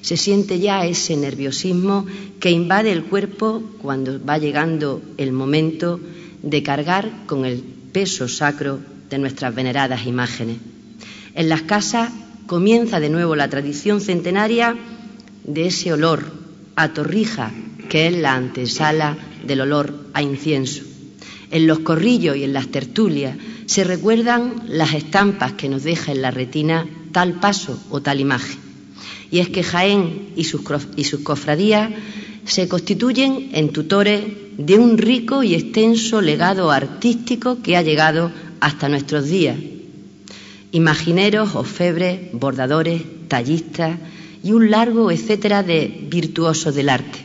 Se 0.00 0.16
siente 0.16 0.58
ya 0.58 0.84
ese 0.84 1.16
nerviosismo 1.16 2.06
que 2.40 2.50
invade 2.50 2.90
el 2.90 3.04
cuerpo 3.04 3.62
cuando 3.80 4.18
va 4.24 4.36
llegando 4.36 5.00
el 5.16 5.30
momento 5.30 6.00
de 6.42 6.64
cargar 6.64 7.08
con 7.26 7.44
el 7.44 7.62
peso 7.92 8.26
sacro 8.26 8.80
de 9.08 9.18
nuestras 9.18 9.54
veneradas 9.54 10.06
imágenes. 10.06 10.56
En 11.36 11.48
las 11.48 11.62
casas 11.62 12.10
comienza 12.48 12.98
de 12.98 13.10
nuevo 13.10 13.36
la 13.36 13.48
tradición 13.48 14.00
centenaria 14.00 14.76
de 15.44 15.66
ese 15.66 15.92
olor 15.92 16.32
a 16.76 16.92
torrija 16.92 17.52
que 17.88 18.06
es 18.06 18.16
la 18.16 18.34
antesala 18.34 19.18
del 19.44 19.62
olor 19.62 19.94
a 20.14 20.22
incienso. 20.22 20.82
En 21.50 21.66
los 21.66 21.80
corrillos 21.80 22.36
y 22.36 22.44
en 22.44 22.52
las 22.52 22.68
tertulias 22.68 23.36
se 23.66 23.84
recuerdan 23.84 24.62
las 24.68 24.94
estampas 24.94 25.52
que 25.54 25.68
nos 25.68 25.82
deja 25.82 26.12
en 26.12 26.22
la 26.22 26.30
retina 26.30 26.86
tal 27.12 27.40
paso 27.40 27.78
o 27.90 28.00
tal 28.00 28.20
imagen. 28.20 28.58
Y 29.30 29.40
es 29.40 29.48
que 29.48 29.62
Jaén 29.62 30.30
y 30.36 30.44
sus, 30.44 30.62
y 30.96 31.04
sus 31.04 31.20
cofradías 31.20 31.90
se 32.44 32.68
constituyen 32.68 33.50
en 33.52 33.70
tutores 33.70 34.24
de 34.56 34.78
un 34.78 34.98
rico 34.98 35.42
y 35.42 35.54
extenso 35.54 36.20
legado 36.20 36.70
artístico 36.70 37.62
que 37.62 37.76
ha 37.76 37.82
llegado 37.82 38.32
hasta 38.60 38.88
nuestros 38.88 39.28
días. 39.28 39.56
Imagineros, 40.72 41.54
orfebres, 41.54 42.32
bordadores, 42.32 43.02
tallistas 43.28 43.98
y 44.42 44.52
un 44.52 44.70
largo 44.70 45.10
etcétera 45.10 45.62
de 45.62 46.06
virtuosos 46.08 46.74
del 46.74 46.88
arte. 46.88 47.18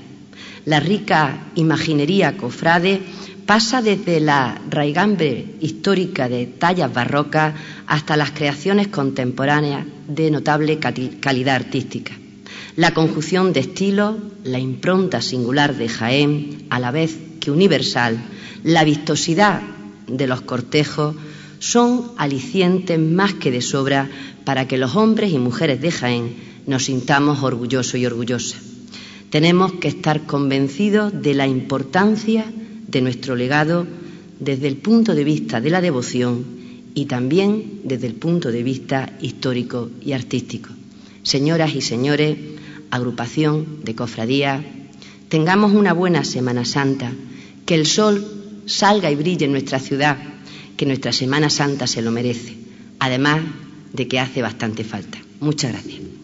La 0.65 0.79
rica 0.79 1.51
imaginería 1.55 2.37
cofrade 2.37 3.01
pasa 3.45 3.81
desde 3.81 4.19
la 4.19 4.59
raigambre 4.69 5.45
histórica 5.61 6.27
de 6.27 6.47
tallas 6.47 6.91
barrocas 6.91 7.53
hasta 7.85 8.17
las 8.17 8.31
creaciones 8.31 8.87
contemporáneas 8.87 9.85
de 10.07 10.31
notable 10.31 10.79
calidad 10.79 11.55
artística. 11.55 12.13
La 12.75 12.93
conjunción 12.93 13.53
de 13.53 13.59
estilos, 13.59 14.15
la 14.43 14.59
impronta 14.59 15.21
singular 15.21 15.75
de 15.75 15.87
Jaén, 15.87 16.65
a 16.69 16.79
la 16.79 16.91
vez 16.91 17.15
que 17.39 17.51
universal, 17.51 18.17
la 18.63 18.83
vistosidad 18.83 19.61
de 20.07 20.27
los 20.27 20.41
cortejos, 20.41 21.15
son 21.59 22.11
alicientes 22.17 22.99
más 22.99 23.33
que 23.33 23.51
de 23.51 23.61
sobra 23.61 24.09
para 24.43 24.67
que 24.67 24.77
los 24.77 24.95
hombres 24.95 25.31
y 25.31 25.37
mujeres 25.37 25.79
de 25.79 25.91
Jaén 25.91 26.54
nos 26.67 26.85
sintamos 26.85 27.43
orgullosos 27.43 27.95
y 27.95 28.05
orgullosas. 28.05 28.61
Tenemos 29.29 29.73
que 29.73 29.87
estar 29.87 30.25
convencidos 30.25 31.21
de 31.21 31.33
la 31.33 31.47
importancia 31.47 32.45
de 32.87 33.01
nuestro 33.01 33.35
legado 33.35 33.85
desde 34.39 34.67
el 34.67 34.77
punto 34.77 35.15
de 35.15 35.23
vista 35.23 35.61
de 35.61 35.69
la 35.69 35.81
devoción 35.81 36.45
y 36.93 37.05
también 37.05 37.81
desde 37.83 38.07
el 38.07 38.15
punto 38.15 38.51
de 38.51 38.63
vista 38.63 39.11
histórico 39.21 39.89
y 40.01 40.13
artístico. 40.13 40.69
Señoras 41.23 41.75
y 41.75 41.81
señores, 41.81 42.37
agrupación 42.91 43.83
de 43.83 43.95
cofradía, 43.95 44.63
tengamos 45.27 45.73
una 45.73 45.93
buena 45.93 46.23
Semana 46.23 46.65
Santa, 46.65 47.11
que 47.65 47.75
el 47.75 47.85
sol 47.85 48.25
salga 48.65 49.11
y 49.11 49.15
brille 49.15 49.45
en 49.45 49.51
nuestra 49.51 49.79
ciudad, 49.79 50.17
que 50.77 50.85
nuestra 50.85 51.11
Semana 51.11 51.49
Santa 51.49 51.87
se 51.87 52.01
lo 52.01 52.11
merece, 52.11 52.55
además 52.99 53.41
de 53.91 54.07
que 54.07 54.19
hace 54.19 54.41
bastante 54.41 54.83
falta. 54.83 55.17
Muchas 55.39 55.71
gracias. 55.71 56.14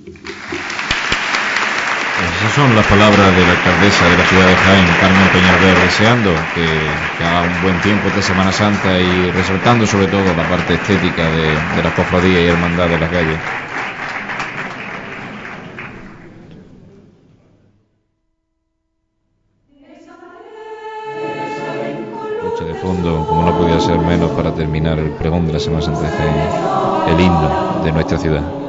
Esas 2.42 2.54
son 2.54 2.76
las 2.76 2.88
palabras 2.88 3.36
de 3.36 3.46
la 3.46 3.52
alcaldesa 3.52 4.10
de 4.10 4.18
la 4.18 4.26
ciudad 4.26 4.48
de 4.48 4.56
Jaén, 4.56 4.88
Carmen 5.00 5.28
Peñalver, 5.32 5.78
deseando 5.84 6.34
que, 6.56 7.24
haga 7.24 7.42
un 7.44 7.62
buen 7.62 7.80
tiempo 7.82 8.08
esta 8.08 8.24
Semana 8.24 8.52
Santa 8.52 9.00
y 9.00 9.30
resaltando 9.30 9.86
sobre 9.86 10.08
todo 10.08 10.24
la 10.36 10.50
parte 10.50 10.74
estética 10.74 11.30
de, 11.30 11.50
de 11.76 11.84
la 11.84 11.94
cofradía 11.94 12.42
y 12.42 12.48
hermandad 12.48 12.88
de 12.90 12.98
la 12.98 13.08
calle. 13.10 13.38
de 22.66 22.76
fondo, 22.76 23.26
como 23.28 23.44
no 23.44 23.56
podía 23.58 23.80
ser 23.80 24.00
menos 24.00 24.32
para 24.32 24.52
terminar 24.54 24.98
el 24.98 25.12
pregón 25.12 25.46
de 25.46 25.54
la 25.54 25.60
Semana 25.60 25.84
Santa 25.84 26.02
de 26.02 26.10
Jaén, 26.10 27.16
el 27.16 27.22
himno 27.24 27.84
de 27.84 27.92
nuestra 27.92 28.18
ciudad. 28.18 28.61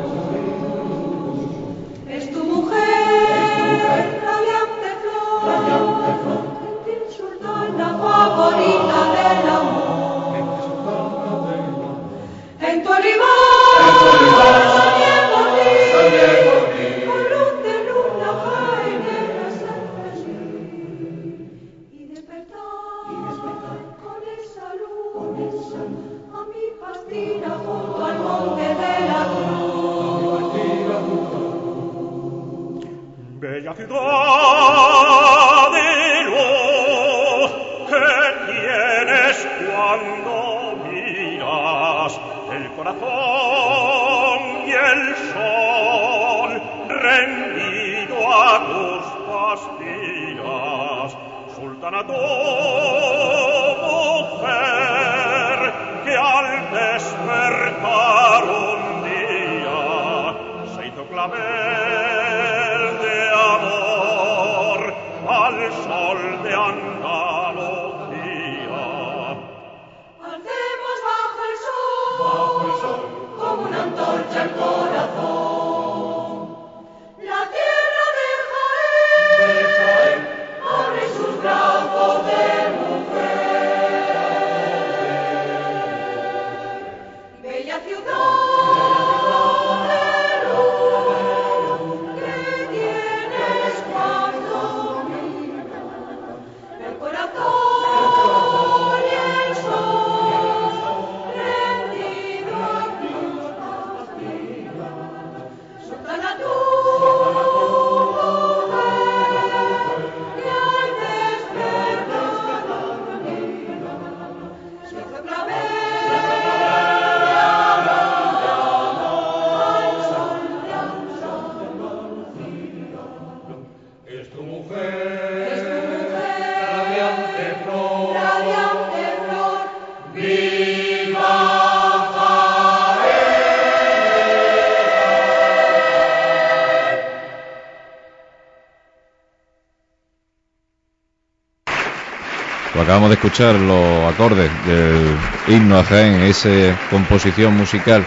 Acabamos 142.93 143.09
de 143.09 143.15
escuchar 143.15 143.55
los 143.55 144.13
acordes 144.13 144.51
del 144.67 145.17
himno 145.49 145.79
a 145.79 145.83
Jaén, 145.83 146.21
esa 146.25 146.79
composición 146.91 147.57
musical 147.57 148.05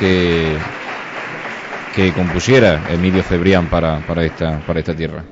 que, 0.00 0.56
que 1.94 2.12
compusiera 2.12 2.82
Emilio 2.90 3.22
Cebrián 3.22 3.68
para, 3.68 4.04
para, 4.04 4.24
esta, 4.24 4.58
para 4.66 4.80
esta 4.80 4.92
tierra. 4.92 5.22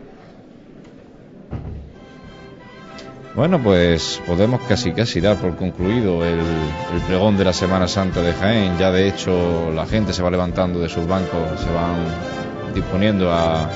Bueno, 3.34 3.60
pues 3.60 4.22
podemos 4.24 4.60
casi 4.68 4.92
casi 4.92 5.20
dar 5.20 5.36
por 5.36 5.56
concluido 5.56 6.24
el, 6.24 6.38
el, 6.38 7.00
pregón 7.08 7.36
de 7.36 7.44
la 7.44 7.52
Semana 7.52 7.88
Santa 7.88 8.22
de 8.22 8.32
Jaén. 8.34 8.78
Ya 8.78 8.92
de 8.92 9.08
hecho 9.08 9.72
la 9.74 9.84
gente 9.84 10.12
se 10.12 10.22
va 10.22 10.30
levantando 10.30 10.78
de 10.78 10.88
sus 10.88 11.08
bancos, 11.08 11.58
se 11.58 11.72
van 11.72 12.41
disponiendo 12.74 13.30
a, 13.32 13.68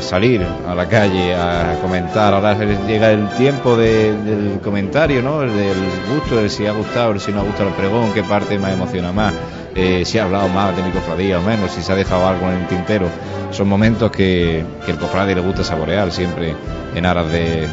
salir 0.00 0.44
a 0.66 0.74
la 0.74 0.88
calle 0.88 1.34
a 1.34 1.78
comentar. 1.80 2.34
Ahora 2.34 2.54
llega 2.86 3.12
el 3.12 3.28
tiempo 3.30 3.76
de, 3.76 4.12
del 4.12 4.60
comentario, 4.60 5.22
¿no? 5.22 5.42
El 5.42 5.56
del 5.56 5.76
gusto, 6.12 6.36
de 6.36 6.48
si 6.48 6.66
ha 6.66 6.72
gustado, 6.72 7.18
si 7.18 7.30
no 7.30 7.40
ha 7.40 7.44
gustado 7.44 7.68
el 7.68 7.74
pregón, 7.74 8.12
qué 8.12 8.22
parte 8.24 8.58
me 8.58 8.72
emociona 8.72 9.12
más, 9.12 9.32
eh, 9.74 10.04
si 10.04 10.18
ha 10.18 10.24
hablado 10.24 10.48
más 10.48 10.76
de 10.76 10.82
mi 10.82 10.90
cofradía 10.90 11.38
o 11.38 11.42
menos, 11.42 11.70
si 11.70 11.82
se 11.82 11.92
ha 11.92 11.96
dejado 11.96 12.26
algo 12.26 12.46
en 12.48 12.62
el 12.62 12.66
tintero. 12.66 13.06
Son 13.50 13.68
momentos 13.68 14.10
que, 14.10 14.64
el 14.86 14.96
cofrade 14.96 15.34
le 15.34 15.40
gusta 15.40 15.62
saborear 15.62 16.10
siempre 16.10 16.54
en 16.94 17.06
aras 17.06 17.30
de, 17.30 17.68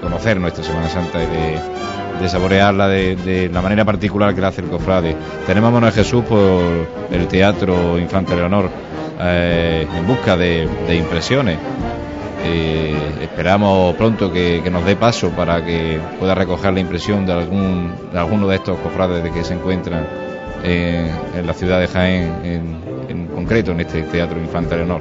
conocer 0.00 0.40
nuestra 0.40 0.62
Semana 0.62 0.88
Santa 0.88 1.18
y 1.22 1.26
de, 1.26 2.28
saborearla 2.28 2.88
de, 2.88 3.16
de, 3.16 3.48
la 3.48 3.60
manera 3.60 3.84
particular 3.84 4.34
que 4.34 4.40
la 4.40 4.48
hace 4.48 4.60
el 4.60 4.68
cofrade. 4.68 5.16
Tenemos 5.46 5.68
a 5.68 5.72
Manuel 5.72 5.92
Jesús 5.92 6.24
por 6.24 6.62
el 7.10 7.26
Teatro 7.28 7.98
Infante 7.98 8.36
Leonor 8.36 8.70
eh, 9.20 9.86
en 9.94 10.06
busca 10.06 10.36
de, 10.36 10.68
impresiones. 10.94 11.58
Eh, 12.44 12.96
esperamos 13.22 13.94
pronto 13.96 14.32
que, 14.32 14.62
nos 14.70 14.84
dé 14.84 14.94
paso 14.94 15.30
para 15.30 15.64
que 15.64 16.00
pueda 16.18 16.34
recoger 16.34 16.72
la 16.72 16.80
impresión 16.80 17.26
de 17.26 17.32
algún 17.32 17.92
de 18.12 18.18
alguno 18.18 18.46
de 18.46 18.56
estos 18.56 18.78
cofrades 18.78 19.24
de 19.24 19.32
que 19.32 19.42
se 19.42 19.54
encuentran 19.54 20.06
en, 20.62 21.46
la 21.46 21.52
ciudad 21.52 21.80
de 21.80 21.88
Jaén, 21.88 22.32
en, 23.08 23.26
concreto 23.26 23.72
en 23.72 23.80
este 23.80 24.02
Teatro 24.02 24.38
Infante 24.38 24.76
Leonor. 24.76 25.00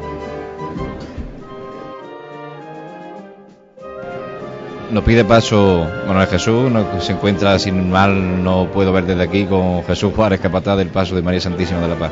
Nos 4.91 5.03
pide 5.03 5.25
paso 5.25 5.85
Manuel 6.07 6.27
Jesús, 6.27 6.71
se 6.99 7.11
encuentra 7.11 7.59
sin 7.59 7.91
mal, 7.91 8.43
no 8.43 8.67
puedo 8.71 8.93
ver 8.93 9.05
desde 9.05 9.23
aquí, 9.23 9.45
con 9.45 9.83
Jesús 9.83 10.13
Juárez, 10.15 10.39
capataz 10.39 10.77
del 10.77 10.87
paso 10.87 11.15
de 11.15 11.21
María 11.21 11.41
Santísima 11.41 11.81
de 11.81 11.87
la 11.89 11.95
Paz. 11.95 12.11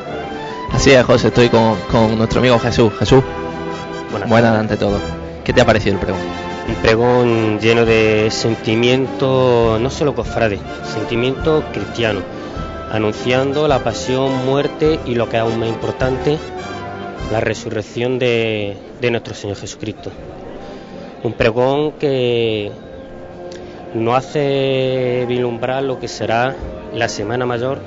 Así 0.75 0.91
es, 0.91 1.05
José, 1.05 1.29
estoy 1.29 1.47
con, 1.47 1.79
con 1.89 2.17
nuestro 2.17 2.39
amigo 2.39 2.59
Jesús. 2.59 2.91
Jesús, 2.99 3.23
buenas, 4.11 4.29
buenas 4.29 4.59
ante 4.59 4.75
todo. 4.75 4.99
¿Qué 5.45 5.53
te 5.53 5.61
ha 5.61 5.65
parecido 5.65 5.95
el 5.95 6.01
pregón? 6.01 6.19
Un 6.67 6.75
pregón 6.75 7.59
lleno 7.61 7.85
de 7.85 8.29
sentimiento, 8.29 9.79
no 9.79 9.89
solo 9.89 10.13
cofrade, 10.13 10.59
sentimiento 10.83 11.63
cristiano, 11.71 12.19
anunciando 12.91 13.69
la 13.69 13.79
pasión, 13.79 14.45
muerte 14.45 14.99
y 15.05 15.15
lo 15.15 15.29
que 15.29 15.37
es 15.37 15.43
aún 15.43 15.59
más 15.59 15.69
importante, 15.69 16.37
la 17.31 17.39
resurrección 17.39 18.19
de, 18.19 18.75
de 18.99 19.11
nuestro 19.11 19.33
Señor 19.33 19.55
Jesucristo 19.55 20.11
un 21.23 21.33
pregón 21.33 21.93
que 21.93 22.71
no 23.95 24.15
hace 24.15 25.25
vislumbrar 25.27 25.81
lo 25.81 25.99
que 25.99 26.07
será 26.09 26.53
la 26.93 27.07
Semana 27.09 27.45
Mayor 27.45 27.79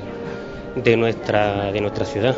de 0.74 0.96
nuestra, 0.96 1.70
de 1.70 1.80
nuestra 1.80 2.04
ciudad. 2.04 2.34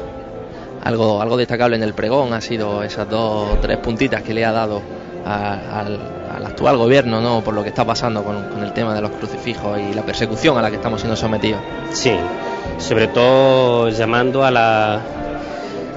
Algo, 0.82 1.20
algo 1.20 1.36
destacable 1.36 1.76
en 1.76 1.82
el 1.82 1.94
pregón 1.94 2.32
ha 2.32 2.40
sido 2.40 2.82
esas 2.82 3.08
dos 3.08 3.50
o 3.52 3.58
tres 3.60 3.76
puntitas 3.78 4.22
que 4.22 4.32
le 4.32 4.44
ha 4.44 4.52
dado 4.52 4.82
al, 5.24 5.98
al, 6.34 6.46
actual 6.46 6.78
gobierno 6.78 7.20
¿no? 7.20 7.42
por 7.42 7.52
lo 7.52 7.62
que 7.62 7.68
está 7.68 7.84
pasando 7.84 8.24
con, 8.24 8.44
con, 8.44 8.62
el 8.62 8.72
tema 8.72 8.94
de 8.94 9.02
los 9.02 9.10
crucifijos 9.10 9.78
y 9.78 9.92
la 9.92 10.02
persecución 10.02 10.56
a 10.56 10.62
la 10.62 10.70
que 10.70 10.76
estamos 10.76 11.00
siendo 11.00 11.16
sometidos. 11.16 11.60
Sí, 11.92 12.12
sobre 12.78 13.08
todo 13.08 13.90
llamando 13.90 14.44
a 14.44 14.50
la, 14.50 15.00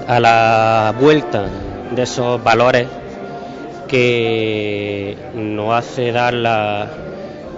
a 0.06 0.20
la 0.20 0.94
vuelta 1.00 1.46
de 1.94 2.02
esos 2.02 2.42
valores 2.42 2.86
que 3.88 5.16
nos 5.34 5.74
hace 5.74 6.12
dar 6.12 6.34
la, 6.34 6.88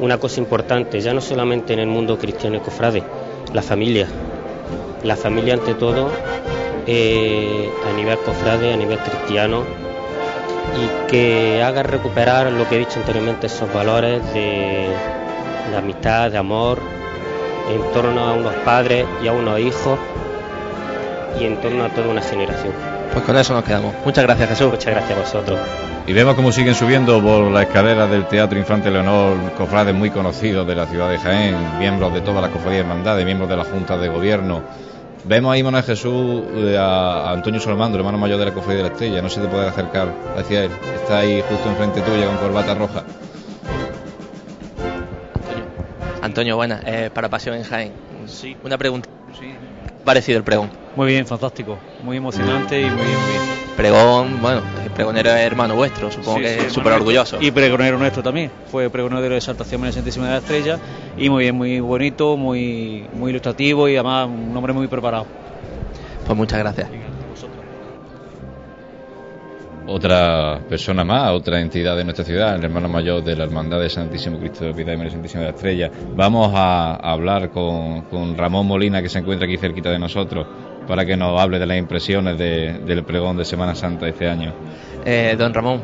una 0.00 0.18
cosa 0.18 0.40
importante, 0.40 1.00
ya 1.00 1.12
no 1.14 1.20
solamente 1.20 1.72
en 1.72 1.80
el 1.80 1.86
mundo 1.86 2.18
cristiano 2.18 2.56
y 2.56 2.60
cofrade, 2.60 3.02
la 3.52 3.62
familia. 3.62 4.06
La 5.02 5.16
familia 5.16 5.54
ante 5.54 5.74
todo, 5.74 6.10
eh, 6.86 7.70
a 7.88 7.92
nivel 7.92 8.18
cofrade, 8.18 8.72
a 8.72 8.76
nivel 8.76 8.98
cristiano, 8.98 9.64
y 10.76 11.10
que 11.10 11.62
haga 11.62 11.82
recuperar 11.82 12.50
lo 12.52 12.68
que 12.68 12.76
he 12.76 12.78
dicho 12.80 12.98
anteriormente, 12.98 13.46
esos 13.46 13.72
valores 13.72 14.22
de, 14.32 14.88
de 15.70 15.76
amistad, 15.76 16.30
de 16.30 16.38
amor, 16.38 16.78
en 17.72 17.92
torno 17.92 18.20
a 18.20 18.32
unos 18.34 18.54
padres 18.64 19.06
y 19.22 19.28
a 19.28 19.32
unos 19.32 19.58
hijos, 19.60 19.98
y 21.40 21.44
en 21.44 21.60
torno 21.60 21.84
a 21.84 21.88
toda 21.88 22.08
una 22.08 22.22
generación. 22.22 22.72
Pues 23.12 23.24
con 23.24 23.36
eso 23.36 23.54
nos 23.54 23.64
quedamos. 23.64 23.94
Muchas 24.04 24.24
gracias, 24.24 24.50
Jesús. 24.50 24.70
Muchas 24.70 24.92
gracias 24.92 25.18
a 25.18 25.20
vosotros. 25.20 25.58
Y 26.06 26.12
vemos 26.12 26.34
cómo 26.34 26.52
siguen 26.52 26.74
subiendo 26.74 27.20
por 27.20 27.50
la 27.50 27.62
escalera 27.62 28.06
del 28.06 28.26
Teatro 28.26 28.58
Infante 28.58 28.90
Leonor 28.90 29.52
cofrades 29.56 29.94
muy 29.94 30.10
conocidos 30.10 30.66
de 30.66 30.74
la 30.74 30.86
ciudad 30.86 31.10
de 31.10 31.18
Jaén, 31.18 31.78
miembros 31.78 32.12
de 32.14 32.20
todas 32.20 32.42
las 32.42 32.50
cofradías 32.50 32.82
hermandades, 32.82 33.24
miembros 33.24 33.48
de 33.48 33.56
la 33.56 33.64
Junta 33.64 33.96
de 33.96 34.08
Gobierno. 34.08 34.62
Vemos 35.28 35.52
ahí, 35.52 35.60
Manuel 35.60 35.82
Jesús, 35.82 36.44
a, 36.78 37.32
Antonio 37.32 37.58
Solomando, 37.60 37.98
hermano 37.98 38.16
mayor 38.16 38.38
de 38.38 38.44
la 38.44 38.54
Cofradía 38.54 38.84
de 38.84 38.88
la 38.88 38.94
Estrella. 38.94 39.22
No 39.22 39.28
se 39.28 39.40
te 39.40 39.48
puede 39.48 39.66
acercar 39.66 40.14
hacia 40.36 40.64
él. 40.64 40.70
Está 40.94 41.18
ahí 41.18 41.42
justo 41.48 41.68
enfrente 41.68 42.00
tuya 42.00 42.26
con 42.26 42.36
corbata 42.36 42.74
roja. 42.74 43.04
Antonio, 46.22 46.22
Antonio 46.22 46.56
buena. 46.56 46.80
Eh, 46.86 47.10
para 47.12 47.28
Pasión 47.28 47.56
en 47.56 47.64
Jaén. 47.64 47.92
Sí. 48.26 48.56
Una 48.62 48.78
pregunta. 48.78 49.08
Sí. 49.36 49.52
Parecido 50.06 50.38
el 50.38 50.44
pregón? 50.44 50.70
Muy 50.94 51.08
bien, 51.08 51.26
fantástico, 51.26 51.78
muy 52.02 52.16
emocionante 52.16 52.80
y 52.80 52.84
muy 52.84 53.04
bien, 53.04 53.20
muy 53.20 53.30
bien. 53.30 53.42
Pregón, 53.76 54.40
bueno, 54.40 54.62
el 54.82 54.90
pregonero 54.90 55.28
es 55.28 55.40
hermano 55.40 55.74
vuestro, 55.74 56.10
supongo 56.10 56.38
sí, 56.38 56.44
que 56.44 56.60
sí, 56.62 56.70
súper 56.70 56.94
orgulloso. 56.94 57.36
Y 57.42 57.50
pregonero 57.50 57.98
nuestro 57.98 58.22
también, 58.22 58.50
fue 58.70 58.88
pregonero 58.88 59.20
de 59.20 59.28
la 59.28 59.36
exaltación 59.36 59.82
María 59.82 59.92
Santísima 59.92 60.24
de 60.24 60.32
la 60.32 60.38
Estrella 60.38 60.78
y 61.18 61.28
muy 61.28 61.44
bien, 61.44 61.54
muy 61.54 61.80
bonito, 61.80 62.38
muy, 62.38 63.06
muy 63.12 63.30
ilustrativo 63.30 63.86
y 63.88 63.96
además 63.96 64.28
un 64.28 64.56
hombre 64.56 64.72
muy 64.72 64.86
preparado. 64.86 65.26
Pues 66.24 66.36
muchas 66.38 66.58
gracias. 66.58 66.88
Otra 69.88 70.60
persona 70.68 71.04
más, 71.04 71.30
otra 71.30 71.60
entidad 71.60 71.96
de 71.96 72.02
nuestra 72.02 72.24
ciudad, 72.24 72.56
el 72.56 72.64
hermano 72.64 72.88
mayor 72.88 73.22
de 73.22 73.36
la 73.36 73.44
Hermandad 73.44 73.80
de 73.80 73.88
Santísimo 73.88 74.38
Cristo 74.38 74.64
de 74.64 74.74
Piedad 74.74 74.92
y 74.92 74.96
María 74.96 75.12
Santísima 75.12 75.42
de 75.42 75.50
la 75.50 75.54
Estrella. 75.54 75.90
Vamos 76.16 76.52
a, 76.54 76.94
a 76.94 77.12
hablar 77.12 77.50
con, 77.50 78.02
con, 78.02 78.36
Ramón 78.36 78.66
Molina, 78.66 79.00
que 79.00 79.08
se 79.08 79.20
encuentra 79.20 79.46
aquí 79.46 79.56
cerquita 79.56 79.90
de 79.90 79.98
nosotros, 80.00 80.44
para 80.88 81.04
que 81.06 81.16
nos 81.16 81.40
hable 81.40 81.60
de 81.60 81.66
las 81.66 81.78
impresiones 81.78 82.36
de, 82.36 82.80
del 82.84 83.04
pregón 83.04 83.36
de 83.36 83.44
Semana 83.44 83.76
Santa 83.76 84.08
este 84.08 84.28
año. 84.28 84.52
Eh, 85.04 85.36
don 85.38 85.54
Ramón, 85.54 85.82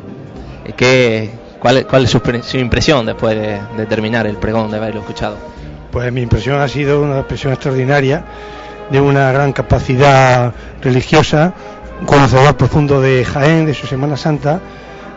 ¿qué, 0.75 1.29
cuál, 1.59 1.87
¿cuál 1.87 2.03
es 2.03 2.09
su, 2.09 2.21
su 2.43 2.57
impresión 2.57 3.05
después 3.05 3.39
de, 3.39 3.57
de, 3.77 3.85
terminar 3.85 4.27
el 4.27 4.35
pregón, 4.35 4.69
de 4.69 4.77
haberlo 4.77 4.99
escuchado? 4.99 5.37
Pues 5.91 6.11
mi 6.11 6.21
impresión 6.21 6.59
ha 6.59 6.67
sido 6.67 7.01
una 7.01 7.19
expresión 7.19 7.53
extraordinaria, 7.53 8.25
de 8.91 8.99
una 8.99 9.31
gran 9.31 9.53
capacidad 9.53 10.53
religiosa, 10.81 11.53
conocedor 12.05 12.55
profundo 12.55 13.01
de 13.01 13.25
Jaén, 13.25 13.65
de 13.65 13.73
su 13.73 13.87
Semana 13.87 14.17
Santa, 14.17 14.59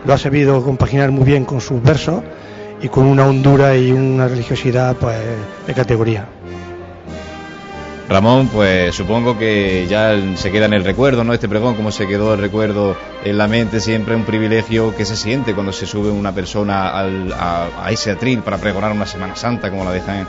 lo 0.05 0.13
ha 0.13 0.17
sabido 0.17 0.63
compaginar 0.63 1.11
muy 1.11 1.25
bien 1.25 1.45
con 1.45 1.61
sus 1.61 1.81
versos 1.81 2.23
y 2.81 2.89
con 2.89 3.05
una 3.05 3.25
hondura 3.25 3.75
y 3.75 3.91
una 3.91 4.27
religiosidad 4.27 4.95
pues, 4.95 5.17
de 5.65 5.73
categoría. 5.73 6.27
Ramón, 8.09 8.47
pues 8.47 8.95
supongo 8.95 9.37
que 9.37 9.85
ya 9.89 10.15
se 10.35 10.49
queda 10.49 10.65
en 10.67 10.73
el 10.73 10.85
recuerdo, 10.85 11.25
¿no? 11.25 11.33
Este 11.33 11.49
pregón, 11.49 11.75
como 11.75 11.91
se 11.91 12.07
quedó 12.07 12.35
el 12.35 12.39
recuerdo 12.39 12.95
en 13.25 13.37
la 13.37 13.47
mente, 13.47 13.81
siempre 13.81 14.15
un 14.15 14.23
privilegio 14.23 14.95
que 14.95 15.03
se 15.03 15.17
siente 15.17 15.53
cuando 15.53 15.73
se 15.73 15.85
sube 15.85 16.09
una 16.09 16.31
persona 16.31 16.89
al, 16.97 17.33
a, 17.33 17.67
a, 17.83 17.91
ese 17.91 18.11
atril 18.11 18.39
para 18.39 18.57
pregonar 18.57 18.93
una 18.93 19.05
Semana 19.05 19.35
Santa 19.35 19.69
como 19.69 19.83
la 19.83 19.91
de 19.91 20.01
Jaén. 20.01 20.27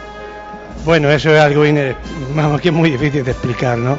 Bueno, 0.85 1.09
eso 1.09 1.33
es 1.33 1.41
algo 1.41 1.63
vamos, 2.35 2.61
que 2.61 2.69
es 2.69 2.75
muy 2.75 2.91
difícil 2.91 3.23
de 3.23 3.31
explicar, 3.31 3.79
¿no? 3.79 3.97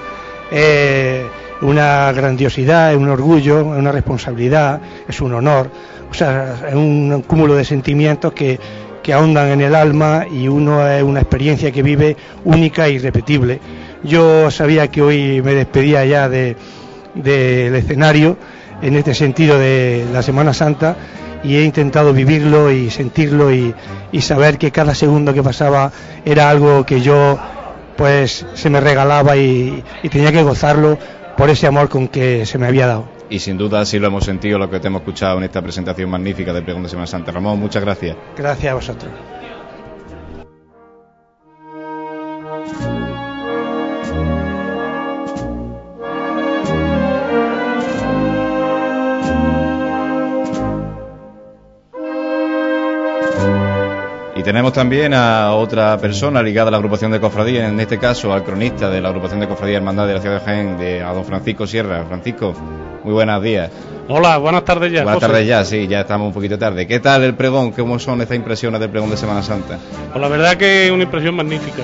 Eh, 0.52 1.26
una 1.62 2.12
grandiosidad, 2.12 2.92
es 2.92 2.98
un 2.98 3.10
orgullo, 3.10 3.60
es 3.74 3.80
una 3.80 3.92
responsabilidad, 3.92 4.82
es 5.08 5.22
un 5.22 5.34
honor, 5.34 5.70
o 6.10 6.14
sea, 6.14 6.56
es 6.68 6.76
un 6.76 7.24
cúmulo 7.28 7.56
de 7.56 7.66
sentimientos 7.66 8.34
que, 8.34 8.60
que 9.04 9.14
ahondan 9.14 9.50
en 9.50 9.62
el 9.62 9.76
alma 9.76 10.26
y 10.30 10.48
uno 10.48 10.88
es 10.88 11.04
una 11.04 11.22
experiencia 11.22 11.72
que 11.72 11.84
vive 11.84 12.16
única 12.46 12.88
e 12.88 12.92
irrepetible. 12.92 13.60
Yo 14.04 14.50
sabía 14.52 14.88
que 14.88 15.02
hoy 15.02 15.42
me 15.42 15.54
despedía 15.54 16.06
ya 16.06 16.30
del 16.30 16.56
de, 17.16 17.78
escenario 17.78 18.38
en 18.82 18.96
este 18.96 19.14
sentido 19.14 19.60
de 19.60 20.06
la 20.14 20.22
Semana 20.22 20.54
Santa 20.54 20.96
y 21.44 21.56
he 21.56 21.64
intentado 21.64 22.14
vivirlo 22.14 22.72
y 22.72 22.90
sentirlo 22.90 23.52
y, 23.52 23.74
y 24.12 24.22
saber 24.22 24.58
que 24.58 24.72
cada 24.72 24.96
segundo 24.96 25.34
que 25.34 25.44
pasaba 25.44 25.92
era 26.26 26.50
algo 26.50 26.86
que 26.86 27.02
yo 27.02 27.38
pues 27.98 28.46
se 28.54 28.70
me 28.70 28.80
regalaba 28.80 29.36
y 29.36 29.84
tenía 30.10 30.32
que 30.32 30.42
gozarlo 30.44 30.98
por 31.40 31.50
ese 31.50 31.68
amor 31.68 31.88
con 31.88 32.10
que 32.10 32.46
se 32.46 32.58
me 32.58 32.68
había 32.68 32.86
dado. 32.86 33.06
y 33.30 33.40
sin 33.40 33.58
duda 33.58 33.80
así 33.80 33.98
lo 33.98 34.08
hemos 34.08 34.26
sentido 34.26 34.60
lo 34.60 34.70
que 34.70 34.82
te 34.82 34.88
hemos 34.88 35.02
escuchado 35.04 35.38
en 35.38 35.46
esta 35.46 35.62
presentación 35.62 36.10
magnífica 36.10 36.52
del 36.52 36.66
pregón 36.66 36.84
de 36.84 36.90
Semana 36.90 37.08
Santa. 37.08 37.32
Ramón, 37.32 37.58
muchas 37.58 37.82
gracias. 37.82 38.18
Gracias 38.36 38.70
a 38.70 38.76
vosotros. 38.76 39.10
Tenemos 54.50 54.74
también 54.74 55.14
a 55.14 55.54
otra 55.54 55.96
persona 56.00 56.42
ligada 56.42 56.70
a 56.70 56.72
la 56.72 56.78
agrupación 56.78 57.12
de 57.12 57.20
cofradías, 57.20 57.72
en 57.72 57.80
este 57.80 58.00
caso 58.00 58.34
al 58.34 58.44
cronista 58.44 58.90
de 58.90 59.00
la 59.00 59.10
agrupación 59.10 59.40
de 59.40 59.48
cofradías 59.48 59.78
Hermandad 59.78 60.08
de 60.08 60.16
la 60.16 60.22
ciudad 60.22 60.40
de 60.40 60.44
Jaén, 60.44 60.76
de, 60.76 61.04
a 61.04 61.14
don 61.14 61.24
Francisco 61.24 61.68
Sierra. 61.68 62.04
Francisco, 62.06 62.56
muy 63.04 63.14
buenos 63.14 63.44
días. 63.44 63.70
Hola, 64.08 64.38
buenas 64.38 64.66
tardes 64.66 64.92
ya. 64.92 65.04
Buenas 65.04 65.20
tardes 65.20 65.46
ya, 65.46 65.64
sí, 65.64 65.88
ya 65.88 66.00
estamos 66.00 66.30
un 66.30 66.34
poquito 66.34 66.58
tarde. 66.58 66.88
¿Qué 66.88 67.00
tal 67.00 67.22
el 67.26 67.36
pregón? 67.36 67.74
¿Cómo 67.74 68.00
son 68.00 68.22
estas 68.22 68.38
impresiones 68.38 68.80
del 68.80 68.90
pregón 68.90 69.12
de 69.12 69.18
Semana 69.18 69.44
Santa? 69.44 69.78
Pues 70.12 70.20
la 70.20 70.28
verdad 70.28 70.58
que 70.58 70.88
es 70.88 70.92
una 70.92 71.04
impresión 71.04 71.36
magnífica. 71.36 71.84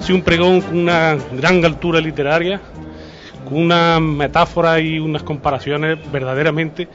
Sí, 0.00 0.12
un 0.12 0.20
pregón 0.20 0.60
con 0.60 0.76
una 0.76 1.16
gran 1.32 1.64
altura 1.64 1.98
literaria, 1.98 2.60
con 3.48 3.56
una 3.56 3.98
metáfora 4.00 4.78
y 4.80 4.98
unas 4.98 5.22
comparaciones 5.22 5.96
verdaderamente 6.12 6.88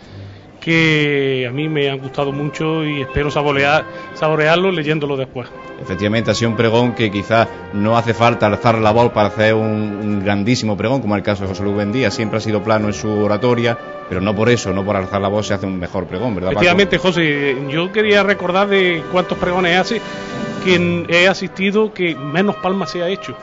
que 0.67 1.47
a 1.47 1.51
mí 1.53 1.69
me 1.69 1.89
han 1.89 1.97
gustado 1.97 2.33
mucho 2.33 2.83
y 2.83 2.99
espero 2.99 3.31
saborear, 3.31 3.85
saborearlo 4.15 4.69
leyéndolo 4.69 5.15
después. 5.15 5.47
Efectivamente, 5.81 6.29
ha 6.31 6.33
sido 6.33 6.51
un 6.51 6.57
pregón 6.57 6.93
que 6.93 7.09
quizás 7.09 7.47
no 7.71 7.97
hace 7.97 8.13
falta 8.13 8.47
alzar 8.47 8.77
la 8.79 8.91
voz 8.91 9.13
para 9.13 9.29
hacer 9.29 9.53
un, 9.53 9.63
un 9.63 10.21
grandísimo 10.25 10.75
pregón, 10.75 10.99
como 10.99 11.15
el 11.15 11.23
caso 11.23 11.43
de 11.43 11.49
José 11.51 11.63
Luis 11.63 11.77
Bendía. 11.77 12.11
Siempre 12.11 12.39
ha 12.39 12.41
sido 12.41 12.61
plano 12.61 12.87
en 12.87 12.93
su 12.93 13.09
oratoria, 13.09 13.77
pero 14.09 14.19
no 14.19 14.35
por 14.35 14.49
eso, 14.49 14.73
no 14.73 14.83
por 14.83 14.97
alzar 14.97 15.21
la 15.21 15.29
voz 15.29 15.47
se 15.47 15.53
hace 15.53 15.65
un 15.65 15.79
mejor 15.79 16.05
pregón, 16.05 16.35
¿verdad? 16.35 16.49
Paco? 16.49 16.59
Efectivamente, 16.59 16.97
José, 16.97 17.55
yo 17.69 17.89
quería 17.93 18.23
recordar 18.23 18.67
de 18.67 19.01
cuántos 19.09 19.37
pregones 19.37 19.79
hace 19.79 20.01
que 20.65 21.05
he 21.07 21.29
asistido 21.29 21.93
que 21.93 22.13
menos 22.13 22.57
palmas 22.57 22.91
se 22.91 23.03
ha 23.03 23.07
hecho 23.07 23.37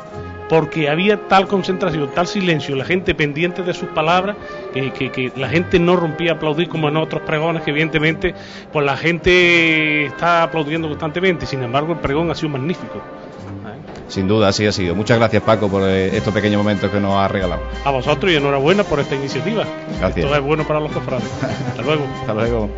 porque 0.48 0.88
había 0.88 1.28
tal 1.28 1.46
concentración, 1.48 2.10
tal 2.14 2.26
silencio, 2.26 2.76
la 2.76 2.84
gente 2.84 3.14
pendiente 3.14 3.62
de 3.62 3.74
sus 3.74 3.88
palabras, 3.90 4.36
que, 4.72 4.92
que, 4.92 5.10
que, 5.10 5.32
la 5.36 5.48
gente 5.48 5.78
no 5.78 5.96
rompía 5.96 6.32
a 6.32 6.34
aplaudir 6.34 6.68
como 6.68 6.88
en 6.88 6.96
otros 6.96 7.22
pregones, 7.22 7.62
que 7.62 7.70
evidentemente 7.70 8.34
pues 8.72 8.84
la 8.84 8.96
gente 8.96 10.06
está 10.06 10.42
aplaudiendo 10.42 10.88
constantemente, 10.88 11.46
sin 11.46 11.62
embargo 11.62 11.92
el 11.92 11.98
pregón 11.98 12.30
ha 12.30 12.34
sido 12.34 12.50
magnífico. 12.50 13.00
Sin 14.08 14.28
duda, 14.28 14.48
así 14.48 14.66
ha 14.66 14.72
sido. 14.72 14.94
Muchas 14.94 15.18
gracias 15.18 15.42
Paco 15.42 15.68
por 15.68 15.82
eh, 15.82 16.16
estos 16.16 16.32
pequeños 16.32 16.58
momentos 16.58 16.90
que 16.90 17.00
nos 17.00 17.14
ha 17.14 17.26
regalado. 17.26 17.62
A 17.84 17.90
vosotros 17.90 18.30
y 18.30 18.36
enhorabuena 18.36 18.84
por 18.84 19.00
esta 19.00 19.14
iniciativa. 19.14 19.64
Gracias. 19.98 20.26
Esto 20.26 20.36
es 20.36 20.42
bueno 20.42 20.66
para 20.66 20.80
los 20.80 20.92
cofrades. 20.92 21.28
Hasta 21.68 21.82
luego. 21.82 22.04
Hasta 22.20 22.34
luego. 22.34 22.70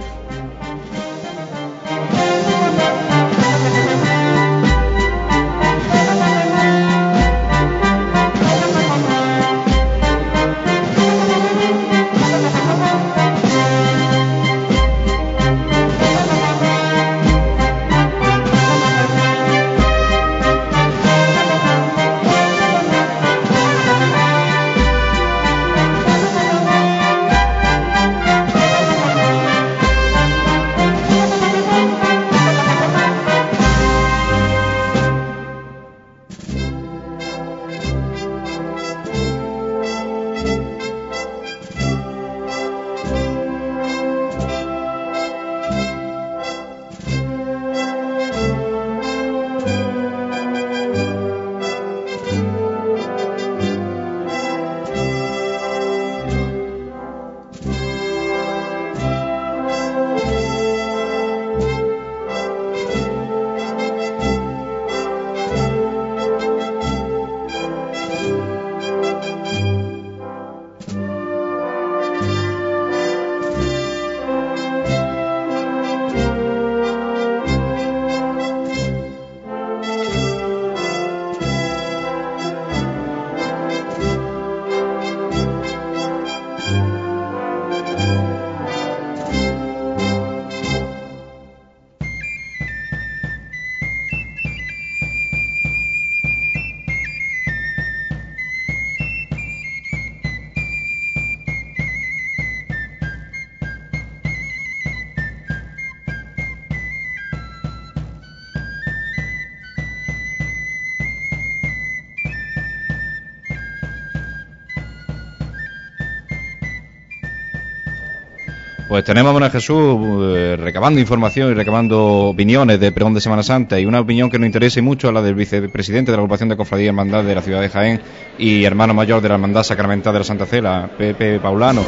Pues 118.88 119.02
tenemos, 119.02 119.32
bueno, 119.32 119.50
Jesús, 119.50 119.98
eh, 120.36 120.56
recabando 120.56 121.00
información 121.00 121.50
y 121.50 121.54
recabando 121.54 122.28
opiniones 122.28 122.78
de 122.78 122.92
pregón 122.92 123.14
de 123.14 123.20
Semana 123.20 123.42
Santa 123.42 123.80
y 123.80 123.84
una 123.84 123.98
opinión 123.98 124.30
que 124.30 124.38
nos 124.38 124.46
interese 124.46 124.80
mucho 124.80 125.08
a 125.08 125.12
la 125.12 125.22
del 125.22 125.34
vicepresidente 125.34 126.12
de 126.12 126.16
la 126.16 126.20
agrupación 126.20 126.48
de 126.48 126.56
Cofradía 126.56 126.84
y 126.84 126.88
Hermandad 126.88 127.24
de 127.24 127.34
la 127.34 127.42
ciudad 127.42 127.60
de 127.60 127.68
Jaén 127.68 128.00
y 128.38 128.62
hermano 128.62 128.94
mayor 128.94 129.20
de 129.20 129.28
la 129.28 129.34
Hermandad 129.34 129.64
Sacramental 129.64 130.12
de 130.12 130.20
la 130.20 130.24
Santa 130.24 130.46
Cela, 130.46 130.88
Pepe 130.96 131.40
Paulano. 131.40 131.82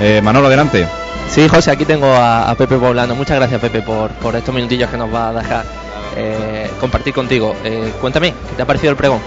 Eh, 0.00 0.20
Manolo, 0.22 0.46
adelante. 0.46 0.86
Sí, 1.28 1.48
José, 1.48 1.72
aquí 1.72 1.84
tengo 1.84 2.06
a, 2.06 2.48
a 2.48 2.54
Pepe 2.54 2.76
Paulano. 2.76 3.16
Muchas 3.16 3.38
gracias, 3.38 3.60
Pepe, 3.60 3.82
por, 3.82 4.10
por, 4.12 4.36
estos 4.36 4.54
minutillos 4.54 4.88
que 4.88 4.96
nos 4.96 5.12
va 5.12 5.30
a 5.30 5.32
dejar 5.32 5.64
eh, 6.16 6.70
compartir 6.78 7.12
contigo. 7.12 7.56
Eh, 7.64 7.92
cuéntame, 8.00 8.32
¿qué 8.50 8.54
te 8.56 8.62
ha 8.62 8.66
parecido 8.66 8.92
el 8.92 8.96
pregón? 8.96 9.20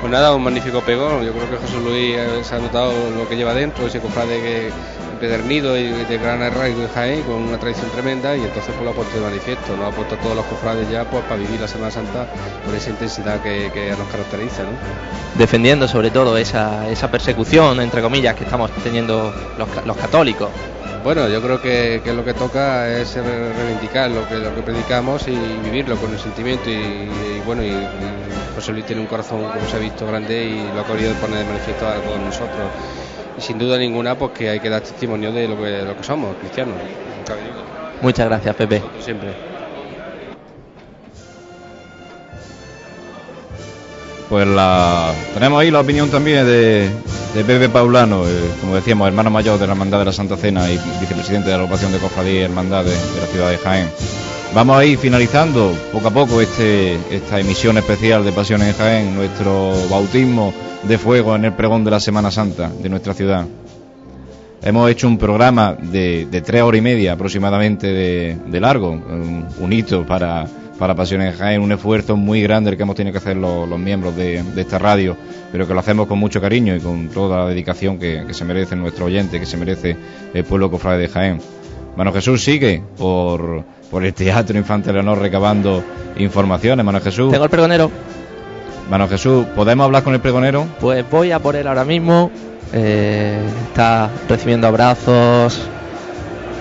Pues 0.00 0.12
nada, 0.12 0.34
un 0.34 0.44
magnífico 0.44 0.80
pregón. 0.80 1.24
Yo 1.24 1.32
creo 1.32 1.50
que 1.50 1.56
José 1.56 1.80
Luis 1.80 2.46
se 2.46 2.54
ha 2.54 2.58
notado 2.58 2.92
lo 3.10 3.28
que 3.28 3.36
lleva 3.36 3.52
dentro, 3.52 3.86
ese 3.86 4.00
cofrade 4.00 4.40
que 4.40 4.70
empedernido 5.18 5.76
y 5.76 5.90
de 5.90 6.18
gran 6.18 6.40
arraigo 6.40 6.80
en 6.82 6.88
Jaén, 6.88 7.22
con 7.22 7.34
una 7.34 7.58
tradición 7.58 7.90
tremenda, 7.90 8.36
y 8.36 8.42
entonces 8.42 8.72
pues 8.72 8.84
lo 8.84 8.90
ha 8.90 8.94
puesto 8.94 9.16
de 9.16 9.24
manifiesto, 9.24 9.76
lo 9.76 9.86
ha 9.86 9.90
puesto 9.90 10.14
a 10.14 10.18
todos 10.18 10.36
los 10.36 10.44
cofrades 10.46 10.88
ya 10.88 11.04
pues, 11.10 11.24
para 11.24 11.36
vivir 11.36 11.60
la 11.60 11.66
Semana 11.66 11.90
Santa 11.90 12.28
con 12.64 12.74
esa 12.76 12.90
intensidad 12.90 13.42
que, 13.42 13.92
nos 13.98 14.06
caracteriza. 14.08 14.62
¿no? 14.62 14.70
Defendiendo 15.36 15.88
sobre 15.88 16.10
todo 16.10 16.36
esa, 16.38 16.86
persecución, 17.10 17.80
entre 17.80 18.00
comillas, 18.00 18.36
que 18.36 18.44
estamos 18.44 18.70
teniendo 18.84 19.34
los 19.84 19.96
católicos. 19.96 20.50
Bueno, 21.02 21.28
yo 21.28 21.40
creo 21.40 21.60
que, 21.60 22.00
que, 22.04 22.12
lo 22.12 22.24
que 22.24 22.34
toca 22.34 22.88
es 22.88 23.14
reivindicar 23.14 24.10
lo 24.10 24.28
que, 24.28 24.36
lo 24.36 24.54
que 24.54 24.62
predicamos 24.62 25.26
y 25.28 25.36
vivirlo 25.64 25.96
con 25.96 26.12
el 26.12 26.18
sentimiento. 26.18 26.68
Y, 26.68 26.74
y 26.74 27.42
bueno, 27.46 27.62
y, 27.62 27.68
y, 27.68 28.54
José 28.54 28.72
Luis 28.72 28.84
tiene 28.86 29.00
un 29.00 29.06
corazón, 29.06 29.44
como 29.44 29.66
se 29.68 29.76
ha 29.76 29.78
visto, 29.78 30.06
grande 30.06 30.44
y 30.44 30.74
lo 30.74 30.80
ha 30.80 30.84
querido 30.84 31.14
poner 31.14 31.38
de 31.38 31.44
manifiesto 31.44 31.86
a 31.86 31.94
todos 31.94 32.18
nosotros. 32.18 32.70
Y 33.38 33.40
sin 33.40 33.58
duda 33.58 33.78
ninguna, 33.78 34.16
pues 34.16 34.32
que 34.32 34.50
hay 34.50 34.60
que 34.60 34.68
dar 34.68 34.80
testimonio 34.82 35.32
de 35.32 35.46
lo 35.46 35.56
que, 35.56 35.82
lo 35.82 35.96
que 35.96 36.02
somos, 36.02 36.34
cristianos. 36.36 36.74
Muchas 38.02 38.26
gracias, 38.26 38.56
Pepe. 38.56 38.82
Siempre. 39.00 39.57
Pues 44.28 44.46
la 44.46 45.12
tenemos 45.32 45.60
ahí 45.60 45.70
la 45.70 45.80
opinión 45.80 46.10
también 46.10 46.44
de, 46.44 46.90
de 47.34 47.44
Pepe 47.44 47.68
Paulano, 47.70 48.26
eh, 48.26 48.50
como 48.60 48.74
decíamos, 48.74 49.08
hermano 49.08 49.30
mayor 49.30 49.58
de 49.58 49.66
la 49.66 49.72
Hermandad 49.72 50.00
de 50.00 50.04
la 50.04 50.12
Santa 50.12 50.36
Cena 50.36 50.70
y 50.70 50.78
vicepresidente 51.00 51.48
de 51.48 51.56
la 51.56 51.62
agrupación 51.62 51.92
de 51.92 51.98
Cofradía 51.98 52.40
y 52.40 52.42
Hermandad 52.42 52.84
de, 52.84 52.90
de, 52.90 53.20
la 53.20 53.26
ciudad 53.26 53.50
de 53.50 53.58
Jaén. 53.58 53.88
Vamos 54.54 54.76
a 54.76 54.84
ir 54.84 54.98
finalizando 54.98 55.74
poco 55.92 56.08
a 56.08 56.10
poco 56.10 56.40
este, 56.40 56.98
esta 57.10 57.40
emisión 57.40 57.78
especial 57.78 58.24
de 58.24 58.32
Pasiones 58.32 58.68
en 58.68 58.74
Jaén, 58.74 59.14
nuestro 59.14 59.72
bautismo 59.88 60.52
de 60.82 60.98
fuego 60.98 61.34
en 61.34 61.46
el 61.46 61.54
pregón 61.54 61.84
de 61.84 61.90
la 61.90 62.00
Semana 62.00 62.30
Santa 62.30 62.70
de 62.70 62.88
nuestra 62.88 63.14
ciudad. 63.14 63.46
Hemos 64.62 64.90
hecho 64.90 65.06
un 65.06 65.18
programa 65.18 65.74
de, 65.74 66.26
de 66.26 66.40
tres 66.40 66.62
horas 66.62 66.78
y 66.78 66.82
media 66.82 67.12
aproximadamente 67.12 67.86
de, 67.86 68.60
largo, 68.60 68.90
un, 68.90 69.72
hito 69.72 70.04
para, 70.04 70.46
para 70.78 70.94
Pasiones 70.94 71.36
Jaén, 71.36 71.60
un 71.60 71.72
esfuerzo 71.72 72.16
muy 72.16 72.40
grande 72.42 72.70
el 72.70 72.76
que 72.76 72.82
hemos 72.84 72.94
tenido 72.94 73.12
que 73.12 73.18
hacer 73.18 73.36
los, 73.36 73.68
miembros 73.78 74.16
de, 74.16 74.42
esta 74.56 74.78
radio, 74.78 75.16
pero 75.50 75.66
que 75.66 75.74
lo 75.74 75.80
hacemos 75.80 76.06
con 76.06 76.18
mucho 76.18 76.40
cariño 76.40 76.76
y 76.76 76.80
con 76.80 77.08
toda 77.08 77.38
la 77.38 77.46
dedicación 77.48 77.98
que, 77.98 78.24
se 78.32 78.44
merece 78.44 78.76
nuestro 78.76 79.06
oyente, 79.06 79.40
que 79.40 79.46
se 79.46 79.56
merece 79.56 79.96
el 80.32 80.44
pueblo 80.44 80.70
cofrade 80.70 80.98
de 80.98 81.08
Jaén. 81.08 81.40
Mano 81.96 82.12
Jesús 82.12 82.44
sigue 82.44 82.82
por, 82.96 83.64
por 83.90 84.04
el 84.04 84.14
Teatro 84.14 84.56
Infante 84.56 84.92
Leonor 84.92 85.18
recabando 85.18 85.82
informaciones. 86.16 86.86
Mano 86.86 87.00
Jesús. 87.00 87.32
Tengo 87.32 87.44
el 87.44 87.50
pregonero. 87.50 87.90
Mano 88.88 89.08
Jesús, 89.08 89.46
¿podemos 89.56 89.84
hablar 89.84 90.04
con 90.04 90.14
el 90.14 90.20
pregonero? 90.20 90.66
Pues 90.80 91.04
voy 91.10 91.32
a 91.32 91.40
por 91.40 91.56
él 91.56 91.66
ahora 91.66 91.84
mismo. 91.84 92.30
Eh, 92.72 93.40
está 93.70 94.10
recibiendo 94.28 94.66
abrazos 94.66 95.68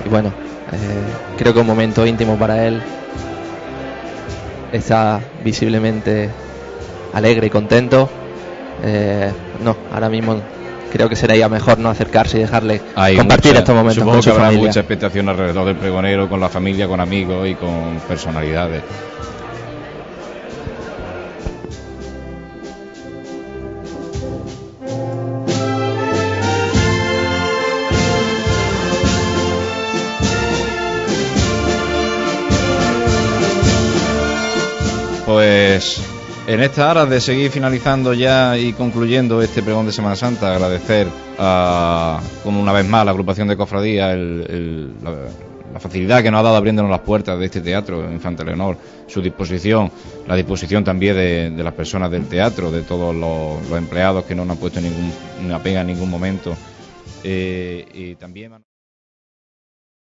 y 0.05 0.09
bueno, 0.09 0.29
eh, 0.71 1.37
creo 1.37 1.53
que 1.53 1.59
un 1.59 1.67
momento 1.67 2.05
íntimo 2.05 2.37
para 2.37 2.65
él. 2.65 2.81
Está 4.77 5.19
visiblemente 5.43 6.29
alegre 7.13 7.47
y 7.47 7.49
contento. 7.49 8.09
Eh, 8.83 9.31
no, 9.63 9.75
ahora 9.91 10.07
mismo 10.07 10.39
creo 10.91 11.09
que 11.09 11.15
sería 11.15 11.49
mejor 11.49 11.79
no 11.79 11.89
acercarse 11.89 12.37
y 12.37 12.41
dejarle 12.41 12.81
compartir 13.17 13.55
estos 13.55 13.75
momentos 13.75 14.03
con 14.03 14.21
su 14.21 14.29
que 14.29 14.35
habrá 14.35 14.51
mucha 14.51 14.81
expectación 14.81 15.27
alrededor 15.29 15.65
del 15.65 15.77
pregonero, 15.77 16.29
con 16.29 16.39
la 16.39 16.49
familia, 16.49 16.87
con 16.87 16.99
amigos 16.99 17.47
y 17.47 17.55
con 17.55 17.99
personalidades. 18.07 18.83
Pues 35.77 36.01
en 36.47 36.59
esta 36.61 36.89
hora 36.89 37.05
de 37.05 37.21
seguir 37.21 37.51
finalizando 37.51 38.11
ya 38.11 38.57
y 38.57 38.73
concluyendo 38.73 39.43
este 39.43 39.61
pregón 39.61 39.85
de 39.85 39.91
Semana 39.91 40.15
Santa, 40.15 40.55
agradecer 40.55 41.07
a, 41.37 42.19
como 42.43 42.59
una 42.59 42.73
vez 42.73 42.87
más, 42.87 43.05
la 43.05 43.11
agrupación 43.11 43.47
de 43.47 43.55
cofradía 43.55 44.15
la, 44.15 45.79
facilidad 45.79 46.23
que 46.23 46.31
nos 46.31 46.39
ha 46.39 46.43
dado 46.43 46.55
abriéndonos 46.55 46.89
las 46.89 47.01
puertas 47.01 47.37
de 47.37 47.45
este 47.45 47.61
teatro, 47.61 48.11
Infante 48.11 48.43
Leonor, 48.43 48.75
su 49.05 49.21
disposición, 49.21 49.91
la 50.27 50.35
disposición 50.35 50.83
también 50.83 51.15
de, 51.55 51.63
las 51.63 51.73
personas 51.75 52.09
del 52.09 52.25
teatro, 52.25 52.71
de 52.71 52.81
todos 52.81 53.15
los, 53.15 53.77
empleados 53.77 54.25
que 54.25 54.33
no 54.33 54.45
nos 54.45 54.55
han 54.55 54.59
puesto 54.59 54.81
ningún, 54.81 55.13
una 55.45 55.61
pega 55.61 55.81
en 55.81 55.87
ningún 55.87 56.09
momento. 56.09 56.57
Eh, 57.23 57.85
y 57.93 58.15
también 58.15 58.53